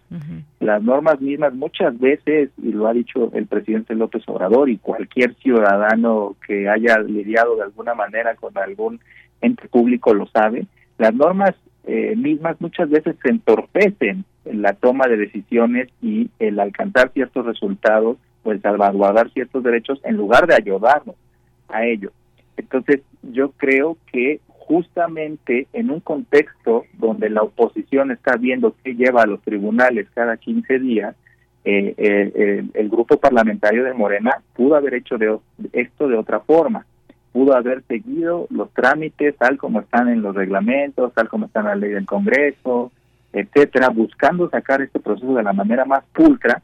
Las 0.59 0.83
normas 0.83 1.21
mismas 1.21 1.53
muchas 1.53 1.97
veces, 1.97 2.49
y 2.61 2.73
lo 2.73 2.87
ha 2.87 2.93
dicho 2.93 3.31
el 3.33 3.47
presidente 3.47 3.95
López 3.95 4.23
Obrador 4.27 4.69
y 4.69 4.77
cualquier 4.77 5.33
ciudadano 5.35 6.35
que 6.45 6.67
haya 6.67 6.99
lidiado 6.99 7.55
de 7.55 7.63
alguna 7.63 7.95
manera 7.95 8.35
con 8.35 8.57
algún 8.57 8.99
ente 9.41 9.67
público 9.69 10.13
lo 10.13 10.27
sabe, 10.27 10.65
las 10.97 11.13
normas 11.13 11.55
eh, 11.91 12.15
mismas 12.15 12.61
muchas 12.61 12.87
veces 12.87 13.15
se 13.23 13.29
entorpecen 13.29 14.23
en 14.45 14.61
la 14.61 14.73
toma 14.73 15.07
de 15.07 15.17
decisiones 15.17 15.89
y 16.03 16.29
el 16.37 16.59
alcanzar 16.59 17.11
ciertos 17.13 17.47
resultados 17.47 18.17
o 18.43 18.51
el 18.51 18.61
salvaguardar 18.61 19.31
ciertos 19.31 19.63
derechos 19.63 19.99
en 20.03 20.15
lugar 20.15 20.45
de 20.45 20.53
ayudarnos 20.53 21.15
a 21.67 21.85
ellos. 21.85 22.11
Entonces, 22.57 23.01
yo 23.23 23.51
creo 23.51 23.97
que 24.11 24.39
justamente 24.47 25.67
en 25.73 25.89
un 25.89 25.99
contexto 25.99 26.85
donde 26.99 27.31
la 27.31 27.41
oposición 27.41 28.11
está 28.11 28.37
viendo 28.37 28.75
qué 28.83 28.93
lleva 28.93 29.23
a 29.23 29.27
los 29.27 29.41
tribunales 29.41 30.07
cada 30.13 30.37
15 30.37 30.77
días, 30.77 31.15
eh, 31.65 31.95
eh, 31.97 32.63
el 32.75 32.89
grupo 32.89 33.17
parlamentario 33.17 33.83
de 33.83 33.95
Morena 33.95 34.43
pudo 34.53 34.75
haber 34.75 34.93
hecho 34.93 35.17
de, 35.17 35.39
esto 35.73 36.07
de 36.07 36.17
otra 36.17 36.41
forma, 36.41 36.85
pudo 37.31 37.55
haber 37.55 37.83
seguido 37.83 38.47
los 38.49 38.71
trámites 38.73 39.35
tal 39.37 39.57
como 39.57 39.81
están 39.81 40.09
en 40.09 40.21
los 40.21 40.35
reglamentos, 40.35 41.13
tal 41.13 41.29
como 41.29 41.45
está 41.45 41.59
en 41.61 41.65
la 41.67 41.75
ley 41.75 41.91
del 41.91 42.05
Congreso, 42.05 42.91
etcétera, 43.33 43.89
buscando 43.89 44.49
sacar 44.49 44.81
este 44.81 44.99
proceso 44.99 45.35
de 45.35 45.43
la 45.43 45.53
manera 45.53 45.85
más 45.85 46.03
pulcra, 46.13 46.61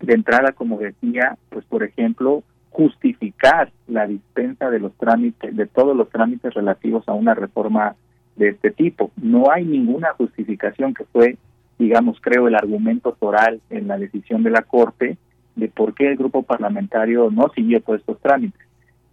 de 0.00 0.14
entrada, 0.14 0.52
como 0.52 0.78
decía, 0.78 1.36
pues 1.50 1.64
por 1.64 1.82
ejemplo, 1.82 2.42
justificar 2.70 3.72
la 3.88 4.06
dispensa 4.06 4.70
de 4.70 4.78
los 4.78 4.94
trámites, 4.94 5.56
de 5.56 5.66
todos 5.66 5.96
los 5.96 6.08
trámites 6.10 6.54
relativos 6.54 7.08
a 7.08 7.12
una 7.12 7.34
reforma 7.34 7.96
de 8.36 8.50
este 8.50 8.70
tipo. 8.70 9.10
No 9.20 9.50
hay 9.50 9.64
ninguna 9.64 10.12
justificación 10.12 10.94
que 10.94 11.04
fue, 11.04 11.36
digamos, 11.78 12.18
creo, 12.20 12.46
el 12.46 12.54
argumento 12.54 13.16
oral 13.18 13.60
en 13.70 13.88
la 13.88 13.98
decisión 13.98 14.44
de 14.44 14.50
la 14.50 14.62
Corte 14.62 15.16
de 15.56 15.68
por 15.68 15.92
qué 15.94 16.08
el 16.12 16.16
grupo 16.16 16.44
parlamentario 16.44 17.30
no 17.32 17.50
siguió 17.52 17.80
todos 17.80 17.98
estos 17.98 18.20
trámites. 18.20 18.60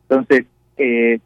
Entonces, 0.07 0.45
eh, 0.77 1.19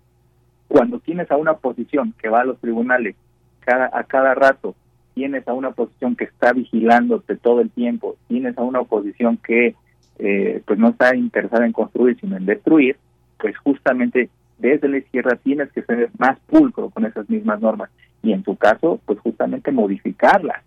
cuando 0.67 0.99
tienes 0.99 1.29
a 1.31 1.37
una 1.37 1.51
oposición 1.51 2.13
que 2.21 2.29
va 2.29 2.41
a 2.41 2.45
los 2.45 2.59
tribunales 2.59 3.15
cada, 3.59 3.89
a 3.91 4.03
cada 4.03 4.35
rato, 4.35 4.75
tienes 5.13 5.47
a 5.47 5.53
una 5.53 5.69
oposición 5.69 6.15
que 6.15 6.25
está 6.25 6.53
vigilándote 6.53 7.35
todo 7.35 7.61
el 7.61 7.69
tiempo, 7.69 8.15
tienes 8.27 8.57
a 8.57 8.63
una 8.63 8.79
oposición 8.79 9.37
que 9.37 9.75
eh, 10.19 10.61
pues 10.65 10.77
no 10.77 10.89
está 10.89 11.15
interesada 11.15 11.65
en 11.65 11.71
construir 11.71 12.17
sino 12.19 12.37
en 12.37 12.45
destruir, 12.45 12.97
pues 13.37 13.57
justamente 13.57 14.29
desde 14.57 14.89
la 14.89 14.97
izquierda 14.97 15.35
tienes 15.37 15.71
que 15.71 15.81
ser 15.83 16.09
más 16.17 16.37
pulcro 16.47 16.89
con 16.89 17.05
esas 17.05 17.29
mismas 17.29 17.61
normas 17.61 17.89
y 18.21 18.33
en 18.33 18.43
su 18.43 18.55
caso 18.55 18.99
pues 19.05 19.19
justamente 19.19 19.71
modificarlas. 19.71 20.63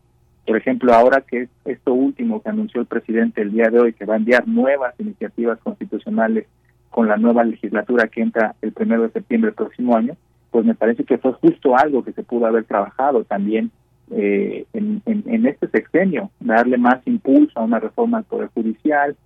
Por 0.46 0.56
ejemplo, 0.56 0.92
ahora 0.92 1.20
que 1.20 1.42
es 1.42 1.48
esto 1.64 1.94
último 1.94 2.42
que 2.42 2.48
anunció 2.48 2.80
el 2.80 2.86
presidente 2.86 3.42
el 3.42 3.52
día 3.52 3.70
de 3.70 3.78
hoy, 3.78 3.92
que 3.92 4.04
va 4.04 4.14
a 4.14 4.16
enviar 4.16 4.48
nuevas 4.48 4.94
iniciativas 4.98 5.58
constitucionales 5.60 6.46
con 6.92 7.08
la 7.08 7.16
nueva 7.16 7.42
legislatura 7.42 8.06
que 8.06 8.20
entra 8.20 8.54
el 8.60 8.72
primero 8.72 9.02
de 9.02 9.10
septiembre 9.10 9.48
del 9.48 9.56
próximo 9.56 9.96
año, 9.96 10.14
pues 10.50 10.64
me 10.66 10.74
parece 10.74 11.04
que 11.04 11.18
fue 11.18 11.32
justo 11.32 11.76
algo 11.76 12.04
que 12.04 12.12
se 12.12 12.22
pudo 12.22 12.46
haber 12.46 12.64
trabajado 12.64 13.24
también 13.24 13.70
eh, 14.10 14.66
en, 14.74 15.46
este 15.46 15.68
sexenio, 15.68 16.30
darle 16.38 16.76
más 16.76 17.00
impulso 17.06 17.58
a 17.58 17.64
una 17.64 17.80
reforma 17.80 18.18
del 18.18 18.26
Poder 18.26 18.50
Judicial, 18.54 19.16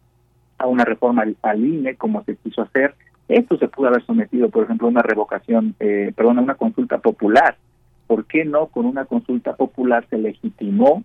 a 0.58 0.66
una 0.68 0.84
reforma 0.84 1.24
al 1.42 1.64
INE, 1.64 1.96
como 1.96 2.22
se 2.22 2.36
quiso 2.36 2.62
hacer. 2.62 2.94
Esto 3.28 3.58
se 3.58 3.66
pudo 3.66 3.88
haber 3.88 4.04
sometido, 4.06 4.48
por 4.48 4.64
ejemplo, 4.64 4.86
a 4.86 4.90
una 4.90 5.02
revocación, 5.02 5.74
eh, 5.80 6.12
perdón, 6.14 6.38
a 6.38 6.42
una 6.42 6.54
consulta 6.54 6.98
popular. 6.98 7.56
¿Por 8.06 8.26
qué 8.26 8.44
no 8.44 8.66
con 8.66 8.86
una 8.86 9.04
consulta 9.06 9.56
popular 9.56 10.06
se 10.08 10.18
legitimó 10.18 11.02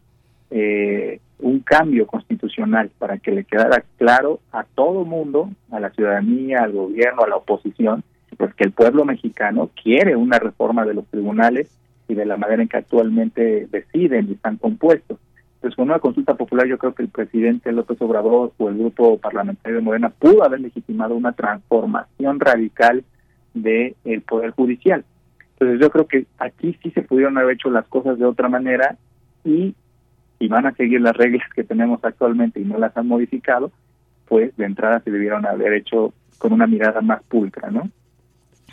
eh, 0.51 1.19
un 1.39 1.59
cambio 1.61 2.05
constitucional 2.05 2.91
para 2.99 3.17
que 3.17 3.31
le 3.31 3.43
quedara 3.45 3.83
claro 3.97 4.39
a 4.51 4.63
todo 4.63 5.05
mundo, 5.05 5.49
a 5.71 5.79
la 5.79 5.89
ciudadanía, 5.91 6.63
al 6.63 6.73
gobierno, 6.73 7.23
a 7.23 7.29
la 7.29 7.37
oposición, 7.37 8.03
pues 8.37 8.53
que 8.53 8.63
el 8.63 8.71
pueblo 8.71 9.05
mexicano 9.05 9.69
quiere 9.81 10.15
una 10.15 10.39
reforma 10.39 10.85
de 10.85 10.93
los 10.93 11.07
tribunales 11.07 11.69
y 12.07 12.13
de 12.13 12.25
la 12.25 12.37
manera 12.37 12.61
en 12.61 12.69
que 12.69 12.77
actualmente 12.77 13.67
deciden 13.71 14.29
y 14.29 14.33
están 14.33 14.57
compuestos 14.57 15.17
pues 15.61 15.75
con 15.75 15.85
una 15.85 15.99
consulta 15.99 16.33
popular 16.33 16.67
yo 16.67 16.79
creo 16.79 16.95
que 16.95 17.03
el 17.03 17.09
presidente 17.09 17.71
López 17.71 18.01
Obrador 18.01 18.51
o 18.57 18.69
el 18.69 18.77
grupo 18.77 19.19
parlamentario 19.19 19.77
de 19.77 19.83
Morena 19.83 20.09
pudo 20.09 20.43
haber 20.43 20.59
legitimado 20.59 21.15
una 21.15 21.33
transformación 21.33 22.39
radical 22.39 23.03
del 23.53 23.95
el 24.03 24.21
poder 24.21 24.51
judicial. 24.51 25.05
Entonces 25.53 25.79
yo 25.79 25.91
creo 25.91 26.07
que 26.07 26.25
aquí 26.39 26.75
sí 26.81 26.89
se 26.89 27.03
pudieron 27.03 27.37
haber 27.37 27.53
hecho 27.53 27.69
las 27.69 27.87
cosas 27.87 28.17
de 28.17 28.25
otra 28.25 28.49
manera 28.49 28.97
y 29.45 29.75
si 30.41 30.47
van 30.47 30.65
a 30.65 30.73
seguir 30.73 30.99
las 31.01 31.15
reglas 31.15 31.47
que 31.53 31.63
tenemos 31.63 32.03
actualmente 32.03 32.59
y 32.59 32.65
no 32.65 32.79
las 32.79 32.97
han 32.97 33.07
modificado, 33.07 33.71
pues 34.27 34.57
de 34.57 34.65
entrada 34.65 34.99
se 35.01 35.11
debieron 35.11 35.45
haber 35.45 35.73
hecho 35.73 36.15
con 36.39 36.51
una 36.51 36.65
mirada 36.65 37.01
más 37.01 37.21
pulcra, 37.21 37.69
¿no? 37.69 37.91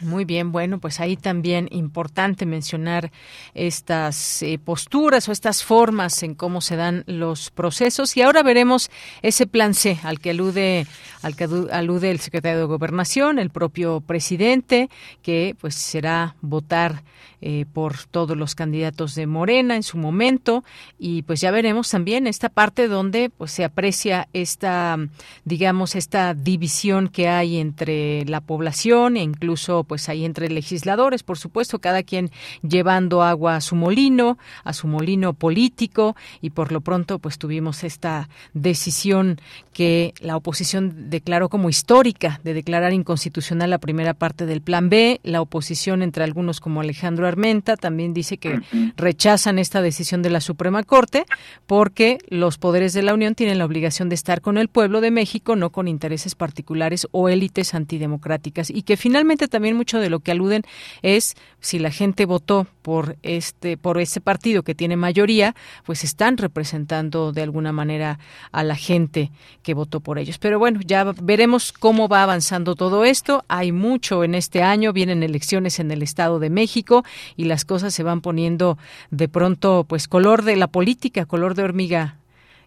Muy 0.00 0.24
bien, 0.24 0.52
bueno, 0.52 0.78
pues 0.78 1.00
ahí 1.00 1.16
también 1.16 1.68
importante 1.72 2.46
mencionar 2.46 3.10
estas 3.54 4.42
eh, 4.42 4.58
posturas 4.58 5.28
o 5.28 5.32
estas 5.32 5.64
formas 5.64 6.22
en 6.22 6.34
cómo 6.34 6.60
se 6.60 6.76
dan 6.76 7.02
los 7.06 7.50
procesos. 7.50 8.16
Y 8.16 8.22
ahora 8.22 8.44
veremos 8.44 8.90
ese 9.22 9.46
plan 9.48 9.74
C 9.74 9.98
al 10.04 10.20
que 10.20 10.30
alude 10.30 10.86
al 11.22 11.34
que 11.34 11.48
alude 11.72 12.12
el 12.12 12.20
secretario 12.20 12.60
de 12.60 12.64
Gobernación, 12.64 13.40
el 13.40 13.50
propio 13.50 14.00
presidente, 14.00 14.88
que 15.22 15.56
pues 15.60 15.74
será 15.74 16.36
votar 16.40 17.02
eh, 17.40 17.66
por 17.72 18.04
todos 18.04 18.36
los 18.36 18.54
candidatos 18.54 19.14
de 19.14 19.26
Morena 19.26 19.76
en 19.76 19.82
su 19.82 19.96
momento. 19.96 20.64
Y 20.98 21.22
pues 21.22 21.40
ya 21.40 21.50
veremos 21.50 21.90
también 21.90 22.26
esta 22.26 22.48
parte 22.48 22.88
donde 22.88 23.30
pues 23.30 23.50
se 23.52 23.64
aprecia 23.64 24.28
esta 24.32 24.96
digamos 25.44 25.96
esta 25.96 26.34
división 26.34 27.08
que 27.08 27.28
hay 27.28 27.58
entre 27.58 28.24
la 28.26 28.40
población 28.40 29.16
e 29.16 29.22
incluso 29.22 29.84
pues 29.88 30.08
ahí 30.08 30.24
entre 30.24 30.48
legisladores 30.48 31.24
por 31.24 31.38
supuesto 31.38 31.80
cada 31.80 32.04
quien 32.04 32.30
llevando 32.62 33.24
agua 33.24 33.56
a 33.56 33.60
su 33.60 33.74
molino 33.74 34.38
a 34.62 34.72
su 34.72 34.86
molino 34.86 35.32
político 35.32 36.14
y 36.40 36.50
por 36.50 36.70
lo 36.70 36.80
pronto 36.80 37.18
pues 37.18 37.38
tuvimos 37.38 37.82
esta 37.82 38.28
decisión 38.54 39.40
que 39.72 40.12
la 40.20 40.36
oposición 40.36 41.10
declaró 41.10 41.48
como 41.48 41.68
histórica 41.68 42.40
de 42.44 42.52
declarar 42.52 42.92
inconstitucional 42.92 43.70
la 43.70 43.78
primera 43.78 44.12
parte 44.12 44.44
del 44.44 44.60
plan 44.60 44.88
B. 44.88 45.20
La 45.22 45.40
oposición 45.40 46.02
entre 46.02 46.24
algunos 46.24 46.60
como 46.60 46.80
Alejandro 46.80 47.26
Armenta 47.26 47.76
también 47.76 48.12
dice 48.12 48.38
que 48.38 48.60
rechazan 48.96 49.58
esta 49.58 49.80
decisión 49.80 50.20
de 50.20 50.30
la 50.30 50.40
Suprema 50.40 50.82
Corte 50.82 51.24
porque 51.66 52.18
los 52.28 52.58
poderes 52.58 52.92
de 52.92 53.02
la 53.02 53.14
Unión 53.14 53.34
tienen 53.34 53.58
la 53.58 53.64
obligación 53.64 54.08
de 54.08 54.16
estar 54.16 54.40
con 54.40 54.58
el 54.58 54.68
pueblo 54.68 55.00
de 55.00 55.10
México, 55.10 55.56
no 55.56 55.70
con 55.70 55.88
intereses 55.88 56.34
particulares 56.34 57.06
o 57.12 57.28
élites 57.28 57.72
antidemocráticas. 57.72 58.70
Y 58.70 58.82
que 58.82 58.96
finalmente 58.96 59.48
también 59.48 59.76
mucho 59.78 59.98
de 59.98 60.10
lo 60.10 60.20
que 60.20 60.32
aluden 60.32 60.62
es 61.00 61.36
si 61.60 61.78
la 61.78 61.90
gente 61.90 62.26
votó 62.26 62.66
por 62.82 63.16
este 63.22 63.76
por 63.76 63.98
ese 63.98 64.20
partido 64.20 64.62
que 64.62 64.74
tiene 64.74 64.96
mayoría, 64.96 65.54
pues 65.86 66.04
están 66.04 66.36
representando 66.36 67.32
de 67.32 67.42
alguna 67.42 67.72
manera 67.72 68.18
a 68.52 68.62
la 68.62 68.76
gente 68.76 69.30
que 69.62 69.74
votó 69.74 70.00
por 70.00 70.18
ellos. 70.18 70.38
Pero 70.38 70.58
bueno, 70.58 70.80
ya 70.84 71.04
veremos 71.22 71.72
cómo 71.72 72.08
va 72.08 72.22
avanzando 72.22 72.74
todo 72.74 73.04
esto. 73.04 73.44
Hay 73.48 73.72
mucho 73.72 74.24
en 74.24 74.34
este 74.34 74.62
año, 74.62 74.92
vienen 74.92 75.22
elecciones 75.22 75.80
en 75.80 75.90
el 75.90 76.02
Estado 76.02 76.38
de 76.38 76.50
México 76.50 77.04
y 77.36 77.44
las 77.44 77.64
cosas 77.64 77.94
se 77.94 78.02
van 78.02 78.20
poniendo 78.20 78.76
de 79.10 79.28
pronto 79.28 79.84
pues 79.88 80.08
color 80.08 80.42
de 80.42 80.56
la 80.56 80.66
política, 80.66 81.24
color 81.24 81.54
de 81.54 81.62
hormiga, 81.62 82.16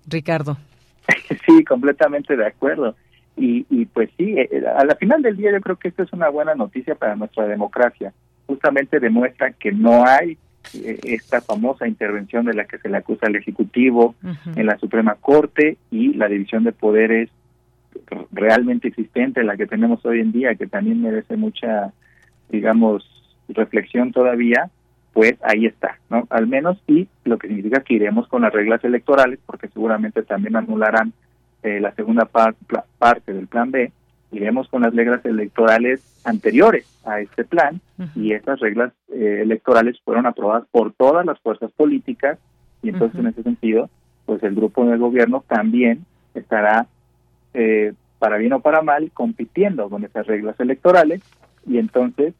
Ricardo. 0.08 0.58
Sí, 1.46 1.64
completamente 1.66 2.36
de 2.36 2.46
acuerdo. 2.46 2.96
Y, 3.38 3.66
y 3.70 3.86
pues 3.86 4.10
sí, 4.18 4.38
eh, 4.38 4.50
eh, 4.52 4.64
a 4.68 4.84
la 4.86 4.96
final 4.96 5.22
del 5.22 5.38
día 5.38 5.52
yo 5.52 5.62
creo 5.62 5.78
que 5.78 5.88
esto 5.88 6.04
es 6.04 6.14
una 6.14 6.30
buena 6.30 6.56
noticia 6.56 6.96
para 6.96 7.16
nuestra 7.16 7.48
democracia. 7.48 8.14
Justamente 8.46 9.00
demuestra 9.00 9.52
que 9.52 9.72
no 9.72 10.06
hay 10.06 10.38
eh, 10.74 11.00
esta 11.04 11.42
famosa 11.42 11.88
intervención 11.88 12.46
de 12.46 12.54
la 12.54 12.66
que 12.66 12.78
se 12.78 12.90
le 12.90 12.98
acusa 12.98 13.28
al 13.28 13.36
Ejecutivo 13.36 14.16
en 14.56 14.66
la 14.66 14.78
Suprema 14.78 15.16
Corte 15.16 15.78
y 15.90 16.14
la 16.14 16.28
división 16.28 16.64
de 16.64 16.72
poderes 16.72 17.30
realmente 18.32 18.90
existente, 18.90 19.44
la 19.44 19.58
que 19.58 19.68
tenemos 19.68 20.06
hoy 20.06 20.20
en 20.20 20.32
día, 20.32 20.56
que 20.56 20.68
también 20.68 21.02
merece 21.02 21.36
mucha, 21.38 21.94
digamos, 22.50 23.06
reflexión 23.50 24.12
todavía, 24.12 24.70
pues 25.14 25.36
ahí 25.44 25.66
está, 25.66 25.98
¿no? 26.10 26.28
Al 26.30 26.48
menos, 26.48 26.82
y 26.88 27.08
lo 27.26 27.38
que 27.38 27.48
significa 27.48 27.82
que 27.82 27.96
iremos 27.96 28.28
con 28.28 28.44
las 28.44 28.54
reglas 28.54 28.84
electorales, 28.84 29.40
porque 29.46 29.68
seguramente 29.68 30.24
también 30.24 30.56
anularán 30.56 31.14
eh, 31.64 31.80
la 31.80 31.94
segunda 31.94 32.26
parte 32.26 33.34
del 33.34 33.48
plan 33.48 33.72
B, 33.72 33.92
iremos 34.32 34.68
con 34.70 34.82
las 34.82 34.96
reglas 34.96 35.24
electorales 35.26 36.02
anteriores 36.24 36.86
a 37.06 37.20
este 37.20 37.44
plan, 37.44 37.82
y 38.16 38.34
estas 38.34 38.60
reglas 38.60 38.94
eh, 39.10 39.40
electorales 39.42 40.00
fueron 40.04 40.26
aprobadas 40.26 40.66
por 40.72 40.94
todas 40.94 41.26
las 41.26 41.40
fuerzas 41.40 41.72
políticas, 41.72 42.40
y 42.82 42.90
entonces 42.90 43.20
en 43.20 43.28
ese 43.28 43.44
sentido, 43.44 43.90
pues 44.26 44.42
el 44.44 44.56
grupo 44.56 44.86
del 44.86 45.00
gobierno 45.00 45.44
también 45.48 46.06
estará, 46.34 46.88
eh, 47.54 47.94
para 48.18 48.38
bien 48.38 48.54
o 48.54 48.60
para 48.60 48.82
mal, 48.82 49.12
compitiendo 49.14 49.90
con 49.90 50.04
esas 50.04 50.26
reglas 50.26 50.60
electorales, 50.60 51.22
y 51.68 51.78
entonces 51.78 52.34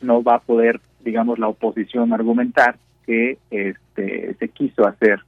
no 0.00 0.22
va 0.22 0.36
a 0.36 0.40
poder, 0.40 0.80
digamos, 1.04 1.38
la 1.38 1.48
oposición 1.48 2.12
argumentar 2.12 2.76
que 3.06 3.38
este, 3.50 4.34
se 4.34 4.48
quiso 4.48 4.86
hacer 4.86 5.20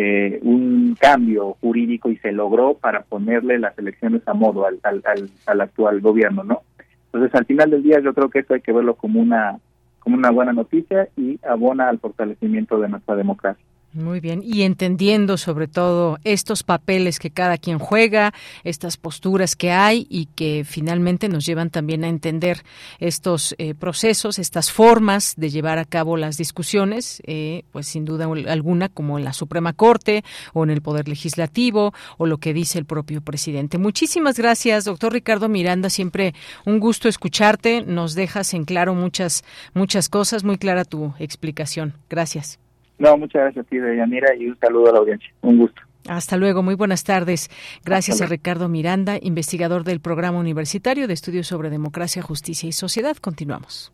eh, 0.00 0.38
un 0.42 0.96
cambio 1.00 1.56
jurídico 1.60 2.08
y 2.08 2.16
se 2.18 2.30
logró 2.30 2.74
para 2.74 3.02
ponerle 3.02 3.58
las 3.58 3.76
elecciones 3.76 4.22
a 4.26 4.32
modo 4.32 4.64
al, 4.64 4.78
al, 4.84 5.02
al, 5.44 5.60
actual 5.60 6.00
gobierno, 6.00 6.44
¿no? 6.44 6.62
Entonces, 7.06 7.34
al 7.34 7.46
final 7.46 7.70
del 7.70 7.82
día, 7.82 7.98
yo 7.98 8.14
creo 8.14 8.30
que 8.30 8.38
esto 8.38 8.54
hay 8.54 8.60
que 8.60 8.72
verlo 8.72 8.94
como 8.94 9.20
una 9.20 9.58
como 9.98 10.16
una 10.16 10.30
buena 10.30 10.52
noticia 10.52 11.08
y 11.16 11.40
abona 11.44 11.88
al 11.88 11.98
fortalecimiento 11.98 12.78
de 12.78 12.88
nuestra 12.88 13.16
democracia. 13.16 13.64
Muy 13.98 14.20
bien, 14.20 14.42
y 14.44 14.62
entendiendo 14.62 15.36
sobre 15.36 15.66
todo 15.66 16.18
estos 16.22 16.62
papeles 16.62 17.18
que 17.18 17.30
cada 17.30 17.58
quien 17.58 17.80
juega, 17.80 18.32
estas 18.62 18.96
posturas 18.96 19.56
que 19.56 19.72
hay 19.72 20.06
y 20.08 20.26
que 20.26 20.64
finalmente 20.64 21.28
nos 21.28 21.44
llevan 21.44 21.70
también 21.70 22.04
a 22.04 22.08
entender 22.08 22.62
estos 23.00 23.56
eh, 23.58 23.74
procesos, 23.74 24.38
estas 24.38 24.70
formas 24.70 25.34
de 25.36 25.50
llevar 25.50 25.78
a 25.78 25.84
cabo 25.84 26.16
las 26.16 26.36
discusiones, 26.36 27.20
eh, 27.26 27.64
pues 27.72 27.88
sin 27.88 28.04
duda 28.04 28.26
alguna 28.46 28.88
como 28.88 29.18
en 29.18 29.24
la 29.24 29.32
Suprema 29.32 29.72
Corte 29.72 30.22
o 30.52 30.62
en 30.62 30.70
el 30.70 30.80
Poder 30.80 31.08
Legislativo 31.08 31.92
o 32.18 32.26
lo 32.26 32.38
que 32.38 32.54
dice 32.54 32.78
el 32.78 32.84
propio 32.84 33.20
presidente. 33.20 33.78
Muchísimas 33.78 34.38
gracias, 34.38 34.84
doctor 34.84 35.12
Ricardo 35.12 35.48
Miranda, 35.48 35.90
siempre 35.90 36.34
un 36.64 36.78
gusto 36.78 37.08
escucharte, 37.08 37.82
nos 37.82 38.14
dejas 38.14 38.54
en 38.54 38.64
claro 38.64 38.94
muchas, 38.94 39.42
muchas 39.74 40.08
cosas, 40.08 40.44
muy 40.44 40.56
clara 40.56 40.84
tu 40.84 41.14
explicación. 41.18 41.94
Gracias. 42.08 42.60
No, 42.98 43.16
muchas 43.16 43.42
gracias 43.42 43.66
a 43.66 43.68
ti, 43.68 43.78
Deyanira, 43.78 44.34
y 44.34 44.48
un 44.48 44.58
saludo 44.58 44.88
a 44.88 44.92
la 44.92 44.98
audiencia. 44.98 45.28
Un 45.42 45.58
gusto. 45.58 45.80
Hasta 46.08 46.36
luego, 46.36 46.62
muy 46.62 46.74
buenas 46.74 47.04
tardes. 47.04 47.50
Gracias 47.84 48.20
a 48.22 48.26
Ricardo 48.26 48.68
Miranda, 48.68 49.18
investigador 49.20 49.84
del 49.84 50.00
Programa 50.00 50.38
Universitario 50.38 51.06
de 51.06 51.14
Estudios 51.14 51.46
sobre 51.46 51.70
Democracia, 51.70 52.22
Justicia 52.22 52.68
y 52.68 52.72
Sociedad. 52.72 53.16
Continuamos. 53.16 53.92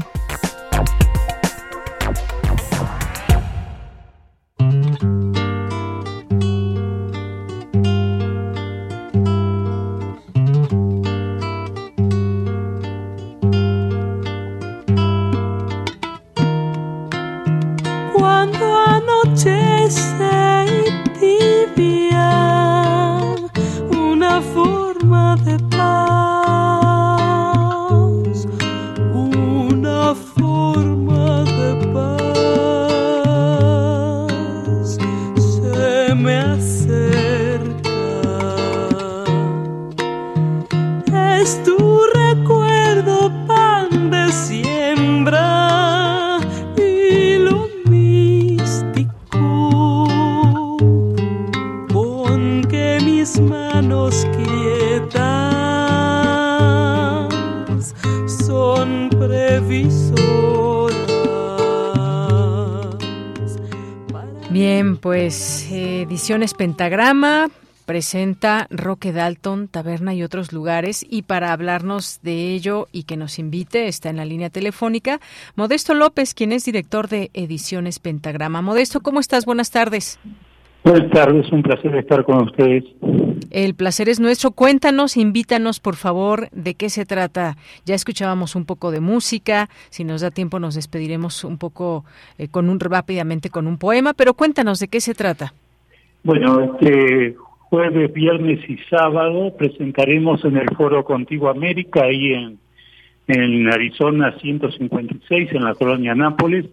Pentagrama 66.58 67.48
presenta 67.86 68.68
Roque 68.70 69.14
Dalton, 69.14 69.70
Taberna 69.70 70.14
y 70.14 70.24
otros 70.24 70.52
lugares. 70.52 71.06
Y 71.10 71.22
para 71.22 71.54
hablarnos 71.54 72.20
de 72.22 72.54
ello 72.54 72.90
y 72.92 73.04
que 73.04 73.16
nos 73.16 73.40
invite, 73.40 73.88
está 73.88 74.10
en 74.10 74.18
la 74.18 74.26
línea 74.26 74.50
telefónica 74.50 75.22
Modesto 75.56 75.94
López, 75.94 76.34
quien 76.34 76.52
es 76.52 76.66
director 76.66 77.08
de 77.08 77.32
Ediciones 77.34 78.00
Pentagrama. 78.00 78.62
Modesto, 78.62 79.00
¿cómo 79.00 79.22
estás? 79.22 79.46
Buenas 79.46 79.72
tardes. 79.72 80.20
Buenas 80.84 81.10
tardes, 81.12 81.50
un 81.50 81.64
placer 81.64 81.96
estar 81.96 82.26
con 82.26 82.44
ustedes. 82.44 82.84
El 83.50 83.74
placer 83.76 84.10
es 84.10 84.20
nuestro. 84.20 84.52
Cuéntanos, 84.52 85.16
invítanos, 85.16 85.80
por 85.80 85.96
favor, 85.96 86.50
de 86.52 86.76
qué 86.76 86.90
se 86.90 87.06
trata. 87.06 87.56
Ya 87.86 87.96
escuchábamos 87.96 88.58
un 88.58 88.66
poco 88.66 88.92
de 88.92 89.00
música. 89.00 89.70
Si 89.90 90.04
nos 90.04 90.20
da 90.20 90.32
tiempo, 90.32 90.60
nos 90.60 90.76
despediremos 90.76 91.46
un 91.46 91.58
poco 91.58 92.04
eh, 92.38 92.50
con 92.50 92.70
un 92.70 92.82
rápidamente 92.82 93.50
con 93.50 93.66
un 93.66 93.78
poema. 93.78 94.14
Pero 94.14 94.34
cuéntanos 94.34 94.80
de 94.80 94.90
qué 94.90 95.00
se 95.00 95.14
trata. 95.14 95.54
Bueno, 96.28 96.60
este 96.62 97.38
jueves, 97.70 98.12
viernes 98.12 98.60
y 98.70 98.78
sábado 98.90 99.56
presentaremos 99.58 100.44
en 100.44 100.58
el 100.58 100.68
Foro 100.76 101.06
Contigo 101.06 101.48
América, 101.48 102.04
ahí 102.04 102.34
en, 102.34 102.60
en 103.30 103.72
Arizona 103.72 104.38
156, 104.38 105.54
en 105.54 105.64
la 105.64 105.74
colonia 105.74 106.16
Nápoles, 106.16 106.66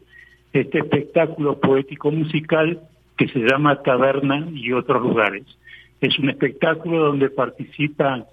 este 0.52 0.80
espectáculo 0.80 1.60
poético 1.60 2.10
musical 2.10 2.80
que 3.16 3.28
se 3.28 3.38
llama 3.38 3.80
Taberna 3.80 4.48
y 4.52 4.72
otros 4.72 5.00
lugares. 5.00 5.44
Es 6.00 6.18
un 6.18 6.30
espectáculo 6.30 7.04
donde 7.04 7.30
participan 7.30 8.24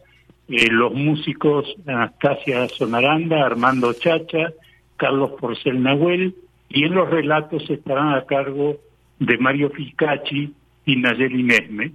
eh, 0.49 0.71
los 0.71 0.91
músicos 0.91 1.71
Anastasia 1.85 2.67
Sonaranda, 2.67 3.45
Armando 3.45 3.93
Chacha, 3.93 4.53
Carlos 4.97 5.33
Porcel 5.39 5.83
Nahuel, 5.83 6.33
y 6.67 6.85
en 6.85 6.95
los 6.95 7.07
relatos 7.11 7.69
estarán 7.69 8.15
a 8.15 8.25
cargo 8.25 8.77
de 9.19 9.37
Mario 9.37 9.69
Ficacci, 9.69 10.55
y 10.85 10.95
Nayeli 10.95 11.43
Mesme. 11.43 11.91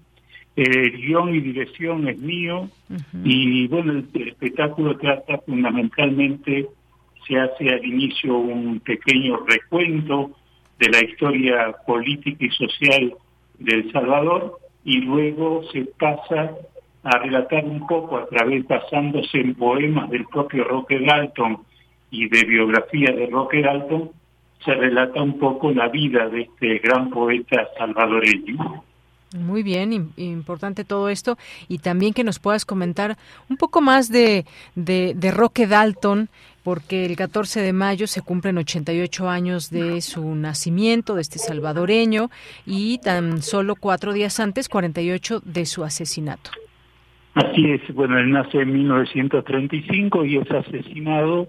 El 0.57 0.93
guion 0.93 1.35
y 1.35 1.41
dirección 1.41 2.09
es 2.09 2.19
mío 2.19 2.71
y 3.25 3.69
bueno, 3.69 3.93
el, 3.93 4.29
espectáculo 4.29 4.97
trata 4.97 5.39
fundamentalmente, 5.45 6.67
se 7.29 7.39
hace 7.39 7.69
al 7.69 7.85
inicio 7.85 8.39
un 8.39 8.81
pequeño 8.81 9.45
recuento 9.47 10.31
de 10.79 10.89
la 10.89 11.05
historia 11.05 11.77
política 11.87 12.45
y 12.45 12.51
social 12.51 13.15
de 13.59 13.75
El 13.75 13.93
Salvador 13.93 14.59
y 14.83 14.99
luego 15.03 15.63
se 15.73 15.85
pasa 15.99 16.55
a 17.03 17.19
relatar 17.19 17.65
un 17.65 17.87
poco 17.87 18.17
a 18.17 18.27
través, 18.27 18.67
basándose 18.67 19.39
en 19.39 19.55
poemas 19.55 20.09
del 20.11 20.25
propio 20.25 20.65
Roque 20.65 20.99
Dalton 21.01 21.59
y 22.11 22.29
de 22.29 22.45
biografía 22.45 23.13
de 23.15 23.27
Roque 23.27 23.61
Dalton, 23.61 24.11
se 24.67 24.75
relata 24.75 25.23
un 25.23 25.39
poco 25.39 25.71
la 25.71 25.89
vida 25.89 26.29
de 26.29 26.43
este 26.43 26.79
gran 26.79 27.09
poeta 27.09 27.69
salvadoreño. 27.79 28.83
Muy 29.39 29.63
bien, 29.63 30.13
importante 30.17 30.85
todo 30.85 31.09
esto 31.09 31.37
y 31.69 31.79
también 31.79 32.13
que 32.13 32.25
nos 32.25 32.39
puedas 32.39 32.65
comentar 32.65 33.17
un 33.49 33.57
poco 33.57 33.81
más 33.81 34.11
de, 34.11 34.45
de, 34.75 35.31
Roque 35.31 35.67
Dalton, 35.67 36.29
porque 36.63 37.07
el 37.07 37.17
14 37.17 37.61
de 37.61 37.73
mayo 37.73 38.07
se 38.07 38.23
cumplen 38.23 38.59
88 38.59 39.29
años 39.29 39.71
de 39.71 40.01
su 40.01 40.35
nacimiento, 40.35 41.15
de 41.15 41.23
este 41.23 41.39
salvadoreño, 41.39 42.31
y 42.67 42.99
tan 42.99 43.43
solo 43.43 43.75
cuatro 43.77 44.13
días 44.13 44.41
antes, 44.41 44.69
48, 44.69 45.41
de 45.45 45.67
su 45.67 45.85
asesinato. 45.85 46.51
Así 47.35 47.71
es, 47.71 47.95
bueno, 47.95 48.19
él 48.19 48.31
nace 48.31 48.61
en 48.61 48.73
1935 48.73 50.25
y 50.25 50.39
es 50.39 50.51
asesinado 50.51 51.49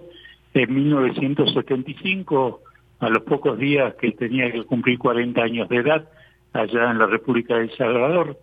en 0.53 0.73
1975 0.73 2.61
a 2.99 3.09
los 3.09 3.23
pocos 3.23 3.57
días 3.57 3.93
que 3.95 4.11
tenía 4.11 4.51
que 4.51 4.63
cumplir 4.63 4.97
40 4.97 5.41
años 5.41 5.69
de 5.69 5.77
edad 5.77 6.07
allá 6.53 6.91
en 6.91 6.99
la 6.99 7.05
República 7.05 7.55
de 7.55 7.63
El 7.63 7.77
Salvador. 7.77 8.37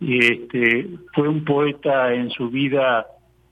Y 0.00 0.18
este, 0.24 0.88
fue 1.14 1.28
un 1.28 1.44
poeta 1.44 2.14
en 2.14 2.30
su 2.30 2.48
vida 2.48 3.06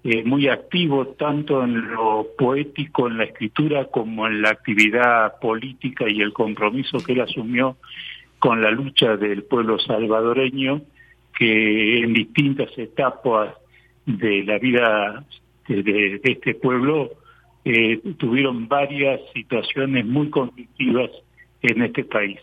eh, 0.04 0.24
muy 0.24 0.48
activo, 0.48 1.08
tanto 1.08 1.62
en 1.62 1.92
lo 1.92 2.28
poético, 2.38 3.08
en 3.08 3.18
la 3.18 3.24
escritura, 3.24 3.86
como 3.86 4.26
en 4.26 4.40
la 4.40 4.50
actividad 4.50 5.38
política 5.40 6.06
y 6.08 6.22
el 6.22 6.32
compromiso 6.32 6.98
que 6.98 7.12
él 7.12 7.20
asumió 7.20 7.76
con 8.38 8.62
la 8.62 8.70
lucha 8.70 9.16
del 9.16 9.42
pueblo 9.42 9.78
salvadoreño, 9.78 10.82
que 11.36 11.98
en 11.98 12.14
distintas 12.14 12.70
etapas 12.78 13.54
de 14.06 14.44
la 14.44 14.58
vida 14.58 15.24
de 15.66 16.20
este 16.22 16.54
pueblo 16.54 17.10
eh, 17.64 18.00
tuvieron 18.18 18.68
varias 18.68 19.20
situaciones 19.34 20.06
muy 20.06 20.30
conflictivas 20.30 21.10
en 21.62 21.82
este 21.82 22.04
país. 22.04 22.38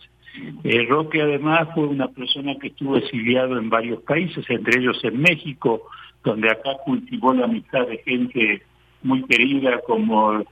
Eh, 0.64 0.86
Roque 0.88 1.22
además 1.22 1.70
fue 1.74 1.88
una 1.88 2.08
persona 2.10 2.56
que 2.60 2.68
estuvo 2.68 2.98
exiliado 2.98 3.58
en 3.58 3.70
varios 3.70 4.02
países, 4.04 4.46
entre 4.50 4.82
ellos 4.82 5.00
en 5.04 5.22
México, 5.22 5.84
donde 6.24 6.50
acá 6.50 6.72
cultivó 6.84 7.34
la 7.34 7.46
amistad 7.46 7.88
de 7.88 7.98
gente 8.00 8.62
muy 9.04 9.24
querida 9.24 9.80
como 9.88 10.44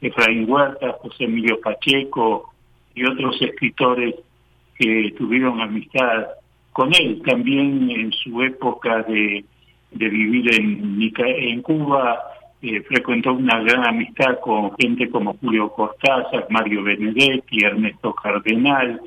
Efraín 0.00 0.50
Huerta, 0.50 0.96
José 1.02 1.24
Emilio 1.24 1.60
Pacheco 1.60 2.54
y 2.94 3.04
otros 3.04 3.40
escritores 3.42 4.14
que 4.78 5.12
tuvieron 5.18 5.60
amistad 5.60 6.28
con 6.72 6.94
él. 6.94 7.20
También 7.26 7.90
en 7.90 8.12
su 8.12 8.40
época 8.42 9.02
de, 9.02 9.44
vivir 9.90 10.50
en 10.54 11.62
Cuba, 11.62 12.18
frecuentó 12.60 13.32
una 13.32 13.60
gran 13.60 13.86
amistad 13.86 14.40
con 14.40 14.72
gente 14.76 15.08
como 15.08 15.34
Julio 15.34 15.70
Cortázar, 15.70 16.46
Mario 16.50 16.82
Benedetti, 16.82 17.64
Ernesto 17.64 18.14
Cardenal 18.14 19.00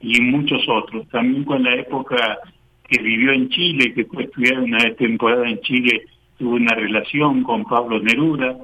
y 0.00 0.20
muchos 0.22 0.62
otros. 0.68 1.06
También 1.08 1.44
con 1.44 1.62
la 1.62 1.74
época 1.74 2.38
que 2.88 3.02
vivió 3.02 3.32
en 3.32 3.48
Chile, 3.50 3.92
que 3.94 4.04
fue 4.06 4.24
estudiar 4.24 4.60
una 4.60 4.78
temporada 4.94 5.48
en 5.48 5.60
Chile, 5.60 6.02
tuvo 6.38 6.54
una 6.56 6.74
relación 6.74 7.42
con 7.42 7.64
Pablo 7.64 8.00
Neruda, 8.00 8.56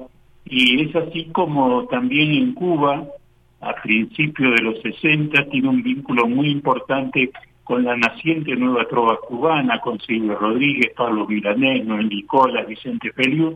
y 0.45 0.83
es 0.83 0.95
así 0.95 1.25
como 1.31 1.85
también 1.85 2.31
en 2.33 2.53
Cuba, 2.53 3.05
a 3.61 3.73
principios 3.81 4.55
de 4.55 4.63
los 4.63 4.81
60, 4.81 5.49
tiene 5.49 5.69
un 5.69 5.83
vínculo 5.83 6.27
muy 6.27 6.49
importante 6.49 7.31
con 7.63 7.83
la 7.83 7.95
naciente 7.95 8.55
nueva 8.55 8.85
trova 8.89 9.17
cubana, 9.27 9.79
con 9.79 9.99
Silvio 9.99 10.35
Rodríguez, 10.35 10.93
Pablo 10.95 11.27
Milanés, 11.27 11.85
Noel 11.85 12.09
Vicente 12.67 13.11
Feliu, 13.13 13.55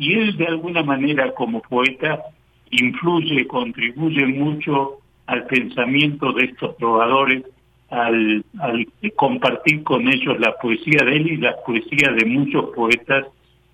y 0.00 0.14
él 0.14 0.36
de 0.38 0.46
alguna 0.46 0.82
manera 0.82 1.30
como 1.32 1.60
poeta 1.60 2.22
influye, 2.70 3.46
contribuye 3.46 4.24
mucho 4.26 5.00
al 5.26 5.46
pensamiento 5.46 6.32
de 6.32 6.46
estos 6.46 6.74
trovadores, 6.78 7.44
al, 7.90 8.42
al 8.60 8.86
compartir 9.14 9.82
con 9.82 10.08
ellos 10.08 10.40
la 10.40 10.54
poesía 10.56 11.04
de 11.04 11.16
él 11.16 11.32
y 11.32 11.36
la 11.36 11.54
poesía 11.66 12.12
de 12.12 12.24
muchos 12.24 12.70
poetas 12.74 13.26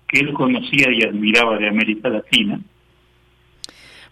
que 0.05 0.19
él 0.19 0.33
conocía 0.33 0.91
y 0.91 1.03
admiraba 1.03 1.57
de 1.57 1.69
América 1.69 2.09
Latina. 2.09 2.59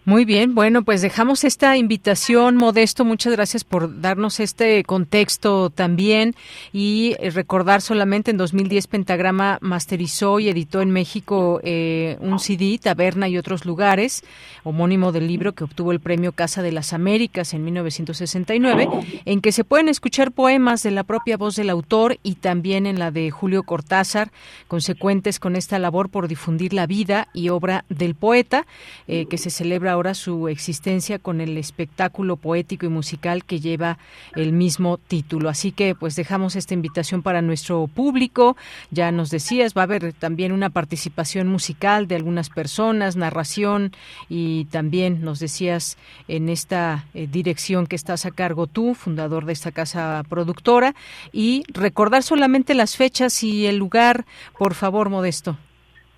Muy 0.08 0.24
bien, 0.24 0.54
bueno, 0.54 0.84
pues 0.84 1.02
dejamos 1.02 1.42
esta 1.42 1.76
invitación, 1.76 2.54
Modesto. 2.54 3.04
Muchas 3.04 3.32
gracias 3.32 3.64
por 3.64 4.00
darnos 4.00 4.38
este 4.38 4.84
contexto 4.84 5.68
también 5.68 6.36
y 6.72 7.16
eh, 7.18 7.30
recordar 7.30 7.82
solamente 7.82 8.30
en 8.30 8.36
2010 8.36 8.86
Pentagrama 8.86 9.58
masterizó 9.62 10.38
y 10.38 10.48
editó 10.48 10.80
en 10.80 10.92
México 10.92 11.58
eh, 11.64 12.18
un 12.20 12.38
CD, 12.38 12.78
Taberna 12.80 13.28
y 13.28 13.36
otros 13.36 13.64
lugares, 13.64 14.22
homónimo 14.62 15.10
del 15.10 15.26
libro 15.26 15.56
que 15.56 15.64
obtuvo 15.64 15.90
el 15.90 15.98
premio 15.98 16.30
Casa 16.30 16.62
de 16.62 16.70
las 16.70 16.92
Américas 16.92 17.52
en 17.52 17.64
1969, 17.64 18.88
en 19.24 19.40
que 19.40 19.50
se 19.50 19.64
pueden 19.64 19.88
escuchar 19.88 20.30
poemas 20.30 20.84
de 20.84 20.92
la 20.92 21.02
propia 21.02 21.36
voz 21.36 21.56
del 21.56 21.68
autor 21.68 22.20
y 22.22 22.36
también 22.36 22.86
en 22.86 23.00
la 23.00 23.10
de 23.10 23.32
Julio 23.32 23.64
Cortázar, 23.64 24.30
consecuentes 24.68 25.40
con 25.40 25.56
esta 25.56 25.80
labor 25.80 26.10
por 26.10 26.28
difundir 26.28 26.74
la 26.74 26.86
vida 26.86 27.26
y 27.34 27.48
obra 27.48 27.84
del 27.88 28.14
poeta, 28.14 28.68
eh, 29.08 29.26
que 29.26 29.36
se 29.36 29.50
celebra 29.50 29.95
ahora 29.96 30.14
su 30.14 30.48
existencia 30.48 31.18
con 31.18 31.40
el 31.40 31.56
espectáculo 31.56 32.36
poético 32.36 32.86
y 32.86 32.90
musical 32.90 33.44
que 33.44 33.60
lleva 33.60 33.98
el 34.34 34.52
mismo 34.52 34.98
título. 34.98 35.48
Así 35.48 35.72
que 35.72 35.94
pues 35.94 36.16
dejamos 36.16 36.54
esta 36.56 36.74
invitación 36.74 37.22
para 37.22 37.42
nuestro 37.42 37.86
público. 37.88 38.56
Ya 38.90 39.10
nos 39.10 39.30
decías, 39.30 39.74
va 39.76 39.82
a 39.82 39.84
haber 39.84 40.12
también 40.12 40.52
una 40.52 40.70
participación 40.70 41.48
musical 41.48 42.06
de 42.06 42.16
algunas 42.16 42.50
personas, 42.50 43.16
narración 43.16 43.92
y 44.28 44.66
también 44.66 45.22
nos 45.22 45.40
decías 45.40 45.98
en 46.28 46.48
esta 46.48 47.06
eh, 47.14 47.26
dirección 47.26 47.86
que 47.86 47.96
estás 47.96 48.26
a 48.26 48.30
cargo 48.30 48.66
tú, 48.66 48.94
fundador 48.94 49.44
de 49.46 49.52
esta 49.52 49.72
casa 49.72 50.22
productora 50.28 50.94
y 51.32 51.64
recordar 51.72 52.22
solamente 52.22 52.74
las 52.74 52.96
fechas 52.96 53.42
y 53.42 53.66
el 53.66 53.76
lugar, 53.76 54.24
por 54.58 54.74
favor, 54.74 55.10
Modesto. 55.10 55.56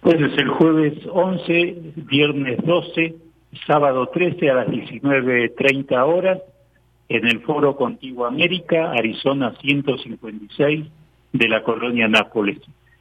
Pues 0.00 0.16
es 0.20 0.38
el 0.38 0.48
jueves 0.48 0.94
11, 1.12 1.92
viernes 1.96 2.58
12, 2.64 3.16
sábado 3.66 4.08
13 4.08 4.50
a 4.50 4.54
las 4.54 4.68
19.30 4.68 6.06
horas 6.06 6.40
en 7.08 7.26
el 7.26 7.40
Foro 7.40 7.76
Contigo 7.76 8.26
América, 8.26 8.92
Arizona 8.92 9.54
156 9.60 10.86
de 11.32 11.48
la 11.48 11.62
colonia 11.62 12.08
Nápoles. 12.08 12.58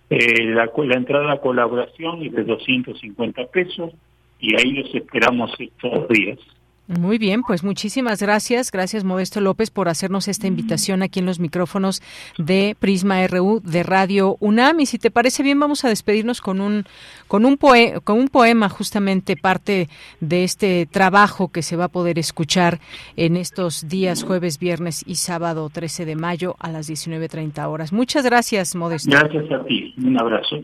Eh, 0.10 0.46
la, 0.46 0.70
la 0.76 0.96
entrada 0.96 1.34
a 1.34 1.42
colaboración 1.42 2.24
es 2.24 2.32
de 2.32 2.44
250 2.44 3.46
pesos 3.48 3.94
y 4.40 4.56
ahí 4.56 4.72
los 4.72 4.96
esperamos 4.96 5.52
estos 5.60 6.08
días. 6.10 6.40
Muy 6.88 7.18
bien, 7.18 7.44
pues 7.44 7.66
muchísimas 7.66 8.22
gracias. 8.22 8.72
Gracias, 8.72 9.04
Modesto 9.04 9.42
López, 9.42 9.72
por 9.72 9.90
hacernos 9.90 10.30
esta 10.30 10.48
invitación 10.48 11.04
aquí 11.04 11.20
en 11.20 11.26
los 11.26 11.38
micrófonos 11.38 12.02
de 12.38 12.78
Prisma 12.80 13.28
RU 13.28 13.60
de 13.62 13.84
Radio 13.84 14.38
UNAM. 14.40 14.80
Y 14.80 14.86
si 14.86 14.98
te 14.98 15.12
parece 15.12 15.44
bien, 15.44 15.60
vamos 15.60 15.84
a 15.84 15.90
despedirnos 15.90 16.40
con 16.40 16.62
un, 16.62 16.86
con 17.28 17.46
un, 17.46 17.58
con 18.06 18.18
un 18.18 18.28
poema, 18.30 18.70
justamente 18.70 19.36
parte 19.36 19.90
de 20.22 20.46
este 20.46 20.86
trabajo 20.86 21.50
que 21.50 21.62
se 21.62 21.76
va 21.76 21.86
a 21.86 21.90
poder 21.90 22.18
escuchar 22.20 22.80
en 23.18 23.36
estos 23.36 23.90
días, 23.90 24.24
jueves, 24.24 24.58
viernes 24.58 25.04
y 25.06 25.16
sábado 25.16 25.70
13 25.70 26.06
de 26.06 26.16
mayo 26.16 26.56
a 26.60 26.72
las 26.72 26.90
19.30 26.90 27.68
horas. 27.68 27.92
Muchas 27.92 28.24
gracias, 28.24 28.76
Modesto. 28.76 29.12
Gracias 29.12 29.52
a 29.52 29.66
ti. 29.66 29.94
Un 29.98 30.18
abrazo. 30.18 30.64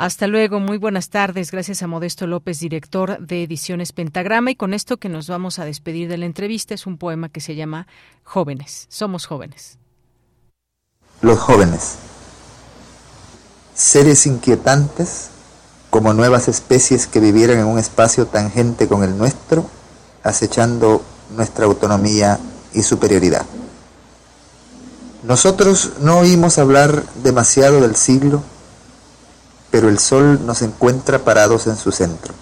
Hasta 0.00 0.26
luego, 0.26 0.60
muy 0.60 0.78
buenas 0.78 1.10
tardes. 1.10 1.50
Gracias 1.50 1.82
a 1.82 1.86
Modesto 1.86 2.26
López, 2.26 2.58
director 2.58 3.18
de 3.18 3.42
Ediciones 3.42 3.92
Pentagrama. 3.92 4.50
Y 4.50 4.56
con 4.56 4.72
esto 4.72 4.96
que 4.96 5.10
nos 5.10 5.28
vamos 5.28 5.58
a 5.58 5.66
despedir 5.66 6.08
de 6.08 6.16
la 6.16 6.24
entrevista 6.24 6.72
es 6.72 6.86
un 6.86 6.96
poema 6.96 7.28
que 7.28 7.42
se 7.42 7.54
llama 7.54 7.86
Jóvenes. 8.24 8.86
Somos 8.88 9.26
jóvenes. 9.26 9.76
Los 11.20 11.38
jóvenes. 11.38 11.96
Seres 13.74 14.26
inquietantes, 14.26 15.28
como 15.90 16.14
nuevas 16.14 16.48
especies 16.48 17.06
que 17.06 17.20
vivieran 17.20 17.58
en 17.58 17.66
un 17.66 17.78
espacio 17.78 18.24
tangente 18.24 18.88
con 18.88 19.02
el 19.02 19.18
nuestro, 19.18 19.68
acechando 20.22 21.02
nuestra 21.36 21.66
autonomía 21.66 22.40
y 22.72 22.84
superioridad. 22.84 23.44
Nosotros 25.24 25.90
no 26.00 26.20
oímos 26.20 26.56
hablar 26.56 27.04
demasiado 27.22 27.82
del 27.82 27.96
siglo 27.96 28.42
pero 29.70 29.88
el 29.88 29.98
sol 29.98 30.44
nos 30.46 30.62
encuentra 30.62 31.20
parados 31.20 31.66
en 31.66 31.76
su 31.76 31.92
centro. 31.92 32.34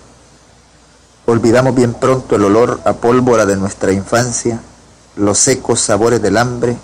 Olvidamos 1.27 1.75
bien 1.75 1.93
pronto 1.95 2.37
el 2.37 2.45
olor 2.45 2.81
a 2.85 2.95
pólvora 2.95 3.45
de 3.45 3.57
nuestra 3.57 3.93
infancia, 3.93 4.61
los 5.17 5.39
secos 5.39 5.81
sabores 5.81 6.23
del 6.23 6.39
hambre, 6.39 6.77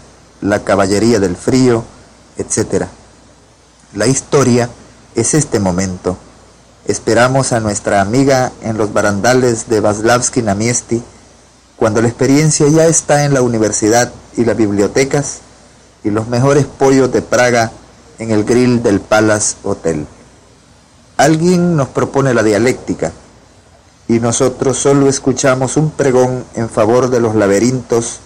la 0.42 0.64
caballería 0.64 1.18
del 1.18 1.36
frío, 1.36 1.84
etc. 2.36 2.84
La 3.94 4.06
historia 4.06 4.68
es 5.14 5.32
este 5.34 5.60
momento. 5.60 6.18
Esperamos 6.86 7.52
a 7.52 7.60
nuestra 7.60 8.02
amiga 8.02 8.52
en 8.60 8.76
los 8.76 8.92
barandales 8.92 9.68
de 9.68 9.80
Vaslavsky 9.80 10.42
Namiesti, 10.42 11.02
cuando 11.76 12.02
la 12.02 12.08
experiencia 12.08 12.68
ya 12.68 12.86
está 12.86 13.24
en 13.24 13.32
la 13.32 13.40
universidad 13.40 14.12
y 14.36 14.44
las 14.44 14.56
bibliotecas 14.56 15.38
y 16.02 16.10
los 16.10 16.28
mejores 16.28 16.66
pollos 16.66 17.10
de 17.10 17.22
Praga 17.22 17.72
en 18.18 18.30
el 18.30 18.44
grill 18.44 18.82
del 18.82 19.00
Palace 19.00 19.56
Hotel. 19.62 20.06
Alguien 21.16 21.76
nos 21.76 21.88
propone 21.88 22.34
la 22.34 22.42
dialéctica 22.42 23.12
y 24.08 24.18
nosotros 24.18 24.78
solo 24.78 25.08
escuchamos 25.08 25.76
un 25.76 25.90
pregón 25.90 26.44
en 26.54 26.68
favor 26.68 27.08
de 27.08 27.20
los 27.20 27.36
laberintos 27.36 28.18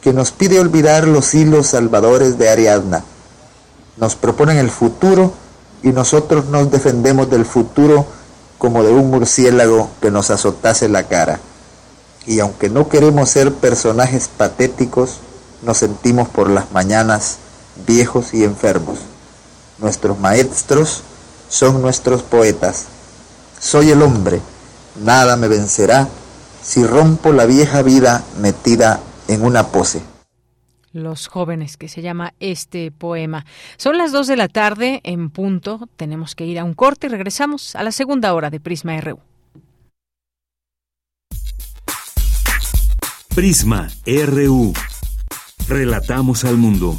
que 0.00 0.14
nos 0.14 0.32
pide 0.32 0.58
olvidar 0.58 1.06
los 1.06 1.34
hilos 1.34 1.68
salvadores 1.68 2.38
de 2.38 2.48
Ariadna. 2.48 3.04
Nos 3.98 4.16
proponen 4.16 4.56
el 4.56 4.70
futuro 4.70 5.34
y 5.82 5.90
nosotros 5.90 6.46
nos 6.46 6.70
defendemos 6.70 7.28
del 7.28 7.44
futuro 7.44 8.06
como 8.56 8.82
de 8.82 8.90
un 8.90 9.10
murciélago 9.10 9.90
que 10.00 10.10
nos 10.10 10.30
azotase 10.30 10.88
la 10.88 11.08
cara. 11.08 11.40
Y 12.26 12.40
aunque 12.40 12.70
no 12.70 12.88
queremos 12.88 13.28
ser 13.28 13.52
personajes 13.52 14.28
patéticos, 14.28 15.18
nos 15.62 15.78
sentimos 15.78 16.28
por 16.28 16.48
las 16.48 16.72
mañanas 16.72 17.36
viejos 17.86 18.32
y 18.32 18.44
enfermos. 18.44 18.98
Nuestros 19.78 20.18
maestros 20.18 21.02
son 21.50 21.82
nuestros 21.82 22.22
poetas. 22.22 22.86
Soy 23.58 23.90
el 23.90 24.00
hombre, 24.00 24.40
nada 25.04 25.36
me 25.36 25.48
vencerá 25.48 26.08
si 26.62 26.84
rompo 26.84 27.32
la 27.32 27.44
vieja 27.44 27.82
vida 27.82 28.24
metida 28.38 29.00
en 29.28 29.44
una 29.44 29.66
pose. 29.66 30.02
Los 30.92 31.28
jóvenes, 31.28 31.76
que 31.76 31.88
se 31.88 32.02
llama 32.02 32.34
este 32.40 32.90
poema. 32.90 33.44
Son 33.76 33.96
las 33.98 34.10
dos 34.10 34.26
de 34.26 34.36
la 34.36 34.48
tarde 34.48 35.00
en 35.04 35.30
punto. 35.30 35.88
Tenemos 35.96 36.34
que 36.34 36.46
ir 36.46 36.58
a 36.58 36.64
un 36.64 36.74
corte 36.74 37.06
y 37.06 37.10
regresamos 37.10 37.76
a 37.76 37.84
la 37.84 37.92
segunda 37.92 38.34
hora 38.34 38.50
de 38.50 38.58
Prisma 38.58 39.00
RU. 39.00 39.20
Prisma 43.34 43.88
RU. 44.04 44.72
Relatamos 45.68 46.44
al 46.44 46.56
mundo. 46.56 46.98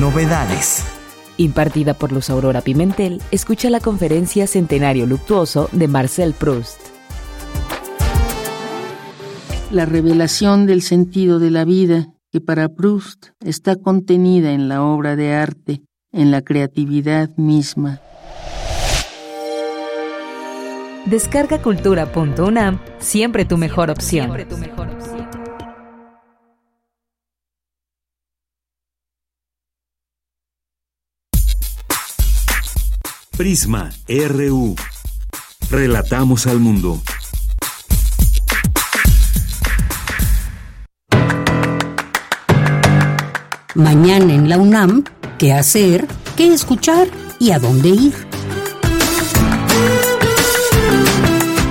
Novedades. 0.00 0.82
Impartida 1.36 1.92
por 1.92 2.10
Luz 2.10 2.30
Aurora 2.30 2.62
Pimentel, 2.62 3.20
escucha 3.30 3.68
la 3.68 3.80
conferencia 3.80 4.46
Centenario 4.46 5.04
Luctuoso 5.06 5.68
de 5.72 5.88
Marcel 5.88 6.32
Proust. 6.32 6.80
La 9.70 9.84
revelación 9.84 10.64
del 10.64 10.80
sentido 10.80 11.38
de 11.38 11.50
la 11.50 11.66
vida, 11.66 12.08
que 12.32 12.40
para 12.40 12.70
Proust 12.70 13.26
está 13.44 13.76
contenida 13.76 14.52
en 14.52 14.70
la 14.70 14.82
obra 14.82 15.16
de 15.16 15.34
arte, 15.34 15.82
en 16.12 16.30
la 16.30 16.40
creatividad 16.40 17.28
misma. 17.36 18.00
Descarga 21.04 21.60
cultura.unam, 21.60 22.78
siempre 23.00 23.44
tu 23.44 23.58
mejor 23.58 23.90
opción. 23.90 24.30
Prisma 33.40 33.88
RU. 34.06 34.76
Relatamos 35.70 36.46
al 36.46 36.58
mundo. 36.58 37.00
Mañana 43.74 44.34
en 44.34 44.46
la 44.46 44.58
UNAM, 44.58 45.04
¿qué 45.38 45.54
hacer? 45.54 46.06
¿Qué 46.36 46.52
escuchar? 46.52 47.08
¿Y 47.38 47.52
a 47.52 47.58
dónde 47.58 47.88
ir? 47.88 48.12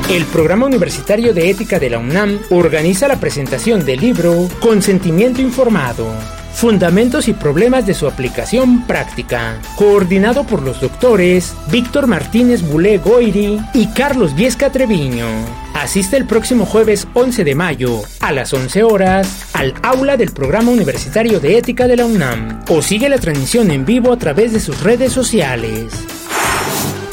El 0.10 0.26
Programa 0.26 0.66
Universitario 0.66 1.36
de 1.36 1.52
Ética 1.52 1.78
de 1.78 1.92
la 1.92 2.00
UNAM 2.00 2.40
organiza 2.50 3.08
la 3.08 3.20
presentación 3.20 3.86
del 3.86 4.00
libro 4.00 4.50
Consentimiento 4.60 5.40
Informado 5.40 6.39
Fundamentos 6.54 7.28
y 7.28 7.34
problemas 7.34 7.86
de 7.86 7.94
su 7.94 8.08
aplicación 8.08 8.86
práctica, 8.86 9.60
coordinado 9.76 10.44
por 10.44 10.62
los 10.62 10.82
doctores 10.82 11.54
Víctor 11.72 12.08
Martínez 12.08 12.62
Bulé 12.62 12.98
Goiri 12.98 13.60
y 13.74 13.88
Carlos 13.88 14.36
Viesca 14.36 14.70
Treviño. 14.72 15.28
Asiste 15.74 16.18
el 16.18 16.26
próximo 16.26 16.66
jueves 16.66 17.08
11 17.14 17.44
de 17.44 17.56
mayo 17.56 18.02
a 18.20 18.34
las 18.34 18.54
11 18.54 18.84
horas 18.84 19.46
al 19.54 19.74
aula 19.84 20.18
del 20.18 20.32
Programa 20.32 20.72
Universitario 20.72 21.40
de 21.40 21.58
Ética 21.58 21.88
de 21.88 21.96
la 21.96 22.06
UNAM 22.06 22.64
o 22.70 22.82
sigue 22.82 23.08
la 23.08 23.20
transmisión 23.20 23.72
en 23.72 23.86
vivo 23.86 24.12
a 24.12 24.18
través 24.18 24.52
de 24.52 24.60
sus 24.60 24.82
redes 24.82 25.14
sociales. 25.14 25.94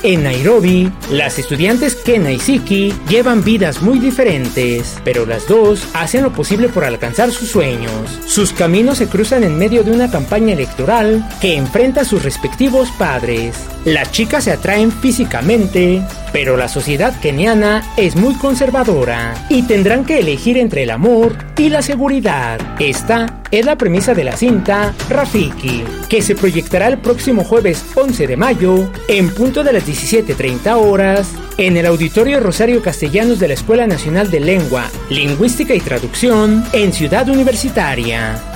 En 0.07 0.22
Nairobi, 0.22 0.88
las 1.11 1.36
estudiantes 1.36 1.96
Kena 1.96 2.30
y 2.30 2.38
Siki 2.38 2.94
llevan 3.09 3.42
vidas 3.42 3.82
muy 3.82 3.98
diferentes, 3.98 5.00
pero 5.02 5.26
las 5.26 5.48
dos 5.48 5.88
hacen 5.94 6.22
lo 6.22 6.32
posible 6.32 6.68
por 6.68 6.84
alcanzar 6.84 7.32
sus 7.32 7.48
sueños. 7.48 8.20
Sus 8.24 8.52
caminos 8.52 8.98
se 8.98 9.09
cruzan 9.09 9.42
en 9.42 9.59
medio 9.59 9.82
de 9.82 9.90
una 9.90 10.09
campaña 10.09 10.52
electoral 10.52 11.28
que 11.40 11.57
enfrenta 11.57 12.02
a 12.02 12.04
sus 12.04 12.22
respectivos 12.22 12.88
padres. 12.92 13.57
Las 13.84 14.12
chicas 14.12 14.44
se 14.44 14.52
atraen 14.52 14.92
físicamente, 14.92 16.00
pero 16.32 16.57
la 16.57 16.68
sociedad 16.68 17.18
keniana 17.20 17.82
es 17.96 18.14
muy 18.14 18.34
conservadora 18.36 19.34
y 19.48 19.62
tendrán 19.62 20.04
que 20.04 20.20
elegir 20.20 20.57
entre 20.57 20.84
el 20.84 20.90
amor 20.90 21.36
y 21.59 21.68
la 21.68 21.82
seguridad. 21.82 22.61
Esta 22.78 23.42
es 23.51 23.64
la 23.64 23.76
premisa 23.76 24.14
de 24.14 24.24
la 24.24 24.36
cinta 24.36 24.94
Rafiki, 25.09 25.84
que 26.09 26.22
se 26.22 26.34
proyectará 26.34 26.88
el 26.88 26.99
próximo 26.99 27.44
jueves 27.44 27.84
11 27.94 28.26
de 28.26 28.36
mayo 28.36 28.90
en 29.09 29.30
punto 29.30 29.62
de 29.64 29.72
las 29.72 29.86
17.30 29.86 30.74
horas 30.76 31.32
en 31.59 31.76
el 31.76 31.86
Auditorio 31.86 32.40
Rosario 32.40 32.82
Castellanos 32.82 33.38
de 33.38 33.49
la 33.49 33.55
Escuela 33.55 33.86
Nacional 33.86 34.30
de 34.30 34.40
Lengua, 34.40 34.90
Lingüística 35.11 35.74
y 35.74 35.80
Traducción 35.80 36.64
en 36.72 36.92
Ciudad 36.92 37.28
Universitaria. 37.28 38.55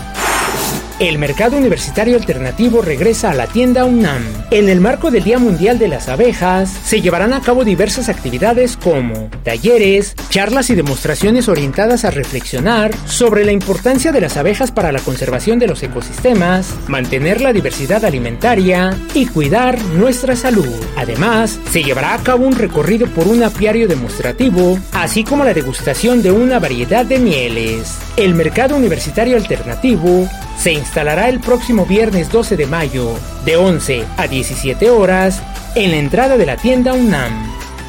El 1.01 1.16
mercado 1.16 1.57
universitario 1.57 2.18
alternativo 2.18 2.82
regresa 2.82 3.30
a 3.30 3.34
la 3.34 3.46
tienda 3.46 3.86
UNAM. 3.86 4.22
En 4.51 4.68
el 4.68 4.82
marco 4.82 5.11
del 5.11 5.24
Día 5.24 5.38
Mundial 5.38 5.78
de 5.78 5.88
las 5.88 6.11
Abejas, 6.11 6.68
se 6.84 7.01
llevarán 7.01 7.32
a 7.32 7.40
cabo 7.40 7.64
diversas 7.64 8.11
actividades 8.11 8.76
como 8.76 9.30
talleres, 9.42 10.14
charlas 10.28 10.68
y 10.68 10.74
demostraciones 10.74 11.48
orientadas 11.48 12.05
a 12.05 12.11
reflexionar 12.11 12.94
sobre 13.07 13.46
la 13.46 13.53
importancia 13.53 14.12
de 14.12 14.20
las 14.20 14.36
abejas 14.36 14.72
para 14.72 14.92
la 14.92 15.01
conservación 15.01 15.59
de 15.59 15.68
los 15.68 15.82
ecosistemas, 15.82 16.74
mantener 16.86 17.40
la 17.40 17.55
diversidad 17.55 18.05
alimentaria 18.05 18.94
y 19.14 19.24
cuidar 19.24 19.82
nuestra 19.94 20.36
salud. 20.36 20.84
Además, 20.98 21.59
se 21.70 21.82
llevará 21.82 22.12
a 22.12 22.22
cabo 22.22 22.46
un 22.46 22.57
recorrido 22.57 23.07
por 23.07 23.26
un 23.26 23.42
apiario 23.42 23.88
demostrativo, 23.88 24.78
así 24.92 25.24
como 25.24 25.44
la 25.44 25.55
degustación 25.55 26.22
de 26.22 26.30
una 26.30 26.59
variedad 26.59 27.07
de 27.07 27.18
mieles. 27.18 27.96
El 28.18 28.34
mercado 28.34 28.76
universitario 28.76 29.38
alternativo 29.38 30.28
se 30.61 30.72
instalará 30.72 31.30
el 31.30 31.40
próximo 31.40 31.86
viernes 31.86 32.30
12 32.30 32.54
de 32.54 32.66
mayo 32.66 33.14
de 33.46 33.56
11 33.56 34.04
a 34.18 34.28
17 34.28 34.90
horas 34.90 35.42
en 35.74 35.90
la 35.90 35.96
entrada 35.96 36.36
de 36.36 36.44
la 36.44 36.58
tienda 36.58 36.92
UNAM. 36.92 37.32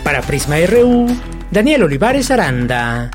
Para 0.05 0.21
Prisma 0.21 0.55
RU, 0.65 1.07
Daniel 1.51 1.83
Olivares 1.83 2.31
Aranda. 2.31 3.11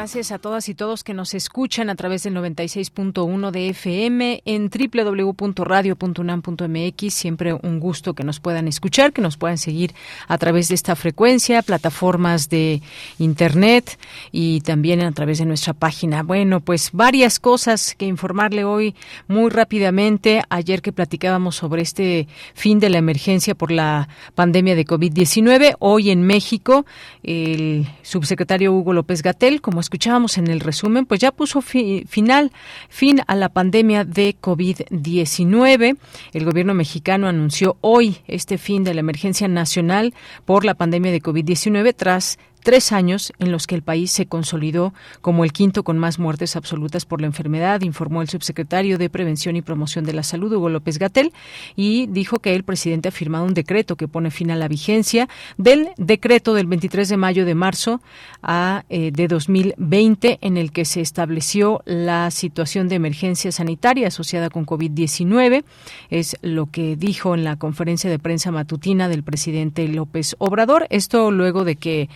Gracias 0.00 0.32
a 0.32 0.38
todas 0.38 0.70
y 0.70 0.74
todos 0.74 1.04
que 1.04 1.12
nos 1.12 1.34
escuchan 1.34 1.90
a 1.90 1.94
través 1.94 2.22
del 2.22 2.34
96.1 2.34 3.50
de 3.50 3.68
FM 3.68 4.40
en 4.46 4.70
www.radio.unam.mx. 4.70 7.12
Siempre 7.12 7.52
un 7.52 7.80
gusto 7.80 8.14
que 8.14 8.24
nos 8.24 8.40
puedan 8.40 8.66
escuchar, 8.66 9.12
que 9.12 9.20
nos 9.20 9.36
puedan 9.36 9.58
seguir 9.58 9.92
a 10.26 10.38
través 10.38 10.68
de 10.68 10.74
esta 10.76 10.96
frecuencia, 10.96 11.60
plataformas 11.60 12.48
de 12.48 12.80
Internet 13.18 13.98
y 14.32 14.62
también 14.62 15.02
a 15.02 15.12
través 15.12 15.36
de 15.36 15.44
nuestra 15.44 15.74
página. 15.74 16.22
Bueno, 16.22 16.60
pues 16.60 16.92
varias 16.94 17.38
cosas 17.38 17.94
que 17.94 18.06
informarle 18.06 18.64
hoy 18.64 18.94
muy 19.28 19.50
rápidamente. 19.50 20.42
Ayer 20.48 20.80
que 20.80 20.92
platicábamos 20.92 21.56
sobre 21.56 21.82
este 21.82 22.26
fin 22.54 22.80
de 22.80 22.88
la 22.88 22.96
emergencia 22.96 23.54
por 23.54 23.70
la 23.70 24.08
pandemia 24.34 24.76
de 24.76 24.86
COVID-19, 24.86 25.76
hoy 25.78 26.08
en 26.08 26.22
México, 26.22 26.86
el 27.22 27.86
subsecretario 28.00 28.72
Hugo 28.72 28.94
López 28.94 29.22
Gatel, 29.22 29.60
como 29.60 29.80
es 29.80 29.89
escuchábamos 29.90 30.38
en 30.38 30.46
el 30.46 30.60
resumen, 30.60 31.04
pues 31.04 31.18
ya 31.18 31.32
puso 31.32 31.62
final, 31.62 32.52
fin 32.88 33.22
a 33.26 33.34
la 33.34 33.48
pandemia 33.48 34.04
de 34.04 34.36
COVID-19. 34.40 35.96
El 36.32 36.44
gobierno 36.44 36.74
mexicano 36.74 37.26
anunció 37.26 37.76
hoy 37.80 38.18
este 38.28 38.56
fin 38.56 38.84
de 38.84 38.94
la 38.94 39.00
emergencia 39.00 39.48
nacional 39.48 40.14
por 40.44 40.64
la 40.64 40.74
pandemia 40.74 41.10
de 41.10 41.20
COVID-19 41.20 41.92
tras 41.96 42.38
tres 42.60 42.92
años 42.92 43.32
en 43.38 43.52
los 43.52 43.66
que 43.66 43.74
el 43.74 43.82
país 43.82 44.10
se 44.10 44.26
consolidó 44.26 44.92
como 45.20 45.44
el 45.44 45.52
quinto 45.52 45.82
con 45.82 45.98
más 45.98 46.18
muertes 46.18 46.56
absolutas 46.56 47.04
por 47.04 47.20
la 47.20 47.26
enfermedad, 47.26 47.80
informó 47.82 48.22
el 48.22 48.28
subsecretario 48.28 48.98
de 48.98 49.10
Prevención 49.10 49.56
y 49.56 49.62
Promoción 49.62 50.04
de 50.04 50.12
la 50.12 50.22
Salud, 50.22 50.52
Hugo 50.52 50.68
López 50.68 50.98
Gatel, 50.98 51.32
y 51.76 52.06
dijo 52.06 52.38
que 52.38 52.54
el 52.54 52.64
presidente 52.64 53.08
ha 53.08 53.12
firmado 53.12 53.44
un 53.44 53.54
decreto 53.54 53.96
que 53.96 54.08
pone 54.08 54.30
fin 54.30 54.50
a 54.50 54.56
la 54.56 54.68
vigencia 54.68 55.28
del 55.56 55.90
decreto 55.96 56.54
del 56.54 56.66
23 56.66 57.08
de 57.08 57.16
mayo 57.16 57.44
de 57.44 57.54
marzo 57.54 58.00
a, 58.42 58.84
eh, 58.88 59.10
de 59.12 59.28
2020 59.28 60.38
en 60.40 60.56
el 60.56 60.72
que 60.72 60.84
se 60.84 61.00
estableció 61.00 61.82
la 61.84 62.30
situación 62.30 62.88
de 62.88 62.96
emergencia 62.96 63.52
sanitaria 63.52 64.08
asociada 64.08 64.50
con 64.50 64.66
COVID-19. 64.66 65.64
Es 66.10 66.36
lo 66.42 66.66
que 66.66 66.96
dijo 66.96 67.34
en 67.34 67.44
la 67.44 67.56
conferencia 67.56 68.10
de 68.10 68.18
prensa 68.18 68.50
matutina 68.50 69.08
del 69.08 69.22
presidente 69.22 69.86
López 69.88 70.36
Obrador. 70.38 70.86
Esto 70.90 71.30
luego 71.30 71.64
de 71.64 71.76
que 71.76 72.08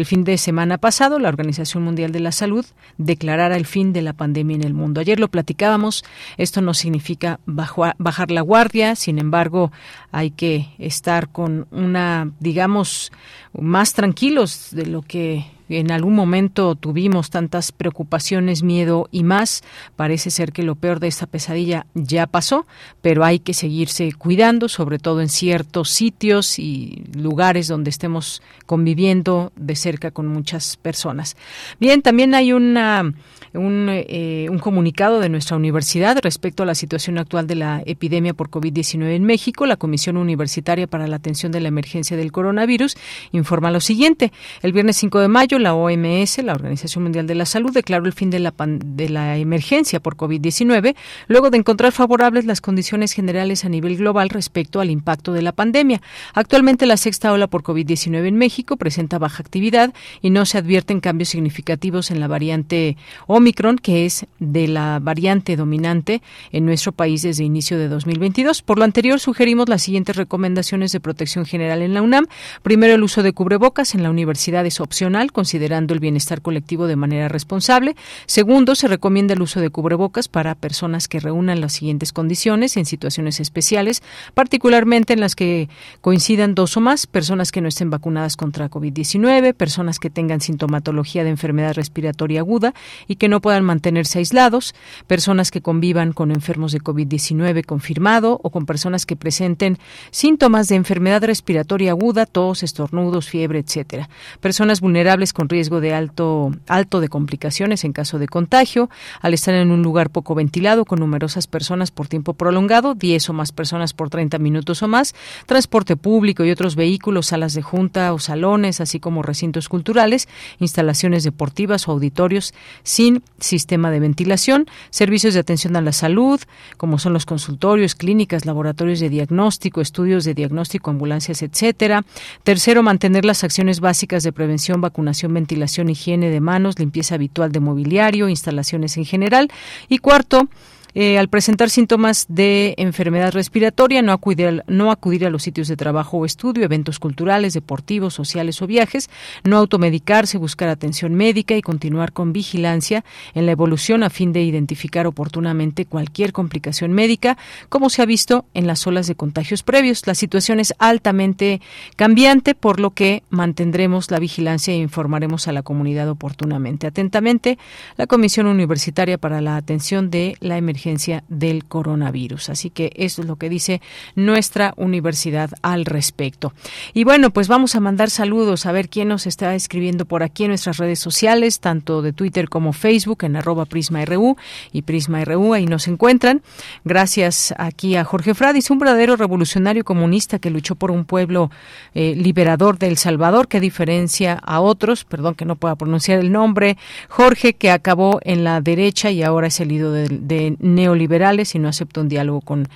el 0.00 0.06
fin 0.06 0.24
de 0.24 0.38
semana 0.38 0.78
pasado, 0.78 1.18
la 1.18 1.28
Organización 1.28 1.82
Mundial 1.82 2.12
de 2.12 2.20
la 2.20 2.32
Salud 2.32 2.64
declarara 2.98 3.56
el 3.56 3.66
fin 3.66 3.92
de 3.92 4.02
la 4.02 4.12
pandemia 4.12 4.56
en 4.56 4.64
el 4.64 4.74
mundo. 4.74 5.00
Ayer 5.00 5.20
lo 5.20 5.28
platicábamos, 5.28 6.04
esto 6.36 6.60
no 6.62 6.74
significa 6.74 7.40
bajar 7.46 8.30
la 8.30 8.40
guardia, 8.40 8.96
sin 8.96 9.18
embargo, 9.18 9.72
hay 10.10 10.30
que 10.30 10.68
estar 10.78 11.28
con 11.30 11.66
una, 11.70 12.30
digamos, 12.40 13.12
más 13.52 13.92
tranquilos 13.92 14.68
de 14.72 14.86
lo 14.86 15.02
que 15.02 15.46
En 15.78 15.90
algún 15.90 16.14
momento 16.14 16.74
tuvimos 16.74 17.30
tantas 17.30 17.72
preocupaciones, 17.72 18.62
miedo 18.62 19.08
y 19.10 19.24
más. 19.24 19.62
Parece 19.96 20.30
ser 20.30 20.52
que 20.52 20.62
lo 20.62 20.74
peor 20.74 21.00
de 21.00 21.08
esta 21.08 21.26
pesadilla 21.26 21.86
ya 21.94 22.26
pasó, 22.26 22.66
pero 23.00 23.24
hay 23.24 23.38
que 23.38 23.54
seguirse 23.54 24.12
cuidando, 24.12 24.68
sobre 24.68 24.98
todo 24.98 25.20
en 25.20 25.28
ciertos 25.28 25.90
sitios 25.90 26.58
y 26.58 27.04
lugares 27.16 27.68
donde 27.68 27.90
estemos 27.90 28.42
conviviendo 28.66 29.52
de 29.56 29.76
cerca 29.76 30.10
con 30.10 30.26
muchas 30.26 30.76
personas. 30.76 31.36
Bien, 31.80 32.02
también 32.02 32.34
hay 32.34 32.52
una 32.52 33.12
un, 33.54 33.86
eh, 33.90 34.46
un 34.50 34.58
comunicado 34.58 35.20
de 35.20 35.28
nuestra 35.28 35.56
universidad 35.56 36.18
respecto 36.22 36.62
a 36.62 36.66
la 36.66 36.74
situación 36.74 37.18
actual 37.18 37.46
de 37.46 37.54
la 37.54 37.82
epidemia 37.84 38.34
por 38.34 38.50
COVID-19 38.50 39.14
en 39.14 39.24
México. 39.24 39.66
La 39.66 39.76
Comisión 39.76 40.16
Universitaria 40.16 40.86
para 40.86 41.06
la 41.06 41.16
Atención 41.16 41.52
de 41.52 41.60
la 41.60 41.68
Emergencia 41.68 42.16
del 42.16 42.32
Coronavirus 42.32 42.96
informa 43.32 43.70
lo 43.70 43.80
siguiente. 43.80 44.32
El 44.62 44.72
viernes 44.72 44.96
5 44.96 45.20
de 45.20 45.28
mayo, 45.28 45.58
la 45.58 45.74
OMS, 45.74 46.38
la 46.42 46.52
Organización 46.52 47.04
Mundial 47.04 47.26
de 47.26 47.34
la 47.34 47.46
Salud, 47.46 47.72
declaró 47.72 48.06
el 48.06 48.12
fin 48.12 48.30
de 48.30 48.38
la, 48.38 48.54
de 48.56 49.08
la 49.08 49.36
emergencia 49.36 50.00
por 50.00 50.16
COVID-19 50.16 50.94
luego 51.28 51.50
de 51.50 51.58
encontrar 51.58 51.92
favorables 51.92 52.46
las 52.46 52.60
condiciones 52.60 53.12
generales 53.12 53.64
a 53.64 53.68
nivel 53.68 53.96
global 53.96 54.30
respecto 54.30 54.80
al 54.80 54.90
impacto 54.90 55.32
de 55.32 55.42
la 55.42 55.52
pandemia. 55.52 56.00
Actualmente 56.34 56.86
la 56.86 56.96
sexta 56.96 57.32
ola 57.32 57.46
por 57.48 57.62
COVID-19 57.62 58.26
en 58.26 58.36
México 58.36 58.76
presenta 58.76 59.18
baja 59.18 59.42
actividad 59.42 59.92
y 60.20 60.30
no 60.30 60.46
se 60.46 60.58
advierten 60.58 61.00
cambios 61.00 61.30
significativos 61.30 62.10
en 62.10 62.20
la 62.20 62.28
variante 62.28 62.96
Omicron, 63.26 63.41
que 63.82 64.06
es 64.06 64.26
de 64.38 64.68
la 64.68 64.98
variante 65.00 65.56
dominante 65.56 66.22
en 66.52 66.64
nuestro 66.64 66.92
país 66.92 67.22
desde 67.22 67.44
inicio 67.44 67.78
de 67.78 67.88
2022. 67.88 68.62
Por 68.62 68.78
lo 68.78 68.84
anterior, 68.84 69.18
sugerimos 69.18 69.68
las 69.68 69.82
siguientes 69.82 70.16
recomendaciones 70.16 70.92
de 70.92 71.00
protección 71.00 71.44
general 71.44 71.82
en 71.82 71.94
la 71.94 72.02
UNAM. 72.02 72.26
Primero, 72.62 72.94
el 72.94 73.02
uso 73.02 73.22
de 73.22 73.32
cubrebocas 73.32 73.94
en 73.94 74.02
la 74.02 74.10
universidad 74.10 74.64
es 74.64 74.80
opcional, 74.80 75.32
considerando 75.32 75.92
el 75.92 76.00
bienestar 76.00 76.40
colectivo 76.40 76.86
de 76.86 76.96
manera 76.96 77.28
responsable. 77.28 77.96
Segundo, 78.26 78.74
se 78.74 78.88
recomienda 78.88 79.34
el 79.34 79.42
uso 79.42 79.60
de 79.60 79.70
cubrebocas 79.70 80.28
para 80.28 80.54
personas 80.54 81.08
que 81.08 81.20
reúnan 81.20 81.60
las 81.60 81.72
siguientes 81.72 82.12
condiciones 82.12 82.76
en 82.76 82.86
situaciones 82.86 83.40
especiales, 83.40 84.02
particularmente 84.34 85.12
en 85.12 85.20
las 85.20 85.34
que 85.34 85.68
coincidan 86.00 86.54
dos 86.54 86.76
o 86.76 86.80
más, 86.80 87.06
personas 87.06 87.50
que 87.52 87.60
no 87.60 87.68
estén 87.68 87.90
vacunadas 87.90 88.36
contra 88.36 88.70
COVID-19, 88.70 89.54
personas 89.54 89.98
que 89.98 90.10
tengan 90.10 90.40
sintomatología 90.40 91.24
de 91.24 91.30
enfermedad 91.30 91.74
respiratoria 91.74 92.40
aguda 92.40 92.74
y 93.08 93.16
que 93.16 93.28
no 93.28 93.31
puedan 93.40 93.64
mantenerse 93.64 94.18
aislados, 94.18 94.74
personas 95.06 95.50
que 95.50 95.62
convivan 95.62 96.12
con 96.12 96.30
enfermos 96.30 96.72
de 96.72 96.80
COVID-19 96.80 97.64
confirmado 97.64 98.40
o 98.42 98.50
con 98.50 98.66
personas 98.66 99.06
que 99.06 99.16
presenten 99.16 99.78
síntomas 100.10 100.68
de 100.68 100.76
enfermedad 100.76 101.24
respiratoria 101.24 101.92
aguda, 101.92 102.26
tos, 102.26 102.62
estornudos, 102.62 103.28
fiebre, 103.28 103.60
etcétera. 103.60 104.08
Personas 104.40 104.80
vulnerables 104.80 105.32
con 105.32 105.48
riesgo 105.48 105.80
de 105.80 105.94
alto 105.94 106.52
alto 106.66 107.00
de 107.00 107.08
complicaciones 107.08 107.84
en 107.84 107.92
caso 107.92 108.18
de 108.18 108.28
contagio, 108.28 108.90
al 109.20 109.34
estar 109.34 109.54
en 109.54 109.70
un 109.70 109.82
lugar 109.82 110.10
poco 110.10 110.34
ventilado 110.34 110.84
con 110.84 111.00
numerosas 111.00 111.46
personas 111.46 111.90
por 111.90 112.08
tiempo 112.08 112.34
prolongado, 112.34 112.94
10 112.94 113.30
o 113.30 113.32
más 113.32 113.52
personas 113.52 113.94
por 113.94 114.10
30 114.10 114.38
minutos 114.38 114.82
o 114.82 114.88
más, 114.88 115.14
transporte 115.46 115.96
público 115.96 116.44
y 116.44 116.50
otros 116.50 116.76
vehículos, 116.76 117.26
salas 117.26 117.54
de 117.54 117.62
junta 117.62 118.12
o 118.12 118.18
salones, 118.18 118.80
así 118.80 119.00
como 119.00 119.22
recintos 119.22 119.68
culturales, 119.68 120.28
instalaciones 120.58 121.24
deportivas 121.24 121.88
o 121.88 121.92
auditorios 121.92 122.54
sin 122.82 123.21
sistema 123.38 123.90
de 123.90 124.00
ventilación, 124.00 124.66
servicios 124.90 125.34
de 125.34 125.40
atención 125.40 125.76
a 125.76 125.80
la 125.80 125.92
salud, 125.92 126.40
como 126.76 126.98
son 126.98 127.12
los 127.12 127.26
consultorios, 127.26 127.94
clínicas, 127.94 128.46
laboratorios 128.46 129.00
de 129.00 129.08
diagnóstico, 129.08 129.80
estudios 129.80 130.24
de 130.24 130.34
diagnóstico, 130.34 130.90
ambulancias, 130.90 131.42
etcétera. 131.42 132.04
Tercero, 132.44 132.82
mantener 132.82 133.24
las 133.24 133.44
acciones 133.44 133.80
básicas 133.80 134.22
de 134.22 134.32
prevención, 134.32 134.80
vacunación, 134.80 135.34
ventilación, 135.34 135.88
higiene 135.88 136.30
de 136.30 136.40
manos, 136.40 136.78
limpieza 136.78 137.16
habitual 137.16 137.52
de 137.52 137.60
mobiliario, 137.60 138.28
instalaciones 138.28 138.96
en 138.96 139.04
general. 139.04 139.50
Y 139.88 139.98
cuarto, 139.98 140.48
eh, 140.94 141.18
al 141.18 141.28
presentar 141.28 141.70
síntomas 141.70 142.26
de 142.28 142.74
enfermedad 142.76 143.32
respiratoria, 143.32 144.02
no 144.02 144.12
acudir, 144.12 144.62
no 144.66 144.90
acudir 144.90 145.24
a 145.24 145.30
los 145.30 145.42
sitios 145.42 145.68
de 145.68 145.76
trabajo 145.76 146.18
o 146.18 146.26
estudio, 146.26 146.64
eventos 146.64 146.98
culturales, 146.98 147.54
deportivos, 147.54 148.12
sociales 148.12 148.60
o 148.60 148.66
viajes, 148.66 149.08
no 149.42 149.56
automedicarse, 149.56 150.36
buscar 150.36 150.68
atención 150.68 151.14
médica 151.14 151.56
y 151.56 151.62
continuar 151.62 152.12
con 152.12 152.34
vigilancia 152.34 153.04
en 153.34 153.46
la 153.46 153.52
evolución 153.52 154.02
a 154.02 154.10
fin 154.10 154.34
de 154.34 154.42
identificar 154.42 155.06
oportunamente 155.06 155.86
cualquier 155.86 156.32
complicación 156.32 156.92
médica, 156.92 157.38
como 157.70 157.88
se 157.88 158.02
ha 158.02 158.06
visto 158.06 158.44
en 158.52 158.66
las 158.66 158.86
olas 158.86 159.06
de 159.06 159.14
contagios 159.14 159.62
previos. 159.62 160.06
La 160.06 160.14
situación 160.14 160.60
es 160.60 160.74
altamente 160.78 161.62
cambiante, 161.96 162.54
por 162.54 162.80
lo 162.80 162.90
que 162.90 163.22
mantendremos 163.30 164.10
la 164.10 164.18
vigilancia 164.18 164.74
e 164.74 164.76
informaremos 164.76 165.48
a 165.48 165.52
la 165.52 165.62
comunidad 165.62 166.10
oportunamente. 166.10 166.86
Atentamente, 166.86 167.58
la 167.96 168.06
Comisión 168.06 168.46
Universitaria 168.46 169.16
para 169.16 169.40
la 169.40 169.56
Atención 169.56 170.10
de 170.10 170.36
la 170.40 170.58
Emergencia 170.58 170.81
del 171.28 171.64
coronavirus. 171.64 172.50
Así 172.50 172.70
que 172.70 172.92
eso 172.96 173.22
es 173.22 173.28
lo 173.28 173.36
que 173.36 173.48
dice 173.48 173.80
nuestra 174.16 174.74
universidad 174.76 175.50
al 175.62 175.84
respecto. 175.84 176.52
Y 176.92 177.04
bueno, 177.04 177.30
pues 177.30 177.48
vamos 177.48 177.74
a 177.74 177.80
mandar 177.80 178.10
saludos 178.10 178.66
a 178.66 178.72
ver 178.72 178.88
quién 178.88 179.08
nos 179.08 179.26
está 179.26 179.54
escribiendo 179.54 180.06
por 180.06 180.22
aquí 180.22 180.44
en 180.44 180.50
nuestras 180.50 180.78
redes 180.78 180.98
sociales, 180.98 181.60
tanto 181.60 182.02
de 182.02 182.12
Twitter 182.12 182.48
como 182.48 182.72
Facebook, 182.72 183.24
en 183.24 183.36
arroba 183.36 183.64
PrismaRU 183.64 184.36
y 184.72 184.82
PrismaRU, 184.82 185.54
ahí 185.54 185.66
nos 185.66 185.86
encuentran. 185.86 186.42
Gracias 186.84 187.54
aquí 187.58 187.96
a 187.96 188.04
Jorge 188.04 188.34
Fradis, 188.34 188.70
un 188.70 188.78
verdadero 188.78 189.16
revolucionario 189.16 189.84
comunista 189.84 190.38
que 190.38 190.50
luchó 190.50 190.74
por 190.74 190.90
un 190.90 191.04
pueblo 191.04 191.50
eh, 191.94 192.14
liberador 192.16 192.78
de 192.78 192.88
El 192.88 192.96
Salvador, 192.96 193.46
que 193.48 193.60
diferencia 193.60 194.34
a 194.34 194.60
otros, 194.60 195.04
perdón 195.04 195.34
que 195.34 195.44
no 195.44 195.56
pueda 195.56 195.76
pronunciar 195.76 196.18
el 196.18 196.32
nombre, 196.32 196.76
Jorge, 197.08 197.54
que 197.54 197.70
acabó 197.70 198.18
en 198.22 198.44
la 198.44 198.60
derecha 198.60 199.10
y 199.10 199.22
ahora 199.22 199.46
es 199.46 199.60
el 199.60 199.68
líder 199.68 200.08
de, 200.08 200.18
de 200.18 200.56
neoliberales 200.74 201.54
y 201.54 201.58
no 201.58 201.68
acepta 201.68 202.00
un 202.00 202.08
diálogo 202.08 202.40
con 202.40 202.68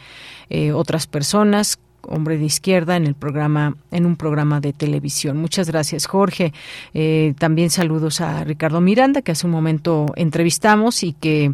eh, 0.50 0.72
otras 0.72 1.06
personas 1.06 1.78
hombre 2.08 2.38
de 2.38 2.44
izquierda 2.44 2.96
en 2.96 3.04
el 3.06 3.14
programa 3.14 3.76
en 3.90 4.06
un 4.06 4.16
programa 4.16 4.60
de 4.60 4.72
televisión. 4.72 5.36
Muchas 5.38 5.68
gracias 5.68 6.06
Jorge. 6.06 6.52
Eh, 6.94 7.34
también 7.38 7.70
saludos 7.70 8.20
a 8.20 8.44
Ricardo 8.44 8.80
Miranda 8.80 9.22
que 9.22 9.32
hace 9.32 9.46
un 9.46 9.52
momento 9.52 10.12
entrevistamos 10.16 11.02
y 11.02 11.14
que 11.14 11.52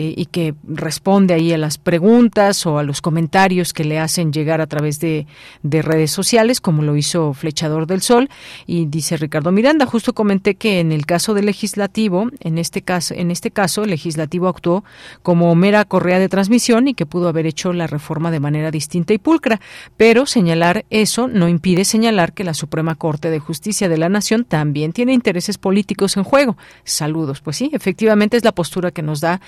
eh, 0.00 0.14
y 0.16 0.26
que 0.26 0.54
responde 0.62 1.34
ahí 1.34 1.52
a 1.52 1.58
las 1.58 1.76
preguntas 1.76 2.64
o 2.66 2.78
a 2.78 2.84
los 2.84 3.02
comentarios 3.02 3.72
que 3.72 3.82
le 3.82 3.98
hacen 3.98 4.32
llegar 4.32 4.60
a 4.60 4.68
través 4.68 5.00
de, 5.00 5.26
de 5.64 5.82
redes 5.82 6.12
sociales, 6.12 6.60
como 6.60 6.84
lo 6.84 6.94
hizo 6.94 7.34
Flechador 7.34 7.88
del 7.88 8.00
Sol. 8.00 8.30
Y 8.64 8.86
dice 8.86 9.16
Ricardo 9.16 9.50
Miranda, 9.50 9.86
justo 9.86 10.12
comenté 10.12 10.54
que 10.54 10.78
en 10.78 10.92
el 10.92 11.04
caso 11.04 11.34
del 11.34 11.46
legislativo, 11.46 12.30
en 12.38 12.58
este 12.58 12.82
caso, 12.82 13.12
en 13.14 13.32
este 13.32 13.50
caso, 13.50 13.82
el 13.82 13.90
legislativo 13.90 14.46
actuó 14.46 14.84
como 15.24 15.52
mera 15.56 15.84
correa 15.84 16.20
de 16.20 16.28
transmisión 16.28 16.86
y 16.86 16.94
que 16.94 17.04
pudo 17.04 17.26
haber 17.26 17.46
hecho 17.46 17.72
la 17.72 17.88
reforma 17.88 18.30
de 18.30 18.38
manera 18.38 18.70
distinta 18.70 19.14
y 19.14 19.18
pulcra. 19.18 19.60
Pero 19.96 20.26
señalar 20.26 20.84
eso 20.90 21.26
no 21.26 21.48
impide 21.48 21.84
señalar 21.84 22.34
que 22.34 22.44
la 22.44 22.54
Suprema 22.54 22.94
Corte 22.94 23.30
de 23.30 23.40
Justicia 23.40 23.88
de 23.88 23.98
la 23.98 24.08
Nación 24.08 24.44
también 24.44 24.92
tiene 24.92 25.12
intereses 25.12 25.58
políticos 25.58 26.16
en 26.16 26.22
juego. 26.22 26.56
Saludos. 26.84 27.40
Pues 27.40 27.56
sí, 27.56 27.68
efectivamente 27.72 28.36
es 28.36 28.44
la 28.44 28.52
postura 28.52 28.92
que 28.92 29.02
nos 29.02 29.20
da 29.20 29.40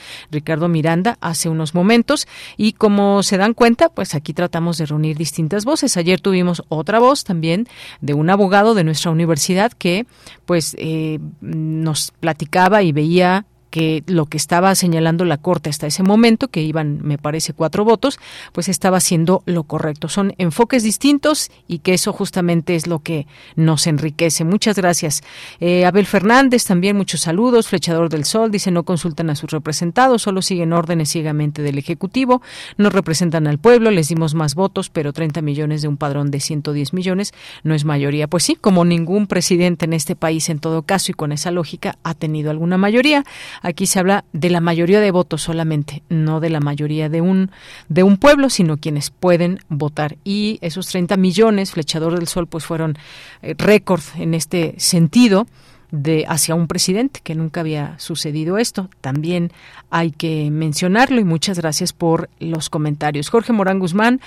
Miranda 0.69 1.19
hace 1.21 1.49
unos 1.49 1.75
momentos 1.75 2.27
y 2.57 2.73
como 2.73 3.23
se 3.23 3.37
dan 3.37 3.55
cuenta, 3.55 3.89
pues 3.89 4.15
aquí 4.15 4.33
tratamos 4.33 4.79
de 4.79 4.87
reunir 4.87 5.17
distintas 5.17 5.65
voces. 5.65 5.97
Ayer 5.97 6.21
tuvimos 6.21 6.63
otra 6.69 6.99
voz 6.99 7.25
también 7.25 7.67
de 8.01 8.15
un 8.15 8.31
abogado 8.31 8.75
de 8.75 8.85
nuestra 8.85 9.11
universidad 9.11 9.73
que 9.73 10.07
pues 10.47 10.75
eh, 10.79 11.19
nos 11.41 12.13
platicaba 12.21 12.83
y 12.83 12.93
veía 12.93 13.47
que 13.71 14.03
lo 14.07 14.27
que 14.27 14.37
estaba 14.37 14.75
señalando 14.75 15.25
la 15.25 15.39
Corte 15.39 15.71
hasta 15.71 15.87
ese 15.87 16.03
momento, 16.03 16.49
que 16.49 16.63
iban, 16.63 17.01
me 17.03 17.19
parece, 17.19 17.53
cuatro 17.53 17.85
votos, 17.85 18.19
pues 18.53 18.69
estaba 18.69 18.99
haciendo 18.99 19.43
lo 19.47 19.65
correcto. 19.65 20.09
Son 20.09 20.35
enfoques 20.39 20.83
distintos 20.83 21.51
y 21.67 21.79
que 21.79 21.95
eso 21.95 22.13
justamente 22.13 22.75
es 22.75 22.87
lo 22.87 22.99
que 23.01 23.27
nos 23.57 23.87
enriquece. 23.87 24.45
Muchas 24.45 24.77
gracias. 24.77 25.23
Eh, 25.61 25.87
Abel 25.87 26.07
Fernández, 26.07 26.65
también 26.65 26.97
muchos 26.97 27.21
saludos. 27.21 27.69
Flechador 27.69 28.09
del 28.09 28.25
Sol 28.25 28.51
dice 28.51 28.71
no 28.71 28.83
consultan 28.83 29.31
a 29.31 29.37
sus 29.37 29.51
representados, 29.51 30.23
solo 30.23 30.43
siguen 30.43 30.73
órdenes 30.73 31.11
ciegamente 31.11 31.63
del 31.63 31.79
Ejecutivo, 31.79 32.43
no 32.77 32.91
representan 32.91 33.47
al 33.47 33.59
pueblo, 33.59 33.91
les 33.91 34.09
dimos 34.09 34.35
más 34.35 34.55
votos, 34.55 34.91
pero 34.91 35.13
30 35.13 35.43
millones 35.43 35.83
de 35.83 35.89
un 35.89 35.97
padrón 35.97 36.31
de 36.31 36.41
110 36.41 36.93
millones 36.93 37.33
no 37.63 37.75
es 37.75 37.85
mayoría. 37.85 38.27
Pues 38.27 38.45
sí, 38.45 38.57
como 38.57 38.85
ningún 38.85 39.27
presidente 39.27 39.85
en 39.85 39.93
este 39.93 40.17
país 40.17 40.49
en 40.49 40.59
todo 40.59 40.83
caso 40.83 41.13
y 41.13 41.15
con 41.15 41.33
esa 41.33 41.51
lógica 41.51 41.97
ha 42.03 42.15
tenido 42.15 42.51
alguna 42.51 42.79
mayoría. 42.79 43.25
Aquí 43.63 43.87
se 43.87 43.99
habla 43.99 44.25
de 44.33 44.51
la 44.51 44.61
mayoría 44.61 45.01
de 45.01 45.11
votos 45.11 45.43
solamente, 45.43 46.03
no 46.09 46.41
de 46.41 46.51
la 46.51 46.61
mayoría 46.61 47.09
de 47.09 47.21
un 47.21 47.51
de 47.89 48.03
un 48.03 48.17
pueblo, 48.17 48.51
sino 48.51 48.79
quienes 48.79 49.11
pueden 49.11 49.61
votar. 49.69 50.17
Y 50.25 50.59
esos 50.63 50.87
30 50.89 51.17
millones, 51.17 51.73
Flechador 51.73 52.19
del 52.19 52.29
Sol, 52.29 52.47
pues 52.47 52.65
fueron 52.65 52.97
eh, 53.43 53.55
récord 53.59 54.03
en 54.17 54.35
este 54.35 54.75
sentido 54.79 55.47
de 55.91 56.25
hacia 56.29 56.55
un 56.55 56.69
presidente 56.69 57.21
que 57.23 57.35
nunca 57.35 57.61
había 57.61 57.99
sucedido 57.99 58.59
esto. 58.59 58.89
También 59.01 59.53
hay 59.91 60.13
que 60.13 60.51
mencionarlo 60.51 61.21
y 61.21 61.25
muchas 61.25 61.59
gracias 61.59 61.93
por 61.93 62.31
los 62.39 62.71
comentarios. 62.71 63.29
Jorge 63.29 63.53
Morán 63.53 63.79
Guzmán 63.79 64.21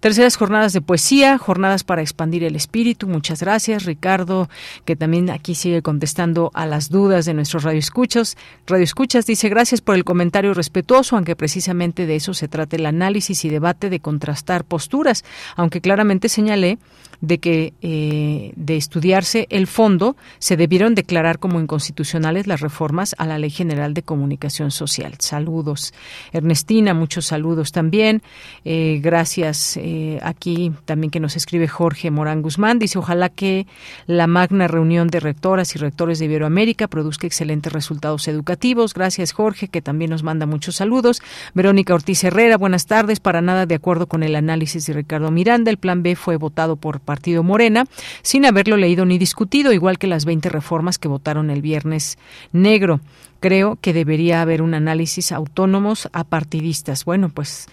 Terceras 0.00 0.36
jornadas 0.36 0.72
de 0.72 0.80
poesía, 0.80 1.36
jornadas 1.36 1.84
para 1.84 2.00
expandir 2.00 2.42
el 2.42 2.56
espíritu. 2.56 3.06
Muchas 3.06 3.42
gracias, 3.42 3.84
Ricardo, 3.84 4.48
que 4.86 4.96
también 4.96 5.28
aquí 5.28 5.54
sigue 5.54 5.82
contestando 5.82 6.50
a 6.54 6.64
las 6.64 6.88
dudas 6.88 7.26
de 7.26 7.34
nuestros 7.34 7.64
radioescuchos. 7.64 8.38
Radioescuchas 8.66 9.26
dice 9.26 9.50
gracias 9.50 9.82
por 9.82 9.96
el 9.96 10.04
comentario 10.04 10.54
respetuoso, 10.54 11.16
aunque 11.16 11.36
precisamente 11.36 12.06
de 12.06 12.16
eso 12.16 12.32
se 12.32 12.48
trata 12.48 12.76
el 12.76 12.86
análisis 12.86 13.44
y 13.44 13.50
debate 13.50 13.90
de 13.90 14.00
contrastar 14.00 14.64
posturas, 14.64 15.22
aunque 15.54 15.82
claramente 15.82 16.30
señalé 16.30 16.78
de 17.20 17.38
que 17.38 17.74
eh, 17.82 18.52
de 18.56 18.76
estudiarse 18.76 19.46
el 19.50 19.66
fondo 19.66 20.16
se 20.38 20.56
debieron 20.56 20.94
declarar 20.94 21.38
como 21.38 21.60
inconstitucionales 21.60 22.46
las 22.46 22.60
reformas 22.60 23.14
a 23.18 23.26
la 23.26 23.38
Ley 23.38 23.50
General 23.50 23.92
de 23.92 24.02
Comunicación 24.02 24.70
Social. 24.70 25.14
Saludos. 25.18 25.92
Ernestina, 26.32 26.94
muchos 26.94 27.26
saludos 27.26 27.72
también. 27.72 28.22
Eh, 28.64 29.00
gracias 29.02 29.76
eh, 29.76 29.89
aquí 30.22 30.72
también 30.84 31.10
que 31.10 31.20
nos 31.20 31.36
escribe 31.36 31.68
Jorge 31.68 32.10
Morán 32.10 32.42
Guzmán. 32.42 32.78
Dice, 32.78 32.98
ojalá 32.98 33.28
que 33.28 33.66
la 34.06 34.26
magna 34.26 34.68
reunión 34.68 35.08
de 35.08 35.20
rectoras 35.20 35.74
y 35.74 35.78
rectores 35.78 36.18
de 36.18 36.26
Iberoamérica 36.26 36.88
produzca 36.88 37.26
excelentes 37.26 37.72
resultados 37.72 38.28
educativos. 38.28 38.94
Gracias, 38.94 39.32
Jorge, 39.32 39.68
que 39.68 39.82
también 39.82 40.10
nos 40.10 40.22
manda 40.22 40.46
muchos 40.46 40.76
saludos. 40.76 41.22
Verónica 41.54 41.94
Ortiz 41.94 42.22
Herrera, 42.24 42.56
buenas 42.56 42.86
tardes. 42.86 43.20
Para 43.20 43.40
nada 43.40 43.66
de 43.66 43.74
acuerdo 43.74 44.06
con 44.06 44.22
el 44.22 44.36
análisis 44.36 44.86
de 44.86 44.92
Ricardo 44.92 45.30
Miranda, 45.30 45.70
el 45.70 45.78
plan 45.78 46.02
B 46.02 46.16
fue 46.16 46.36
votado 46.36 46.76
por 46.76 47.00
Partido 47.00 47.42
Morena 47.42 47.84
sin 48.22 48.46
haberlo 48.46 48.76
leído 48.76 49.04
ni 49.06 49.18
discutido, 49.18 49.72
igual 49.72 49.98
que 49.98 50.06
las 50.06 50.24
20 50.24 50.48
reformas 50.48 50.98
que 50.98 51.08
votaron 51.08 51.50
el 51.50 51.62
viernes 51.62 52.18
negro 52.52 53.00
creo 53.40 53.78
que 53.80 53.92
debería 53.92 54.42
haber 54.42 54.62
un 54.62 54.74
análisis 54.74 55.32
autónomos 55.32 56.08
a 56.12 56.24
partidistas. 56.24 57.04
Bueno, 57.04 57.30
pues 57.30 57.66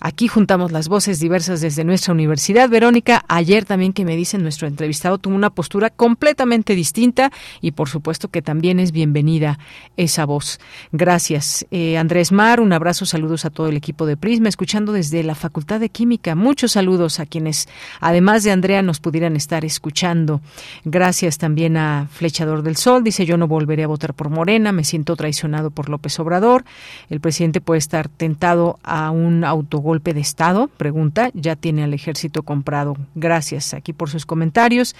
aquí 0.00 0.28
juntamos 0.28 0.72
las 0.72 0.88
voces 0.88 1.20
diversas 1.20 1.60
desde 1.60 1.84
nuestra 1.84 2.12
universidad. 2.12 2.68
Verónica, 2.68 3.24
ayer 3.28 3.64
también 3.64 3.92
que 3.92 4.04
me 4.04 4.16
dicen 4.16 4.42
nuestro 4.42 4.66
entrevistado 4.66 5.18
tuvo 5.18 5.34
una 5.34 5.50
postura 5.50 5.90
completamente 5.90 6.74
distinta 6.74 7.30
y 7.60 7.70
por 7.70 7.88
supuesto 7.88 8.28
que 8.28 8.42
también 8.42 8.80
es 8.80 8.92
bienvenida 8.92 9.58
esa 9.96 10.24
voz. 10.26 10.58
Gracias. 10.90 11.64
Eh, 11.70 11.96
Andrés 11.96 12.32
Mar, 12.32 12.60
un 12.60 12.72
abrazo, 12.72 13.06
saludos 13.06 13.44
a 13.44 13.50
todo 13.50 13.68
el 13.68 13.76
equipo 13.76 14.06
de 14.06 14.16
Prisma, 14.16 14.48
escuchando 14.48 14.92
desde 14.92 15.22
la 15.22 15.36
Facultad 15.36 15.80
de 15.80 15.88
Química. 15.88 16.34
Muchos 16.34 16.72
saludos 16.72 17.20
a 17.20 17.26
quienes, 17.26 17.68
además 18.00 18.42
de 18.42 18.50
Andrea, 18.50 18.82
nos 18.82 18.98
pudieran 18.98 19.36
estar 19.36 19.64
escuchando. 19.64 20.40
Gracias 20.84 21.38
también 21.38 21.76
a 21.76 22.08
Flechador 22.10 22.62
del 22.62 22.76
Sol, 22.76 23.04
dice 23.04 23.24
yo 23.24 23.36
no 23.36 23.46
volveré 23.46 23.84
a 23.84 23.86
votar 23.86 24.14
por 24.14 24.28
Morena, 24.28 24.72
me 24.72 24.82
siento 24.82 25.11
traicionado 25.16 25.70
por 25.70 25.88
López 25.88 26.18
Obrador. 26.20 26.64
El 27.10 27.20
presidente 27.20 27.60
puede 27.60 27.78
estar 27.78 28.08
tentado 28.08 28.78
a 28.82 29.10
un 29.10 29.44
autogolpe 29.44 30.14
de 30.14 30.20
Estado, 30.20 30.68
pregunta, 30.76 31.30
ya 31.34 31.56
tiene 31.56 31.84
al 31.84 31.94
ejército 31.94 32.42
comprado. 32.42 32.96
Gracias 33.14 33.74
aquí 33.74 33.92
por 33.92 34.10
sus 34.10 34.26
comentarios. 34.26 34.94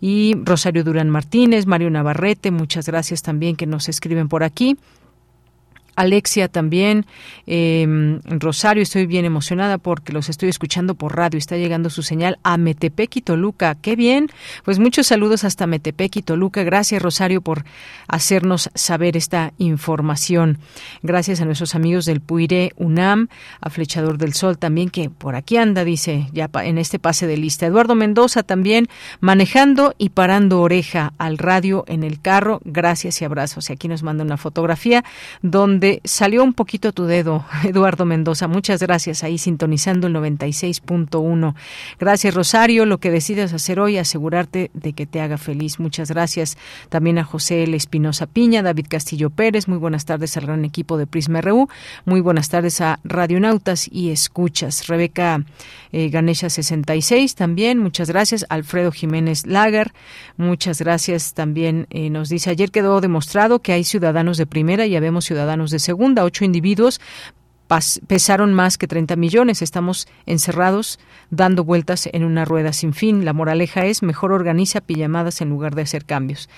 Y 0.00 0.34
Rosario 0.44 0.84
Durán 0.84 1.10
Martínez, 1.10 1.66
Mario 1.66 1.90
Navarrete, 1.90 2.50
muchas 2.50 2.86
gracias 2.86 3.22
también 3.22 3.56
que 3.56 3.66
nos 3.66 3.88
escriben 3.88 4.28
por 4.28 4.42
aquí. 4.42 4.76
Alexia 5.98 6.46
también, 6.46 7.06
eh, 7.48 8.20
Rosario, 8.24 8.84
estoy 8.84 9.06
bien 9.06 9.24
emocionada 9.24 9.78
porque 9.78 10.12
los 10.12 10.28
estoy 10.28 10.48
escuchando 10.48 10.94
por 10.94 11.16
radio. 11.16 11.38
Está 11.38 11.56
llegando 11.56 11.90
su 11.90 12.02
señal 12.02 12.38
a 12.44 12.56
Metepec 12.56 13.16
y 13.16 13.20
Toluca. 13.20 13.74
Qué 13.74 13.96
bien. 13.96 14.28
Pues 14.64 14.78
muchos 14.78 15.08
saludos 15.08 15.42
hasta 15.42 15.66
Metepec 15.66 16.16
y 16.16 16.22
Toluca. 16.22 16.62
Gracias, 16.62 17.02
Rosario, 17.02 17.40
por 17.40 17.64
hacernos 18.06 18.70
saber 18.74 19.16
esta 19.16 19.52
información. 19.58 20.58
Gracias 21.02 21.40
a 21.40 21.44
nuestros 21.44 21.74
amigos 21.74 22.04
del 22.04 22.20
Puire 22.20 22.72
UNAM, 22.76 23.26
a 23.60 23.68
Flechador 23.68 24.18
del 24.18 24.34
Sol 24.34 24.56
también, 24.56 24.90
que 24.90 25.10
por 25.10 25.34
aquí 25.34 25.56
anda, 25.56 25.82
dice, 25.82 26.28
ya 26.32 26.48
en 26.62 26.78
este 26.78 27.00
pase 27.00 27.26
de 27.26 27.36
lista. 27.36 27.66
Eduardo 27.66 27.96
Mendoza 27.96 28.44
también, 28.44 28.86
manejando 29.18 29.96
y 29.98 30.10
parando 30.10 30.60
oreja 30.60 31.12
al 31.18 31.38
radio 31.38 31.84
en 31.88 32.04
el 32.04 32.20
carro. 32.20 32.60
Gracias 32.64 33.20
y 33.20 33.24
abrazos. 33.24 33.68
Y 33.68 33.72
aquí 33.72 33.88
nos 33.88 34.04
manda 34.04 34.22
una 34.22 34.36
fotografía 34.36 35.04
donde 35.42 35.87
salió 36.04 36.44
un 36.44 36.54
poquito 36.54 36.92
tu 36.92 37.04
dedo, 37.04 37.44
Eduardo 37.64 38.04
Mendoza. 38.04 38.48
Muchas 38.48 38.80
gracias 38.80 39.24
ahí 39.24 39.38
sintonizando 39.38 40.06
el 40.06 40.14
96.1. 40.14 41.54
Gracias, 41.98 42.34
Rosario. 42.34 42.86
Lo 42.86 42.98
que 42.98 43.10
decidas 43.10 43.52
hacer 43.52 43.80
hoy, 43.80 43.98
asegurarte 43.98 44.70
de 44.74 44.92
que 44.92 45.06
te 45.06 45.20
haga 45.20 45.38
feliz. 45.38 45.78
Muchas 45.78 46.10
gracias 46.10 46.56
también 46.88 47.18
a 47.18 47.24
José 47.24 47.64
L. 47.64 47.76
Espinosa 47.76 48.26
Piña, 48.26 48.62
David 48.62 48.86
Castillo 48.88 49.30
Pérez. 49.30 49.68
Muy 49.68 49.78
buenas 49.78 50.04
tardes 50.04 50.36
al 50.36 50.46
gran 50.46 50.64
equipo 50.64 50.96
de 50.96 51.06
Prisma 51.06 51.40
RU. 51.40 51.68
Muy 52.04 52.20
buenas 52.20 52.48
tardes 52.48 52.80
a 52.80 53.00
Radionautas 53.04 53.88
y 53.90 54.10
Escuchas. 54.10 54.86
Rebeca 54.86 55.44
eh, 55.92 56.08
Ganesha 56.10 56.50
66 56.50 57.34
también. 57.34 57.78
Muchas 57.78 58.08
gracias. 58.08 58.46
Alfredo 58.48 58.92
Jiménez 58.92 59.46
Lagar. 59.46 59.92
Muchas 60.36 60.80
gracias 60.80 61.34
también. 61.34 61.86
Eh, 61.90 62.10
nos 62.10 62.28
dice 62.28 62.50
ayer 62.50 62.70
quedó 62.70 63.00
demostrado 63.00 63.60
que 63.60 63.72
hay 63.72 63.84
ciudadanos 63.84 64.36
de 64.36 64.46
primera 64.46 64.86
y 64.86 64.96
habemos 64.96 65.24
ciudadanos 65.24 65.70
de 65.70 65.77
segunda. 65.78 66.24
Ocho 66.24 66.44
individuos 66.44 67.00
pesaron 68.06 68.54
más 68.54 68.78
que 68.78 68.88
30 68.88 69.16
millones. 69.16 69.62
Estamos 69.62 70.08
encerrados 70.26 70.98
dando 71.30 71.64
vueltas 71.64 72.08
en 72.12 72.24
una 72.24 72.44
rueda 72.44 72.72
sin 72.72 72.94
fin. 72.94 73.24
La 73.24 73.32
moraleja 73.32 73.84
es 73.84 74.02
mejor 74.02 74.32
organiza 74.32 74.80
pijamadas 74.80 75.40
en 75.40 75.50
lugar 75.50 75.74
de 75.74 75.82
hacer 75.82 76.04
cambios. 76.04 76.48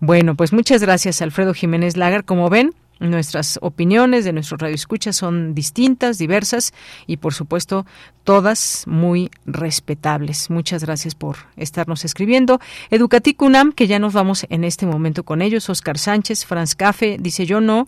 Bueno, 0.00 0.34
pues 0.34 0.52
muchas 0.52 0.82
gracias, 0.82 1.22
Alfredo 1.22 1.54
Jiménez 1.54 1.96
Lagar. 1.96 2.24
Como 2.24 2.50
ven, 2.50 2.74
Nuestras 3.00 3.58
opiniones 3.62 4.24
de 4.24 4.32
nuestro 4.32 4.56
radio 4.56 4.74
escucha 4.74 5.12
son 5.12 5.54
distintas, 5.54 6.18
diversas 6.18 6.72
y 7.06 7.18
por 7.18 7.32
supuesto 7.32 7.86
todas 8.24 8.84
muy 8.86 9.30
respetables. 9.46 10.50
Muchas 10.50 10.82
gracias 10.84 11.14
por 11.14 11.36
estarnos 11.56 12.04
escribiendo. 12.04 12.60
Educatic 12.90 13.40
UNAM, 13.40 13.72
que 13.72 13.86
ya 13.86 13.98
nos 13.98 14.12
vamos 14.12 14.46
en 14.50 14.64
este 14.64 14.84
momento 14.84 15.22
con 15.22 15.42
ellos. 15.42 15.70
Oscar 15.70 15.96
Sánchez, 15.96 16.44
Franz 16.44 16.74
Cafe, 16.74 17.18
dice 17.20 17.46
yo 17.46 17.60
no, 17.60 17.86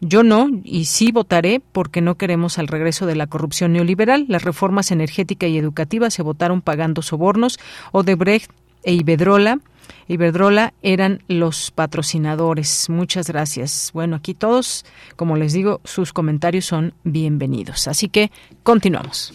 yo 0.00 0.22
no 0.22 0.48
y 0.62 0.84
sí 0.84 1.10
votaré 1.10 1.60
porque 1.72 2.02
no 2.02 2.16
queremos 2.16 2.58
al 2.58 2.68
regreso 2.68 3.06
de 3.06 3.16
la 3.16 3.26
corrupción 3.26 3.72
neoliberal. 3.72 4.26
Las 4.28 4.44
reformas 4.44 4.90
energética 4.90 5.46
y 5.46 5.56
educativa 5.56 6.10
se 6.10 6.22
votaron 6.22 6.60
pagando 6.60 7.02
sobornos. 7.02 7.58
Odebrecht 7.92 8.50
e 8.82 8.92
Iberdrola 8.92 9.60
Iberdrola 10.10 10.74
eran 10.82 11.22
los 11.28 11.70
patrocinadores. 11.70 12.90
Muchas 12.90 13.28
gracias. 13.28 13.92
Bueno, 13.94 14.16
aquí 14.16 14.34
todos, 14.34 14.84
como 15.14 15.36
les 15.36 15.52
digo, 15.52 15.80
sus 15.84 16.12
comentarios 16.12 16.64
son 16.64 16.94
bienvenidos. 17.04 17.86
Así 17.86 18.08
que 18.08 18.32
continuamos. 18.64 19.32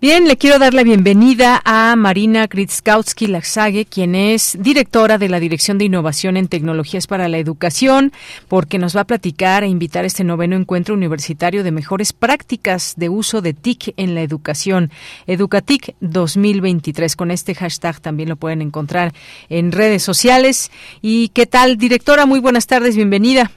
Bien, 0.00 0.28
le 0.28 0.36
quiero 0.36 0.60
dar 0.60 0.74
la 0.74 0.84
bienvenida 0.84 1.60
a 1.64 1.96
Marina 1.96 2.46
Kritzkowski 2.46 3.26
Laxage, 3.26 3.84
quien 3.84 4.14
es 4.14 4.56
directora 4.62 5.18
de 5.18 5.28
la 5.28 5.40
Dirección 5.40 5.76
de 5.76 5.86
Innovación 5.86 6.36
en 6.36 6.46
Tecnologías 6.46 7.08
para 7.08 7.26
la 7.26 7.38
Educación, 7.38 8.12
porque 8.46 8.78
nos 8.78 8.96
va 8.96 9.00
a 9.00 9.06
platicar 9.06 9.64
e 9.64 9.66
invitar 9.66 10.04
a 10.04 10.06
este 10.06 10.22
noveno 10.22 10.54
encuentro 10.54 10.94
universitario 10.94 11.64
de 11.64 11.72
mejores 11.72 12.12
prácticas 12.12 12.94
de 12.96 13.08
uso 13.08 13.42
de 13.42 13.54
TIC 13.54 13.94
en 13.96 14.14
la 14.14 14.22
educación, 14.22 14.92
Educatic 15.26 15.96
2023. 15.98 17.16
Con 17.16 17.32
este 17.32 17.56
hashtag 17.56 18.00
también 18.00 18.28
lo 18.28 18.36
pueden 18.36 18.62
encontrar 18.62 19.10
en 19.48 19.72
redes 19.72 20.04
sociales. 20.04 20.70
¿Y 21.02 21.30
qué 21.30 21.46
tal, 21.46 21.76
directora? 21.76 22.24
Muy 22.24 22.38
buenas 22.38 22.68
tardes, 22.68 22.94
bienvenida. 22.94 23.50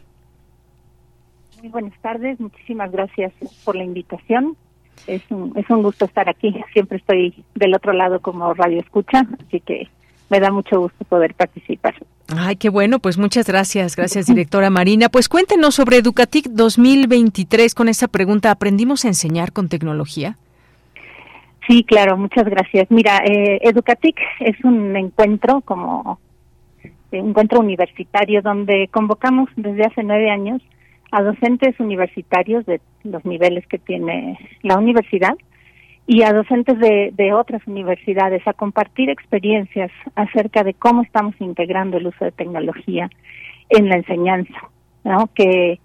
Muy 1.62 1.70
buenas 1.70 2.02
tardes, 2.02 2.40
muchísimas 2.40 2.92
gracias 2.92 3.32
por 3.64 3.76
la 3.76 3.84
invitación 3.84 4.58
es 5.08 5.22
un, 5.30 5.54
es 5.56 5.70
un 5.70 5.84
gusto 5.84 6.06
estar 6.06 6.30
aquí. 6.30 6.54
Siempre 6.74 6.98
estoy 6.98 7.34
del 7.56 7.74
otro 7.74 7.94
lado 7.94 8.20
como 8.20 8.54
radio 8.54 8.80
escucha, 8.80 9.26
así 9.48 9.60
que 9.60 9.88
me 10.30 10.40
da 10.40 10.52
mucho 10.52 10.80
gusto 10.80 11.04
poder 11.06 11.34
participar. 11.34 11.94
Ay, 12.36 12.56
qué 12.56 12.70
bueno, 12.70 13.00
pues 13.00 13.18
muchas 13.18 13.46
gracias, 13.48 13.96
gracias 13.96 14.28
directora 14.28 14.70
Marina. 14.70 15.10
Pues 15.10 15.28
cuéntenos 15.28 15.76
sobre 15.76 15.98
Educatic 15.98 16.46
2023 16.46 17.76
con 17.76 17.90
esta 17.90 18.08
pregunta, 18.08 18.52
¿aprendimos 18.52 19.04
a 19.04 19.10
enseñar 19.10 19.52
con 19.52 19.68
tecnología? 19.68 20.38
Sí, 21.68 21.84
claro, 21.84 22.18
muchas 22.18 22.46
gracias. 22.46 22.90
Mira, 22.90 23.20
eh, 23.26 23.60
Educatic 23.62 24.16
es 24.40 24.56
un 24.64 24.96
encuentro 24.96 25.62
como 25.62 26.20
un 27.12 27.30
encuentro 27.30 27.60
universitario 27.60 28.42
donde 28.42 28.88
convocamos 28.90 29.50
desde 29.58 29.84
hace 29.84 30.04
nueve 30.04 30.30
años 30.30 30.62
a 31.12 31.22
docentes 31.22 31.80
universitarios 31.80 32.66
de 32.66 32.82
los 33.04 33.24
niveles 33.26 33.68
que 33.68 33.78
tiene 33.78 34.40
la 34.64 34.78
universidad 34.78 35.36
y 36.08 36.24
a 36.24 36.34
docentes 36.34 36.80
de, 36.80 37.12
de 37.14 37.34
otras 37.34 37.66
universidades 37.68 38.46
a 38.48 38.54
compartir 38.54 39.10
experiencias 39.10 39.92
acerca 40.16 40.64
de 40.64 40.74
cómo 40.74 41.04
estamos 41.04 41.36
integrando 41.40 41.98
el 41.98 42.08
uso 42.08 42.26
de 42.26 42.32
tecnología 42.32 43.10
en 43.70 43.90
la 43.90 43.96
enseñanza, 43.96 44.70
¿no? 45.04 45.30
¿Qué, 45.34 45.80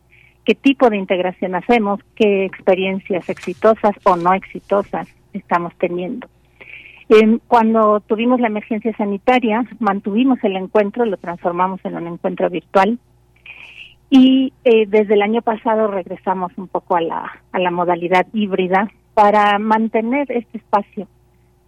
qué 0.44 0.54
tipo 0.54 0.88
de 0.88 0.96
integración 0.96 1.54
hacemos, 1.54 2.00
qué 2.14 2.44
experiencias 2.44 3.28
exitosas 3.28 3.94
o 4.04 4.16
no 4.16 4.32
exitosas 4.32 5.08
estamos 5.32 5.74
teniendo. 5.76 6.28
cuando 7.46 8.00
tuvimos 8.00 8.40
la 8.40 8.46
emergencia 8.46 8.96
sanitaria, 8.96 9.64
mantuvimos 9.80 10.42
el 10.42 10.56
encuentro, 10.56 11.04
lo 11.04 11.18
transformamos 11.18 11.80
en 11.84 11.96
un 11.96 12.06
encuentro 12.06 12.48
virtual 12.48 12.98
y 14.10 14.52
eh, 14.64 14.86
desde 14.86 15.14
el 15.14 15.22
año 15.22 15.42
pasado 15.42 15.88
regresamos 15.88 16.52
un 16.56 16.68
poco 16.68 16.96
a 16.96 17.00
la, 17.00 17.42
a 17.52 17.58
la 17.58 17.70
modalidad 17.70 18.26
híbrida 18.32 18.90
para 19.14 19.58
mantener 19.58 20.30
este 20.30 20.58
espacio, 20.58 21.08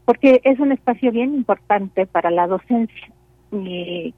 porque 0.05 0.40
es 0.44 0.60
un 0.60 0.73
espacio 0.73 1.10
bien 1.10 1.35
importante 1.35 2.06
para 2.06 2.31
la 2.31 2.47
docencia. 2.47 3.09
Y 3.51 4.15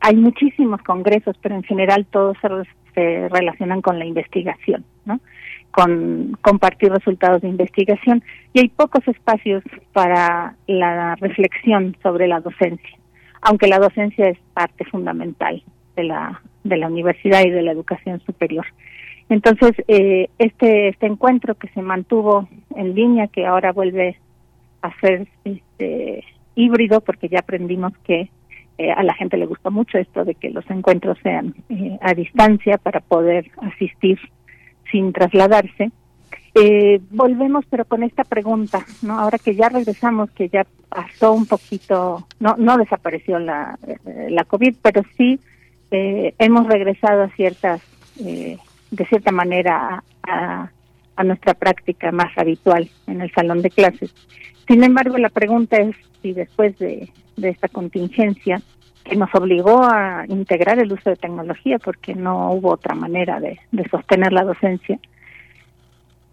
hay 0.00 0.16
muchísimos 0.16 0.82
congresos, 0.82 1.36
pero 1.40 1.54
en 1.54 1.62
general 1.64 2.06
todos 2.06 2.36
se, 2.40 2.48
se 2.94 3.28
relacionan 3.30 3.82
con 3.82 3.98
la 3.98 4.04
investigación, 4.04 4.84
¿no? 5.04 5.20
con 5.76 6.38
compartir 6.40 6.90
resultados 6.90 7.42
de 7.42 7.48
investigación 7.48 8.22
y 8.54 8.60
hay 8.60 8.68
pocos 8.70 9.06
espacios 9.06 9.62
para 9.92 10.56
la 10.66 11.16
reflexión 11.16 11.94
sobre 12.02 12.26
la 12.28 12.40
docencia, 12.40 12.98
aunque 13.42 13.68
la 13.68 13.78
docencia 13.78 14.26
es 14.26 14.38
parte 14.54 14.86
fundamental 14.86 15.62
de 15.94 16.04
la 16.04 16.40
de 16.68 16.76
la 16.76 16.88
universidad 16.88 17.42
y 17.44 17.50
de 17.50 17.62
la 17.62 17.72
educación 17.72 18.20
superior. 18.20 18.66
Entonces, 19.28 19.72
eh, 19.88 20.28
este 20.38 20.88
este 20.88 21.06
encuentro 21.06 21.56
que 21.56 21.68
se 21.68 21.82
mantuvo 21.82 22.48
en 22.76 22.94
línea, 22.94 23.26
que 23.26 23.46
ahora 23.46 23.72
vuelve 23.72 24.16
a 24.82 24.92
ser 25.00 25.26
este, 25.44 26.24
híbrido, 26.54 27.00
porque 27.00 27.28
ya 27.28 27.40
aprendimos 27.40 27.92
que 28.04 28.30
eh, 28.78 28.92
a 28.92 29.02
la 29.02 29.14
gente 29.14 29.36
le 29.36 29.46
gusta 29.46 29.70
mucho 29.70 29.98
esto 29.98 30.24
de 30.24 30.34
que 30.34 30.50
los 30.50 30.68
encuentros 30.70 31.18
sean 31.22 31.54
eh, 31.70 31.98
a 32.00 32.14
distancia 32.14 32.78
para 32.78 33.00
poder 33.00 33.50
asistir 33.62 34.18
sin 34.90 35.12
trasladarse. 35.12 35.90
Eh, 36.54 37.00
volvemos 37.10 37.66
pero 37.68 37.84
con 37.84 38.02
esta 38.02 38.24
pregunta, 38.24 38.84
¿no? 39.02 39.18
Ahora 39.18 39.36
que 39.36 39.54
ya 39.54 39.68
regresamos, 39.68 40.30
que 40.30 40.48
ya 40.48 40.66
pasó 40.88 41.32
un 41.32 41.44
poquito, 41.46 42.26
no 42.40 42.54
no 42.56 42.78
desapareció 42.78 43.38
la, 43.38 43.78
eh, 43.86 44.28
la 44.30 44.44
COVID, 44.44 44.76
pero 44.80 45.02
sí 45.18 45.38
eh, 45.90 46.34
hemos 46.38 46.66
regresado 46.66 47.22
a 47.22 47.28
ciertas, 47.30 47.80
eh, 48.24 48.58
de 48.90 49.06
cierta 49.06 49.32
manera, 49.32 50.02
a, 50.22 50.70
nuestra 51.24 51.54
práctica 51.54 52.12
más 52.12 52.36
habitual 52.36 52.90
en 53.06 53.22
el 53.22 53.32
salón 53.32 53.62
de 53.62 53.70
clases. 53.70 54.14
Sin 54.68 54.84
embargo, 54.84 55.16
la 55.16 55.30
pregunta 55.30 55.78
es 55.78 55.96
si 56.20 56.34
después 56.34 56.76
de, 56.78 57.10
esta 57.40 57.68
contingencia, 57.68 58.60
que 59.02 59.16
nos 59.16 59.34
obligó 59.34 59.82
a 59.82 60.24
integrar 60.28 60.78
el 60.78 60.92
uso 60.92 61.08
de 61.08 61.16
tecnología 61.16 61.78
porque 61.78 62.14
no 62.14 62.50
hubo 62.52 62.72
otra 62.72 62.94
manera 62.94 63.40
de, 63.40 63.58
sostener 63.90 64.32
la 64.32 64.44
docencia. 64.44 64.98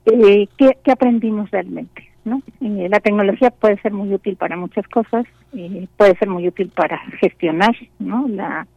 Eh, 0.06 0.48
¿qué, 0.58 0.92
aprendimos 0.92 1.50
realmente? 1.52 2.10
Eh, 2.26 2.88
la 2.90 3.00
tecnología 3.00 3.52
puede 3.52 3.78
ser 3.82 3.94
muy 3.94 4.14
útil 4.14 4.36
para 4.36 4.58
muchas 4.58 4.86
cosas, 4.88 5.26
eh, 5.54 5.88
puede 5.96 6.18
ser 6.18 6.28
muy 6.30 6.46
útil 6.48 6.70
para 6.76 6.98
gestionar 7.22 7.76
¿no? 8.00 8.28
la, 8.28 8.68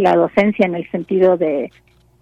la 0.00 0.14
docencia 0.14 0.66
en 0.66 0.74
el 0.74 0.90
sentido 0.90 1.36
de 1.36 1.70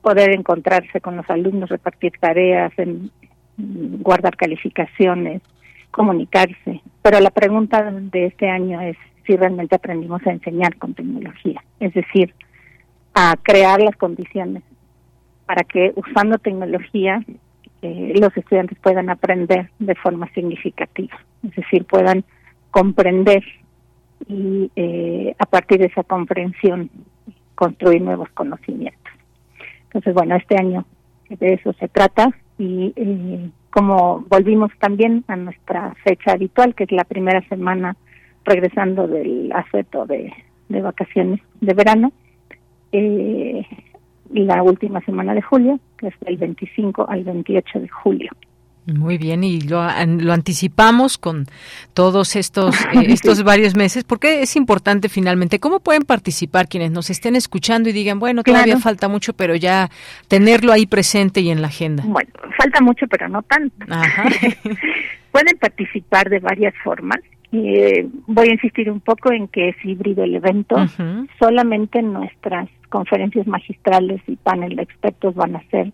poder 0.02 0.30
encontrarse 0.30 1.00
con 1.00 1.16
los 1.16 1.28
alumnos, 1.28 1.70
repartir 1.70 2.12
tareas, 2.20 2.72
en, 2.78 3.10
guardar 3.56 4.36
calificaciones, 4.36 5.42
comunicarse. 5.90 6.80
Pero 7.02 7.20
la 7.20 7.30
pregunta 7.30 7.90
de 7.90 8.26
este 8.26 8.48
año 8.48 8.80
es 8.80 8.96
si 9.26 9.36
realmente 9.36 9.76
aprendimos 9.76 10.26
a 10.26 10.30
enseñar 10.30 10.76
con 10.76 10.94
tecnología, 10.94 11.62
es 11.80 11.92
decir, 11.92 12.34
a 13.14 13.36
crear 13.42 13.80
las 13.82 13.96
condiciones 13.96 14.62
para 15.44 15.64
que 15.64 15.92
usando 15.96 16.38
tecnología 16.38 17.22
eh, 17.82 18.12
los 18.18 18.36
estudiantes 18.36 18.78
puedan 18.78 19.10
aprender 19.10 19.70
de 19.78 19.94
forma 19.94 20.28
significativa, 20.32 21.18
es 21.46 21.54
decir, 21.54 21.84
puedan 21.84 22.24
comprender 22.70 23.42
y 24.26 24.70
eh, 24.76 25.34
a 25.38 25.46
partir 25.46 25.78
de 25.78 25.86
esa 25.86 26.02
comprensión 26.02 26.90
construir 27.58 28.00
nuevos 28.00 28.28
conocimientos. 28.30 29.12
Entonces, 29.86 30.14
bueno, 30.14 30.36
este 30.36 30.56
año 30.56 30.84
de 31.28 31.54
eso 31.54 31.72
se 31.72 31.88
trata 31.88 32.30
y 32.56 32.94
como 33.70 34.24
volvimos 34.28 34.70
también 34.78 35.24
a 35.26 35.34
nuestra 35.34 35.92
fecha 36.04 36.32
habitual, 36.32 36.76
que 36.76 36.84
es 36.84 36.92
la 36.92 37.02
primera 37.02 37.40
semana 37.48 37.96
regresando 38.44 39.08
del 39.08 39.50
asueto 39.52 40.06
de, 40.06 40.32
vacaciones 40.68 41.40
de 41.60 41.74
verano, 41.74 42.12
eh, 42.92 43.66
la 44.32 44.62
última 44.62 45.00
semana 45.00 45.34
de 45.34 45.42
julio, 45.42 45.80
que 45.96 46.08
es 46.08 46.14
del 46.20 46.36
25 46.36 47.08
al 47.08 47.24
28 47.24 47.80
de 47.80 47.88
julio. 47.88 48.30
Muy 48.94 49.18
bien, 49.18 49.44
y 49.44 49.60
lo, 49.60 49.86
lo 50.06 50.32
anticipamos 50.32 51.18
con 51.18 51.44
todos 51.92 52.36
estos, 52.36 52.74
eh, 52.86 53.04
estos 53.08 53.42
varios 53.42 53.76
meses, 53.76 54.04
porque 54.04 54.40
es 54.40 54.56
importante 54.56 55.10
finalmente. 55.10 55.58
¿Cómo 55.58 55.80
pueden 55.80 56.02
participar 56.02 56.68
quienes 56.68 56.90
nos 56.90 57.10
estén 57.10 57.36
escuchando 57.36 57.90
y 57.90 57.92
digan, 57.92 58.18
bueno, 58.18 58.42
todavía 58.42 58.78
falta 58.78 59.08
mucho, 59.08 59.34
pero 59.34 59.54
ya 59.56 59.90
tenerlo 60.26 60.72
ahí 60.72 60.86
presente 60.86 61.40
y 61.40 61.50
en 61.50 61.60
la 61.60 61.68
agenda? 61.68 62.02
Bueno, 62.06 62.30
falta 62.56 62.80
mucho, 62.80 63.06
pero 63.08 63.28
no 63.28 63.42
tanto. 63.42 63.76
pueden 65.32 65.58
participar 65.58 66.30
de 66.30 66.38
varias 66.38 66.74
formas. 66.82 67.18
Eh, 67.52 68.06
voy 68.26 68.48
a 68.48 68.52
insistir 68.52 68.90
un 68.90 69.00
poco 69.00 69.32
en 69.32 69.48
que 69.48 69.70
es 69.70 69.76
híbrido 69.84 70.24
el 70.24 70.34
evento. 70.34 70.76
Solamente 71.38 72.02
nuestras 72.02 72.68
conferencias 72.88 73.46
magistrales 73.46 74.22
y 74.26 74.36
panel 74.36 74.76
de 74.76 74.82
expertos 74.82 75.34
van 75.34 75.56
a 75.56 75.62
ser 75.70 75.92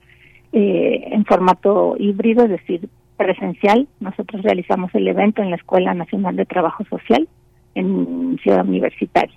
eh, 0.57 1.09
en 1.11 1.25
formato 1.25 1.97
híbrido, 1.99 2.45
es 2.45 2.51
decir, 2.51 2.89
presencial. 3.17 3.89
Nosotros 3.99 4.43
realizamos 4.43 4.95
el 4.95 5.09
evento 5.09 5.43
en 5.43 5.51
la 5.51 5.57
Escuela 5.57 5.95
Nacional 5.95 6.37
de 6.37 6.47
Trabajo 6.47 6.85
Social 6.85 7.29
en 7.75 8.39
Ciudad 8.41 8.65
Universitaria, 8.65 9.37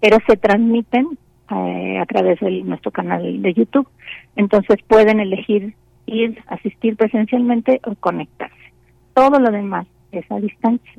pero 0.00 0.18
se 0.26 0.36
transmiten 0.36 1.16
eh, 1.52 1.98
a 2.00 2.06
través 2.06 2.40
de 2.40 2.62
nuestro 2.62 2.90
canal 2.90 3.40
de 3.40 3.54
YouTube. 3.54 3.86
Entonces 4.34 4.78
pueden 4.88 5.20
elegir 5.20 5.74
ir, 6.06 6.42
asistir 6.48 6.96
presencialmente 6.96 7.80
o 7.84 7.94
conectarse. 7.94 8.56
Todo 9.14 9.38
lo 9.38 9.52
demás 9.52 9.86
es 10.10 10.28
a 10.28 10.40
distancia. 10.40 10.92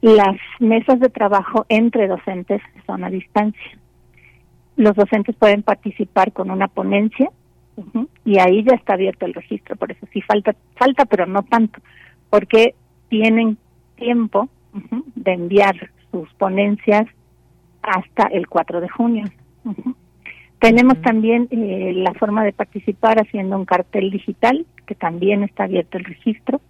Las 0.00 0.36
mesas 0.58 0.98
de 0.98 1.08
trabajo 1.08 1.66
entre 1.68 2.08
docentes 2.08 2.60
son 2.84 3.04
a 3.04 3.10
distancia. 3.10 3.78
Los 4.76 4.96
docentes 4.96 5.36
pueden 5.36 5.62
participar 5.62 6.32
con 6.32 6.50
una 6.50 6.66
ponencia 6.66 7.30
y 8.24 8.38
ahí 8.38 8.64
ya 8.64 8.74
está 8.74 8.94
abierto 8.94 9.26
el 9.26 9.34
registro, 9.34 9.76
por 9.76 9.92
eso 9.92 10.06
sí 10.12 10.22
falta, 10.22 10.54
falta 10.76 11.04
pero 11.04 11.26
no 11.26 11.42
tanto, 11.42 11.80
porque 12.30 12.74
tienen 13.08 13.58
tiempo 13.96 14.48
de 15.14 15.32
enviar 15.32 15.90
sus 16.10 16.32
ponencias 16.34 17.06
hasta 17.82 18.24
el 18.24 18.48
4 18.48 18.80
de 18.80 18.88
junio. 18.88 19.24
Tenemos 20.58 21.00
también 21.02 21.48
eh, 21.50 21.92
la 21.94 22.14
forma 22.14 22.42
de 22.44 22.52
participar 22.52 23.18
haciendo 23.20 23.56
un 23.56 23.66
cartel 23.66 24.10
digital, 24.10 24.66
que 24.86 24.94
también 24.94 25.42
está 25.42 25.64
abierto 25.64 25.98
el 25.98 26.04
registro 26.04 26.60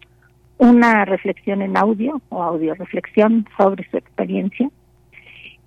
una 0.58 1.04
reflexión 1.04 1.62
en 1.62 1.76
audio 1.76 2.20
o 2.30 2.42
audio 2.42 2.74
reflexión 2.74 3.46
sobre 3.56 3.88
su 3.90 3.96
experiencia. 3.96 4.70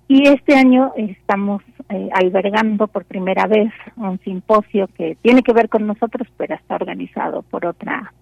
Y 0.08 0.28
este 0.28 0.56
año 0.56 0.92
estamos 0.96 1.62
eh, 1.90 2.08
albergando 2.12 2.86
por 2.86 3.04
primera 3.04 3.46
vez 3.46 3.72
un 3.96 4.18
simposio 4.20 4.88
que 4.96 5.16
tiene 5.22 5.42
que 5.42 5.52
ver 5.52 5.68
con 5.68 5.86
nosotros, 5.86 6.28
pero 6.36 6.54
está 6.54 6.76
organizado 6.76 7.42
por 7.42 7.66
otra 7.66 8.12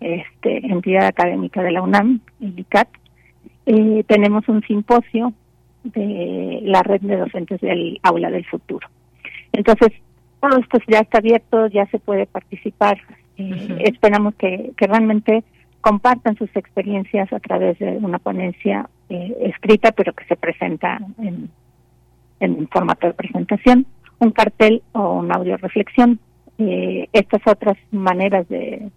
este, 0.00 0.66
entidad 0.66 1.06
académica 1.06 1.62
de 1.62 1.72
la 1.72 1.82
UNAM, 1.82 2.20
el 2.40 2.58
ICAT. 2.58 2.88
Eh, 3.66 4.04
tenemos 4.06 4.48
un 4.48 4.62
simposio 4.62 5.34
de 5.84 6.60
la 6.64 6.82
red 6.82 7.00
de 7.02 7.16
docentes 7.16 7.60
del 7.60 7.98
aula 8.02 8.30
del 8.30 8.46
futuro. 8.46 8.88
Entonces, 9.52 9.92
todo 10.40 10.58
esto 10.58 10.78
ya 10.88 11.00
está 11.00 11.18
abierto, 11.18 11.66
ya 11.66 11.86
se 11.86 11.98
puede 11.98 12.26
participar. 12.26 12.98
Eh, 13.36 13.82
esperamos 13.84 14.34
que, 14.36 14.72
que 14.76 14.86
realmente 14.86 15.44
compartan 15.80 16.36
sus 16.36 16.54
experiencias 16.56 17.32
a 17.32 17.40
través 17.40 17.78
de 17.78 17.98
una 17.98 18.18
ponencia 18.18 18.88
eh, 19.08 19.36
escrita, 19.42 19.92
pero 19.92 20.12
que 20.12 20.24
se 20.24 20.36
presenta 20.36 21.00
en, 21.18 21.50
en 22.40 22.68
formato 22.68 23.06
de 23.06 23.14
presentación, 23.14 23.86
un 24.18 24.32
cartel 24.32 24.82
o 24.92 25.18
un 25.18 25.32
audio 25.32 25.56
reflexión. 25.56 26.18
Eh, 26.58 27.08
estas 27.12 27.40
otras 27.46 27.78
maneras 27.90 28.46
de, 28.48 28.90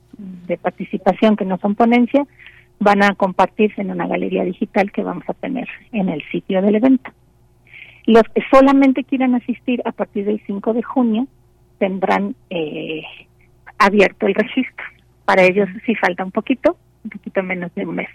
de 0.47 0.57
participación 0.57 1.35
que 1.35 1.45
no 1.45 1.57
son 1.59 1.75
ponencia 1.75 2.25
van 2.79 3.03
a 3.03 3.15
compartirse 3.15 3.81
en 3.81 3.91
una 3.91 4.07
galería 4.07 4.43
digital 4.43 4.91
que 4.91 5.03
vamos 5.03 5.23
a 5.27 5.33
tener 5.33 5.67
en 5.91 6.09
el 6.09 6.21
sitio 6.31 6.61
del 6.61 6.75
evento. 6.75 7.11
Los 8.05 8.23
que 8.35 8.43
solamente 8.51 9.03
quieran 9.03 9.35
asistir 9.35 9.81
a 9.85 9.93
partir 9.93 10.25
del 10.25 10.41
5 10.45 10.73
de 10.73 10.83
junio 10.83 11.27
tendrán 11.77 12.35
eh, 12.49 13.03
abierto 13.77 14.27
el 14.27 14.35
registro. 14.35 14.85
Para 15.25 15.43
ellos 15.43 15.69
sí 15.85 15.95
falta 15.95 16.25
un 16.25 16.31
poquito, 16.31 16.75
un 17.03 17.09
poquito 17.11 17.41
menos 17.43 17.73
de 17.75 17.85
un 17.85 17.95
mes. 17.95 18.09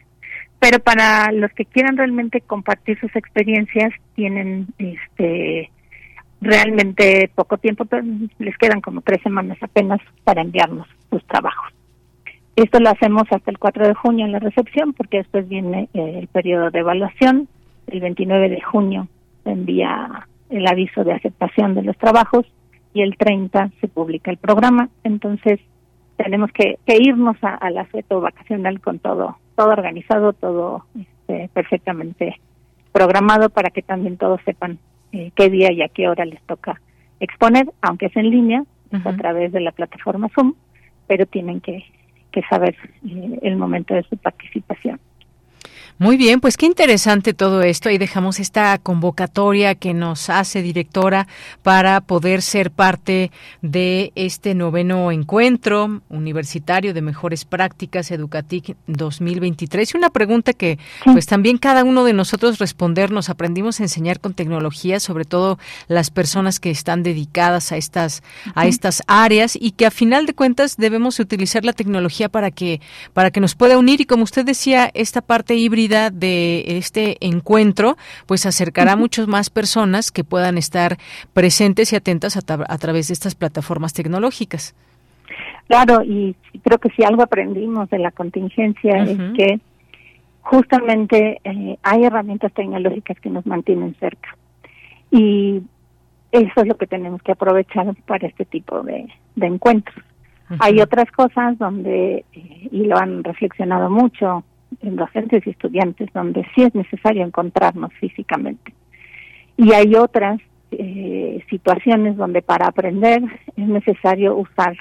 Pero 0.61 0.81
para 0.81 1.31
los 1.33 1.53
que 1.53 1.65
quieran 1.65 1.97
realmente 1.97 2.41
compartir 2.41 2.99
sus 3.01 3.15
experiencias, 3.15 3.93
tienen 4.15 4.67
este 4.79 5.71
realmente 6.41 7.31
poco 7.35 7.59
tiempo, 7.59 7.85
les 8.39 8.57
quedan 8.59 8.81
como 8.81 9.01
tres 9.01 9.21
semanas 9.23 9.59
apenas 9.61 10.01
para 10.25 10.43
enviarnos 10.43 10.87
sus 11.11 11.25
trabajos. 11.27 11.73
Esto 12.57 12.81
lo 12.81 12.91
hacemos 12.91 13.25
hasta 13.31 13.51
el 13.51 13.59
4 13.59 13.87
de 13.87 13.95
junio 13.95 14.27
en 14.27 14.33
la 14.33 14.41
recepción, 14.41 14.93
porque 14.93 15.19
después 15.19 15.49
viene 15.49 15.89
eh, 15.95 16.19
el 16.19 16.27
periodo 16.27 16.71
de 16.71 16.81
evaluación. 16.81 17.49
El 17.87 18.01
29 18.01 18.49
de 18.49 18.61
junio 18.61 19.09
se 19.45 19.51
envía 19.51 20.27
el 20.51 20.67
aviso 20.67 21.05
de 21.05 21.13
aceptación 21.13 21.75
de 21.75 21.83
los 21.83 21.97
trabajos 21.99 22.47
y 22.95 23.03
el 23.03 23.17
30 23.17 23.71
se 23.81 23.89
publica 23.89 24.31
el 24.31 24.39
programa. 24.39 24.89
Entonces, 25.05 25.61
tenemos 26.17 26.51
que, 26.53 26.79
irnos 26.87 27.37
al 27.43 27.75
la 27.75 27.87
vacacional 28.11 28.81
con 28.81 28.99
todo, 28.99 29.39
todo 29.59 29.71
organizado, 29.71 30.33
todo 30.35 30.85
este, 30.97 31.51
perfectamente 31.53 32.37
programado 32.93 33.51
para 33.51 33.71
que 33.71 33.83
también 33.83 34.17
todos 34.17 34.41
sepan 34.45 34.79
eh, 35.11 35.33
qué 35.35 35.51
día 35.51 35.73
y 35.73 35.83
a 35.83 35.89
qué 35.89 36.09
hora 36.09 36.25
les 36.25 36.41
toca 36.43 36.81
exponer, 37.19 37.67
aunque 37.83 38.07
es 38.07 38.17
en 38.17 38.31
línea, 38.31 38.63
a 39.05 39.17
través 39.17 39.51
de 39.51 39.61
la 39.61 39.73
plataforma 39.73 40.29
Zoom, 40.33 40.55
pero 41.09 41.27
tienen 41.27 41.61
que, 41.61 41.85
que 42.31 42.43
saber 42.43 42.77
eh, 43.05 43.39
el 43.43 43.57
momento 43.57 43.95
de 43.95 44.05
su 44.05 44.17
participación. 44.17 45.01
Muy 46.01 46.17
bien, 46.17 46.39
pues 46.39 46.57
qué 46.57 46.67
interesante 46.67 47.35
todo 47.35 47.61
esto. 47.63 47.89
Ahí 47.89 47.99
dejamos 47.99 48.39
esta 48.39 48.79
convocatoria 48.79 49.75
que 49.75 49.95
nos 49.95 50.31
hace 50.31 50.63
directora 50.63 51.27
para 51.65 52.01
poder 52.01 52.41
ser 52.41 52.71
parte 52.71 53.33
de 53.63 54.13
este 54.15 54.55
noveno 54.55 55.11
encuentro 55.11 56.01
universitario 56.09 56.95
de 56.95 57.03
mejores 57.03 57.45
prácticas 57.45 58.13
Educatic 58.13 58.77
2023. 58.87 59.93
Y 59.93 59.97
una 59.97 60.11
pregunta 60.11 60.53
que 60.53 60.79
pues 61.03 61.27
también 61.27 61.59
cada 61.59 61.83
uno 61.83 62.05
de 62.05 62.13
nosotros 62.13 62.59
respondernos. 62.59 63.29
Aprendimos 63.29 63.81
a 63.81 63.83
enseñar 63.83 64.21
con 64.21 64.35
tecnología, 64.35 65.01
sobre 65.01 65.25
todo 65.25 65.59
las 65.89 66.13
personas 66.13 66.61
que 66.61 66.71
están 66.71 67.03
dedicadas 67.03 67.73
a 67.73 67.77
estas 67.77 68.23
a 68.55 68.69
estas 68.69 69.03
áreas 69.09 69.59
y 69.61 69.73
que 69.73 69.87
a 69.87 69.91
final 69.91 70.27
de 70.27 70.35
cuentas 70.35 70.77
debemos 70.77 71.19
utilizar 71.19 71.65
la 71.65 71.73
tecnología 71.73 72.29
para 72.29 72.53
que 72.53 72.81
para 73.15 73.33
que 73.33 73.41
nos 73.41 73.57
pueda 73.57 73.77
unir 73.77 74.01
y 74.01 74.05
como 74.05 74.23
usted 74.23 74.45
decía, 74.45 74.93
esta 74.95 75.23
parte 75.23 75.57
híbrida 75.57 75.88
de 75.89 76.79
este 76.79 77.17
encuentro, 77.21 77.97
pues 78.27 78.47
acercará 78.47 78.93
a 78.93 78.97
muchas 78.97 79.29
más 79.29 79.51
personas 79.51 80.11
que 80.11 80.25
puedan 80.25 80.59
estar 80.59 80.97
presentes 81.33 81.93
y 81.93 81.97
atentas 81.97 82.37
a, 82.37 82.79
través 82.79 83.09
de 83.09 83.15
estas 83.15 83.35
plataformas 83.35 83.93
tecnológicas. 83.93 84.75
Claro, 85.67 86.03
y 86.03 86.35
creo 86.63 86.79
que 86.79 86.91
si 86.91 87.05
algo 87.05 87.23
aprendimos 87.23 87.91
de 87.91 87.99
la 87.99 88.11
contingencia 88.11 89.03
es 89.03 89.19
que 89.37 89.61
justamente 90.41 91.41
eh, 91.45 91.79
hay 91.83 92.05
herramientas 92.05 92.53
tecnológicas 92.55 93.21
que 93.21 93.29
nos 93.29 93.45
mantienen 93.45 93.95
cerca. 94.01 94.35
Y 95.11 95.63
eso 96.33 96.53
es 96.57 96.67
lo 96.67 96.77
que 96.77 96.87
tenemos 96.87 97.23
que 97.23 97.33
aprovechar 97.33 97.95
para 98.07 98.27
este 98.27 98.45
tipo 98.45 98.83
de, 98.83 99.09
encuentros. 99.37 100.05
Hay 100.61 100.81
otras 100.81 101.11
cosas 101.13 101.59
donde, 101.59 102.25
eh, 102.33 102.69
y 102.71 102.85
lo 102.85 102.97
han 102.97 103.23
reflexionado 103.23 103.91
mucho, 103.91 104.45
docentes 104.83 105.47
y 105.47 105.51
estudiantes 105.51 106.09
donde 106.13 106.47
sí 106.55 106.63
es 106.63 106.75
necesario 106.75 107.25
encontrarnos 107.25 107.93
físicamente. 107.95 108.75
Y 109.57 109.73
hay 109.73 109.95
otras 109.97 110.41
eh, 110.71 111.43
situaciones 111.49 112.17
donde 112.17 112.43
para 112.43 112.69
aprender 112.69 113.23
es 113.57 113.69
necesario 113.69 114.37
usar 114.37 114.77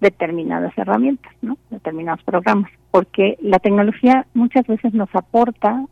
determinadas 0.00 0.76
herramientas, 0.76 1.32
¿no? 1.40 1.56
determinados 1.70 2.22
programas, 2.24 2.70
porque 2.90 3.38
la 3.40 3.58
tecnología 3.58 4.26
muchas 4.34 4.66
veces 4.66 4.92
nos 4.92 5.08
aporta 5.14 5.84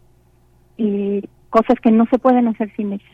eh, 0.77 1.23
cosas 1.49 1.81
que 1.81 1.91
no 1.91 2.07
se 2.07 2.19
pueden 2.19 2.49
hacer 2.49 2.71
sin 2.77 2.93
ella. 2.93 3.05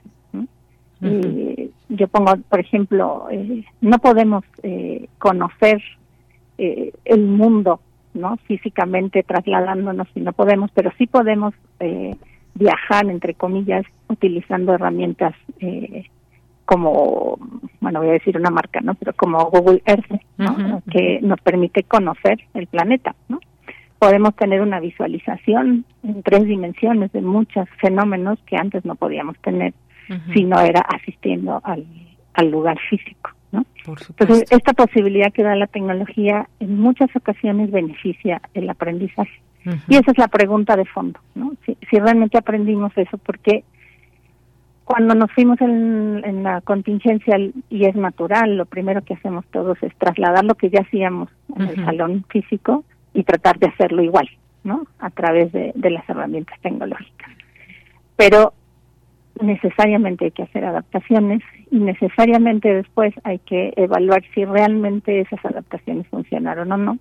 Eh, 1.01 1.71
yo 1.89 2.09
pongo, 2.09 2.37
por 2.49 2.59
ejemplo, 2.59 3.29
no 3.81 3.99
podemos 4.01 4.45
conocer 5.19 5.81
el 6.57 7.21
mundo 7.25 7.81
¿no? 8.19 8.37
Físicamente 8.47 9.23
trasladándonos 9.23 10.09
si 10.13 10.21
no 10.21 10.33
podemos, 10.33 10.71
pero 10.73 10.93
sí 10.99 11.07
podemos 11.07 11.55
eh, 11.81 12.15
viajar, 12.55 13.07
entre 13.07 13.35
comillas, 13.35 13.85
utilizando 14.09 14.75
herramientas 14.75 15.35
eh, 15.61 16.05
como, 16.67 17.39
bueno, 17.81 18.01
voy 18.01 18.11
a 18.11 18.13
decir 18.13 18.37
una 18.37 18.51
marca, 18.51 18.81
¿no? 18.83 18.95
Pero 18.95 19.15
como 19.15 19.39
Google 19.47 19.83
Earth, 19.87 20.21
¿no? 20.37 20.83
Que 20.91 21.19
nos 21.23 21.41
permite 21.41 21.85
conocer 21.85 22.41
el 22.53 22.67
planeta, 22.67 23.15
¿no? 23.29 23.41
Podemos 23.99 24.37
tener 24.37 24.61
una 24.61 24.79
visualización 24.79 25.87
en 26.03 26.23
tres 26.23 26.45
dimensiones 26.45 27.11
de 27.13 27.23
muchos 27.23 27.67
fenómenos 27.81 28.39
que 28.45 28.57
antes 28.57 28.85
no 28.85 28.97
podíamos 28.97 29.39
tener 29.39 29.73
si 30.35 30.45
no 30.45 30.61
era 30.61 30.81
asistiendo 30.81 31.61
al, 31.65 31.87
al 32.35 32.51
lugar 32.51 32.79
físico. 32.91 33.31
Entonces, 33.53 34.51
esta 34.51 34.73
posibilidad 34.73 35.33
que 35.33 35.43
da 35.43 35.55
la 35.57 35.67
tecnología 35.67 36.49
en 36.61 36.79
muchas 36.79 37.15
ocasiones 37.17 37.71
beneficia 37.71 38.41
el 38.55 38.69
aprendizaje. 38.69 39.41
Y 39.87 39.97
esa 39.97 40.13
es 40.13 40.19
la 40.19 40.29
pregunta 40.29 40.77
de 40.77 40.87
fondo, 40.87 41.21
¿no? 41.35 41.53
Si, 41.67 41.77
realmente 41.99 42.39
aprendimos 42.39 42.93
eso, 42.97 43.19
porque 43.19 43.65
cuando 44.85 45.15
nos 45.15 45.31
fuimos 45.33 45.61
en, 45.61 46.43
la 46.43 46.63
contingencia 46.63 47.37
y 47.69 47.85
es 47.85 47.95
natural, 47.95 48.57
lo 48.57 48.65
primero 48.65 49.03
que 49.03 49.15
hacemos 49.15 49.45
todos 49.51 49.77
es 49.83 49.95
trasladar 49.97 50.45
lo 50.45 50.55
que 50.55 50.71
ya 50.71 50.81
hacíamos 50.81 51.29
en 51.55 51.63
el 51.63 51.85
salón 51.85 52.25
físico 52.31 52.85
y 53.13 53.25
tratar 53.25 53.59
de 53.59 53.67
hacerlo 53.67 54.03
igual, 54.03 54.29
¿no? 54.65 54.87
A 55.01 55.11
través 55.11 55.53
de, 55.53 55.73
de 55.75 55.91
las 55.91 56.09
herramientas 56.09 56.59
tecnológicas. 56.61 57.31
Pero 58.17 58.55
necesariamente 59.41 60.27
hay 60.27 60.31
que 60.31 60.43
hacer 60.43 60.65
adaptaciones 60.65 61.43
y 61.71 61.79
necesariamente 61.79 62.75
después 62.75 63.15
hay 63.25 63.39
que 63.39 63.73
evaluar 63.77 64.23
si 64.35 64.45
realmente 64.45 65.21
esas 65.21 65.43
adaptaciones 65.45 66.07
funcionaron 66.09 66.73
o 66.73 66.77
no 66.77 66.99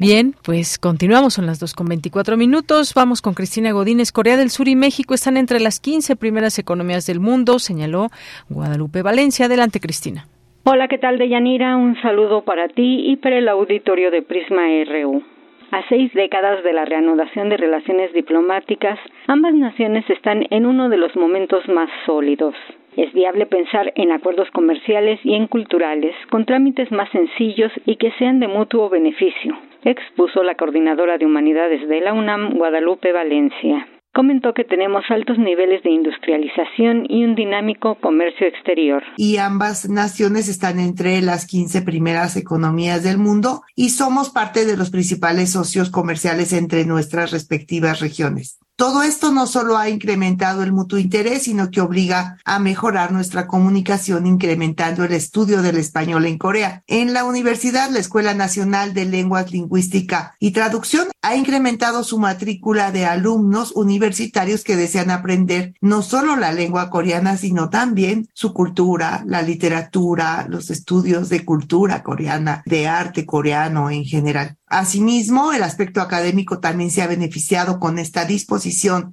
Bien, 0.00 0.34
pues 0.44 0.78
continuamos, 0.78 1.34
son 1.34 1.46
las 1.46 1.60
2 1.60 1.74
con 1.74 1.86
24 1.86 2.36
minutos. 2.36 2.92
Vamos 2.94 3.22
con 3.22 3.34
Cristina 3.34 3.70
Godínez. 3.70 4.10
Corea 4.10 4.36
del 4.36 4.50
Sur 4.50 4.66
y 4.66 4.74
México 4.74 5.14
están 5.14 5.36
entre 5.36 5.60
las 5.60 5.78
15 5.78 6.16
primeras 6.16 6.58
economías 6.58 7.06
del 7.06 7.20
mundo, 7.20 7.60
señaló 7.60 8.08
Guadalupe 8.48 9.02
Valencia. 9.02 9.46
Adelante, 9.46 9.78
Cristina. 9.78 10.26
Hola, 10.64 10.88
¿qué 10.88 10.98
tal, 10.98 11.18
Deyanira? 11.18 11.76
Un 11.76 11.94
saludo 12.02 12.42
para 12.42 12.68
ti 12.68 13.12
y 13.12 13.16
para 13.16 13.38
el 13.38 13.48
auditorio 13.48 14.10
de 14.10 14.22
Prisma 14.22 14.62
RU. 14.90 15.22
A 15.70 15.82
seis 15.88 16.12
décadas 16.14 16.64
de 16.64 16.72
la 16.72 16.84
reanudación 16.84 17.50
de 17.50 17.56
relaciones 17.56 18.12
diplomáticas, 18.12 18.98
ambas 19.28 19.54
naciones 19.54 20.08
están 20.08 20.46
en 20.50 20.66
uno 20.66 20.88
de 20.88 20.96
los 20.96 21.14
momentos 21.16 21.68
más 21.68 21.90
sólidos. 22.06 22.54
Es 22.96 23.12
viable 23.12 23.46
pensar 23.46 23.92
en 23.96 24.12
acuerdos 24.12 24.48
comerciales 24.52 25.18
y 25.24 25.34
en 25.34 25.48
culturales 25.48 26.14
con 26.30 26.44
trámites 26.44 26.92
más 26.92 27.10
sencillos 27.10 27.72
y 27.86 27.96
que 27.96 28.12
sean 28.18 28.38
de 28.38 28.46
mutuo 28.46 28.88
beneficio, 28.88 29.58
expuso 29.82 30.44
la 30.44 30.54
coordinadora 30.54 31.18
de 31.18 31.26
humanidades 31.26 31.88
de 31.88 32.00
la 32.00 32.12
UNAM, 32.12 32.54
Guadalupe 32.56 33.12
Valencia. 33.12 33.88
Comentó 34.14 34.54
que 34.54 34.62
tenemos 34.62 35.02
altos 35.08 35.38
niveles 35.38 35.82
de 35.82 35.90
industrialización 35.90 37.06
y 37.08 37.24
un 37.24 37.34
dinámico 37.34 37.96
comercio 37.96 38.46
exterior. 38.46 39.02
Y 39.16 39.38
ambas 39.38 39.88
naciones 39.90 40.48
están 40.48 40.78
entre 40.78 41.20
las 41.20 41.46
15 41.48 41.82
primeras 41.82 42.36
economías 42.36 43.02
del 43.02 43.18
mundo 43.18 43.62
y 43.74 43.88
somos 43.88 44.30
parte 44.30 44.66
de 44.66 44.76
los 44.76 44.90
principales 44.90 45.50
socios 45.50 45.90
comerciales 45.90 46.52
entre 46.52 46.84
nuestras 46.84 47.32
respectivas 47.32 48.00
regiones. 48.00 48.60
Todo 48.76 49.04
esto 49.04 49.30
no 49.30 49.46
solo 49.46 49.78
ha 49.78 49.88
incrementado 49.88 50.64
el 50.64 50.72
mutuo 50.72 50.98
interés, 50.98 51.44
sino 51.44 51.70
que 51.70 51.80
obliga 51.80 52.38
a 52.44 52.58
mejorar 52.58 53.12
nuestra 53.12 53.46
comunicación 53.46 54.26
incrementando 54.26 55.04
el 55.04 55.12
estudio 55.12 55.62
del 55.62 55.76
español 55.76 56.26
en 56.26 56.38
Corea. 56.38 56.82
En 56.88 57.12
la 57.12 57.24
universidad, 57.24 57.90
la 57.90 58.00
Escuela 58.00 58.34
Nacional 58.34 58.92
de 58.92 59.04
Lenguas 59.04 59.52
Lingüística 59.52 60.34
y 60.40 60.50
Traducción 60.50 61.06
ha 61.22 61.36
incrementado 61.36 62.02
su 62.02 62.18
matrícula 62.18 62.90
de 62.90 63.06
alumnos 63.06 63.70
universitarios 63.76 64.64
que 64.64 64.74
desean 64.74 65.12
aprender 65.12 65.74
no 65.80 66.02
solo 66.02 66.34
la 66.34 66.50
lengua 66.50 66.90
coreana, 66.90 67.36
sino 67.36 67.70
también 67.70 68.28
su 68.34 68.52
cultura, 68.52 69.22
la 69.24 69.42
literatura, 69.42 70.46
los 70.48 70.70
estudios 70.70 71.28
de 71.28 71.44
cultura 71.44 72.02
coreana, 72.02 72.64
de 72.66 72.88
arte 72.88 73.24
coreano 73.24 73.88
en 73.88 74.04
general. 74.04 74.56
Asimismo, 74.66 75.52
el 75.52 75.62
aspecto 75.62 76.00
académico 76.00 76.58
también 76.58 76.90
se 76.90 77.02
ha 77.02 77.06
beneficiado 77.06 77.78
con 77.78 78.00
esta 78.00 78.24
disposición 78.24 78.63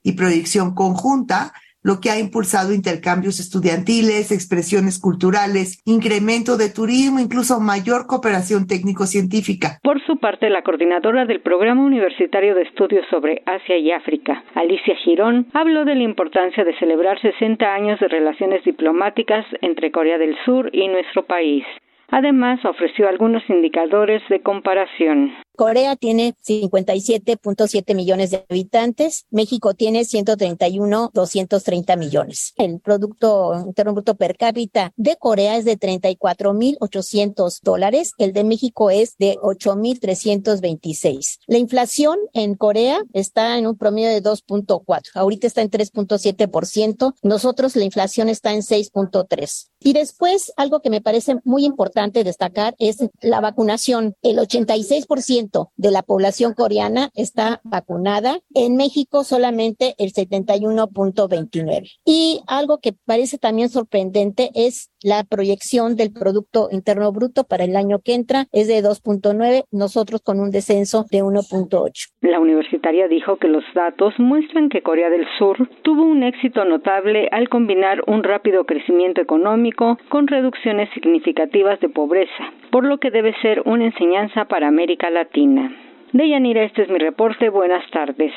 y 0.03 0.11
proyección 0.13 0.75
conjunta 0.75 1.53
lo 1.83 1.99
que 1.99 2.09
ha 2.11 2.19
impulsado 2.19 2.73
intercambios 2.73 3.39
estudiantiles, 3.39 4.31
expresiones 4.31 4.99
culturales, 4.99 5.81
incremento 5.85 6.57
de 6.57 6.69
turismo, 6.69 7.19
incluso 7.19 7.59
mayor 7.59 8.05
cooperación 8.07 8.67
técnico-científica. 8.67 9.79
Por 9.81 10.01
su 10.05 10.17
parte, 10.17 10.49
la 10.49 10.61
coordinadora 10.61 11.25
del 11.25 11.41
Programa 11.41 11.83
Universitario 11.83 12.55
de 12.55 12.63
Estudios 12.63 13.05
sobre 13.09 13.41
Asia 13.45 13.77
y 13.77 13.91
África, 13.91 14.43
Alicia 14.55 14.95
Girón, 15.03 15.47
habló 15.53 15.85
de 15.85 15.95
la 15.95 16.03
importancia 16.03 16.63
de 16.63 16.77
celebrar 16.77 17.19
60 17.19 17.65
años 17.65 17.99
de 17.99 18.07
relaciones 18.07 18.63
diplomáticas 18.63 19.45
entre 19.61 19.91
Corea 19.91 20.17
del 20.17 20.35
Sur 20.45 20.69
y 20.73 20.87
nuestro 20.87 21.25
país. 21.25 21.65
Además, 22.09 22.63
ofreció 22.65 23.07
algunos 23.07 23.41
indicadores 23.49 24.21
de 24.29 24.41
comparación. 24.41 25.31
Corea 25.55 25.95
tiene 25.95 26.35
57.7 26.45 27.95
millones 27.95 28.31
de 28.31 28.45
habitantes, 28.49 29.25
México 29.29 29.73
tiene 29.73 30.05
131, 30.05 31.11
230 31.13 31.95
millones. 31.97 32.53
El 32.57 32.79
Producto 32.79 33.53
Interno 33.65 33.93
Bruto 33.93 34.15
per 34.15 34.37
cápita 34.37 34.91
de 34.95 35.17
Corea 35.17 35.57
es 35.57 35.65
de 35.65 35.77
34.800 35.77 37.59
dólares, 37.61 38.13
el 38.17 38.33
de 38.33 38.43
México 38.43 38.89
es 38.89 39.17
de 39.17 39.37
8.326. 39.41 41.39
La 41.47 41.57
inflación 41.57 42.17
en 42.33 42.55
Corea 42.55 43.01
está 43.13 43.57
en 43.57 43.67
un 43.67 43.77
promedio 43.77 44.09
de 44.09 44.23
2.4, 44.23 45.11
ahorita 45.13 45.47
está 45.47 45.61
en 45.61 45.69
3.7%, 45.69 47.13
nosotros 47.21 47.75
la 47.75 47.83
inflación 47.83 48.29
está 48.29 48.53
en 48.53 48.61
6.3. 48.61 49.67
Y 49.83 49.93
después, 49.93 50.53
algo 50.57 50.81
que 50.81 50.91
me 50.91 51.01
parece 51.01 51.37
muy 51.43 51.65
importante 51.65 52.23
destacar 52.23 52.75
es 52.77 52.97
la 53.19 53.41
vacunación. 53.41 54.15
El 54.21 54.37
86% 54.37 55.50
de 55.75 55.91
la 55.91 56.03
población 56.03 56.53
coreana 56.53 57.11
está 57.13 57.61
vacunada. 57.63 58.39
En 58.53 58.75
México 58.75 59.23
solamente 59.23 59.95
el 59.97 60.13
71.29. 60.13 61.89
Y 62.05 62.41
algo 62.47 62.79
que 62.79 62.93
parece 62.93 63.37
también 63.37 63.69
sorprendente 63.69 64.51
es 64.53 64.90
la 65.03 65.23
proyección 65.23 65.95
del 65.95 66.11
Producto 66.11 66.67
Interno 66.71 67.11
Bruto 67.11 67.43
para 67.43 67.63
el 67.63 67.75
año 67.75 67.99
que 68.03 68.13
entra 68.13 68.45
es 68.51 68.67
de 68.67 68.81
2.9, 68.81 69.63
nosotros 69.71 70.21
con 70.21 70.39
un 70.39 70.51
descenso 70.51 71.05
de 71.11 71.23
1.8. 71.23 72.11
La 72.21 72.39
universitaria 72.39 73.07
dijo 73.07 73.37
que 73.37 73.47
los 73.47 73.63
datos 73.73 74.13
muestran 74.17 74.69
que 74.69 74.81
Corea 74.81 75.09
del 75.09 75.25
Sur 75.37 75.69
tuvo 75.83 76.03
un 76.03 76.23
éxito 76.23 76.65
notable 76.65 77.27
al 77.31 77.49
combinar 77.49 78.03
un 78.07 78.23
rápido 78.23 78.65
crecimiento 78.65 79.21
económico 79.21 79.97
con 80.09 80.27
reducciones 80.27 80.89
significativas 80.93 81.79
de 81.79 81.89
pobreza, 81.89 82.53
por 82.71 82.85
lo 82.85 82.99
que 82.99 83.11
debe 83.11 83.33
ser 83.41 83.61
una 83.65 83.85
enseñanza 83.85 84.45
para 84.45 84.67
América 84.67 85.09
Latina. 85.09 85.71
Deyanira, 86.13 86.63
este 86.63 86.83
es 86.83 86.89
mi 86.89 86.99
reporte. 86.99 87.49
Buenas 87.49 87.89
tardes. 87.91 88.33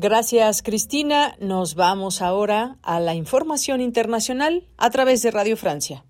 Gracias, 0.00 0.62
Cristina. 0.62 1.34
Nos 1.40 1.74
vamos 1.74 2.22
ahora 2.22 2.76
a 2.82 3.00
la 3.00 3.16
información 3.16 3.80
internacional 3.80 4.68
a 4.76 4.90
través 4.90 5.22
de 5.22 5.32
Radio 5.32 5.56
Francia. 5.56 6.04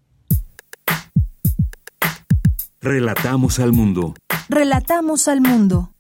Relatamos 2.83 3.59
al 3.59 3.73
mundo. 3.73 4.13
Relatamos 4.51 5.27
al 5.27 5.41
mundo. 5.41 5.95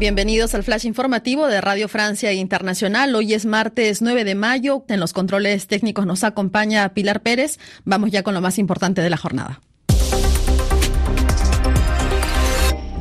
Bienvenidos 0.00 0.54
al 0.54 0.62
flash 0.62 0.86
informativo 0.86 1.46
de 1.46 1.60
Radio 1.60 1.86
Francia 1.86 2.32
Internacional. 2.32 3.14
Hoy 3.14 3.34
es 3.34 3.44
martes 3.44 4.00
9 4.00 4.24
de 4.24 4.34
mayo. 4.34 4.82
En 4.88 4.98
los 4.98 5.12
controles 5.12 5.66
técnicos 5.66 6.06
nos 6.06 6.24
acompaña 6.24 6.94
Pilar 6.94 7.20
Pérez. 7.20 7.58
Vamos 7.84 8.10
ya 8.10 8.22
con 8.22 8.32
lo 8.32 8.40
más 8.40 8.58
importante 8.58 9.02
de 9.02 9.10
la 9.10 9.18
jornada. 9.18 9.60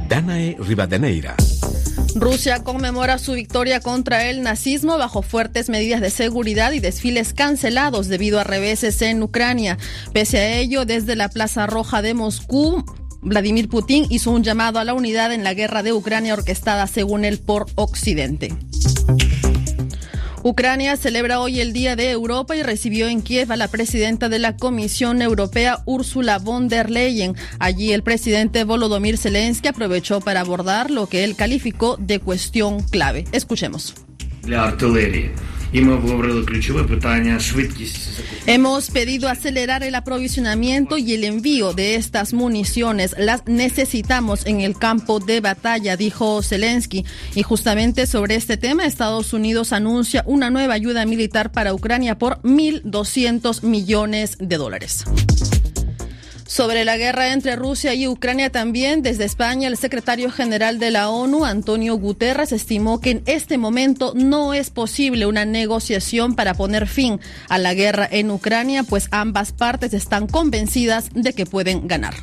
Danae 0.10 0.58
Rivadeneira. 0.60 1.38
Rusia 2.16 2.66
conmemora 2.66 3.18
su 3.18 3.32
victoria 3.32 3.80
contra 3.80 4.30
el 4.30 4.42
nazismo 4.42 4.98
bajo 4.98 5.22
fuertes 5.22 5.70
medidas 5.70 6.02
de 6.02 6.10
seguridad 6.10 6.74
y 6.74 6.82
desfiles 6.82 7.34
cancelados 7.34 8.10
debido 8.10 8.42
a 8.42 8.44
reveses 8.44 9.02
en 9.02 9.24
Ucrania. 9.24 9.78
Pese 10.12 10.40
a 10.40 10.58
ello, 10.58 10.84
desde 10.84 11.16
la 11.16 11.30
Plaza 11.30 11.66
Roja 11.66 12.02
de 12.02 12.14
Moscú, 12.14 12.84
Vladimir 13.22 13.70
Putin 13.70 14.06
hizo 14.10 14.32
un 14.32 14.44
llamado 14.44 14.80
a 14.80 14.84
la 14.84 14.94
unidad 14.94 15.34
en 15.34 15.44
la 15.44 15.54
guerra 15.54 15.84
de 15.84 15.94
Ucrania 15.94 16.34
orquestada 16.34 16.88
según 16.88 17.26
él 17.26 17.40
por 17.40 17.68
Occidente. 17.76 18.54
Ucrania 20.42 20.96
celebra 20.96 21.42
hoy 21.42 21.60
el 21.60 21.74
Día 21.74 21.98
de 21.98 22.12
Europa 22.12 22.56
y 22.56 22.64
recibió 22.64 23.10
en 23.10 23.22
Kiev 23.22 23.52
a 23.52 23.58
la 23.58 23.68
presidenta 23.68 24.30
de 24.30 24.40
la 24.40 24.56
Comisión 24.56 25.22
Europea, 25.22 25.80
Ursula 25.86 26.40
von 26.40 26.70
der 26.70 26.90
Leyen. 26.90 27.36
Allí 27.60 27.92
el 27.92 28.04
presidente 28.04 28.64
Volodymyr 28.64 29.18
Zelensky 29.18 29.68
aprovechó 29.68 30.22
para 30.22 30.40
abordar 30.40 30.92
lo 30.92 31.08
que 31.08 31.26
él 31.26 31.36
calificó 31.36 31.98
de 31.98 32.20
cuestión 32.20 32.82
clave. 32.84 33.26
Escuchemos. 33.34 33.96
La 34.48 34.78
Hemos 38.48 38.90
pedido 38.90 39.30
acelerar 39.30 39.84
el 39.84 39.94
aprovisionamiento 39.94 40.98
y 40.98 41.14
el 41.14 41.24
envío 41.24 41.74
de 41.74 41.94
estas 41.94 42.34
municiones. 42.34 43.14
Las 43.20 43.46
necesitamos 43.46 44.48
en 44.48 44.62
el 44.62 44.76
campo 44.76 45.20
de 45.20 45.42
batalla, 45.42 45.96
dijo 45.96 46.42
Zelensky. 46.42 47.06
Y 47.36 47.44
justamente 47.44 48.08
sobre 48.08 48.34
este 48.34 48.58
tema, 48.58 48.86
Estados 48.86 49.32
Unidos 49.34 49.72
anuncia 49.72 50.24
una 50.26 50.50
nueva 50.50 50.74
ayuda 50.74 51.06
militar 51.06 51.52
para 51.52 51.74
Ucrania 51.74 52.18
por 52.18 52.42
1.200 52.42 53.62
millones 53.62 54.38
de 54.40 54.58
dólares. 54.58 55.06
Sobre 56.50 56.84
la 56.84 56.98
guerra 56.98 57.32
entre 57.32 57.56
Rusia 57.56 57.94
y 57.94 58.08
Ucrania 58.08 58.50
también, 58.50 59.04
desde 59.04 59.24
España, 59.24 59.68
el 59.68 59.78
secretario 59.78 60.32
general 60.32 60.80
de 60.80 60.90
la 60.90 61.12
ONU, 61.12 61.46
Antonio 61.46 61.94
Guterres, 61.94 62.52
estimó 62.52 63.00
que 63.00 63.12
en 63.12 63.24
este 63.28 63.60
momento 63.60 64.14
no 64.16 64.56
es 64.56 64.72
posible 64.72 65.28
una 65.28 65.46
negociación 65.46 66.34
para 66.34 66.56
poner 66.56 66.88
fin 66.88 67.20
a 67.50 67.60
la 67.60 67.76
guerra 67.76 68.10
en 68.10 68.32
Ucrania, 68.32 68.82
pues 68.82 69.10
ambas 69.12 69.52
partes 69.52 69.94
están 69.94 70.26
convencidas 70.26 71.12
de 71.14 71.34
que 71.34 71.46
pueden 71.46 71.88
ganar. 71.88 72.16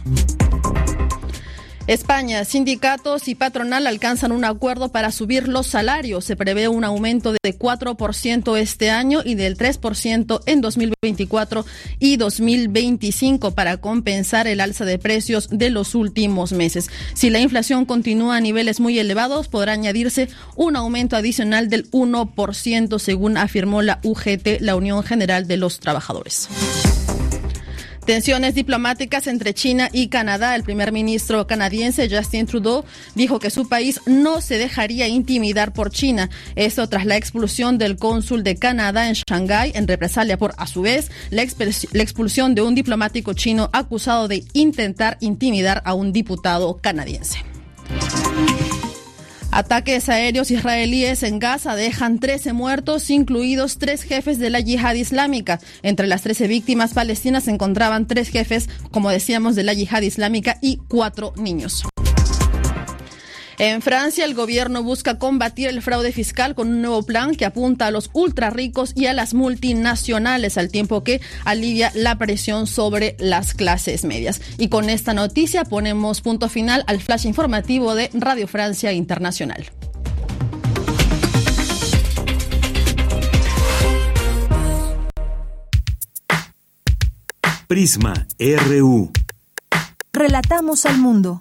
España, 1.86 2.44
sindicatos 2.44 3.28
y 3.28 3.36
patronal 3.36 3.86
alcanzan 3.86 4.32
un 4.32 4.44
acuerdo 4.44 4.90
para 4.90 5.12
subir 5.12 5.46
los 5.46 5.68
salarios. 5.68 6.24
Se 6.24 6.34
prevé 6.34 6.66
un 6.66 6.82
aumento 6.82 7.32
de 7.32 7.56
4% 7.56 8.58
este 8.58 8.90
año 8.90 9.20
y 9.24 9.36
del 9.36 9.56
3% 9.56 10.40
en 10.46 10.60
2024 10.60 11.64
y 12.00 12.16
2025 12.16 13.52
para 13.52 13.76
compensar 13.76 14.48
el 14.48 14.60
alza 14.60 14.84
de 14.84 14.98
precios 14.98 15.48
de 15.50 15.70
los 15.70 15.94
últimos 15.94 16.52
meses. 16.52 16.90
Si 17.14 17.30
la 17.30 17.38
inflación 17.38 17.84
continúa 17.84 18.36
a 18.36 18.40
niveles 18.40 18.80
muy 18.80 18.98
elevados, 18.98 19.46
podrá 19.46 19.74
añadirse 19.74 20.28
un 20.56 20.74
aumento 20.74 21.14
adicional 21.14 21.68
del 21.68 21.88
1%, 21.92 22.98
según 22.98 23.36
afirmó 23.36 23.82
la 23.82 24.00
UGT, 24.02 24.60
la 24.60 24.74
Unión 24.74 25.04
General 25.04 25.46
de 25.46 25.56
los 25.56 25.78
Trabajadores. 25.78 26.48
Tensiones 28.06 28.54
diplomáticas 28.54 29.26
entre 29.26 29.52
China 29.52 29.88
y 29.92 30.06
Canadá. 30.06 30.54
El 30.54 30.62
primer 30.62 30.92
ministro 30.92 31.48
canadiense 31.48 32.08
Justin 32.08 32.46
Trudeau 32.46 32.84
dijo 33.16 33.40
que 33.40 33.50
su 33.50 33.68
país 33.68 34.00
no 34.06 34.40
se 34.40 34.58
dejaría 34.58 35.08
intimidar 35.08 35.72
por 35.72 35.90
China. 35.90 36.30
Esto 36.54 36.88
tras 36.88 37.04
la 37.04 37.16
expulsión 37.16 37.78
del 37.78 37.96
cónsul 37.96 38.44
de 38.44 38.54
Canadá 38.54 39.08
en 39.08 39.14
Shanghái 39.14 39.72
en 39.74 39.88
represalia 39.88 40.38
por, 40.38 40.54
a 40.56 40.68
su 40.68 40.82
vez, 40.82 41.10
la, 41.30 41.42
expulsión 41.42 42.54
de 42.54 42.62
un 42.62 42.76
diplomático 42.76 43.32
chino 43.32 43.70
acusado 43.72 44.28
de 44.28 44.44
intentar 44.52 45.18
intimidar 45.20 45.82
a 45.84 45.94
un 45.94 46.12
diputado 46.12 46.76
canadiense. 46.80 47.40
Ataques 49.56 50.10
aéreos 50.10 50.50
israelíes 50.50 51.22
en 51.22 51.38
Gaza 51.38 51.74
dejan 51.74 52.18
13 52.18 52.52
muertos, 52.52 53.08
incluidos 53.08 53.78
tres 53.78 54.02
jefes 54.02 54.38
de 54.38 54.50
la 54.50 54.60
yihad 54.60 54.92
islámica. 54.92 55.60
Entre 55.80 56.06
las 56.06 56.20
13 56.20 56.46
víctimas 56.46 56.92
palestinas 56.92 57.44
se 57.44 57.52
encontraban 57.52 58.06
tres 58.06 58.28
jefes, 58.28 58.68
como 58.90 59.08
decíamos, 59.08 59.56
de 59.56 59.62
la 59.62 59.72
yihad 59.72 60.02
islámica 60.02 60.58
y 60.60 60.76
cuatro 60.88 61.32
niños. 61.38 61.86
En 63.58 63.80
Francia, 63.80 64.26
el 64.26 64.34
gobierno 64.34 64.82
busca 64.82 65.18
combatir 65.18 65.68
el 65.68 65.80
fraude 65.80 66.12
fiscal 66.12 66.54
con 66.54 66.68
un 66.68 66.82
nuevo 66.82 67.02
plan 67.04 67.34
que 67.34 67.46
apunta 67.46 67.86
a 67.86 67.90
los 67.90 68.10
ultra 68.12 68.50
ricos 68.50 68.92
y 68.94 69.06
a 69.06 69.14
las 69.14 69.32
multinacionales, 69.32 70.58
al 70.58 70.68
tiempo 70.68 71.02
que 71.02 71.22
alivia 71.44 71.90
la 71.94 72.18
presión 72.18 72.66
sobre 72.66 73.16
las 73.18 73.54
clases 73.54 74.04
medias. 74.04 74.42
Y 74.58 74.68
con 74.68 74.90
esta 74.90 75.14
noticia 75.14 75.64
ponemos 75.64 76.20
punto 76.20 76.50
final 76.50 76.84
al 76.86 77.00
flash 77.00 77.24
informativo 77.24 77.94
de 77.94 78.10
Radio 78.12 78.46
Francia 78.46 78.92
Internacional. 78.92 79.70
Prisma 87.66 88.26
RU. 88.38 89.10
Relatamos 90.12 90.84
al 90.84 90.98
mundo. 90.98 91.40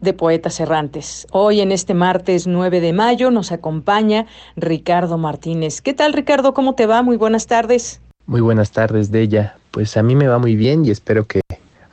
de 0.00 0.12
Poetas 0.12 0.60
Errantes. 0.60 1.26
Hoy 1.30 1.60
en 1.60 1.72
este 1.72 1.94
martes 1.94 2.46
9 2.46 2.80
de 2.80 2.92
mayo 2.92 3.30
nos 3.30 3.52
acompaña 3.52 4.26
Ricardo 4.56 5.18
Martínez. 5.18 5.80
¿Qué 5.80 5.94
tal 5.94 6.12
Ricardo? 6.12 6.54
¿Cómo 6.54 6.74
te 6.74 6.86
va? 6.86 7.02
Muy 7.02 7.16
buenas 7.16 7.46
tardes. 7.46 8.00
Muy 8.26 8.40
buenas 8.40 8.70
tardes, 8.70 9.10
Della. 9.10 9.56
Pues 9.70 9.96
a 9.96 10.02
mí 10.02 10.14
me 10.14 10.26
va 10.26 10.38
muy 10.38 10.56
bien 10.56 10.84
y 10.84 10.90
espero 10.90 11.26
que 11.26 11.40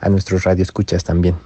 a 0.00 0.08
nuestros 0.08 0.44
radioescuchas 0.44 1.04
también. 1.04 1.36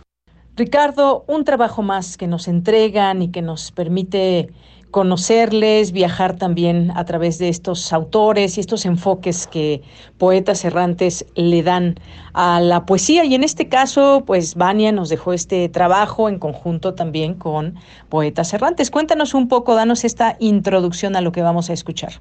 Ricardo, 0.55 1.24
un 1.28 1.44
trabajo 1.44 1.82
más 1.82 2.18
que 2.18 2.26
nos 2.26 2.47
entregan 2.47 3.22
y 3.22 3.30
que 3.30 3.40
nos 3.40 3.72
permite 3.72 4.51
conocerles, 4.93 5.90
viajar 5.90 6.36
también 6.36 6.93
a 6.94 7.05
través 7.05 7.39
de 7.39 7.48
estos 7.48 7.93
autores 7.93 8.56
y 8.56 8.60
estos 8.60 8.85
enfoques 8.85 9.48
que 9.48 9.82
poetas 10.19 10.64
errantes 10.64 11.27
le 11.35 11.64
dan 11.64 11.97
a 12.35 12.60
la 12.60 12.86
poesía. 12.86 13.24
Y 13.24 13.35
en 13.35 13.43
este 13.43 13.69
caso, 13.69 14.23
pues 14.24 14.55
Vania 14.55 14.93
nos 14.93 15.09
dejó 15.09 15.32
este 15.32 15.69
trabajo 15.69 16.28
en 16.28 16.39
conjunto 16.39 16.94
también 16.94 17.35
con 17.35 17.74
poetas 18.09 18.55
errantes. 18.55 18.93
Cuéntanos 18.93 19.35
un 19.35 19.48
poco, 19.48 19.74
danos 19.74 20.05
esta 20.05 20.36
introducción 20.39 21.16
a 21.16 21.20
lo 21.23 21.32
que 21.32 21.43
vamos 21.43 21.70
a 21.70 21.73
escuchar. 21.73 22.20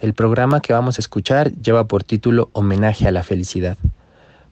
El 0.00 0.12
programa 0.12 0.60
que 0.60 0.74
vamos 0.74 0.98
a 0.98 1.00
escuchar 1.00 1.52
lleva 1.52 1.88
por 1.88 2.04
título 2.04 2.50
Homenaje 2.52 3.08
a 3.08 3.12
la 3.12 3.22
felicidad, 3.22 3.78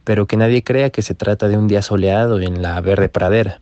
pero 0.03 0.27
que 0.27 0.39
nadie 0.39 0.65
crea 0.65 0.91
que 0.91 1.03
se 1.03 1.15
trata 1.15 1.49
de 1.49 1.59
un 1.59 1.69
día 1.69 1.83
soleado 1.83 2.41
en 2.41 2.62
la 2.62 2.81
verde 2.81 3.11
pradera. 3.11 3.61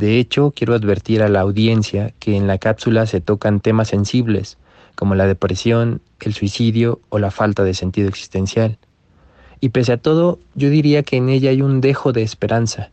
De 0.00 0.18
hecho, 0.18 0.54
quiero 0.56 0.72
advertir 0.72 1.22
a 1.22 1.28
la 1.28 1.40
audiencia 1.40 2.14
que 2.20 2.34
en 2.34 2.46
la 2.46 2.56
cápsula 2.56 3.04
se 3.04 3.20
tocan 3.20 3.60
temas 3.60 3.88
sensibles, 3.88 4.56
como 4.94 5.14
la 5.14 5.26
depresión, 5.26 6.00
el 6.20 6.32
suicidio 6.32 7.02
o 7.10 7.18
la 7.18 7.30
falta 7.30 7.64
de 7.64 7.74
sentido 7.74 8.08
existencial. 8.08 8.78
Y 9.60 9.68
pese 9.68 9.92
a 9.92 9.98
todo, 9.98 10.38
yo 10.54 10.70
diría 10.70 11.02
que 11.02 11.18
en 11.18 11.28
ella 11.28 11.50
hay 11.50 11.60
un 11.60 11.82
dejo 11.82 12.14
de 12.14 12.22
esperanza. 12.22 12.88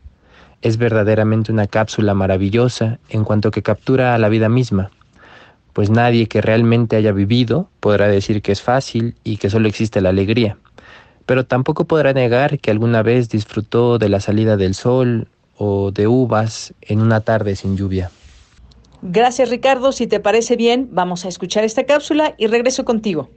Es 0.61 0.75
verdaderamente 0.75 1.49
una 1.49 1.67
cápsula 1.67 2.13
maravillosa 2.13 2.99
en 3.07 3.23
cuanto 3.23 3.51
que 3.51 3.63
captura 3.63 4.13
a 4.13 4.17
la 4.17 4.27
vida 4.27 4.49
misma, 4.49 4.91
pues 5.71 5.89
nadie 5.89 6.27
que 6.27 6.41
realmente 6.41 6.97
haya 6.97 7.13
vivido 7.13 7.69
podrá 7.79 8.09
decir 8.09 8.41
que 8.41 8.51
es 8.51 8.61
fácil 8.61 9.15
y 9.23 9.37
que 9.37 9.49
solo 9.49 9.69
existe 9.69 10.01
la 10.01 10.09
alegría, 10.09 10.57
pero 11.25 11.45
tampoco 11.45 11.85
podrá 11.85 12.11
negar 12.11 12.59
que 12.59 12.69
alguna 12.69 13.01
vez 13.01 13.29
disfrutó 13.29 13.97
de 13.97 14.09
la 14.09 14.19
salida 14.19 14.57
del 14.57 14.73
sol 14.75 15.29
o 15.57 15.91
de 15.91 16.07
uvas 16.07 16.73
en 16.81 17.01
una 17.01 17.21
tarde 17.21 17.55
sin 17.55 17.75
lluvia. 17.75 18.11
Gracias 19.01 19.49
Ricardo, 19.49 19.91
si 19.91 20.07
te 20.07 20.19
parece 20.19 20.55
bien, 20.55 20.89
vamos 20.91 21.25
a 21.25 21.27
escuchar 21.27 21.63
esta 21.63 21.85
cápsula 21.85 22.35
y 22.37 22.47
regreso 22.47 22.85
contigo. 22.85 23.29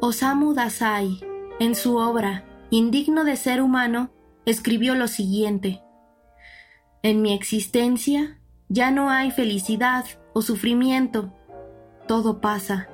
Osamu 0.00 0.54
Dazai, 0.54 1.20
en 1.58 1.74
su 1.74 1.96
obra 1.96 2.44
Indigno 2.70 3.24
de 3.24 3.36
ser 3.36 3.62
humano, 3.62 4.10
escribió 4.44 4.94
lo 4.94 5.06
siguiente. 5.06 5.82
En 7.02 7.22
mi 7.22 7.32
existencia 7.32 8.40
ya 8.68 8.90
no 8.90 9.10
hay 9.10 9.30
felicidad 9.30 10.04
o 10.34 10.42
sufrimiento, 10.42 11.32
todo 12.08 12.40
pasa 12.40 12.88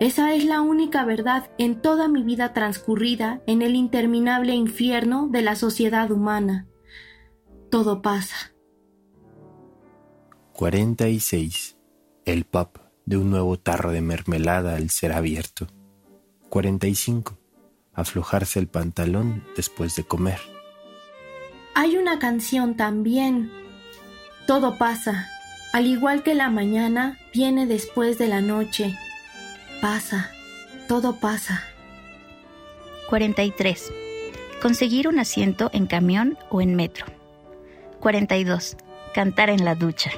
esa 0.00 0.32
es 0.32 0.44
la 0.44 0.60
única 0.60 1.04
verdad 1.04 1.50
en 1.58 1.82
toda 1.82 2.06
mi 2.06 2.22
vida 2.22 2.52
transcurrida 2.52 3.42
en 3.46 3.62
el 3.62 3.74
interminable 3.74 4.54
infierno 4.54 5.28
de 5.28 5.42
la 5.42 5.56
sociedad 5.56 6.12
humana. 6.12 6.68
Todo 7.68 8.00
pasa. 8.00 8.52
46. 10.52 11.76
El 12.24 12.44
pop 12.44 12.78
de 13.06 13.16
un 13.16 13.30
nuevo 13.30 13.58
tarro 13.58 13.90
de 13.90 14.00
mermelada 14.00 14.76
al 14.76 14.88
ser 14.90 15.12
abierto. 15.12 15.66
45. 16.48 17.36
Aflojarse 17.92 18.60
el 18.60 18.68
pantalón 18.68 19.44
después 19.56 19.96
de 19.96 20.04
comer. 20.04 20.38
Hay 21.74 21.96
una 21.96 22.20
canción 22.20 22.76
también. 22.76 23.50
Todo 24.46 24.78
pasa. 24.78 25.28
Al 25.72 25.86
igual 25.86 26.22
que 26.22 26.34
la 26.34 26.50
mañana 26.50 27.18
viene 27.34 27.66
después 27.66 28.16
de 28.16 28.28
la 28.28 28.40
noche 28.40 28.96
Pasa, 29.80 30.32
todo 30.88 31.20
pasa. 31.20 31.62
43. 33.08 33.92
Conseguir 34.60 35.06
un 35.06 35.20
asiento 35.20 35.70
en 35.72 35.86
camión 35.86 36.36
o 36.50 36.60
en 36.60 36.74
metro. 36.74 37.06
42. 38.00 38.76
Cantar 39.14 39.50
en 39.50 39.64
la 39.64 39.76
ducha. 39.76 40.10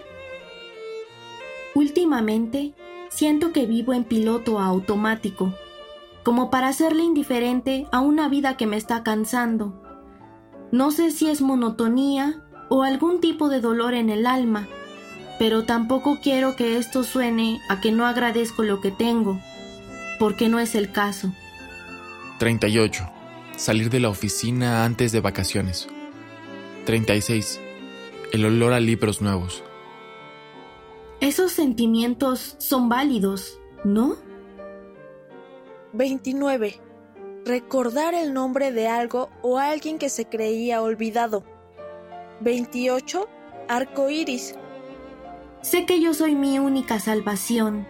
Últimamente, 1.75 2.73
siento 3.11 3.53
que 3.53 3.67
vivo 3.67 3.93
en 3.93 4.05
piloto 4.05 4.59
automático, 4.59 5.53
como 6.23 6.51
para 6.51 6.69
hacerle 6.69 7.03
indiferente 7.03 7.87
a 7.93 8.01
una 8.01 8.31
vida 8.31 8.57
que 8.57 8.67
me 8.67 8.79
está 8.79 9.03
cansando. 9.03 9.83
No 10.73 10.91
sé 10.91 11.11
si 11.11 11.29
es 11.29 11.43
monotonía 11.43 12.43
o 12.71 12.83
algún 12.83 13.21
tipo 13.21 13.51
de 13.51 13.61
dolor 13.61 13.93
en 13.93 14.09
el 14.09 14.27
alma, 14.27 14.69
pero 15.41 15.65
tampoco 15.65 16.19
quiero 16.23 16.55
que 16.55 16.77
esto 16.77 17.03
suene 17.03 17.63
a 17.71 17.81
que 17.81 17.93
no 17.93 18.07
agradezco 18.07 18.63
lo 18.63 18.83
que 18.83 18.91
tengo 18.91 19.41
porque 20.19 20.51
no 20.51 20.61
es 20.61 20.75
el 20.75 20.93
caso. 20.93 21.33
38. 22.39 23.11
Salir 23.57 23.89
de 23.89 24.01
la 24.01 24.11
oficina 24.11 24.85
antes 24.85 25.13
de 25.13 25.21
vacaciones. 25.21 25.89
36. 26.85 27.59
El 28.35 28.45
olor 28.45 28.75
a 28.75 28.81
libros 28.81 29.23
nuevos. 29.23 29.65
Esos 31.21 31.53
sentimientos 31.53 32.57
son 32.59 32.91
válidos, 32.91 33.59
¿no? 33.83 34.17
29. 35.95 36.81
Recordar 37.47 38.13
el 38.13 38.35
nombre 38.35 38.73
de 38.73 38.89
algo 38.89 39.31
o 39.41 39.57
alguien 39.57 39.99
que 39.99 40.11
se 40.11 40.27
creía 40.27 40.83
olvidado. 40.83 41.45
28. 42.43 43.27
Arco 43.69 44.11
iris. 44.11 44.55
Sé 45.63 45.87
que 45.87 46.01
yo 46.01 46.15
soy 46.15 46.35
mi 46.35 46.59
única 46.59 47.01
salvación 47.01 47.87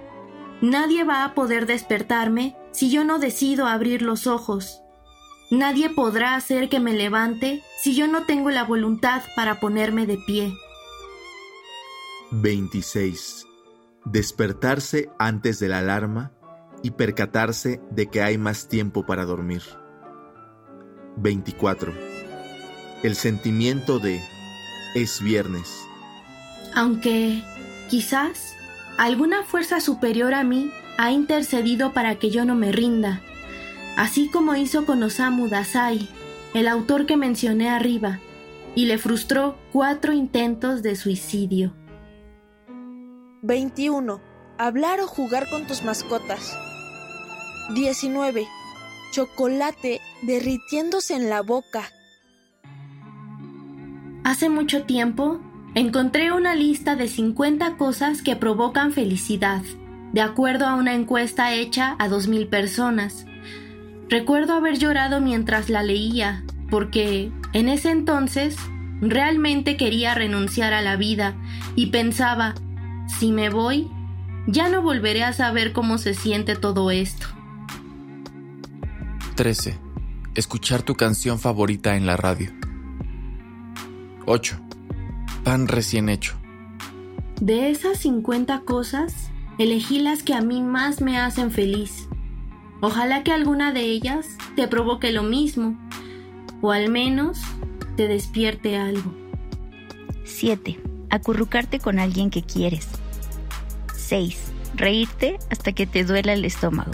Nadie 0.61 1.05
va 1.05 1.25
a 1.25 1.35
poder 1.35 1.65
despertarme 1.65 2.55
si 2.71 2.91
yo 2.91 3.03
no 3.03 3.19
decido 3.19 3.67
abrir 3.67 4.03
los 4.03 4.27
ojos. 4.27 4.83
Nadie 5.51 5.89
podrá 5.89 6.35
hacer 6.35 6.69
que 6.69 6.81
me 6.81 6.93
levante 6.93 7.63
si 7.83 7.97
yo 7.97 8.07
no 8.07 8.27
tengo 8.27 8.51
la 8.51 8.65
voluntad 8.65 9.23
para 9.35 9.59
ponerme 9.59 10.07
de 10.07 10.19
pie. 10.19 10.53
26. 12.31 13.47
Despertarse 14.05 15.11
antes 15.19 15.59
de 15.61 15.69
la 15.69 15.79
alarma 15.79 16.33
y 16.83 16.91
percatarse 16.91 17.81
de 17.91 18.09
que 18.09 18.23
hay 18.23 18.37
más 18.37 18.69
tiempo 18.69 19.07
para 19.07 19.25
dormir. 19.25 19.63
24. 21.17 21.95
El 23.03 23.17
sentimiento 23.17 23.99
de 23.99 24.23
es 24.95 25.23
viernes. 25.23 25.75
Aunque, 26.75 27.43
quizás, 27.91 28.57
Alguna 29.01 29.45
fuerza 29.45 29.81
superior 29.81 30.35
a 30.35 30.45
mí 30.45 30.71
ha 30.99 31.11
intercedido 31.11 31.95
para 31.95 32.17
que 32.17 32.29
yo 32.29 32.45
no 32.45 32.55
me 32.55 32.71
rinda, 32.71 33.23
así 33.97 34.29
como 34.29 34.55
hizo 34.57 34.85
con 34.85 35.03
Osamu 35.03 35.49
Dazai, 35.49 36.07
el 36.53 36.69
autor 36.69 37.07
que 37.07 37.17
mencioné 37.17 37.71
arriba, 37.71 38.21
y 38.75 38.85
le 38.85 38.99
frustró 38.99 39.57
cuatro 39.73 40.12
intentos 40.12 40.83
de 40.83 40.97
suicidio. 40.97 41.73
21. 43.41 44.21
Hablar 44.59 45.01
o 45.01 45.07
jugar 45.07 45.49
con 45.49 45.67
tus 45.67 45.83
mascotas. 45.83 46.59
19. 47.75 48.47
Chocolate 49.12 50.03
derritiéndose 50.21 51.15
en 51.15 51.31
la 51.31 51.41
boca. 51.41 51.91
Hace 54.25 54.51
mucho 54.51 54.83
tiempo 54.85 55.41
encontré 55.75 56.33
una 56.33 56.55
lista 56.55 56.97
de 56.97 57.09
50 57.09 57.77
cosas 57.77 58.23
que 58.23 58.37
provocan 58.37 58.93
felicidad, 58.93 59.63
de 60.13 60.21
acuerdo 60.21 60.67
a 60.67 60.75
una 60.75 60.95
encuesta 60.95 61.55
hecha 61.55 61.97
a 61.99 62.09
2.000 62.09 62.49
personas. 62.49 63.27
Recuerdo 64.09 64.55
haber 64.55 64.79
llorado 64.79 65.21
mientras 65.21 65.71
la 65.71 65.83
leía, 65.83 66.45
porque 66.71 67.31
en 67.53 67.69
ese 67.69 67.91
entonces 67.91 68.57
realmente 69.01 69.77
quería 69.77 70.15
renunciar 70.15 70.73
a 70.73 70.83
la 70.83 70.97
vida 70.97 71.35
y 71.77 71.87
pensaba, 71.87 72.55
si 73.19 73.31
me 73.31 73.51
voy, 73.51 73.89
ya 74.47 74.69
no 74.69 74.83
volveré 74.83 75.23
a 75.23 75.33
saber 75.33 75.73
cómo 75.73 75.99
se 75.99 76.15
siente 76.15 76.57
todo 76.57 76.91
esto. 76.91 77.27
13. 79.37 79.79
Escuchar 80.35 80.83
tu 80.83 80.95
canción 80.95 81.39
favorita 81.39 81.97
en 81.97 82.07
la 82.07 82.17
radio. 82.17 82.53
8. 84.27 84.70
Pan 85.45 85.69
recién 85.69 86.09
hecho. 86.09 86.35
De 87.41 87.71
esas 87.71 87.99
50 87.99 88.61
cosas, 88.61 89.31
elegí 89.59 89.99
las 89.99 90.23
que 90.23 90.35
a 90.35 90.43
mí 90.43 90.62
más 90.62 91.01
me 91.01 91.19
hacen 91.19 91.51
feliz. 91.51 92.07
Ojalá 92.83 93.23
que 93.25 93.33
alguna 93.33 93.73
de 93.73 93.81
ellas 93.83 94.27
te 94.57 94.69
provoque 94.69 95.12
lo 95.12 95.23
mismo, 95.23 95.79
o 96.61 96.73
al 96.73 96.91
menos 96.91 97.39
te 97.97 98.09
despierte 98.09 98.77
algo. 98.77 99.15
7. 100.25 100.81
Acurrucarte 101.11 101.81
con 101.81 101.99
alguien 101.99 102.31
que 102.31 102.43
quieres. 102.43 102.89
6. 103.97 104.53
Reírte 104.75 105.39
hasta 105.51 105.73
que 105.73 105.87
te 105.87 106.05
duela 106.05 106.33
el 106.33 106.45
estómago. 106.45 106.93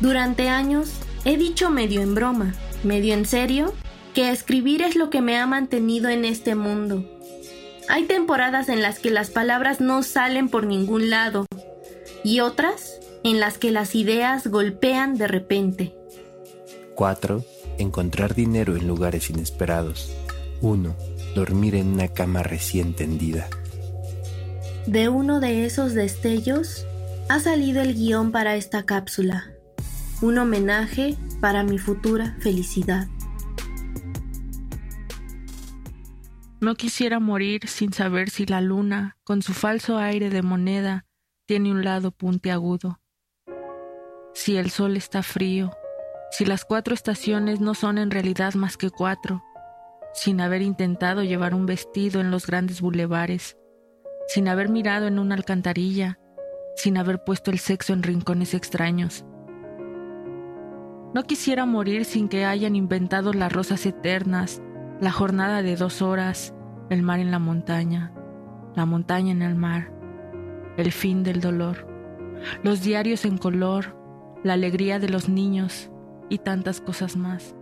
Durante 0.00 0.48
años 0.48 0.92
he 1.24 1.36
dicho 1.36 1.70
medio 1.70 2.00
en 2.00 2.14
broma, 2.14 2.54
medio 2.84 3.14
en 3.14 3.26
serio, 3.26 3.74
que 4.14 4.30
escribir 4.30 4.82
es 4.82 4.96
lo 4.96 5.10
que 5.10 5.20
me 5.20 5.38
ha 5.38 5.46
mantenido 5.46 6.08
en 6.08 6.24
este 6.24 6.54
mundo. 6.54 7.19
Hay 7.88 8.04
temporadas 8.04 8.68
en 8.68 8.82
las 8.82 8.98
que 8.98 9.10
las 9.10 9.30
palabras 9.30 9.80
no 9.80 10.02
salen 10.02 10.48
por 10.48 10.66
ningún 10.66 11.10
lado 11.10 11.46
y 12.22 12.40
otras 12.40 13.00
en 13.24 13.40
las 13.40 13.58
que 13.58 13.70
las 13.70 13.94
ideas 13.94 14.46
golpean 14.46 15.16
de 15.16 15.28
repente. 15.28 15.94
4. 16.94 17.44
Encontrar 17.78 18.34
dinero 18.34 18.76
en 18.76 18.86
lugares 18.86 19.30
inesperados. 19.30 20.12
1. 20.60 20.94
Dormir 21.34 21.74
en 21.74 21.88
una 21.88 22.08
cama 22.08 22.42
recién 22.42 22.94
tendida. 22.94 23.48
De 24.86 25.08
uno 25.08 25.40
de 25.40 25.64
esos 25.64 25.94
destellos 25.94 26.86
ha 27.28 27.40
salido 27.40 27.80
el 27.80 27.94
guion 27.94 28.32
para 28.32 28.56
esta 28.56 28.84
cápsula. 28.84 29.52
Un 30.20 30.38
homenaje 30.38 31.16
para 31.40 31.62
mi 31.62 31.78
futura 31.78 32.36
felicidad. 32.40 33.08
No 36.60 36.74
quisiera 36.74 37.20
morir 37.20 37.68
sin 37.68 37.92
saber 37.92 38.30
si 38.30 38.46
la 38.46 38.60
luna, 38.60 39.16
con 39.24 39.42
su 39.42 39.54
falso 39.54 39.98
aire 39.98 40.30
de 40.30 40.42
moneda, 40.42 41.06
tiene 41.46 41.70
un 41.70 41.84
lado 41.84 42.10
puntiagudo 42.10 43.00
si 44.32 44.56
el 44.56 44.70
sol 44.70 44.96
está 44.96 45.22
frío, 45.22 45.70
si 46.30 46.44
las 46.44 46.64
cuatro 46.64 46.94
estaciones 46.94 47.60
no 47.60 47.74
son 47.74 47.98
en 47.98 48.10
realidad 48.10 48.54
más 48.54 48.76
que 48.76 48.90
cuatro, 48.90 49.42
sin 50.14 50.40
haber 50.40 50.62
intentado 50.62 51.22
llevar 51.22 51.54
un 51.54 51.66
vestido 51.66 52.20
en 52.20 52.30
los 52.30 52.46
grandes 52.46 52.80
bulevares, 52.80 53.56
sin 54.28 54.48
haber 54.48 54.68
mirado 54.68 55.06
en 55.06 55.18
una 55.18 55.34
alcantarilla, 55.34 56.18
sin 56.76 56.96
haber 56.96 57.22
puesto 57.24 57.50
el 57.50 57.58
sexo 57.58 57.92
en 57.92 58.02
rincones 58.02 58.54
extraños. 58.54 59.24
No 61.12 61.24
quisiera 61.24 61.66
morir 61.66 62.04
sin 62.04 62.28
que 62.28 62.44
hayan 62.44 62.76
inventado 62.76 63.32
las 63.32 63.52
rosas 63.52 63.84
eternas, 63.84 64.62
la 65.00 65.10
jornada 65.10 65.62
de 65.62 65.76
dos 65.76 66.02
horas, 66.02 66.54
el 66.90 67.02
mar 67.02 67.20
en 67.20 67.30
la 67.30 67.38
montaña, 67.38 68.12
la 68.76 68.84
montaña 68.84 69.32
en 69.32 69.40
el 69.40 69.54
mar, 69.54 69.90
el 70.76 70.92
fin 70.92 71.22
del 71.22 71.40
dolor, 71.40 71.86
los 72.62 72.82
diarios 72.82 73.24
en 73.24 73.38
color, 73.38 73.96
la 74.44 74.54
alegría 74.54 74.98
de 74.98 75.08
los 75.08 75.28
niños 75.28 75.90
y 76.28 76.38
tantas 76.38 76.80
cosas 76.80 77.16
más. 77.16 77.54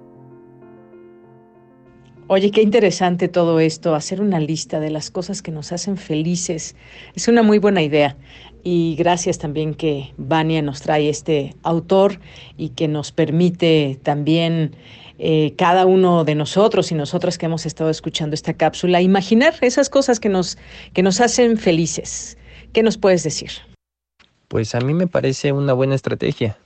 Oye, 2.31 2.51
qué 2.51 2.61
interesante 2.61 3.29
todo 3.29 3.59
esto, 3.59 3.95
hacer 3.95 4.21
una 4.21 4.39
lista 4.39 4.81
de 4.81 4.91
las 4.91 5.11
cosas 5.11 5.41
que 5.41 5.51
nos 5.51 5.73
hacen 5.73 5.97
felices. 5.97 6.77
Es 7.15 7.27
una 7.27 7.43
muy 7.43 7.59
buena 7.59 7.81
idea. 7.81 8.19
Y 8.63 8.97
gracias 8.99 9.39
también 9.39 9.73
que 9.73 10.13
Vania 10.19 10.61
nos 10.61 10.83
trae 10.83 11.09
este 11.09 11.55
autor 11.63 12.21
y 12.59 12.71
que 12.71 12.87
nos 12.87 13.13
permite 13.13 13.99
también 14.03 14.77
eh, 15.19 15.55
cada 15.57 15.85
uno 15.85 16.25
de 16.25 16.35
nosotros 16.35 16.93
y 16.93 16.95
nosotras 16.95 17.39
que 17.39 17.47
hemos 17.47 17.67
estado 17.67 17.91
escuchando 17.91 18.35
esta 18.35 18.55
cápsula, 18.55 19.01
imaginar 19.01 19.55
esas 19.61 19.91
cosas 19.91 20.21
que 20.21 20.29
nos, 20.29 20.59
que 20.93 21.03
nos 21.03 21.21
hacen 21.21 21.59
felices. 21.59 22.39
¿Qué 22.73 22.83
nos 22.83 22.99
puedes 22.99 23.25
decir? 23.25 23.51
Pues 24.47 24.75
a 24.75 24.81
mí 24.81 24.95
me 24.95 25.07
parece 25.07 25.53
una 25.53 25.73
buena 25.73 25.95
estrategia. 25.95 26.57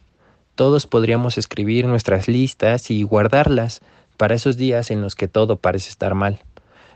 Todos 0.55 0.87
podríamos 0.87 1.39
escribir 1.39 1.87
nuestras 1.87 2.29
listas 2.29 2.91
y 2.91 3.03
guardarlas 3.05 3.81
para 4.19 4.35
esos 4.35 4.57
días 4.57 4.91
en 4.91 5.01
los 5.01 5.15
que 5.15 5.29
todo 5.29 5.57
parece 5.57 5.89
estar 5.89 6.15
mal, 6.15 6.41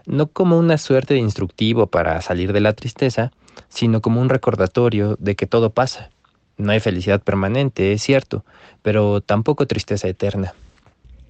no 0.05 0.27
como 0.27 0.59
una 0.59 0.79
suerte 0.79 1.15
de 1.15 1.21
instructivo 1.21 1.87
para 1.87 2.21
salir 2.21 2.53
de 2.53 2.61
la 2.61 2.75
tristeza, 2.75 3.33
sino 3.69 4.03
como 4.03 4.21
un 4.21 4.29
recordatorio 4.29 5.17
de 5.19 5.35
que 5.35 5.47
todo 5.47 5.71
pasa. 5.71 6.11
No 6.59 6.73
hay 6.73 6.81
felicidad 6.81 7.23
permanente, 7.23 7.93
es 7.93 8.03
cierto, 8.03 8.45
pero 8.83 9.23
tampoco 9.23 9.67
tristeza 9.67 10.07
eterna. 10.07 10.55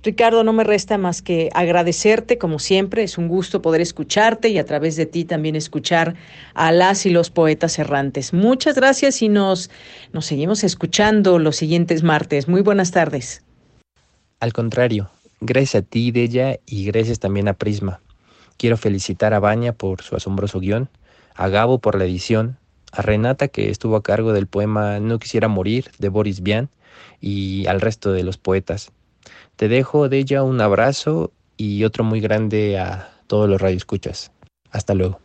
Ricardo, 0.07 0.45
no 0.45 0.53
me 0.53 0.63
resta 0.63 0.99
más 0.99 1.21
que 1.21 1.51
agradecerte, 1.53 2.39
como 2.39 2.61
siempre, 2.61 3.03
es 3.03 3.19
un 3.19 3.27
gusto 3.27 3.61
poder 3.61 3.81
escucharte 3.81 4.49
y 4.51 4.59
a 4.59 4.65
través 4.65 4.95
de 4.95 5.05
ti 5.05 5.25
también 5.25 5.57
escuchar 5.57 6.15
a 6.55 6.71
las 6.71 7.07
y 7.07 7.11
los 7.11 7.31
poetas 7.31 7.77
errantes. 7.81 8.33
Muchas 8.33 8.77
gracias 8.77 9.21
y 9.21 9.29
nos, 9.29 9.69
nos 10.13 10.25
seguimos 10.25 10.63
escuchando 10.63 11.41
los 11.41 11.57
siguientes 11.57 12.05
martes. 12.05 12.47
Muy 12.47 12.61
buenas 12.61 12.93
tardes. 12.93 13.43
Al 14.39 14.53
contrario, 14.53 15.11
gracias 15.41 15.83
a 15.83 15.85
ti, 15.85 16.13
Della, 16.13 16.61
y 16.67 16.85
gracias 16.85 17.19
también 17.19 17.49
a 17.49 17.55
Prisma. 17.55 18.01
Quiero 18.59 18.77
felicitar 18.77 19.35
a 19.35 19.41
Baña 19.41 19.73
por 19.73 20.03
su 20.03 20.15
asombroso 20.15 20.61
guion, 20.61 20.89
a 21.35 21.49
Gabo 21.49 21.81
por 21.81 21.99
la 21.99 22.05
edición, 22.05 22.59
a 22.93 23.03
Renata 23.03 23.49
que 23.49 23.71
estuvo 23.71 23.97
a 23.97 24.05
cargo 24.05 24.33
del 24.33 24.47
poema 24.47 25.01
No 25.01 25.19
quisiera 25.19 25.49
morir 25.49 25.91
de 25.99 26.11
Boris 26.11 26.45
Vian 26.45 26.71
y 27.21 27.67
al 27.67 27.81
resto 27.81 28.13
de 28.13 28.23
los 28.23 28.39
poetas. 28.39 28.93
Te 29.57 29.69
dejo 29.69 30.11
de 30.11 30.19
ella 30.19 30.43
un 30.43 30.61
abrazo 30.61 31.33
y 31.57 31.85
otro 31.85 32.05
muy 32.05 32.21
grande 32.21 32.79
a 32.79 33.09
todos 33.27 33.49
los 33.49 33.61
radioescuchas. 33.61 34.31
Hasta 34.71 34.95
luego. 34.95 35.19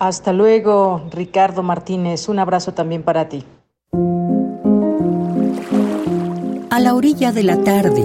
Hasta 0.00 0.32
luego, 0.32 1.08
Ricardo 1.12 1.62
Martínez. 1.62 2.28
Un 2.28 2.40
abrazo 2.40 2.74
también 2.74 3.04
para 3.04 3.28
ti. 3.28 3.44
A 6.70 6.80
la 6.80 6.94
orilla 6.94 7.32
de 7.32 7.42
la 7.44 7.62
tarde, 7.62 8.04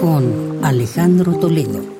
con 0.00 0.60
Alejandro 0.62 1.34
Toledo. 1.38 1.95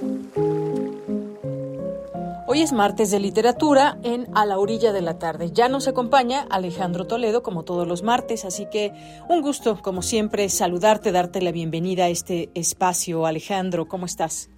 Hoy 2.48 2.62
es 2.62 2.72
martes 2.72 3.10
de 3.10 3.18
literatura 3.18 3.98
en 4.04 4.28
A 4.36 4.46
la 4.46 4.56
orilla 4.60 4.92
de 4.92 5.02
la 5.02 5.18
tarde. 5.18 5.50
Ya 5.52 5.68
nos 5.68 5.88
acompaña 5.88 6.46
Alejandro 6.48 7.04
Toledo 7.04 7.42
como 7.42 7.64
todos 7.64 7.88
los 7.88 8.04
martes, 8.04 8.44
así 8.44 8.66
que 8.70 8.92
un 9.28 9.42
gusto, 9.42 9.82
como 9.82 10.00
siempre, 10.00 10.48
saludarte, 10.48 11.10
darte 11.10 11.42
la 11.42 11.50
bienvenida 11.50 12.04
a 12.04 12.08
este 12.08 12.50
espacio. 12.54 13.26
Alejandro, 13.26 13.88
¿cómo 13.88 14.06
estás? 14.06 14.48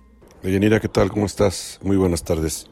Deyanira, 0.43 0.81
¿qué 0.81 0.89
tal? 0.89 1.11
¿Cómo 1.11 1.25
estás? 1.25 1.79
Muy 1.83 1.97
buenas 1.97 2.25
tardes. 2.25 2.67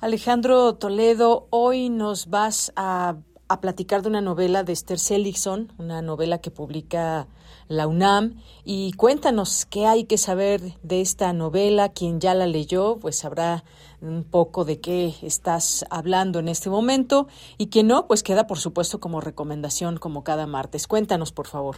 Alejandro 0.00 0.76
Toledo, 0.76 1.46
hoy 1.50 1.90
nos 1.90 2.30
vas 2.30 2.72
a, 2.74 3.16
a 3.48 3.60
platicar 3.60 4.00
de 4.00 4.08
una 4.08 4.22
novela 4.22 4.62
de 4.62 4.72
Esther 4.72 4.98
Seligson, 4.98 5.74
una 5.76 6.00
novela 6.00 6.38
que 6.38 6.50
publica 6.50 7.28
la 7.68 7.86
UNAM. 7.86 8.40
Y 8.64 8.92
cuéntanos 8.92 9.66
qué 9.66 9.84
hay 9.84 10.04
que 10.04 10.16
saber 10.16 10.78
de 10.82 11.02
esta 11.02 11.34
novela. 11.34 11.90
Quien 11.90 12.18
ya 12.18 12.32
la 12.32 12.46
leyó, 12.46 12.96
pues 12.98 13.18
sabrá 13.18 13.62
un 14.00 14.24
poco 14.24 14.64
de 14.64 14.80
qué 14.80 15.14
estás 15.22 15.84
hablando 15.90 16.38
en 16.38 16.48
este 16.48 16.70
momento. 16.70 17.28
Y 17.56 17.68
quien 17.68 17.88
no, 17.88 18.06
pues 18.06 18.22
queda 18.22 18.46
por 18.46 18.58
supuesto 18.58 19.00
como 19.00 19.20
recomendación 19.20 19.98
como 19.98 20.24
cada 20.24 20.46
martes. 20.46 20.86
Cuéntanos, 20.86 21.32
por 21.32 21.46
favor. 21.46 21.76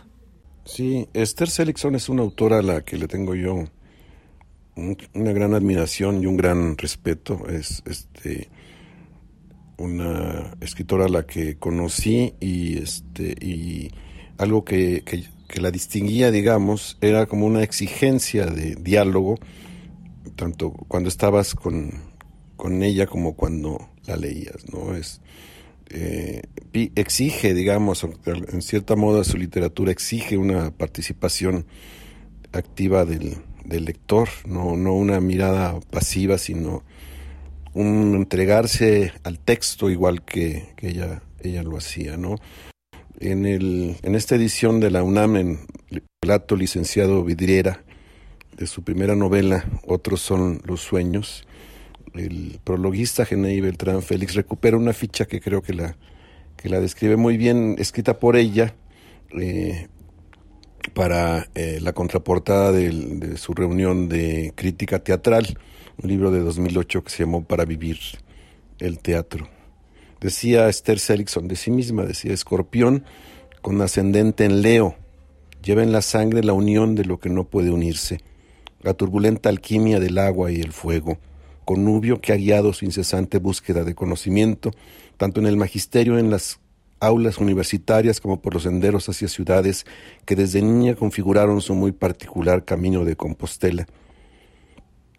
Sí, 0.65 1.09
Esther 1.15 1.49
Seligson 1.49 1.95
es 1.95 2.09
una 2.09 2.23
autora 2.23 2.59
a 2.59 2.63
la 2.63 2.83
que 2.83 2.99
le 2.99 3.09
tengo 3.09 3.35
yo 3.35 3.65
una 5.15 5.33
gran 5.33 5.55
admiración 5.55 6.23
y 6.23 6.27
un 6.27 6.37
gran 6.37 6.77
respeto. 6.77 7.47
Es 7.49 7.83
este 7.87 8.49
una 9.77 10.55
escritora 10.61 11.07
a 11.07 11.09
la 11.09 11.27
que 11.27 11.57
conocí 11.57 12.35
y 12.39 12.79
este 12.79 13.35
y 13.41 13.91
algo 14.37 14.65
que, 14.65 15.03
que, 15.05 15.25
que 15.49 15.61
la 15.61 15.71
distinguía, 15.71 16.31
digamos, 16.31 16.99
era 17.01 17.27
como 17.27 17.47
una 17.47 17.63
exigencia 17.63 18.47
de 18.47 18.77
diálogo, 18.77 19.39
tanto 20.37 20.73
cuando 20.89 21.09
estabas 21.09 21.55
con, 21.55 22.10
con 22.61 22.83
ella 22.83 23.07
como 23.07 23.37
cuando 23.37 23.89
la 24.05 24.17
leías, 24.17 24.71
¿no? 24.71 24.95
Es, 24.95 25.23
eh, 25.89 26.43
exige, 26.75 27.55
digamos, 27.55 28.07
en 28.27 28.61
cierta 28.61 28.97
modo 28.97 29.25
su 29.25 29.39
literatura 29.39 29.91
exige 29.91 30.37
una 30.37 30.71
participación 30.71 31.65
activa 32.53 33.07
del, 33.07 33.39
lector, 33.65 34.29
no, 34.45 34.77
no 34.77 34.93
una 34.93 35.21
mirada 35.21 35.81
pasiva, 35.91 36.37
sino 36.37 36.85
un 37.73 38.15
entregarse 38.15 39.15
al 39.23 39.39
texto 39.39 39.89
igual 39.89 40.23
que, 40.23 40.75
ella, 40.83 41.23
ella 41.41 41.63
lo 41.63 41.79
hacía, 41.79 42.19
¿no? 42.19 42.37
En, 43.21 43.47
el, 43.47 43.97
en 44.03 44.15
esta 44.17 44.35
edición 44.35 44.81
de 44.81 44.91
la 44.91 45.03
UNAM, 45.03 45.37
en 45.37 45.61
relato 46.21 46.57
licenciado 46.57 47.25
Vidriera, 47.25 47.85
de 48.55 48.67
su 48.67 48.83
primera 48.83 49.17
novela, 49.17 49.65
Otros 49.87 50.21
son 50.21 50.61
los 50.67 50.83
sueños, 50.83 51.47
el 52.15 52.61
prologuista 52.65 53.25
Genei 53.25 53.61
Beltrán 53.61 54.03
Félix 54.03 54.35
recupera 54.35 54.77
una 54.77 54.93
ficha 54.93 55.27
que 55.27 55.41
creo 55.41 55.63
que 55.63 55.75
la, 55.75 55.97
que 56.57 56.69
la 56.69 56.81
describe 56.81 57.17
muy 57.17 57.37
bien, 57.37 57.77
escrita 57.79 58.19
por 58.19 58.37
ella, 58.37 58.75
eh, 59.39 59.89
para 60.95 61.49
eh, 61.55 61.79
la 61.81 61.93
contraportada 61.93 62.73
de 62.73 63.37
su 63.37 63.55
reunión 63.55 64.09
de 64.09 64.53
crítica 64.55 64.99
teatral, 64.99 65.59
un 66.03 66.09
libro 66.09 66.31
de 66.31 66.41
2008 66.41 67.05
que 67.05 67.11
se 67.11 67.25
llamó 67.25 67.45
Para 67.45 67.65
vivir 67.65 67.99
el 68.79 68.99
teatro. 68.99 69.49
Decía 70.21 70.69
Esther 70.69 70.99
Seligson 70.99 71.49
de 71.49 71.57
sí 71.57 71.71
misma, 71.71 72.05
decía 72.05 72.33
Escorpión 72.33 73.05
con 73.63 73.81
ascendente 73.83 74.45
en 74.45 74.63
Leo, 74.63 74.97
lleva 75.63 75.83
en 75.83 75.93
la 75.93 76.03
sangre 76.03 76.43
la 76.43 76.53
unión 76.53 76.95
de 76.95 77.05
lo 77.05 77.21
que 77.21 77.29
no 77.29 77.45
puede 77.45 77.71
unirse, 77.71 78.21
la 78.83 78.95
turbulenta 78.95 79.49
alquimia 79.49 80.01
del 80.01 80.19
agua 80.19 80.51
y 80.51 80.61
el 80.61 80.73
fuego, 80.73 81.19
connubio 81.71 82.21
que 82.21 82.33
ha 82.33 82.37
guiado 82.37 82.73
su 82.73 82.85
incesante 82.85 83.39
búsqueda 83.39 83.85
de 83.85 83.95
conocimiento, 83.95 84.73
tanto 85.17 85.39
en 85.39 85.47
el 85.47 85.57
magisterio 85.57 86.19
en 86.19 86.29
las 86.29 86.59
aulas 86.99 87.39
universitarias 87.39 88.21
como 88.21 88.43
por 88.43 88.55
los 88.55 88.65
senderos 88.65 89.09
hacia 89.09 89.29
ciudades 89.29 89.87
que 90.25 90.35
desde 90.35 90.63
niña 90.63 90.97
configuraron 90.97 91.61
su 91.61 91.77
muy 91.77 91.93
particular 91.93 92.65
camino 92.65 93.05
de 93.05 93.15
Compostela. 93.15 93.87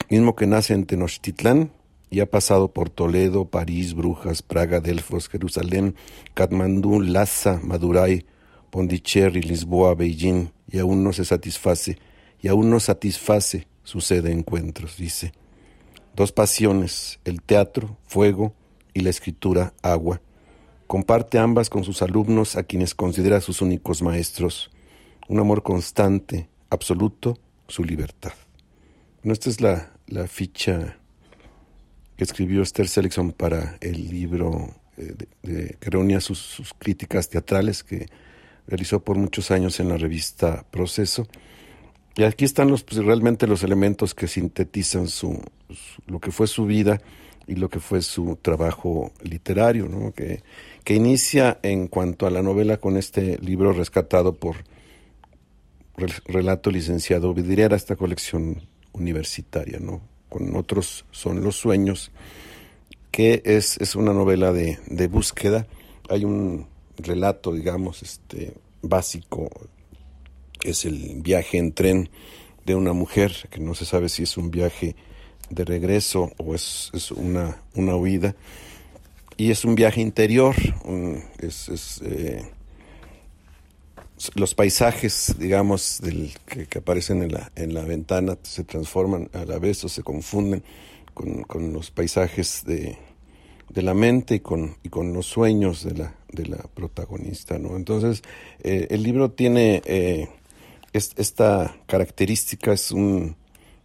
Mismo 0.10 0.36
que 0.36 0.46
nace 0.46 0.74
en 0.74 0.84
Tenochtitlán 0.86 1.72
y 2.10 2.20
ha 2.20 2.30
pasado 2.30 2.74
por 2.74 2.90
Toledo, 2.90 3.46
París, 3.46 3.94
Brujas, 3.94 4.42
Praga, 4.42 4.82
Delfos, 4.82 5.30
Jerusalén, 5.30 5.96
Katmandú, 6.34 7.00
Lhasa, 7.00 7.62
Madurai, 7.64 8.26
Pondicherry, 8.72 9.42
Lisboa, 9.42 9.96
Beijing, 9.96 10.50
y 10.70 10.80
aún 10.80 11.02
no 11.02 11.14
se 11.14 11.24
satisface, 11.24 11.98
y 12.42 12.50
aún 12.50 12.70
no 12.70 12.82
satisface 12.82 13.68
su 13.86 14.02
sed 14.02 14.26
de 14.26 14.34
encuentros, 14.34 14.98
dice. 14.98 15.32
Dos 16.16 16.32
pasiones, 16.32 17.20
el 17.26 17.42
teatro, 17.42 17.98
fuego, 18.06 18.54
y 18.94 19.02
la 19.02 19.10
escritura, 19.10 19.74
agua 19.82 20.22
Comparte 20.92 21.40
ambas 21.40 21.70
con 21.70 21.86
sus 21.86 22.02
alumnos 22.02 22.58
a 22.58 22.64
quienes 22.64 22.94
considera 22.94 23.40
sus 23.40 23.62
únicos 23.62 24.02
maestros. 24.02 24.72
Un 25.30 25.40
amor 25.40 25.64
constante, 25.64 26.50
absoluto, 26.70 27.40
su 27.70 27.86
libertad. 27.86 28.34
Bueno, 29.24 29.32
esta 29.32 29.50
es 29.50 29.62
la, 29.62 29.90
ficha 30.28 30.98
que 32.18 32.26
escribió 32.26 32.62
Esther 32.62 32.90
Seligson 32.90 33.32
para 33.32 33.78
el 33.80 34.10
libro 34.10 34.76
eh, 34.98 35.16
de, 35.44 35.78
que 35.80 35.90
reunía 35.90 36.20
sus, 36.20 36.76
críticas 36.78 37.30
teatrales 37.30 37.86
que 37.86 38.08
realizó 38.68 39.02
por 39.02 39.16
muchos 39.16 39.50
años 39.50 39.80
en 39.80 39.88
la 39.88 39.96
revista 39.96 40.66
Proceso. 40.72 41.26
Y 42.16 42.24
aquí 42.24 42.46
están 42.46 42.70
los, 42.70 42.84
pues, 42.84 43.04
realmente 43.04 43.48
los 43.48 43.64
elementos 43.64 44.14
que 44.14 44.28
sintetizan 44.28 45.08
su, 45.08 45.42
lo 46.08 46.20
que 46.20 46.32
fue 46.32 46.48
su 46.48 46.66
vida 46.66 47.02
y 47.48 47.56
lo 47.56 47.70
que 47.70 47.80
fue 47.80 48.02
su 48.02 48.38
trabajo 48.42 49.12
literario, 49.24 49.88
¿no? 49.88 50.14
que 50.14 50.44
que 50.84 50.96
inicia 50.96 51.60
en 51.62 51.88
cuanto 51.88 52.26
a 52.26 52.32
la 52.32 52.42
novela 52.42 52.78
con 52.78 52.98
este 52.98 53.38
libro 53.38 53.74
rescatado 53.74 54.34
por 54.34 54.58
Relato 56.26 56.72
Licenciado 56.72 57.34
Vidriera, 57.34 57.76
esta 57.76 57.96
colección 57.96 58.62
universitaria, 58.94 59.80
¿no? 59.80 60.02
Con 60.30 60.56
otros 60.56 61.06
son 61.12 61.44
los 61.44 61.58
sueños, 61.58 62.12
que 63.12 63.44
es, 63.46 63.78
es 63.80 63.96
una 63.96 64.14
novela 64.14 64.52
de, 64.52 64.80
de 64.88 65.08
búsqueda. 65.08 65.68
Hay 66.10 66.26
un 66.26 66.66
relato, 66.98 67.54
digamos, 67.54 68.02
este 68.02 68.54
básico, 68.82 69.50
es 70.64 70.86
el 70.86 71.22
viaje 71.22 71.58
en 71.58 71.74
tren 71.74 72.10
de 72.66 72.76
una 72.76 72.94
mujer, 72.94 73.34
que 73.50 73.60
no 73.60 73.76
se 73.76 73.86
sabe 73.86 74.10
si 74.10 74.24
es 74.24 74.38
un 74.38 74.52
viaje 74.52 74.96
de 75.50 75.66
regreso 75.66 76.32
o 76.38 76.56
es, 76.56 76.92
es 76.94 77.12
una, 77.12 77.62
una 77.76 77.96
huida 77.96 78.36
y 79.38 79.52
es 79.52 79.66
un 79.66 79.76
viaje 79.76 80.02
interior, 80.02 80.56
es, 81.40 82.02
eh, 82.06 82.44
los 84.36 84.54
paisajes, 84.54 85.36
digamos, 85.40 86.00
del, 86.02 86.32
que, 86.46 86.78
aparecen 86.78 87.24
en 87.24 87.32
la, 87.32 87.52
en 87.56 87.74
la 87.74 87.84
ventana 87.84 88.38
se 88.44 88.64
transforman 88.64 89.30
a 89.34 89.46
la 89.46 89.58
vez 89.58 89.84
o 89.84 89.90
se 89.90 90.04
confunden 90.04 90.64
con, 91.14 91.74
los 91.74 91.92
paisajes 91.92 92.64
de, 92.66 92.98
la 93.74 93.94
mente 93.94 94.36
y 94.36 94.40
con, 94.42 94.76
y 94.84 94.90
con 94.90 95.12
los 95.14 95.26
sueños 95.26 95.84
de 95.84 95.96
la, 95.96 96.16
de 96.32 96.46
la 96.46 96.58
protagonista, 96.58 97.58
¿no? 97.58 97.76
Entonces, 97.76 98.22
eh, 98.64 98.88
el 98.92 99.02
libro 99.02 99.32
tiene 99.32 99.82
eh, 99.86 100.30
esta 100.94 101.76
característica, 101.88 102.74
es 102.74 102.92
un 102.92 103.36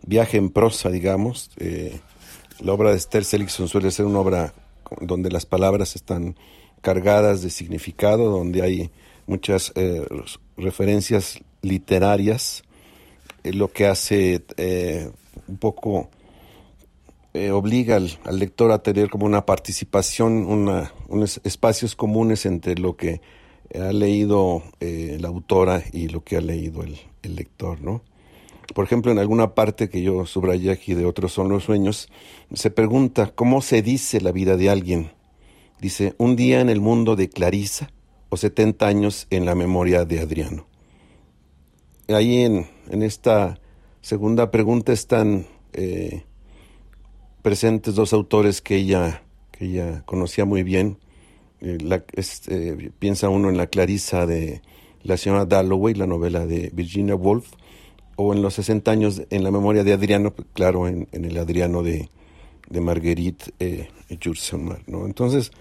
viaje 0.03 0.37
en 0.39 0.51
prosa, 0.51 0.91
digamos. 0.91 1.51
la 2.61 2.73
obra 2.73 2.91
de 2.91 2.97
Esther 2.97 3.25
Seligson 3.25 3.69
suele 3.69 3.91
ser 3.91 4.07
una 4.07 4.21
obra 4.21 4.55
donde 5.01 5.31
las 5.31 5.47
palabras 5.47 5.97
están 5.97 6.37
cargadas 6.81 7.43
de 7.43 7.51
significado, 7.51 8.31
donde 8.31 8.63
hay 8.63 8.91
muchas 9.27 9.73
eh, 9.75 10.07
referencias 10.57 11.41
literarias, 11.63 12.63
eh, 13.43 13.53
lo 13.53 13.73
que 13.73 13.87
hace 13.87 14.45
eh, 14.57 15.11
un 15.49 15.57
poco 15.59 16.11
obliga 17.53 17.97
al, 17.97 18.39
lector 18.39 18.73
a 18.73 18.79
tener 18.79 19.11
como 19.11 19.27
una 19.27 19.45
participación, 19.45 20.47
una, 20.47 20.95
unos 21.09 21.39
espacios 21.45 21.95
comunes 21.95 22.47
entre 22.47 22.77
lo 22.77 22.97
que 22.97 23.21
ha 23.75 23.93
leído 23.93 24.63
la 24.81 25.29
autora 25.29 25.83
y 25.93 26.09
lo 26.09 26.23
que 26.23 26.37
ha 26.37 26.41
leído 26.41 26.83
el, 26.83 26.97
el 27.23 27.37
lector, 27.37 27.81
¿no? 27.81 28.03
por 28.75 28.85
ejemplo, 28.85 29.13
en 29.13 29.19
alguna 29.19 29.55
parte 29.55 29.89
que 29.89 30.03
yo 30.03 30.27
subrayé 30.27 30.71
aquí 30.71 30.95
de 30.95 31.07
otros 31.07 31.33
son 31.33 31.49
los 31.49 31.65
sueños, 31.65 32.09
se 32.53 32.71
pregunta 32.71 33.33
cómo 33.35 33.63
se 33.63 33.83
dice 33.83 34.21
la 34.21 34.33
vida 34.33 34.57
de 34.57 34.71
alguien. 34.71 35.13
Dice, 35.81 36.15
un 36.19 36.37
día 36.37 36.61
en 36.61 36.69
el 36.69 36.81
mundo 36.81 37.17
de 37.17 37.29
Clarisa 37.29 37.91
o 38.29 38.37
70 38.37 38.87
años 38.87 39.27
en 39.31 39.45
la 39.45 39.55
memoria 39.55 40.05
de 40.05 40.21
Adriano. 40.21 40.67
Ahí 42.09 42.43
en, 42.43 42.67
en 42.91 43.03
esta 43.03 43.61
segunda 44.01 44.51
pregunta 44.51 44.93
están 44.93 45.47
eh, 45.73 46.25
presentes 47.43 47.95
dos 47.95 48.13
autores 48.13 48.61
que 48.61 48.77
ella, 48.77 49.23
que 49.53 49.67
ella 49.67 50.03
conocía 50.07 50.45
muy 50.45 50.63
bien. 50.63 50.99
Este, 52.13 52.93
piensa 52.99 53.29
uno 53.29 53.49
en 53.49 53.57
la 53.57 53.67
Clarisa 53.67 54.27
de 54.27 54.63
la 55.03 55.17
señora 55.17 55.45
Dalloway, 55.45 55.95
la 55.95 56.07
novela 56.07 56.47
de 56.47 56.71
Virginia 56.73 57.15
Woolf, 57.15 57.53
o 58.17 58.33
en 58.33 58.43
los 58.43 58.55
60 58.55 58.91
años 58.91 59.23
en 59.31 59.45
la 59.45 59.51
memoria 59.51 59.85
de 59.85 59.93
Adriano, 59.93 60.35
claro, 60.53 60.89
en, 60.89 61.09
el 61.13 61.37
Adriano 61.37 61.83
de, 61.83 62.09
de 62.69 62.81
Marguerite 62.81 63.53
eh, 63.61 63.89
¿no? 64.87 65.07
Entonces, 65.07 65.53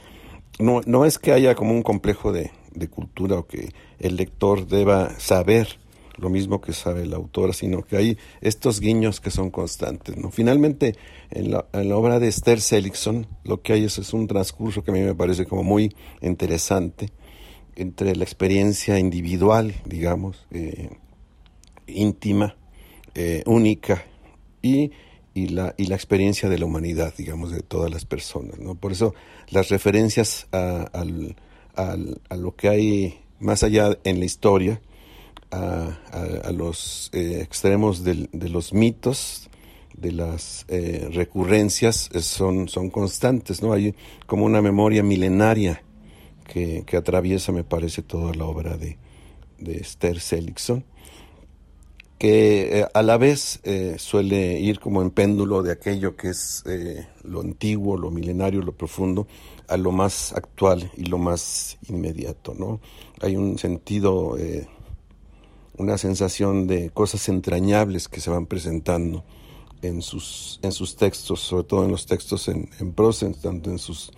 no, 0.59 0.81
no 0.85 1.05
es 1.05 1.19
que 1.19 1.31
haya 1.31 1.55
como 1.55 1.71
un 1.71 1.83
complejo 1.83 2.31
de, 2.31 2.51
cultura 2.89 3.37
o 3.37 3.47
que 3.47 3.73
el 3.99 4.17
lector 4.17 4.67
deba 4.67 5.17
saber 5.19 5.79
lo 6.17 6.29
mismo 6.29 6.61
que 6.61 6.73
sabe 6.73 7.05
la 7.05 7.17
autora, 7.17 7.53
sino 7.53 7.83
que 7.83 7.97
hay 7.97 8.17
estos 8.41 8.79
guiños 8.79 9.19
que 9.19 9.31
son 9.31 9.51
constantes. 9.51 10.17
¿no? 10.17 10.31
Finalmente, 10.31 10.95
en 11.31 11.51
la, 11.51 11.65
en 11.73 11.89
la 11.89 11.97
obra 11.97 12.19
de 12.19 12.27
Esther 12.27 12.61
Seligson, 12.61 13.27
lo 13.43 13.61
que 13.61 13.73
hay 13.73 13.85
es, 13.85 13.97
es, 13.97 14.13
un 14.13 14.27
transcurso 14.27 14.83
que 14.83 14.91
a 14.91 14.93
mí 14.93 15.01
me 15.01 15.15
parece 15.15 15.45
como 15.45 15.63
muy 15.63 15.93
interesante 16.21 17.09
entre 17.75 18.15
la 18.15 18.23
experiencia 18.23 18.99
individual, 18.99 19.73
digamos, 19.85 20.47
eh, 20.51 20.89
íntima, 21.87 22.55
eh, 23.13 23.43
única 23.45 24.05
y, 24.61 24.91
y, 25.33 25.49
la, 25.49 25.75
y 25.77 25.87
la 25.87 25.95
experiencia 25.95 26.47
de 26.47 26.57
la 26.57 26.65
humanidad, 26.65 27.13
digamos, 27.17 27.51
de 27.51 27.61
todas 27.61 27.91
las 27.91 28.05
personas. 28.05 28.59
¿no? 28.59 28.75
Por 28.75 28.93
eso 28.93 29.13
las 29.49 29.69
referencias 29.69 30.47
a, 30.53 30.89
a 30.93 32.35
lo 32.37 32.55
que 32.55 32.69
hay 32.69 33.19
más 33.39 33.63
allá 33.63 33.97
en 34.03 34.19
la 34.19 34.25
historia, 34.25 34.81
a, 35.55 36.51
los 36.51 37.09
eh, 37.13 37.39
extremos 37.41 38.03
de 38.03 38.49
los 38.49 38.73
mitos, 38.73 39.49
de 39.97 40.11
las 40.11 40.65
eh, 40.67 41.07
recurrencias, 41.11 42.09
son, 42.21 42.67
son 42.67 42.89
constantes, 42.89 43.61
¿no? 43.61 43.73
Hay 43.73 43.95
como 44.25 44.45
una 44.45 44.61
memoria 44.61 45.03
milenaria 45.03 45.83
que, 46.47 46.85
atraviesa, 46.95 47.51
me 47.51 47.63
parece, 47.63 48.01
toda 48.01 48.33
la 48.33 48.45
obra 48.45 48.77
de, 48.77 48.97
Esther 49.57 50.19
Seligson 50.19 50.83
que 52.17 52.79
eh, 52.79 52.85
a 52.93 53.01
la 53.03 53.17
vez 53.17 53.61
suele 53.97 54.59
ir 54.59 54.79
como 54.79 55.01
en 55.01 55.11
péndulo 55.11 55.63
de 55.63 55.73
aquello 55.73 56.15
que 56.15 56.29
es 56.29 56.63
lo 57.23 57.41
antiguo, 57.41 57.97
lo 57.97 58.09
milenario, 58.09 58.61
lo 58.61 58.71
profundo, 58.71 59.27
a 59.67 59.75
lo 59.75 59.91
más 59.91 60.31
actual 60.33 60.91
y 60.95 61.05
lo 61.05 61.17
más 61.17 61.77
inmediato, 61.89 62.53
¿no? 62.57 62.79
Hay 63.21 63.35
un 63.35 63.57
sentido, 63.57 64.37
una 65.77 65.97
sensación 65.97 66.67
de 66.67 66.89
cosas 66.89 67.27
entrañables 67.29 68.07
que 68.07 68.21
se 68.21 68.29
van 68.29 68.45
presentando 68.45 69.23
en 69.81 70.01
sus, 70.01 70.59
en 70.63 70.71
sus 70.71 70.95
textos, 70.95 71.41
sobre 71.41 71.63
todo 71.65 71.85
en 71.85 71.91
los 71.91 72.05
textos 72.05 72.47
en, 72.47 72.69
en 72.79 72.93
prosa, 72.93 73.31
tanto 73.31 73.69
en 73.69 73.77
sus 73.77 74.11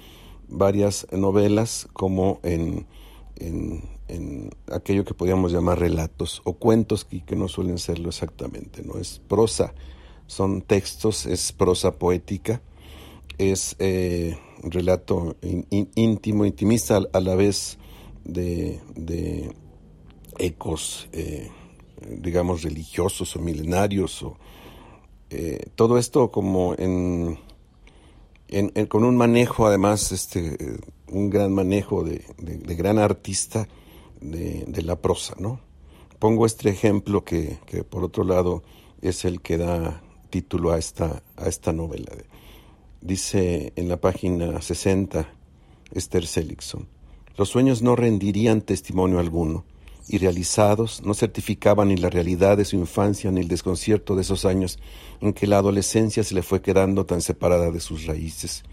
varias 0.47 1.07
novelas 1.11 1.87
como 1.93 2.39
en, 2.43 2.85
en, 3.35 3.83
aquello 4.71 5.03
que 5.03 5.13
podríamos 5.13 5.51
llamar 5.51 5.79
relatos 5.79 6.41
o 6.45 6.53
cuentos 6.53 7.03
que, 7.03 7.23
que, 7.25 7.35
no 7.35 7.47
suelen 7.47 7.77
serlo 7.77 8.09
exactamente, 8.09 8.81
no 8.83 8.97
es 8.97 9.19
prosa, 9.27 9.73
son 10.27 10.61
textos, 10.61 11.25
es 11.25 11.51
prosa 11.51 11.91
poética, 11.99 12.61
es 13.37 13.75
eh, 13.79 14.37
relato 14.63 15.35
íntimo, 15.69 16.45
intimista 16.45 17.01
a 17.11 17.19
la 17.19 17.35
vez 17.35 17.77
de 18.23 18.79
ecos, 20.37 21.09
eh, 21.11 21.49
digamos, 22.07 22.63
religiosos 22.63 23.35
o 23.35 23.39
milenarios 23.39 24.23
o 24.23 24.37
eh, 25.29 25.65
todo 25.75 25.97
esto 25.97 26.31
como 26.31 26.73
en, 26.77 27.37
con 28.87 29.03
un 29.03 29.17
manejo 29.17 29.67
además 29.67 30.13
este 30.13 30.79
un 31.09 31.29
gran 31.29 31.51
manejo 31.51 32.03
de, 32.05 32.23
gran 32.77 32.97
artista 32.97 33.67
de, 34.21 34.81
la 34.83 34.95
prosa 34.95 35.35
no 35.37 35.59
pongo 36.17 36.45
este 36.45 36.69
ejemplo 36.69 37.25
que, 37.25 37.57
por 37.89 38.05
otro 38.05 38.23
lado 38.23 38.63
es 39.01 39.25
el 39.25 39.41
que 39.41 39.57
da 39.57 40.01
título 40.29 40.71
a 40.71 40.77
esta 40.77 41.23
a 41.35 41.49
esta 41.49 41.73
novela 41.73 42.13
dice 43.01 43.73
en 43.75 43.89
la 43.89 43.97
página 43.97 44.61
60 44.61 45.27
Esther 45.91 46.25
Seligson 46.25 46.87
los 47.35 47.49
sueños 47.49 47.81
no 47.81 47.97
rendirían 47.97 48.61
testimonio 48.61 49.19
alguno 49.19 49.65
y 50.09 50.17
realizados 50.17 51.01
no 51.03 51.13
certificaban 51.13 51.89
ni 51.89 51.97
la 51.97 52.09
realidad 52.09 52.57
de 52.57 52.65
su 52.65 52.75
infancia 52.75 53.31
ni 53.31 53.41
el 53.41 53.47
desconcierto 53.47 54.15
de 54.15 54.21
esos 54.21 54.45
años 54.45 54.79
en 55.21 55.33
que 55.33 55.47
la 55.47 55.57
adolescencia 55.57 56.23
se 56.23 56.35
le 56.35 56.43
fue 56.43 56.61
quedando 56.61 57.05
tan 57.05 57.21
separada 57.21 57.71
de 57.71 57.79
sus 57.79 58.05
raíces. 58.05 58.63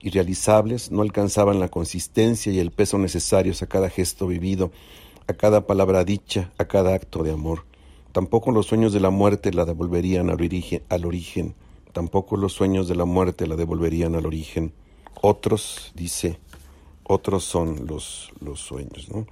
Irrealizables 0.00 0.90
no 0.90 1.02
alcanzaban 1.02 1.60
la 1.60 1.68
consistencia 1.68 2.52
y 2.52 2.58
el 2.58 2.70
peso 2.70 2.98
necesarios 2.98 3.62
a 3.62 3.66
cada 3.66 3.90
gesto 3.90 4.26
vivido, 4.26 4.70
a 5.26 5.34
cada 5.34 5.66
palabra 5.66 6.04
dicha, 6.04 6.52
a 6.56 6.66
cada 6.66 6.94
acto 6.94 7.22
de 7.22 7.32
amor. 7.32 7.66
Tampoco 8.12 8.50
los 8.52 8.66
sueños 8.66 8.92
de 8.92 9.00
la 9.00 9.10
muerte 9.10 9.52
la 9.52 9.64
devolverían 9.64 10.30
al 10.30 10.36
origen, 10.36 10.82
al 10.88 11.04
origen. 11.04 11.54
Tampoco 11.92 12.36
los 12.36 12.52
sueños 12.52 12.88
de 12.88 12.94
la 12.94 13.04
muerte 13.04 13.46
la 13.46 13.56
devolverían 13.56 14.14
al 14.14 14.24
origen. 14.24 14.72
Otros, 15.20 15.92
dice, 15.94 16.38
otros 17.02 17.44
son 17.44 17.86
los, 17.86 18.30
los 18.40 18.60
sueños. 18.60 19.08
¿no? 19.10 19.26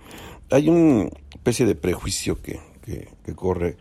Hay 0.50 0.68
una 0.68 1.08
especie 1.46 1.64
de 1.64 1.76
prejuicio 1.76 2.42
que, 2.42 2.58
que, 2.82 3.34
corre 3.36 3.76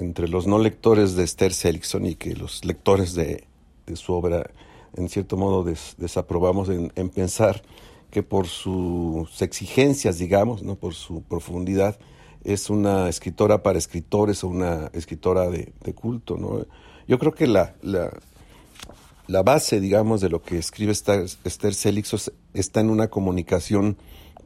entre 0.00 0.26
los 0.26 0.48
no 0.48 0.58
lectores 0.58 1.14
de 1.14 1.22
Esther 1.22 1.54
Seligson 1.54 2.04
y 2.04 2.16
que 2.16 2.34
los 2.34 2.64
lectores 2.64 3.14
de, 3.14 3.44
de 3.86 3.94
su 3.94 4.12
obra, 4.12 4.50
en 4.96 5.08
cierto 5.08 5.36
modo, 5.36 5.62
desaprobamos 5.62 6.68
en, 6.68 7.08
pensar 7.10 7.62
que 8.10 8.24
por 8.24 8.48
sus 8.48 9.40
exigencias, 9.40 10.18
digamos, 10.18 10.64
no 10.64 10.74
por 10.74 10.94
su 10.94 11.22
profundidad, 11.22 11.96
es 12.42 12.70
una 12.70 13.08
escritora 13.08 13.62
para 13.62 13.78
escritores 13.78 14.42
o 14.42 14.48
una 14.48 14.90
escritora 14.92 15.48
de, 15.48 15.72
culto. 15.94 16.36
¿no? 16.36 16.66
Yo 17.06 17.20
creo 17.20 17.34
que 17.34 17.46
la, 17.46 17.76
la, 17.82 19.42
base, 19.44 19.78
digamos, 19.78 20.20
de 20.20 20.28
lo 20.28 20.42
que 20.42 20.58
escribe 20.58 20.90
Esther, 20.90 21.26
Esther 21.44 21.74
Seligson 21.74 22.18
está 22.52 22.80
en 22.80 22.90
una 22.90 23.06
comunicación 23.10 23.96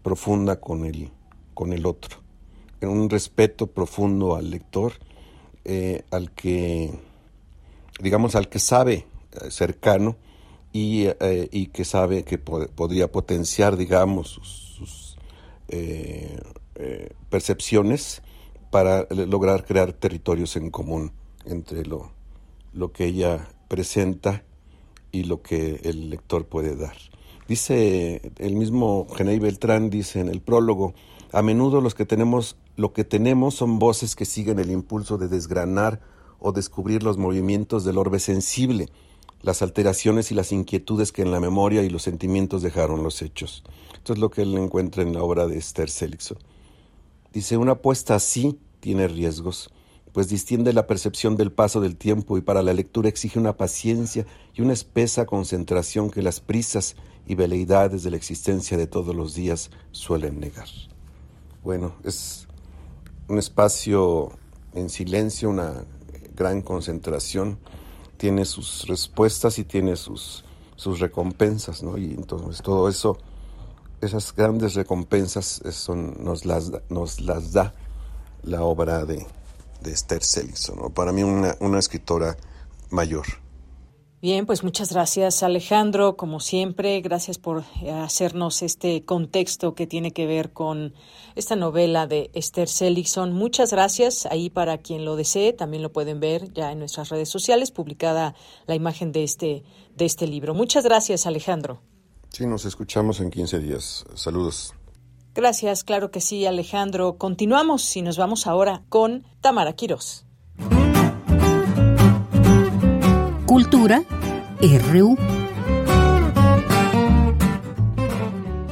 profunda 0.03 0.61
con 0.61 0.85
el, 0.85 1.09
con 1.55 1.73
el 1.73 1.87
otro, 1.87 2.20
un 2.89 3.11
respeto 3.11 3.67
profundo 3.67 4.37
al 4.37 4.51
lector, 4.51 4.93
eh, 5.65 6.05
al 6.11 6.33
que, 6.33 6.91
digamos, 8.01 8.35
al 8.35 8.49
que 8.49 8.59
sabe 8.59 9.07
eh, 9.33 9.51
cercano 9.51 10.17
y, 10.73 11.07
eh, 11.07 11.49
y, 11.53 11.67
que 11.67 11.85
sabe 11.85 12.25
que 12.25 12.39
podría 12.39 13.11
potenciar, 13.11 13.77
digamos, 13.77 14.29
sus, 14.29 15.17
percepciones 17.29 18.23
para 18.73 19.07
lograr 19.11 19.65
crear 19.65 19.93
territorios 19.93 20.57
en 20.57 20.71
común 20.71 21.13
entre 21.45 21.85
lo, 21.85 22.11
lo 22.73 22.91
que 22.91 23.05
ella 23.05 23.49
presenta 23.69 24.43
y 25.13 25.25
lo 25.25 25.43
que 25.43 25.81
el 25.85 26.11
lector 26.11 26.47
puede 26.47 26.75
dar. 26.75 26.97
Dice 27.47 28.33
el 28.39 28.55
mismo 28.55 29.07
Genei 29.17 29.39
Beltrán, 29.39 29.91
dice 29.91 30.21
en 30.21 30.29
el 30.29 30.41
prólogo, 30.41 30.95
a 31.33 31.43
menudo 31.43 31.81
los 31.81 31.95
que 31.95 32.07
tenemos, 32.07 32.57
lo 32.77 32.93
que 32.93 33.05
tenemos 33.05 33.55
son 33.55 33.79
voces 33.79 34.17
que 34.17 34.25
siguen 34.25 34.59
el 34.59 34.71
impulso 34.71 35.19
de 35.19 35.29
desgranar 35.29 36.01
o 36.39 36.53
descubrir 36.53 37.03
los 37.03 37.19
movimientos 37.19 37.85
del 37.85 37.99
orbe 37.99 38.19
sensible, 38.19 38.89
las 39.43 39.63
alteraciones 39.63 40.31
y 40.31 40.35
las 40.35 40.53
inquietudes 40.53 41.13
que 41.13 41.23
en 41.23 41.31
la 41.31 41.41
memoria 41.41 41.83
y 41.83 41.91
los 41.91 42.03
sentimientos 42.03 42.63
dejaron 42.63 43.03
los 43.03 43.23
hechos. 43.23 43.65
Esto 43.95 44.13
es 44.13 44.19
lo 44.19 44.31
que 44.31 44.43
él 44.43 44.57
encuentra 44.57 45.03
en 45.03 45.13
la 45.13 45.23
obra 45.23 45.47
de 45.47 45.59
Esther 45.59 45.91
Seligson. 45.91 46.39
Dice, 47.33 47.57
una 47.57 47.73
apuesta 47.73 48.15
así 48.15 48.59
tiene 48.81 49.09
riesgos, 49.09 49.71
pues 50.13 50.29
distiende 50.29 50.73
la 50.73 50.87
percepción 50.87 51.37
del 51.37 51.53
paso 51.53 51.81
del 51.81 51.97
tiempo 51.97 52.39
y 52.39 52.41
para 52.41 52.63
la 52.63 52.73
lectura 52.73 53.09
exige 53.09 53.39
una 53.39 53.57
paciencia 53.57 54.27
y 54.55 54.63
una 54.63 54.73
espesa 54.73 55.27
concentración 55.27 56.11
que 56.11 56.23
las 56.23 56.41
prisas 56.41 56.97
y 57.27 57.35
veleidades 57.35 58.03
de 58.03 58.11
la 58.11 58.17
existencia 58.17 58.77
de 58.77 58.87
todos 58.87 59.15
los 59.15 59.35
días 59.35 59.71
suelen 59.93 60.41
negar 60.41 60.69
bueno, 61.63 61.95
es 62.05 62.47
un 63.31 63.39
espacio 63.39 64.33
en 64.75 64.91
silencio, 64.91 65.51
una 65.51 65.85
gran 66.35 66.63
concentración, 66.63 67.61
tiene 68.17 68.45
sus 68.45 68.89
respuestas 68.89 69.59
y 69.61 69.65
tiene 69.65 69.95
sus, 69.95 70.45
sus 70.75 70.99
recompensas, 70.99 71.85
¿no? 71.85 71.97
Y 71.97 72.07
entonces 72.13 72.61
todo 72.61 72.89
eso, 72.89 73.19
esas 74.01 74.35
grandes 74.35 74.75
recompensas 74.75 75.63
son, 75.71 76.25
nos, 76.25 76.45
las, 76.45 76.73
nos 76.89 77.21
las 77.21 77.53
da 77.53 77.73
la 78.43 78.65
obra 78.65 79.05
de, 79.05 79.25
de 79.81 79.93
Esther 79.93 80.25
Seligson, 80.25 80.93
para 80.93 81.13
mí 81.13 81.23
una, 81.23 81.57
una 81.61 81.79
escritora 81.79 82.37
mayor. 82.91 83.27
Bien, 84.23 84.45
pues 84.45 84.63
muchas 84.63 84.93
gracias 84.93 85.43
Alejandro, 85.43 86.19
como 86.19 86.41
siempre, 86.41 87.01
gracias 87.01 87.39
por 87.39 87.65
eh, 87.81 87.91
hacernos 87.91 88.61
este 88.61 89.03
contexto 89.03 89.75
que 89.75 89.87
tiene 89.87 90.13
que 90.13 90.27
ver 90.27 90.53
con 90.53 90.93
esta 91.37 91.57
novela 91.57 92.07
de 92.07 92.31
Esther 92.35 92.69
Seligson. 92.69 93.33
Muchas 93.33 93.71
gracias. 93.71 94.27
Ahí 94.27 94.51
para 94.51 94.77
quien 94.77 95.07
lo 95.07 95.17
desee, 95.17 95.55
también 95.55 95.83
lo 95.83 95.91
pueden 95.91 96.21
ver 96.21 96.53
ya 96.53 96.71
en 96.71 96.81
nuestras 96.81 97.09
redes 97.09 97.31
sociales, 97.31 97.71
publicada 97.71 98.35
la 98.67 98.75
imagen 98.75 99.11
de 99.11 99.25
este, 99.25 99.65
de 99.97 100.05
este 100.05 100.27
libro. 100.27 100.53
Muchas 100.53 100.85
gracias 100.85 101.25
Alejandro. 101.25 101.81
Sí, 102.29 102.47
nos 102.47 102.67
escuchamos 102.67 103.21
en 103.21 103.31
15 103.31 103.59
días. 103.59 104.05
Saludos. 104.17 104.75
Gracias, 105.35 105.83
claro 105.83 106.11
que 106.11 106.21
sí, 106.21 106.45
Alejandro. 106.45 107.17
Continuamos 107.17 107.97
y 107.97 108.03
nos 108.03 108.19
vamos 108.19 108.47
ahora 108.47 108.83
con 108.91 109.25
Tamara 109.41 109.73
Quirós. 109.73 110.27
Cultura 113.51 114.05
RU. 114.63 115.19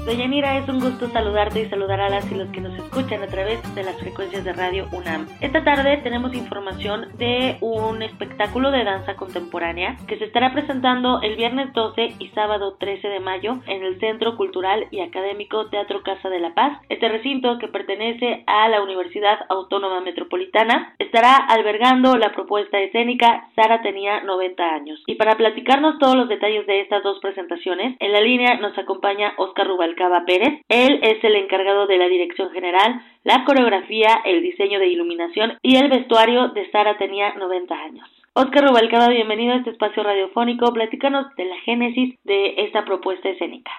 Doña 0.06 0.58
es 0.60 0.68
un 0.68 0.78
gusto 0.78 1.10
saludarte 1.10 1.62
y 1.62 1.68
saludar 1.68 2.00
a 2.00 2.08
las 2.08 2.30
y 2.30 2.36
los 2.36 2.48
que 2.50 2.60
nos 2.60 2.78
escuchan 2.98 3.22
a 3.22 3.28
través 3.28 3.74
de 3.76 3.84
las 3.84 3.96
frecuencias 4.00 4.42
de 4.42 4.52
radio 4.52 4.88
UNAM. 4.90 5.28
Esta 5.40 5.62
tarde 5.62 5.98
tenemos 5.98 6.34
información 6.34 7.06
de 7.16 7.56
un 7.60 8.02
espectáculo 8.02 8.72
de 8.72 8.82
danza 8.82 9.14
contemporánea 9.14 9.96
que 10.08 10.18
se 10.18 10.24
estará 10.24 10.52
presentando 10.52 11.20
el 11.22 11.36
viernes 11.36 11.72
12 11.74 12.16
y 12.18 12.28
sábado 12.30 12.74
13 12.74 13.06
de 13.06 13.20
mayo 13.20 13.60
en 13.68 13.84
el 13.84 14.00
Centro 14.00 14.36
Cultural 14.36 14.88
y 14.90 14.98
Académico 14.98 15.66
Teatro 15.66 16.02
Casa 16.02 16.28
de 16.28 16.40
la 16.40 16.54
Paz. 16.54 16.80
Este 16.88 17.08
recinto 17.08 17.58
que 17.58 17.68
pertenece 17.68 18.42
a 18.48 18.68
la 18.68 18.82
Universidad 18.82 19.46
Autónoma 19.48 20.00
Metropolitana 20.00 20.96
estará 20.98 21.36
albergando 21.36 22.16
la 22.16 22.32
propuesta 22.32 22.80
escénica 22.80 23.48
Sara 23.54 23.80
tenía 23.80 24.24
90 24.24 24.74
años. 24.74 25.00
Y 25.06 25.14
para 25.14 25.36
platicarnos 25.36 26.00
todos 26.00 26.16
los 26.16 26.28
detalles 26.28 26.66
de 26.66 26.80
estas 26.80 27.04
dos 27.04 27.20
presentaciones, 27.20 27.94
en 28.00 28.12
la 28.12 28.20
línea 28.20 28.56
nos 28.56 28.76
acompaña 28.76 29.34
Oscar 29.36 29.68
Rubalcaba 29.68 30.24
Pérez. 30.26 30.62
Él 30.68 30.98
es 31.02 31.22
el 31.22 31.36
encargado 31.36 31.86
de 31.86 31.98
la 31.98 32.08
dirección 32.08 32.50
general, 32.50 32.87
la 33.24 33.44
coreografía, 33.44 34.20
el 34.24 34.42
diseño 34.42 34.78
de 34.78 34.88
iluminación 34.88 35.58
y 35.62 35.76
el 35.76 35.90
vestuario 35.90 36.48
de 36.48 36.70
Sara 36.70 36.96
tenía 36.98 37.34
90 37.34 37.74
años. 37.74 38.08
Oscar 38.34 38.64
Rubalcaba, 38.68 39.08
bienvenido 39.08 39.52
a 39.52 39.56
este 39.56 39.70
espacio 39.70 40.02
radiofónico. 40.02 40.72
Platícanos 40.72 41.26
de 41.36 41.44
la 41.44 41.56
génesis 41.64 42.16
de 42.24 42.54
esta 42.64 42.84
propuesta 42.84 43.28
escénica. 43.28 43.70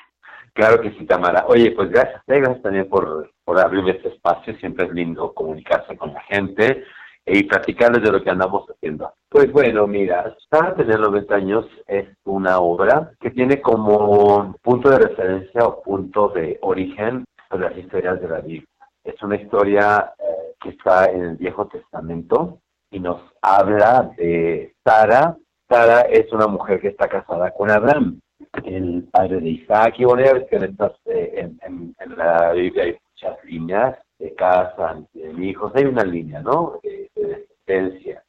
Claro 0.54 0.82
que 0.82 0.92
sí, 0.92 1.06
Tamara. 1.06 1.46
Oye, 1.48 1.72
pues 1.72 1.90
gracias, 1.90 2.22
gracias 2.28 2.62
también 2.62 2.90
por, 2.90 3.32
por 3.46 3.60
abrirme 3.60 3.92
este 3.92 4.10
espacio. 4.10 4.56
Siempre 4.58 4.86
es 4.88 4.94
lindo 4.94 5.34
comunicarse 5.34 5.96
con 5.98 6.14
la 6.14 6.22
gente. 6.24 6.84
y 7.26 7.44
platicarles 7.44 8.02
de 8.02 8.12
lo 8.12 8.24
que 8.24 8.32
andamos 8.32 8.66
haciendo. 8.70 9.14
Pues 9.30 9.52
bueno, 9.52 9.86
mira, 9.86 10.36
Sara 10.50 10.74
tener 10.74 11.00
90 11.00 11.36
años 11.36 11.66
es 11.88 12.08
una 12.26 12.60
obra 12.60 13.12
que 13.20 13.30
tiene 13.30 13.62
como 13.62 14.56
punto 14.64 14.90
de 14.90 14.98
referencia 14.98 15.62
o 15.62 15.82
punto 15.84 16.30
de 16.30 16.58
origen 16.62 17.24
las 17.58 17.78
historias 17.78 18.22
de 18.22 18.28
la 18.28 18.42
Biblia. 18.42 18.69
Es 19.04 19.22
una 19.24 19.36
historia 19.36 20.14
eh, 20.20 20.56
que 20.62 20.70
está 20.70 21.06
en 21.06 21.22
el 21.22 21.36
Viejo 21.38 21.68
Testamento 21.68 22.60
y 22.92 23.00
nos 23.00 23.22
habla 23.42 24.12
de 24.18 24.76
Sara. 24.84 25.38
Sara 25.70 26.02
es 26.02 26.32
una 26.34 26.48
mujer 26.48 26.82
que 26.82 26.90
está 26.90 27.08
casada 27.08 27.52
con 27.52 27.70
Abraham, 27.70 28.20
el 28.64 29.08
padre 29.12 29.40
de 29.40 29.50
Isaac. 29.50 29.96
Y 29.98 30.06
bueno, 30.06 30.24
ya 30.26 30.34
ves 30.34 30.48
que 30.50 30.56
en, 30.56 30.78
eh, 31.06 31.58
en, 31.62 32.18
la 32.18 32.52
Biblia 32.54 32.84
hay 32.84 32.98
muchas 33.10 33.44
líneas, 33.46 33.98
de 34.18 34.34
casan, 34.36 35.08
de 35.14 35.46
hijos, 35.46 35.72
hay 35.76 35.86
una 35.86 36.04
línea, 36.04 36.42
¿no? 36.42 36.80
De, 36.84 37.10
descendencia 37.16 38.24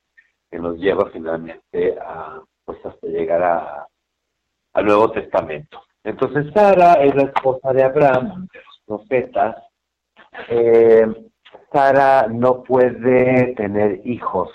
que 0.51 0.59
nos 0.59 0.77
lleva 0.79 1.11
finalmente 1.11 1.97
a, 2.01 2.43
pues 2.65 2.85
hasta 2.85 3.07
llegar 3.07 3.43
a, 3.43 3.87
al 4.75 4.85
Nuevo 4.85 5.11
Testamento. 5.11 5.81
Entonces 6.05 6.53
Sara 6.53 6.95
es 6.95 7.15
la 7.15 7.25
esposa 7.25 7.73
de 7.73 7.83
Abraham, 7.83 8.49
de 8.53 8.59
los 8.59 8.81
profetas, 8.87 9.57
eh, 10.49 11.07
Sara 11.73 12.27
no 12.29 12.63
puede 12.63 13.55
tener 13.55 14.01
hijos 14.05 14.51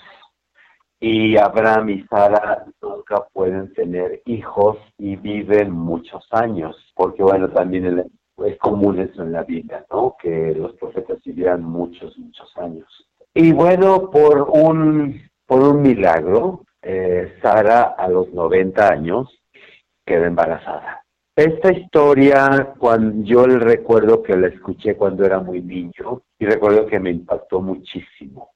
y 1.00 1.36
Abraham 1.36 1.90
y 1.90 2.02
Sara 2.06 2.64
nunca 2.82 3.26
pueden 3.32 3.72
tener 3.74 4.22
hijos 4.26 4.78
y 4.98 5.16
viven 5.16 5.70
muchos 5.70 6.26
años, 6.30 6.76
porque 6.94 7.22
bueno, 7.22 7.48
también 7.50 8.10
es 8.44 8.58
común 8.58 9.00
eso 9.00 9.22
en 9.22 9.32
la 9.32 9.42
Biblia, 9.42 9.84
¿no? 9.90 10.16
Que 10.20 10.54
los 10.54 10.72
profetas 10.74 11.18
vivieran 11.24 11.62
muchos, 11.62 12.16
muchos 12.18 12.50
años. 12.56 12.86
Y 13.34 13.52
bueno, 13.52 14.10
por 14.10 14.48
un, 14.50 15.20
por 15.46 15.62
un 15.62 15.82
milagro, 15.82 16.64
eh, 16.82 17.36
Sara 17.42 17.94
a 17.96 18.08
los 18.08 18.32
90 18.32 18.88
años 18.88 19.28
queda 20.04 20.26
embarazada. 20.26 21.05
Esta 21.36 21.70
historia, 21.70 22.72
cuando 22.78 23.22
yo 23.22 23.44
recuerdo 23.44 24.22
que 24.22 24.34
la 24.34 24.46
escuché 24.46 24.96
cuando 24.96 25.22
era 25.26 25.38
muy 25.38 25.60
niño 25.60 26.22
y 26.38 26.46
recuerdo 26.46 26.86
que 26.86 26.98
me 26.98 27.10
impactó 27.10 27.60
muchísimo. 27.60 28.52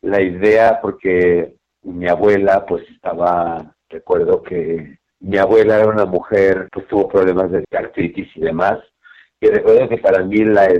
La 0.00 0.22
idea, 0.22 0.80
porque 0.80 1.56
mi 1.82 2.08
abuela, 2.08 2.64
pues 2.64 2.88
estaba, 2.88 3.76
recuerdo 3.90 4.42
que 4.42 4.98
mi 5.18 5.36
abuela 5.36 5.76
era 5.76 5.88
una 5.88 6.06
mujer, 6.06 6.68
pues 6.72 6.86
tuvo 6.86 7.06
problemas 7.06 7.50
de 7.50 7.64
artritis 7.70 8.34
y 8.34 8.40
demás. 8.40 8.78
Y 9.38 9.48
recuerdo 9.48 9.86
que 9.90 9.98
para 9.98 10.24
mí 10.24 10.38
la, 10.38 10.72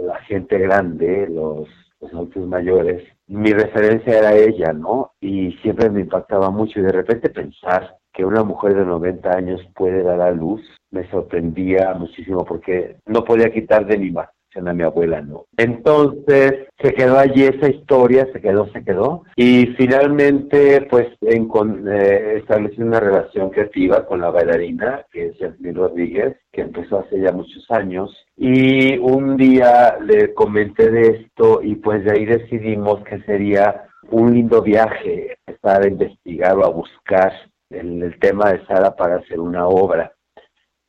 la, 0.00 0.18
gente 0.28 0.58
grande, 0.58 1.26
los, 1.28 1.68
los 2.00 2.12
adultos 2.12 2.46
mayores, 2.46 3.02
mi 3.26 3.52
referencia 3.52 4.16
era 4.16 4.36
ella, 4.36 4.72
¿no? 4.72 5.10
Y 5.20 5.54
siempre 5.54 5.90
me 5.90 6.02
impactaba 6.02 6.50
mucho 6.50 6.78
y 6.78 6.82
de 6.84 6.92
repente 6.92 7.30
pensar 7.30 7.98
que 8.12 8.24
una 8.24 8.42
mujer 8.42 8.74
de 8.74 8.84
90 8.84 9.30
años 9.30 9.60
puede 9.74 10.02
dar 10.02 10.20
a 10.20 10.30
luz 10.30 10.60
me 10.90 11.08
sorprendía 11.10 11.94
muchísimo 11.94 12.44
porque 12.44 12.96
no 13.06 13.24
podía 13.24 13.50
quitar 13.50 13.86
de 13.86 13.98
mi 13.98 14.08
imaginación 14.08 14.42
a 14.68 14.74
mi 14.74 14.82
abuela, 14.82 15.22
¿no? 15.22 15.46
Entonces 15.56 16.68
se 16.78 16.92
quedó 16.92 17.18
allí 17.18 17.44
esa 17.44 17.70
historia, 17.70 18.28
se 18.32 18.40
quedó, 18.40 18.70
se 18.72 18.84
quedó 18.84 19.22
y 19.34 19.66
finalmente 19.78 20.86
pues 20.90 21.08
eh, 21.22 22.34
establecí 22.36 22.82
una 22.82 23.00
relación 23.00 23.50
creativa 23.50 24.04
con 24.04 24.20
la 24.20 24.30
bailarina 24.30 25.06
que 25.10 25.28
es 25.28 25.38
Yasmin 25.38 25.74
Rodríguez, 25.74 26.36
que 26.52 26.62
empezó 26.62 27.00
hace 27.00 27.20
ya 27.20 27.32
muchos 27.32 27.64
años 27.70 28.14
y 28.36 28.98
un 28.98 29.36
día 29.36 29.96
le 30.00 30.34
comenté 30.34 30.90
de 30.90 31.22
esto 31.22 31.60
y 31.62 31.76
pues 31.76 32.04
de 32.04 32.12
ahí 32.12 32.26
decidimos 32.26 33.02
que 33.04 33.22
sería 33.22 33.86
un 34.10 34.34
lindo 34.34 34.60
viaje 34.60 35.36
empezar 35.46 35.82
a 35.82 35.88
investigar 35.88 36.56
o 36.58 36.66
a 36.66 36.70
buscar 36.70 37.32
el, 37.74 38.18
tema 38.20 38.52
de 38.52 38.64
Sara 38.66 38.94
para 38.94 39.16
hacer 39.16 39.40
una 39.40 39.66
obra. 39.66 40.12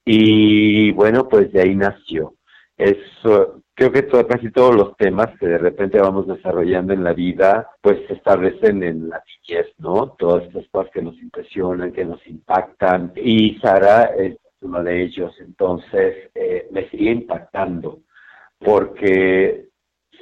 Y 0.06 0.92
bueno, 0.92 1.28
pues 1.28 1.52
de 1.52 1.62
ahí 1.62 1.76
nació. 1.76 2.36
Eso, 2.78 3.62
creo 3.76 3.92
que 3.92 4.08
casi 4.28 4.52
todos 4.52 4.76
los 4.76 4.98
temas 4.98 5.28
que 5.40 5.48
de 5.48 5.58
repente 5.58 6.00
vamos 6.00 6.28
desarrollando 6.28 6.94
en 6.94 7.04
la 7.04 7.14
vida, 7.14 7.70
pues 7.82 8.00
se 8.08 8.14
establecen 8.14 8.84
en 8.84 9.10
la 9.10 9.24
niñez, 9.26 9.68
¿no? 9.78 10.16
Todas 10.18 10.44
estas 10.46 10.68
cosas 10.70 10.92
que 10.92 11.02
nos 11.02 11.16
impresionan, 11.22 11.94
que 11.94 12.06
nos 12.06 12.26
impactan. 12.28 13.14
Y 13.16 13.58
Sara 13.60 14.06
es 14.18 14.38
uno 14.62 14.84
de 14.84 15.04
ellos. 15.04 15.34
Entonces, 15.40 16.32
eh, 16.36 16.68
me 16.72 16.90
sigue 16.90 17.12
impactando. 17.12 18.00
Porque 18.60 19.68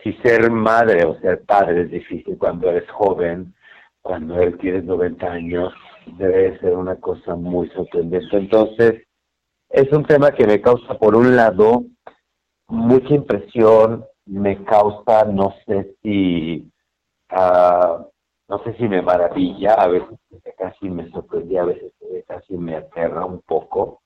si 0.03 0.13
ser 0.13 0.49
madre 0.51 1.05
o 1.05 1.19
ser 1.19 1.43
padre 1.43 1.83
es 1.83 1.91
difícil 1.91 2.37
cuando 2.37 2.69
eres 2.69 2.89
joven, 2.89 3.53
cuando 4.01 4.41
él 4.41 4.57
tiene 4.57 4.81
90 4.81 5.31
años, 5.31 5.73
debe 6.05 6.59
ser 6.59 6.75
una 6.75 6.95
cosa 6.95 7.35
muy 7.35 7.69
sorprendente. 7.69 8.37
Entonces, 8.37 9.03
es 9.69 9.91
un 9.91 10.03
tema 10.05 10.31
que 10.31 10.45
me 10.45 10.61
causa, 10.61 10.97
por 10.97 11.15
un 11.15 11.35
lado, 11.35 11.83
mucha 12.67 13.13
impresión, 13.13 14.05
me 14.25 14.63
causa, 14.63 15.25
no 15.25 15.53
sé 15.65 15.95
si, 16.01 16.69
uh, 17.31 18.03
no 18.47 18.63
sé 18.63 18.73
si 18.77 18.87
me 18.87 19.01
maravilla, 19.01 19.73
a 19.75 19.87
veces 19.87 20.17
casi 20.57 20.89
me 20.89 21.09
sorprendía, 21.11 21.61
a 21.61 21.65
veces 21.65 21.91
casi 22.27 22.57
me 22.57 22.75
aterra 22.75 23.25
un 23.25 23.41
poco 23.41 24.01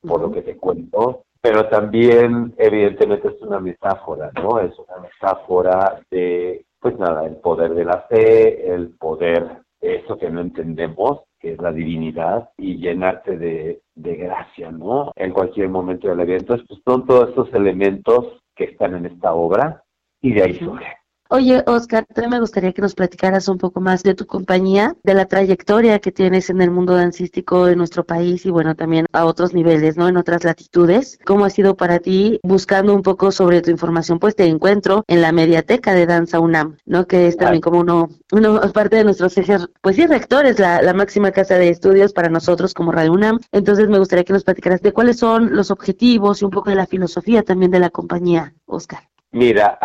por 0.00 0.20
lo 0.20 0.32
que 0.32 0.42
te 0.42 0.56
cuento, 0.56 1.24
pero 1.40 1.68
también 1.68 2.54
evidentemente 2.58 3.28
es 3.28 3.42
una 3.42 3.60
metáfora, 3.60 4.30
¿no? 4.34 4.60
Es 4.60 4.76
una 4.78 5.00
metáfora 5.00 6.00
de, 6.10 6.64
pues 6.80 6.98
nada, 6.98 7.26
el 7.26 7.36
poder 7.36 7.74
de 7.74 7.84
la 7.84 8.02
fe, 8.02 8.72
el 8.72 8.90
poder 8.96 9.62
eso 9.80 10.18
que 10.18 10.30
no 10.30 10.40
entendemos, 10.40 11.22
que 11.38 11.52
es 11.52 11.58
la 11.60 11.72
divinidad, 11.72 12.50
y 12.56 12.76
llenarte 12.78 13.36
de, 13.36 13.82
de 13.94 14.16
gracia, 14.16 14.70
¿no? 14.70 15.12
En 15.16 15.32
cualquier 15.32 15.68
momento 15.68 16.08
de 16.08 16.16
la 16.16 16.24
vida. 16.24 16.38
Entonces, 16.38 16.66
pues 16.68 16.80
son 16.84 17.06
todos 17.06 17.30
estos 17.30 17.52
elementos 17.54 18.42
que 18.54 18.64
están 18.64 18.94
en 18.96 19.06
esta 19.06 19.32
obra 19.32 19.84
y 20.20 20.32
de 20.32 20.42
ahí 20.42 20.54
surge. 20.54 20.96
Oye, 21.30 21.62
Oscar, 21.66 22.06
también 22.06 22.30
me 22.30 22.40
gustaría 22.40 22.72
que 22.72 22.80
nos 22.80 22.94
platicaras 22.94 23.48
un 23.48 23.58
poco 23.58 23.82
más 23.82 24.02
de 24.02 24.14
tu 24.14 24.24
compañía, 24.24 24.96
de 25.02 25.12
la 25.12 25.26
trayectoria 25.26 25.98
que 25.98 26.10
tienes 26.10 26.48
en 26.48 26.62
el 26.62 26.70
mundo 26.70 26.94
dancístico 26.94 27.66
de 27.66 27.76
nuestro 27.76 28.02
país 28.02 28.46
y 28.46 28.50
bueno, 28.50 28.74
también 28.74 29.04
a 29.12 29.26
otros 29.26 29.52
niveles, 29.52 29.98
¿no? 29.98 30.08
En 30.08 30.16
otras 30.16 30.42
latitudes. 30.44 31.18
¿Cómo 31.26 31.44
ha 31.44 31.50
sido 31.50 31.76
para 31.76 31.98
ti 31.98 32.40
buscando 32.42 32.94
un 32.94 33.02
poco 33.02 33.30
sobre 33.30 33.60
tu 33.60 33.70
información? 33.70 34.18
Pues 34.18 34.36
te 34.36 34.46
encuentro 34.46 35.04
en 35.06 35.20
la 35.20 35.32
mediateca 35.32 35.92
de 35.92 36.06
Danza 36.06 36.40
UNAM, 36.40 36.78
¿no? 36.86 37.06
Que 37.06 37.26
es 37.26 37.36
también 37.36 37.60
como 37.60 37.80
uno, 37.80 38.08
uno 38.32 38.62
parte 38.72 38.96
de 38.96 39.04
nuestros 39.04 39.36
ejes, 39.36 39.68
pues 39.82 39.96
sí, 39.96 40.06
rectores, 40.06 40.58
la, 40.58 40.80
la 40.80 40.94
máxima 40.94 41.30
casa 41.30 41.56
de 41.56 41.68
estudios 41.68 42.14
para 42.14 42.30
nosotros 42.30 42.72
como 42.72 42.90
Radio 42.90 43.12
UNAM. 43.12 43.38
Entonces 43.52 43.86
me 43.90 43.98
gustaría 43.98 44.24
que 44.24 44.32
nos 44.32 44.44
platicaras 44.44 44.80
de 44.80 44.94
cuáles 44.94 45.18
son 45.18 45.54
los 45.54 45.70
objetivos 45.70 46.40
y 46.40 46.46
un 46.46 46.50
poco 46.52 46.70
de 46.70 46.76
la 46.76 46.86
filosofía 46.86 47.42
también 47.42 47.70
de 47.70 47.80
la 47.80 47.90
compañía, 47.90 48.54
Oscar. 48.64 49.00
Mira, 49.30 49.78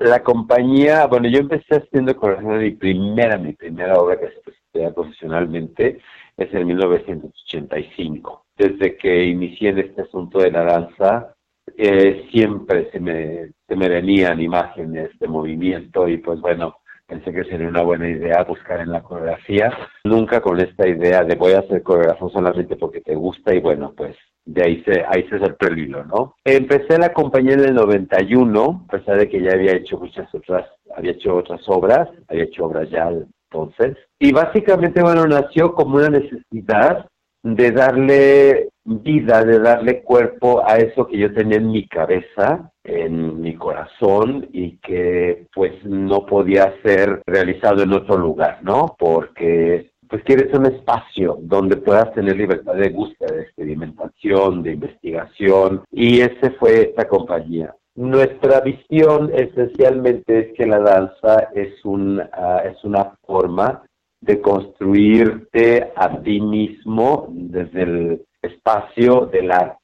la 0.00 0.22
compañía, 0.24 1.06
bueno, 1.06 1.28
yo 1.28 1.38
empecé 1.38 1.76
haciendo 1.76 2.16
corazón 2.16 2.58
mi 2.58 2.72
primera, 2.72 3.38
mi 3.38 3.52
primera 3.52 3.94
obra 3.94 4.18
que 4.18 4.28
se 4.28 4.40
presentó 4.40 4.94
profesionalmente 4.94 6.00
es 6.36 6.52
en 6.52 6.66
1985. 6.66 8.46
Desde 8.56 8.96
que 8.96 9.24
inicié 9.24 9.70
en 9.70 9.78
este 9.78 10.02
asunto 10.02 10.40
de 10.40 10.50
la 10.50 10.64
danza, 10.64 11.34
eh, 11.76 12.26
siempre 12.32 12.90
se 12.90 12.98
me, 12.98 13.52
se 13.68 13.76
me 13.76 13.88
venían 13.88 14.40
imágenes 14.40 15.10
de 15.18 15.28
movimiento 15.28 16.08
y 16.08 16.18
pues 16.18 16.40
bueno, 16.40 16.78
pensé 17.06 17.32
que 17.32 17.44
sería 17.44 17.68
una 17.68 17.82
buena 17.82 18.08
idea 18.08 18.42
buscar 18.44 18.80
en 18.80 18.90
la 18.90 19.02
coreografía, 19.02 19.72
nunca 20.04 20.40
con 20.40 20.60
esta 20.60 20.88
idea 20.88 21.22
de 21.22 21.36
voy 21.36 21.52
a 21.52 21.60
hacer 21.60 21.82
coreografía 21.82 22.28
solamente 22.30 22.76
porque 22.76 23.00
te 23.00 23.14
gusta 23.14 23.54
y 23.54 23.60
bueno, 23.60 23.94
pues 23.96 24.16
de 24.48 24.62
ahí 24.64 24.82
se, 24.84 25.04
ahí 25.06 25.28
se 25.28 25.38
sorprendió 25.38 25.84
el 25.84 25.90
hilo, 25.90 26.04
¿no? 26.04 26.34
Empecé 26.42 26.98
la 26.98 27.12
compañía 27.12 27.52
en 27.52 27.64
el 27.64 27.74
91, 27.74 28.86
a 28.88 28.90
pesar 28.90 29.18
de 29.18 29.28
que 29.28 29.42
ya 29.42 29.52
había 29.52 29.72
hecho 29.72 29.98
muchas 29.98 30.34
otras, 30.34 30.66
había 30.96 31.12
hecho 31.12 31.36
otras 31.36 31.60
obras, 31.66 32.08
había 32.28 32.44
hecho 32.44 32.64
obras 32.64 32.88
ya 32.88 33.10
entonces. 33.50 33.98
Y 34.18 34.32
básicamente, 34.32 35.02
bueno, 35.02 35.26
nació 35.26 35.74
como 35.74 35.96
una 35.96 36.08
necesidad 36.08 37.06
de 37.42 37.70
darle 37.72 38.68
vida, 38.84 39.44
de 39.44 39.58
darle 39.58 40.02
cuerpo 40.02 40.62
a 40.66 40.78
eso 40.78 41.06
que 41.06 41.18
yo 41.18 41.32
tenía 41.34 41.58
en 41.58 41.70
mi 41.70 41.86
cabeza, 41.86 42.72
en 42.84 43.40
mi 43.42 43.54
corazón 43.54 44.48
y 44.50 44.78
que 44.78 45.46
pues 45.54 45.72
no 45.84 46.24
podía 46.24 46.74
ser 46.82 47.20
realizado 47.26 47.82
en 47.82 47.92
otro 47.92 48.16
lugar, 48.16 48.60
¿no? 48.62 48.96
Porque 48.98 49.90
pues 50.08 50.22
quieres 50.24 50.52
un 50.54 50.66
espacio 50.66 51.38
donde 51.40 51.76
puedas 51.76 52.12
tener 52.14 52.36
libertad 52.36 52.74
de 52.74 52.90
búsqueda, 52.90 53.34
de 53.34 53.42
experimentación, 53.42 54.62
de 54.62 54.72
investigación, 54.72 55.82
y 55.90 56.20
ese 56.20 56.50
fue 56.58 56.82
esta 56.82 57.06
compañía. 57.06 57.74
Nuestra 57.94 58.60
visión 58.60 59.30
esencialmente 59.34 60.38
es 60.38 60.56
que 60.56 60.66
la 60.66 60.78
danza 60.78 61.48
es, 61.54 61.84
un, 61.84 62.20
ah, 62.20 62.62
es 62.64 62.82
una 62.84 63.16
forma 63.26 63.82
de 64.20 64.40
construirte 64.40 65.92
a 65.96 66.20
ti 66.22 66.40
mismo 66.40 67.26
desde 67.30 67.82
el 67.82 68.24
espacio 68.40 69.26
del 69.26 69.50
arte. 69.50 69.78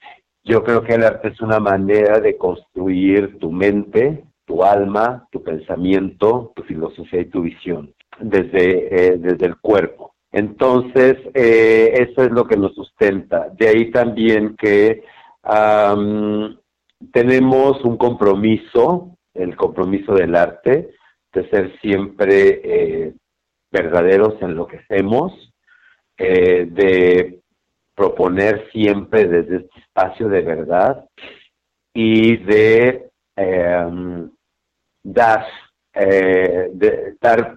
Yo 0.45 0.63
creo 0.63 0.83
que 0.83 0.95
el 0.95 1.05
arte 1.05 1.29
es 1.29 1.41
una 1.41 1.59
manera 1.59 2.21
de 2.21 2.37
construir 2.37 3.39
tu 3.39 3.51
mente, 3.51 4.25
tu 4.45 4.63
alma, 4.63 5.27
tu 5.31 5.43
pensamiento, 5.43 6.53
tu 6.55 6.63
filosofía 6.63 7.23
y 7.23 7.31
tu 7.31 7.43
visión 7.43 7.93
desde, 8.21 9.13
eh, 9.15 9.17
desde 9.19 9.47
el 9.47 9.57
cuerpo. 9.57 10.14
Entonces, 10.37 11.17
eh, 11.33 11.95
eso 11.95 12.25
es 12.25 12.33
lo 12.33 12.45
que 12.45 12.57
nos 12.57 12.75
sustenta. 12.75 13.51
De 13.51 13.69
ahí 13.69 13.93
también 13.93 14.57
que 14.57 15.05
tenemos 17.13 17.85
un 17.85 17.97
compromiso, 17.97 19.17
el 19.33 19.55
compromiso 19.55 20.13
del 20.13 20.35
arte, 20.35 20.91
de 21.33 21.49
ser 21.51 21.79
siempre 21.81 22.61
eh, 22.65 23.15
verdaderos 23.71 24.35
en 24.43 24.57
lo 24.57 24.67
que 24.67 24.79
hacemos, 24.79 25.53
eh, 26.19 26.67
de 26.69 27.41
proponer 27.95 28.69
siempre 28.73 29.29
desde 29.29 29.59
este 29.59 29.81
espacio 29.81 30.29
de 30.29 30.43
verdad 30.43 31.09
y 31.95 32.39
de 32.39 33.09
em, 33.37 34.29
dar, 35.05 35.47
eh, 35.93 36.71
de 36.73 37.17
dar, 37.21 37.57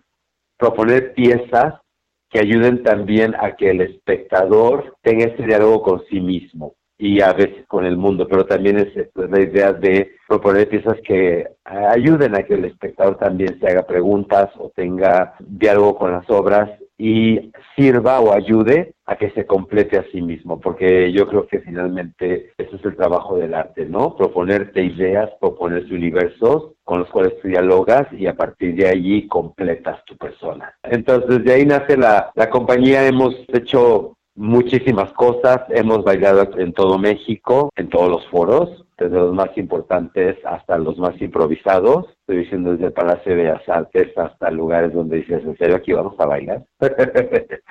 proponer 0.57 1.15
piezas 1.15 1.81
que 2.29 2.39
ayuden 2.39 2.83
también 2.83 3.35
a 3.35 3.55
que 3.55 3.71
el 3.71 3.81
espectador 3.81 4.97
tenga 5.01 5.25
ese 5.25 5.43
diálogo 5.43 5.81
con 5.81 6.03
sí 6.09 6.19
mismo 6.19 6.76
y 6.97 7.21
a 7.21 7.33
veces 7.33 7.65
con 7.67 7.85
el 7.85 7.97
mundo, 7.97 8.27
pero 8.27 8.45
también 8.45 8.77
es 8.79 8.87
la 9.15 9.39
idea 9.39 9.73
de 9.73 10.15
proponer 10.27 10.67
piezas 10.67 10.97
que 11.05 11.47
ayuden 11.63 12.35
a 12.35 12.43
que 12.43 12.55
el 12.55 12.65
espectador 12.65 13.17
también 13.17 13.59
se 13.59 13.67
haga 13.67 13.85
preguntas 13.85 14.49
o 14.57 14.71
tenga 14.75 15.35
diálogo 15.39 15.95
con 15.97 16.11
las 16.11 16.29
obras 16.29 16.69
y 16.97 17.51
sirva 17.75 18.19
o 18.19 18.33
ayude 18.33 18.93
a 19.05 19.15
que 19.15 19.29
se 19.31 19.45
complete 19.45 19.99
a 19.99 20.05
sí 20.11 20.21
mismo, 20.21 20.59
porque 20.59 21.11
yo 21.11 21.27
creo 21.27 21.47
que 21.47 21.59
finalmente 21.59 22.51
eso 22.57 22.75
es 22.75 22.83
el 22.83 22.95
trabajo 22.95 23.37
del 23.37 23.53
arte, 23.53 23.85
¿no? 23.85 24.15
Proponerte 24.15 24.83
ideas, 24.83 25.29
proponerte 25.39 25.93
universos 25.93 26.73
con 26.83 26.99
los 26.99 27.09
cuales 27.09 27.39
tú 27.39 27.47
dialogas 27.47 28.07
y 28.13 28.25
a 28.25 28.35
partir 28.35 28.75
de 28.75 28.87
allí 28.87 29.27
completas 29.27 30.03
tu 30.05 30.17
persona. 30.17 30.73
Entonces, 30.83 31.43
de 31.43 31.53
ahí 31.53 31.65
nace 31.65 31.95
la, 31.95 32.31
la 32.33 32.49
compañía, 32.49 33.07
hemos 33.07 33.35
hecho 33.53 34.16
muchísimas 34.37 35.11
cosas. 35.13 35.63
Hemos 35.69 36.03
bailado 36.03 36.47
en 36.57 36.71
todo 36.71 36.97
México, 36.97 37.71
en 37.75 37.89
todos 37.89 38.09
los 38.09 38.27
foros, 38.27 38.85
desde 38.97 39.17
los 39.17 39.33
más 39.33 39.49
importantes 39.57 40.37
hasta 40.45 40.77
los 40.77 40.97
más 40.97 41.19
improvisados. 41.21 42.05
Estoy 42.21 42.37
diciendo 42.37 42.71
desde 42.71 42.85
el 42.85 42.93
Palacio 42.93 43.35
de 43.35 43.43
Bellas 43.43 43.67
Artes 43.67 44.17
hasta 44.17 44.49
lugares 44.51 44.93
donde 44.93 45.17
dices, 45.17 45.43
¿en 45.43 45.57
serio 45.57 45.75
aquí 45.75 45.91
vamos 45.91 46.15
a 46.19 46.25
bailar? 46.25 46.63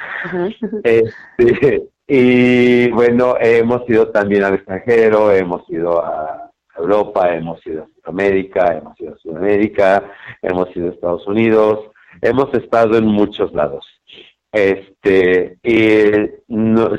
Este, 0.82 1.88
y 2.08 2.90
bueno, 2.90 3.36
hemos 3.40 3.88
ido 3.88 4.08
también 4.10 4.42
al 4.44 4.54
extranjero, 4.54 5.32
hemos 5.32 5.68
ido 5.68 6.04
a 6.04 6.50
Europa, 6.76 7.34
hemos 7.34 7.64
ido 7.66 7.84
a 7.84 7.86
Centroamérica, 7.86 8.76
hemos 8.76 9.00
ido 9.00 9.14
a 9.14 9.18
Sudamérica, 9.18 10.12
hemos 10.42 10.74
ido 10.76 10.88
a 10.88 10.90
Estados 10.90 11.26
Unidos, 11.26 11.90
hemos 12.22 12.52
estado 12.54 12.96
en 12.96 13.06
muchos 13.06 13.52
lados. 13.52 13.95
Este, 14.56 15.58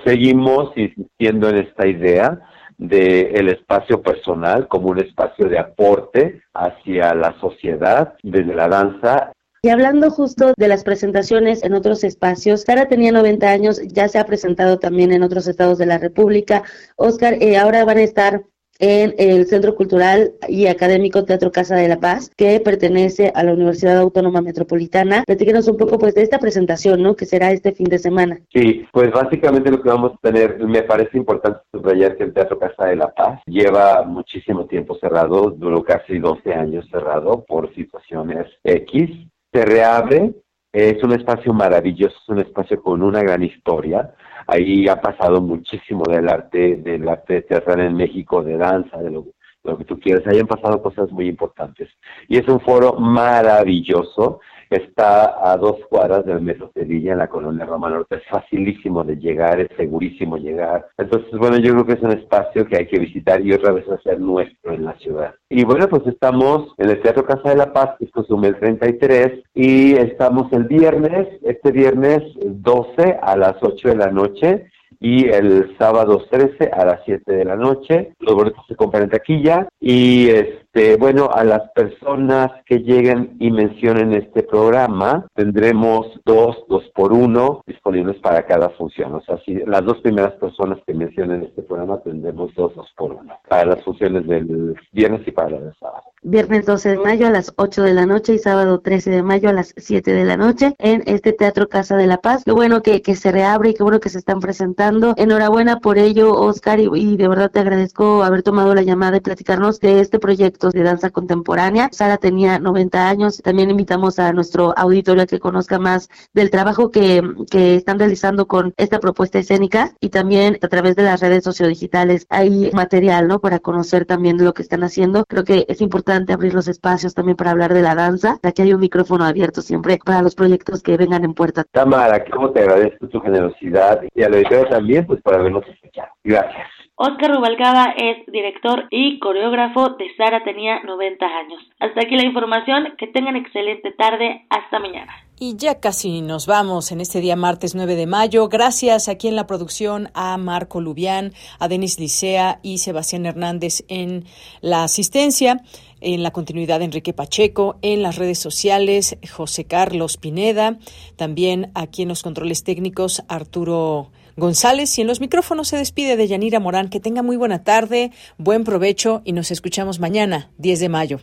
seguimos 0.05 0.77
insistiendo 0.77 1.49
en 1.49 1.57
esta 1.57 1.87
idea 1.87 2.39
del 2.77 3.35
el 3.35 3.49
espacio 3.49 3.99
personal 3.99 4.67
como 4.67 4.89
un 4.89 4.99
espacio 4.99 5.49
de 5.49 5.57
aporte 5.57 6.43
hacia 6.53 7.15
la 7.15 7.35
sociedad 7.39 8.13
desde 8.21 8.53
la 8.53 8.67
danza 8.67 9.31
y 9.63 9.69
hablando 9.69 10.11
justo 10.11 10.53
de 10.55 10.67
las 10.67 10.83
presentaciones 10.83 11.63
en 11.63 11.73
otros 11.73 12.03
espacios, 12.03 12.61
Sara 12.61 12.87
tenía 12.87 13.11
90 13.11 13.49
años, 13.49 13.81
ya 13.87 14.07
se 14.07 14.19
ha 14.19 14.25
presentado 14.25 14.77
también 14.77 15.11
en 15.11 15.23
otros 15.23 15.47
estados 15.47 15.79
de 15.79 15.87
la 15.87 15.97
República. 15.97 16.61
Oscar, 16.95 17.33
eh, 17.41 17.57
ahora 17.57 17.83
van 17.83 17.97
a 17.97 18.03
estar 18.03 18.43
en 18.79 19.13
el 19.17 19.45
Centro 19.45 19.75
Cultural 19.75 20.33
y 20.47 20.67
Académico 20.67 21.25
Teatro 21.25 21.51
Casa 21.51 21.75
de 21.75 21.87
la 21.87 21.99
Paz, 21.99 22.31
que 22.35 22.59
pertenece 22.59 23.31
a 23.33 23.43
la 23.43 23.53
Universidad 23.53 23.97
Autónoma 23.97 24.41
Metropolitana. 24.41 25.23
Platíquenos 25.25 25.67
un 25.67 25.77
poco 25.77 25.97
pues 25.97 26.15
de 26.15 26.23
esta 26.23 26.39
presentación, 26.39 27.01
¿no? 27.01 27.15
Que 27.15 27.25
será 27.25 27.51
este 27.51 27.71
fin 27.71 27.87
de 27.87 27.99
semana. 27.99 28.39
Sí, 28.53 28.85
pues 28.91 29.11
básicamente 29.11 29.71
lo 29.71 29.81
que 29.81 29.89
vamos 29.89 30.13
a 30.13 30.27
tener, 30.27 30.59
me 30.59 30.83
parece 30.83 31.17
importante 31.17 31.59
subrayar 31.71 32.17
que 32.17 32.23
el 32.23 32.33
Teatro 32.33 32.59
Casa 32.59 32.85
de 32.85 32.95
la 32.95 33.13
Paz 33.13 33.41
lleva 33.45 34.03
muchísimo 34.03 34.65
tiempo 34.65 34.97
cerrado, 34.99 35.51
duró 35.51 35.83
casi 35.83 36.19
12 36.19 36.53
años 36.53 36.85
cerrado 36.91 37.45
por 37.47 37.73
situaciones 37.73 38.47
X. 38.63 39.09
Se 39.51 39.65
reabre, 39.65 40.33
es 40.71 41.01
un 41.03 41.13
espacio 41.13 41.53
maravilloso, 41.53 42.15
es 42.21 42.29
un 42.29 42.39
espacio 42.39 42.81
con 42.81 43.01
una 43.01 43.21
gran 43.21 43.43
historia 43.43 44.13
ahí 44.47 44.87
ha 44.87 44.99
pasado 44.99 45.41
muchísimo 45.41 46.03
del 46.09 46.29
arte, 46.29 46.77
del 46.77 47.07
arte 47.07 47.41
teatral 47.43 47.81
en 47.81 47.95
México, 47.95 48.41
de 48.41 48.57
danza, 48.57 48.97
de 48.97 49.11
lo, 49.11 49.25
lo 49.63 49.77
que 49.77 49.83
tú 49.83 49.99
quieras, 49.99 50.25
ahí 50.27 50.39
han 50.39 50.47
pasado 50.47 50.81
cosas 50.81 51.11
muy 51.11 51.27
importantes. 51.27 51.89
Y 52.27 52.37
es 52.37 52.47
un 52.47 52.59
foro 52.61 52.93
maravilloso, 52.93 54.39
está 54.69 55.51
a 55.51 55.57
dos 55.57 55.77
cuadras 55.89 56.25
del 56.25 56.41
Metro 56.41 56.71
Sevilla, 56.73 57.13
en 57.13 57.19
la 57.19 57.29
colonia 57.29 57.65
Roma 57.65 57.89
Norte, 57.89 58.17
es 58.17 58.23
facilísimo 58.29 59.03
de 59.03 59.15
llegar, 59.15 59.59
es 59.59 59.69
segurísimo 59.77 60.37
llegar. 60.37 60.87
Entonces, 60.97 61.31
bueno, 61.37 61.57
yo 61.57 61.73
creo 61.73 61.85
que 61.85 61.93
es 61.93 62.01
un 62.01 62.11
espacio 62.11 62.65
que 62.65 62.77
hay 62.77 62.87
que 62.87 62.99
visitar 62.99 63.41
y 63.41 63.53
otra 63.53 63.71
vez 63.71 63.87
hacer 63.89 64.19
nuestro 64.19 64.73
en 64.73 64.85
la 64.85 64.97
ciudad. 64.97 65.35
Y 65.49 65.63
bueno, 65.63 65.87
pues 65.87 66.05
estamos 66.07 66.73
en 66.77 66.89
el 66.89 67.01
Teatro 67.01 67.25
Casa 67.25 67.49
de 67.49 67.55
la 67.55 67.71
Paz, 67.73 67.95
que 67.97 68.05
es 68.05 68.11
Cozumel 68.11 68.57
33, 68.57 69.43
y 69.53 69.93
estamos 69.93 70.51
el 70.51 70.65
viernes, 70.65 71.27
este 71.43 71.71
viernes 71.71 72.21
12 72.43 73.17
a 73.21 73.37
las 73.37 73.55
8 73.61 73.89
de 73.89 73.95
la 73.95 74.11
noche, 74.11 74.67
y 74.99 75.27
el 75.27 75.75
sábado 75.77 76.25
13 76.29 76.71
a 76.71 76.85
las 76.85 77.01
7 77.05 77.31
de 77.31 77.45
la 77.45 77.55
noche. 77.55 78.13
Los 78.19 78.35
boletos 78.35 78.65
se 78.67 78.75
compran 78.75 79.03
en 79.03 79.09
taquilla 79.09 79.67
y 79.79 80.29
este 80.29 80.66
bueno, 80.99 81.29
a 81.33 81.43
las 81.43 81.69
personas 81.71 82.51
que 82.65 82.79
lleguen 82.79 83.35
y 83.39 83.51
mencionen 83.51 84.13
este 84.13 84.43
programa 84.43 85.27
tendremos 85.35 86.07
dos, 86.25 86.57
dos 86.67 86.83
por 86.95 87.13
uno 87.13 87.61
disponibles 87.65 88.17
para 88.21 88.45
cada 88.45 88.69
función. 88.71 89.13
O 89.15 89.21
sea, 89.21 89.37
si 89.45 89.55
las 89.65 89.83
dos 89.85 89.97
primeras 90.01 90.33
personas 90.33 90.79
que 90.85 90.93
mencionen 90.93 91.43
este 91.43 91.61
programa 91.61 91.99
tendremos 92.01 92.53
dos, 92.55 92.75
dos 92.75 92.87
por 92.95 93.13
uno 93.13 93.39
para 93.47 93.65
las 93.65 93.83
funciones 93.83 94.27
del 94.27 94.75
viernes 94.91 95.27
y 95.27 95.31
para 95.31 95.51
las 95.51 95.63
del 95.63 95.75
sábado. 95.79 96.03
Viernes 96.23 96.65
12 96.65 96.89
de 96.89 96.97
mayo 96.97 97.27
a 97.27 97.29
las 97.29 97.53
8 97.55 97.83
de 97.83 97.93
la 97.93 98.05
noche 98.05 98.33
y 98.33 98.39
sábado 98.39 98.79
13 98.79 99.11
de 99.11 99.23
mayo 99.23 99.49
a 99.49 99.53
las 99.53 99.73
7 99.77 100.11
de 100.11 100.25
la 100.25 100.35
noche 100.35 100.75
en 100.79 101.03
este 101.05 101.31
Teatro 101.31 101.69
Casa 101.69 101.95
de 101.95 102.07
la 102.07 102.17
Paz. 102.17 102.43
Qué 102.43 102.51
bueno 102.51 102.81
que, 102.81 103.01
que 103.01 103.15
se 103.15 103.31
reabre 103.31 103.69
y 103.69 103.73
qué 103.75 103.83
bueno 103.83 103.99
que 103.99 104.09
se 104.09 104.17
están 104.17 104.39
presentando 104.39 105.13
Enhorabuena 105.15 105.79
por 105.79 105.97
ello, 105.97 106.33
Oscar, 106.33 106.79
y, 106.79 107.17
de 107.17 107.27
verdad 107.27 107.51
te 107.51 107.59
agradezco 107.59 108.23
haber 108.23 108.43
tomado 108.43 108.75
la 108.75 108.81
llamada 108.81 109.17
y 109.17 109.21
platicarnos 109.21 109.79
de 109.79 109.99
este 109.99 110.19
proyecto 110.19 110.66
de 110.73 110.83
danza 110.83 111.09
contemporánea. 111.09 111.89
Sara 111.91 112.17
tenía 112.17 112.59
90 112.59 113.09
años. 113.09 113.41
También 113.41 113.69
invitamos 113.69 114.19
a 114.19 114.33
nuestro 114.33 114.73
auditorio 114.77 115.23
a 115.23 115.25
que 115.25 115.39
conozca 115.39 115.79
más 115.79 116.09
del 116.33 116.49
trabajo 116.49 116.91
que, 116.91 117.21
que 117.49 117.75
están 117.75 117.99
realizando 117.99 118.47
con 118.47 118.73
esta 118.77 118.99
propuesta 118.99 119.39
escénica 119.39 119.91
y 119.99 120.09
también 120.09 120.57
a 120.61 120.67
través 120.67 120.95
de 120.95 121.03
las 121.03 121.21
redes 121.21 121.43
sociodigitales 121.43 122.25
hay 122.29 122.71
material, 122.73 123.27
¿no? 123.27 123.39
Para 123.39 123.59
conocer 123.59 124.05
también 124.05 124.43
lo 124.43 124.53
que 124.53 124.61
están 124.61 124.83
haciendo. 124.83 125.23
Creo 125.27 125.43
que 125.43 125.65
es 125.67 125.81
importante 125.81 126.33
abrir 126.33 126.53
los 126.53 126.67
espacios 126.67 127.13
también 127.13 127.37
para 127.37 127.51
hablar 127.51 127.73
de 127.73 127.81
la 127.81 127.95
danza. 127.95 128.39
Aquí 128.43 128.61
hay 128.61 128.73
un 128.73 128.79
micrófono 128.79 129.25
abierto 129.25 129.61
siempre 129.61 129.99
para 130.03 130.21
los 130.21 130.35
proyectos 130.35 130.81
que 130.81 130.97
vengan 130.97 131.23
en 131.23 131.33
puerta. 131.33 131.63
Tamara, 131.71 132.23
¿cómo 132.25 132.51
te 132.51 132.61
agradezco 132.61 133.07
tu 133.07 133.19
generosidad 133.19 134.01
y 134.13 134.23
a 134.23 134.29
lo 134.29 134.37
también 134.69 135.05
pues 135.05 135.21
para 135.21 135.37
vernos 135.37 135.63
escuchado. 135.67 136.09
Gracias. 136.23 136.76
Oscar 136.99 137.29
Rubalcaba 137.29 137.93
es 137.95 138.25
director 138.25 138.85
y 138.89 139.19
coreógrafo 139.19 139.89
de 139.99 140.07
Sara 140.17 140.43
tenía 140.43 140.81
90 140.81 141.25
años. 141.27 141.61
Hasta 141.79 142.01
aquí 142.01 142.15
la 142.15 142.25
información, 142.25 142.95
que 142.97 143.05
tengan 143.05 143.35
excelente 143.35 143.91
tarde, 143.91 144.47
hasta 144.49 144.79
mañana. 144.79 145.13
Y 145.39 145.57
ya 145.57 145.79
casi 145.79 146.23
nos 146.23 146.47
vamos 146.47 146.91
en 146.91 146.99
este 146.99 147.21
día 147.21 147.35
martes 147.35 147.75
9 147.75 147.95
de 147.95 148.07
mayo. 148.07 148.49
Gracias 148.49 149.09
aquí 149.09 149.27
en 149.27 149.35
la 149.35 149.45
producción 149.45 150.09
a 150.15 150.35
Marco 150.39 150.81
Lubián, 150.81 151.33
a 151.59 151.67
Denis 151.67 151.99
Licea 151.99 152.59
y 152.63 152.79
Sebastián 152.79 153.27
Hernández 153.27 153.83
en 153.89 154.25
la 154.61 154.83
asistencia 154.83 155.61
en 156.01 156.21
la 156.23 156.31
continuidad 156.31 156.81
Enrique 156.81 157.13
Pacheco, 157.13 157.77
en 157.81 158.01
las 158.01 158.17
redes 158.17 158.39
sociales 158.39 159.17
José 159.31 159.65
Carlos 159.65 160.17
Pineda, 160.17 160.77
también 161.15 161.71
aquí 161.73 162.03
en 162.03 162.09
los 162.09 162.21
controles 162.21 162.63
técnicos 162.63 163.23
Arturo 163.27 164.11
González 164.37 164.95
y 164.97 165.01
en 165.01 165.07
los 165.07 165.19
micrófonos 165.19 165.67
se 165.67 165.77
despide 165.77 166.15
de 166.15 166.27
Yanira 166.27 166.59
Morán. 166.59 166.89
Que 166.89 166.99
tenga 166.99 167.23
muy 167.23 167.35
buena 167.35 167.63
tarde, 167.63 168.11
buen 168.37 168.63
provecho 168.63 169.21
y 169.25 169.33
nos 169.33 169.49
escuchamos 169.49 169.99
mañana, 169.99 170.51
10 170.59 170.79
de 170.79 170.89
mayo. 170.89 171.19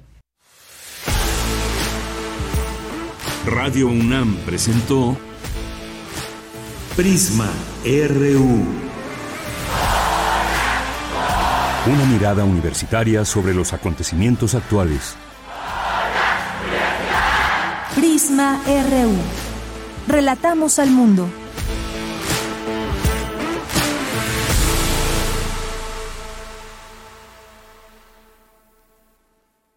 Radio 3.47 3.89
UNAM 3.89 4.37
presentó 4.47 5.17
Prisma 6.97 7.51
RU. 7.85 8.65
Una 11.87 12.05
mirada 12.07 12.45
universitaria 12.45 13.25
sobre 13.25 13.55
los 13.55 13.73
acontecimientos 13.73 14.55
actuales. 14.55 15.15
Prisma 17.95 18.61
RU. 18.67 20.13
Relatamos 20.13 20.79
al 20.79 20.91
mundo. 20.91 21.29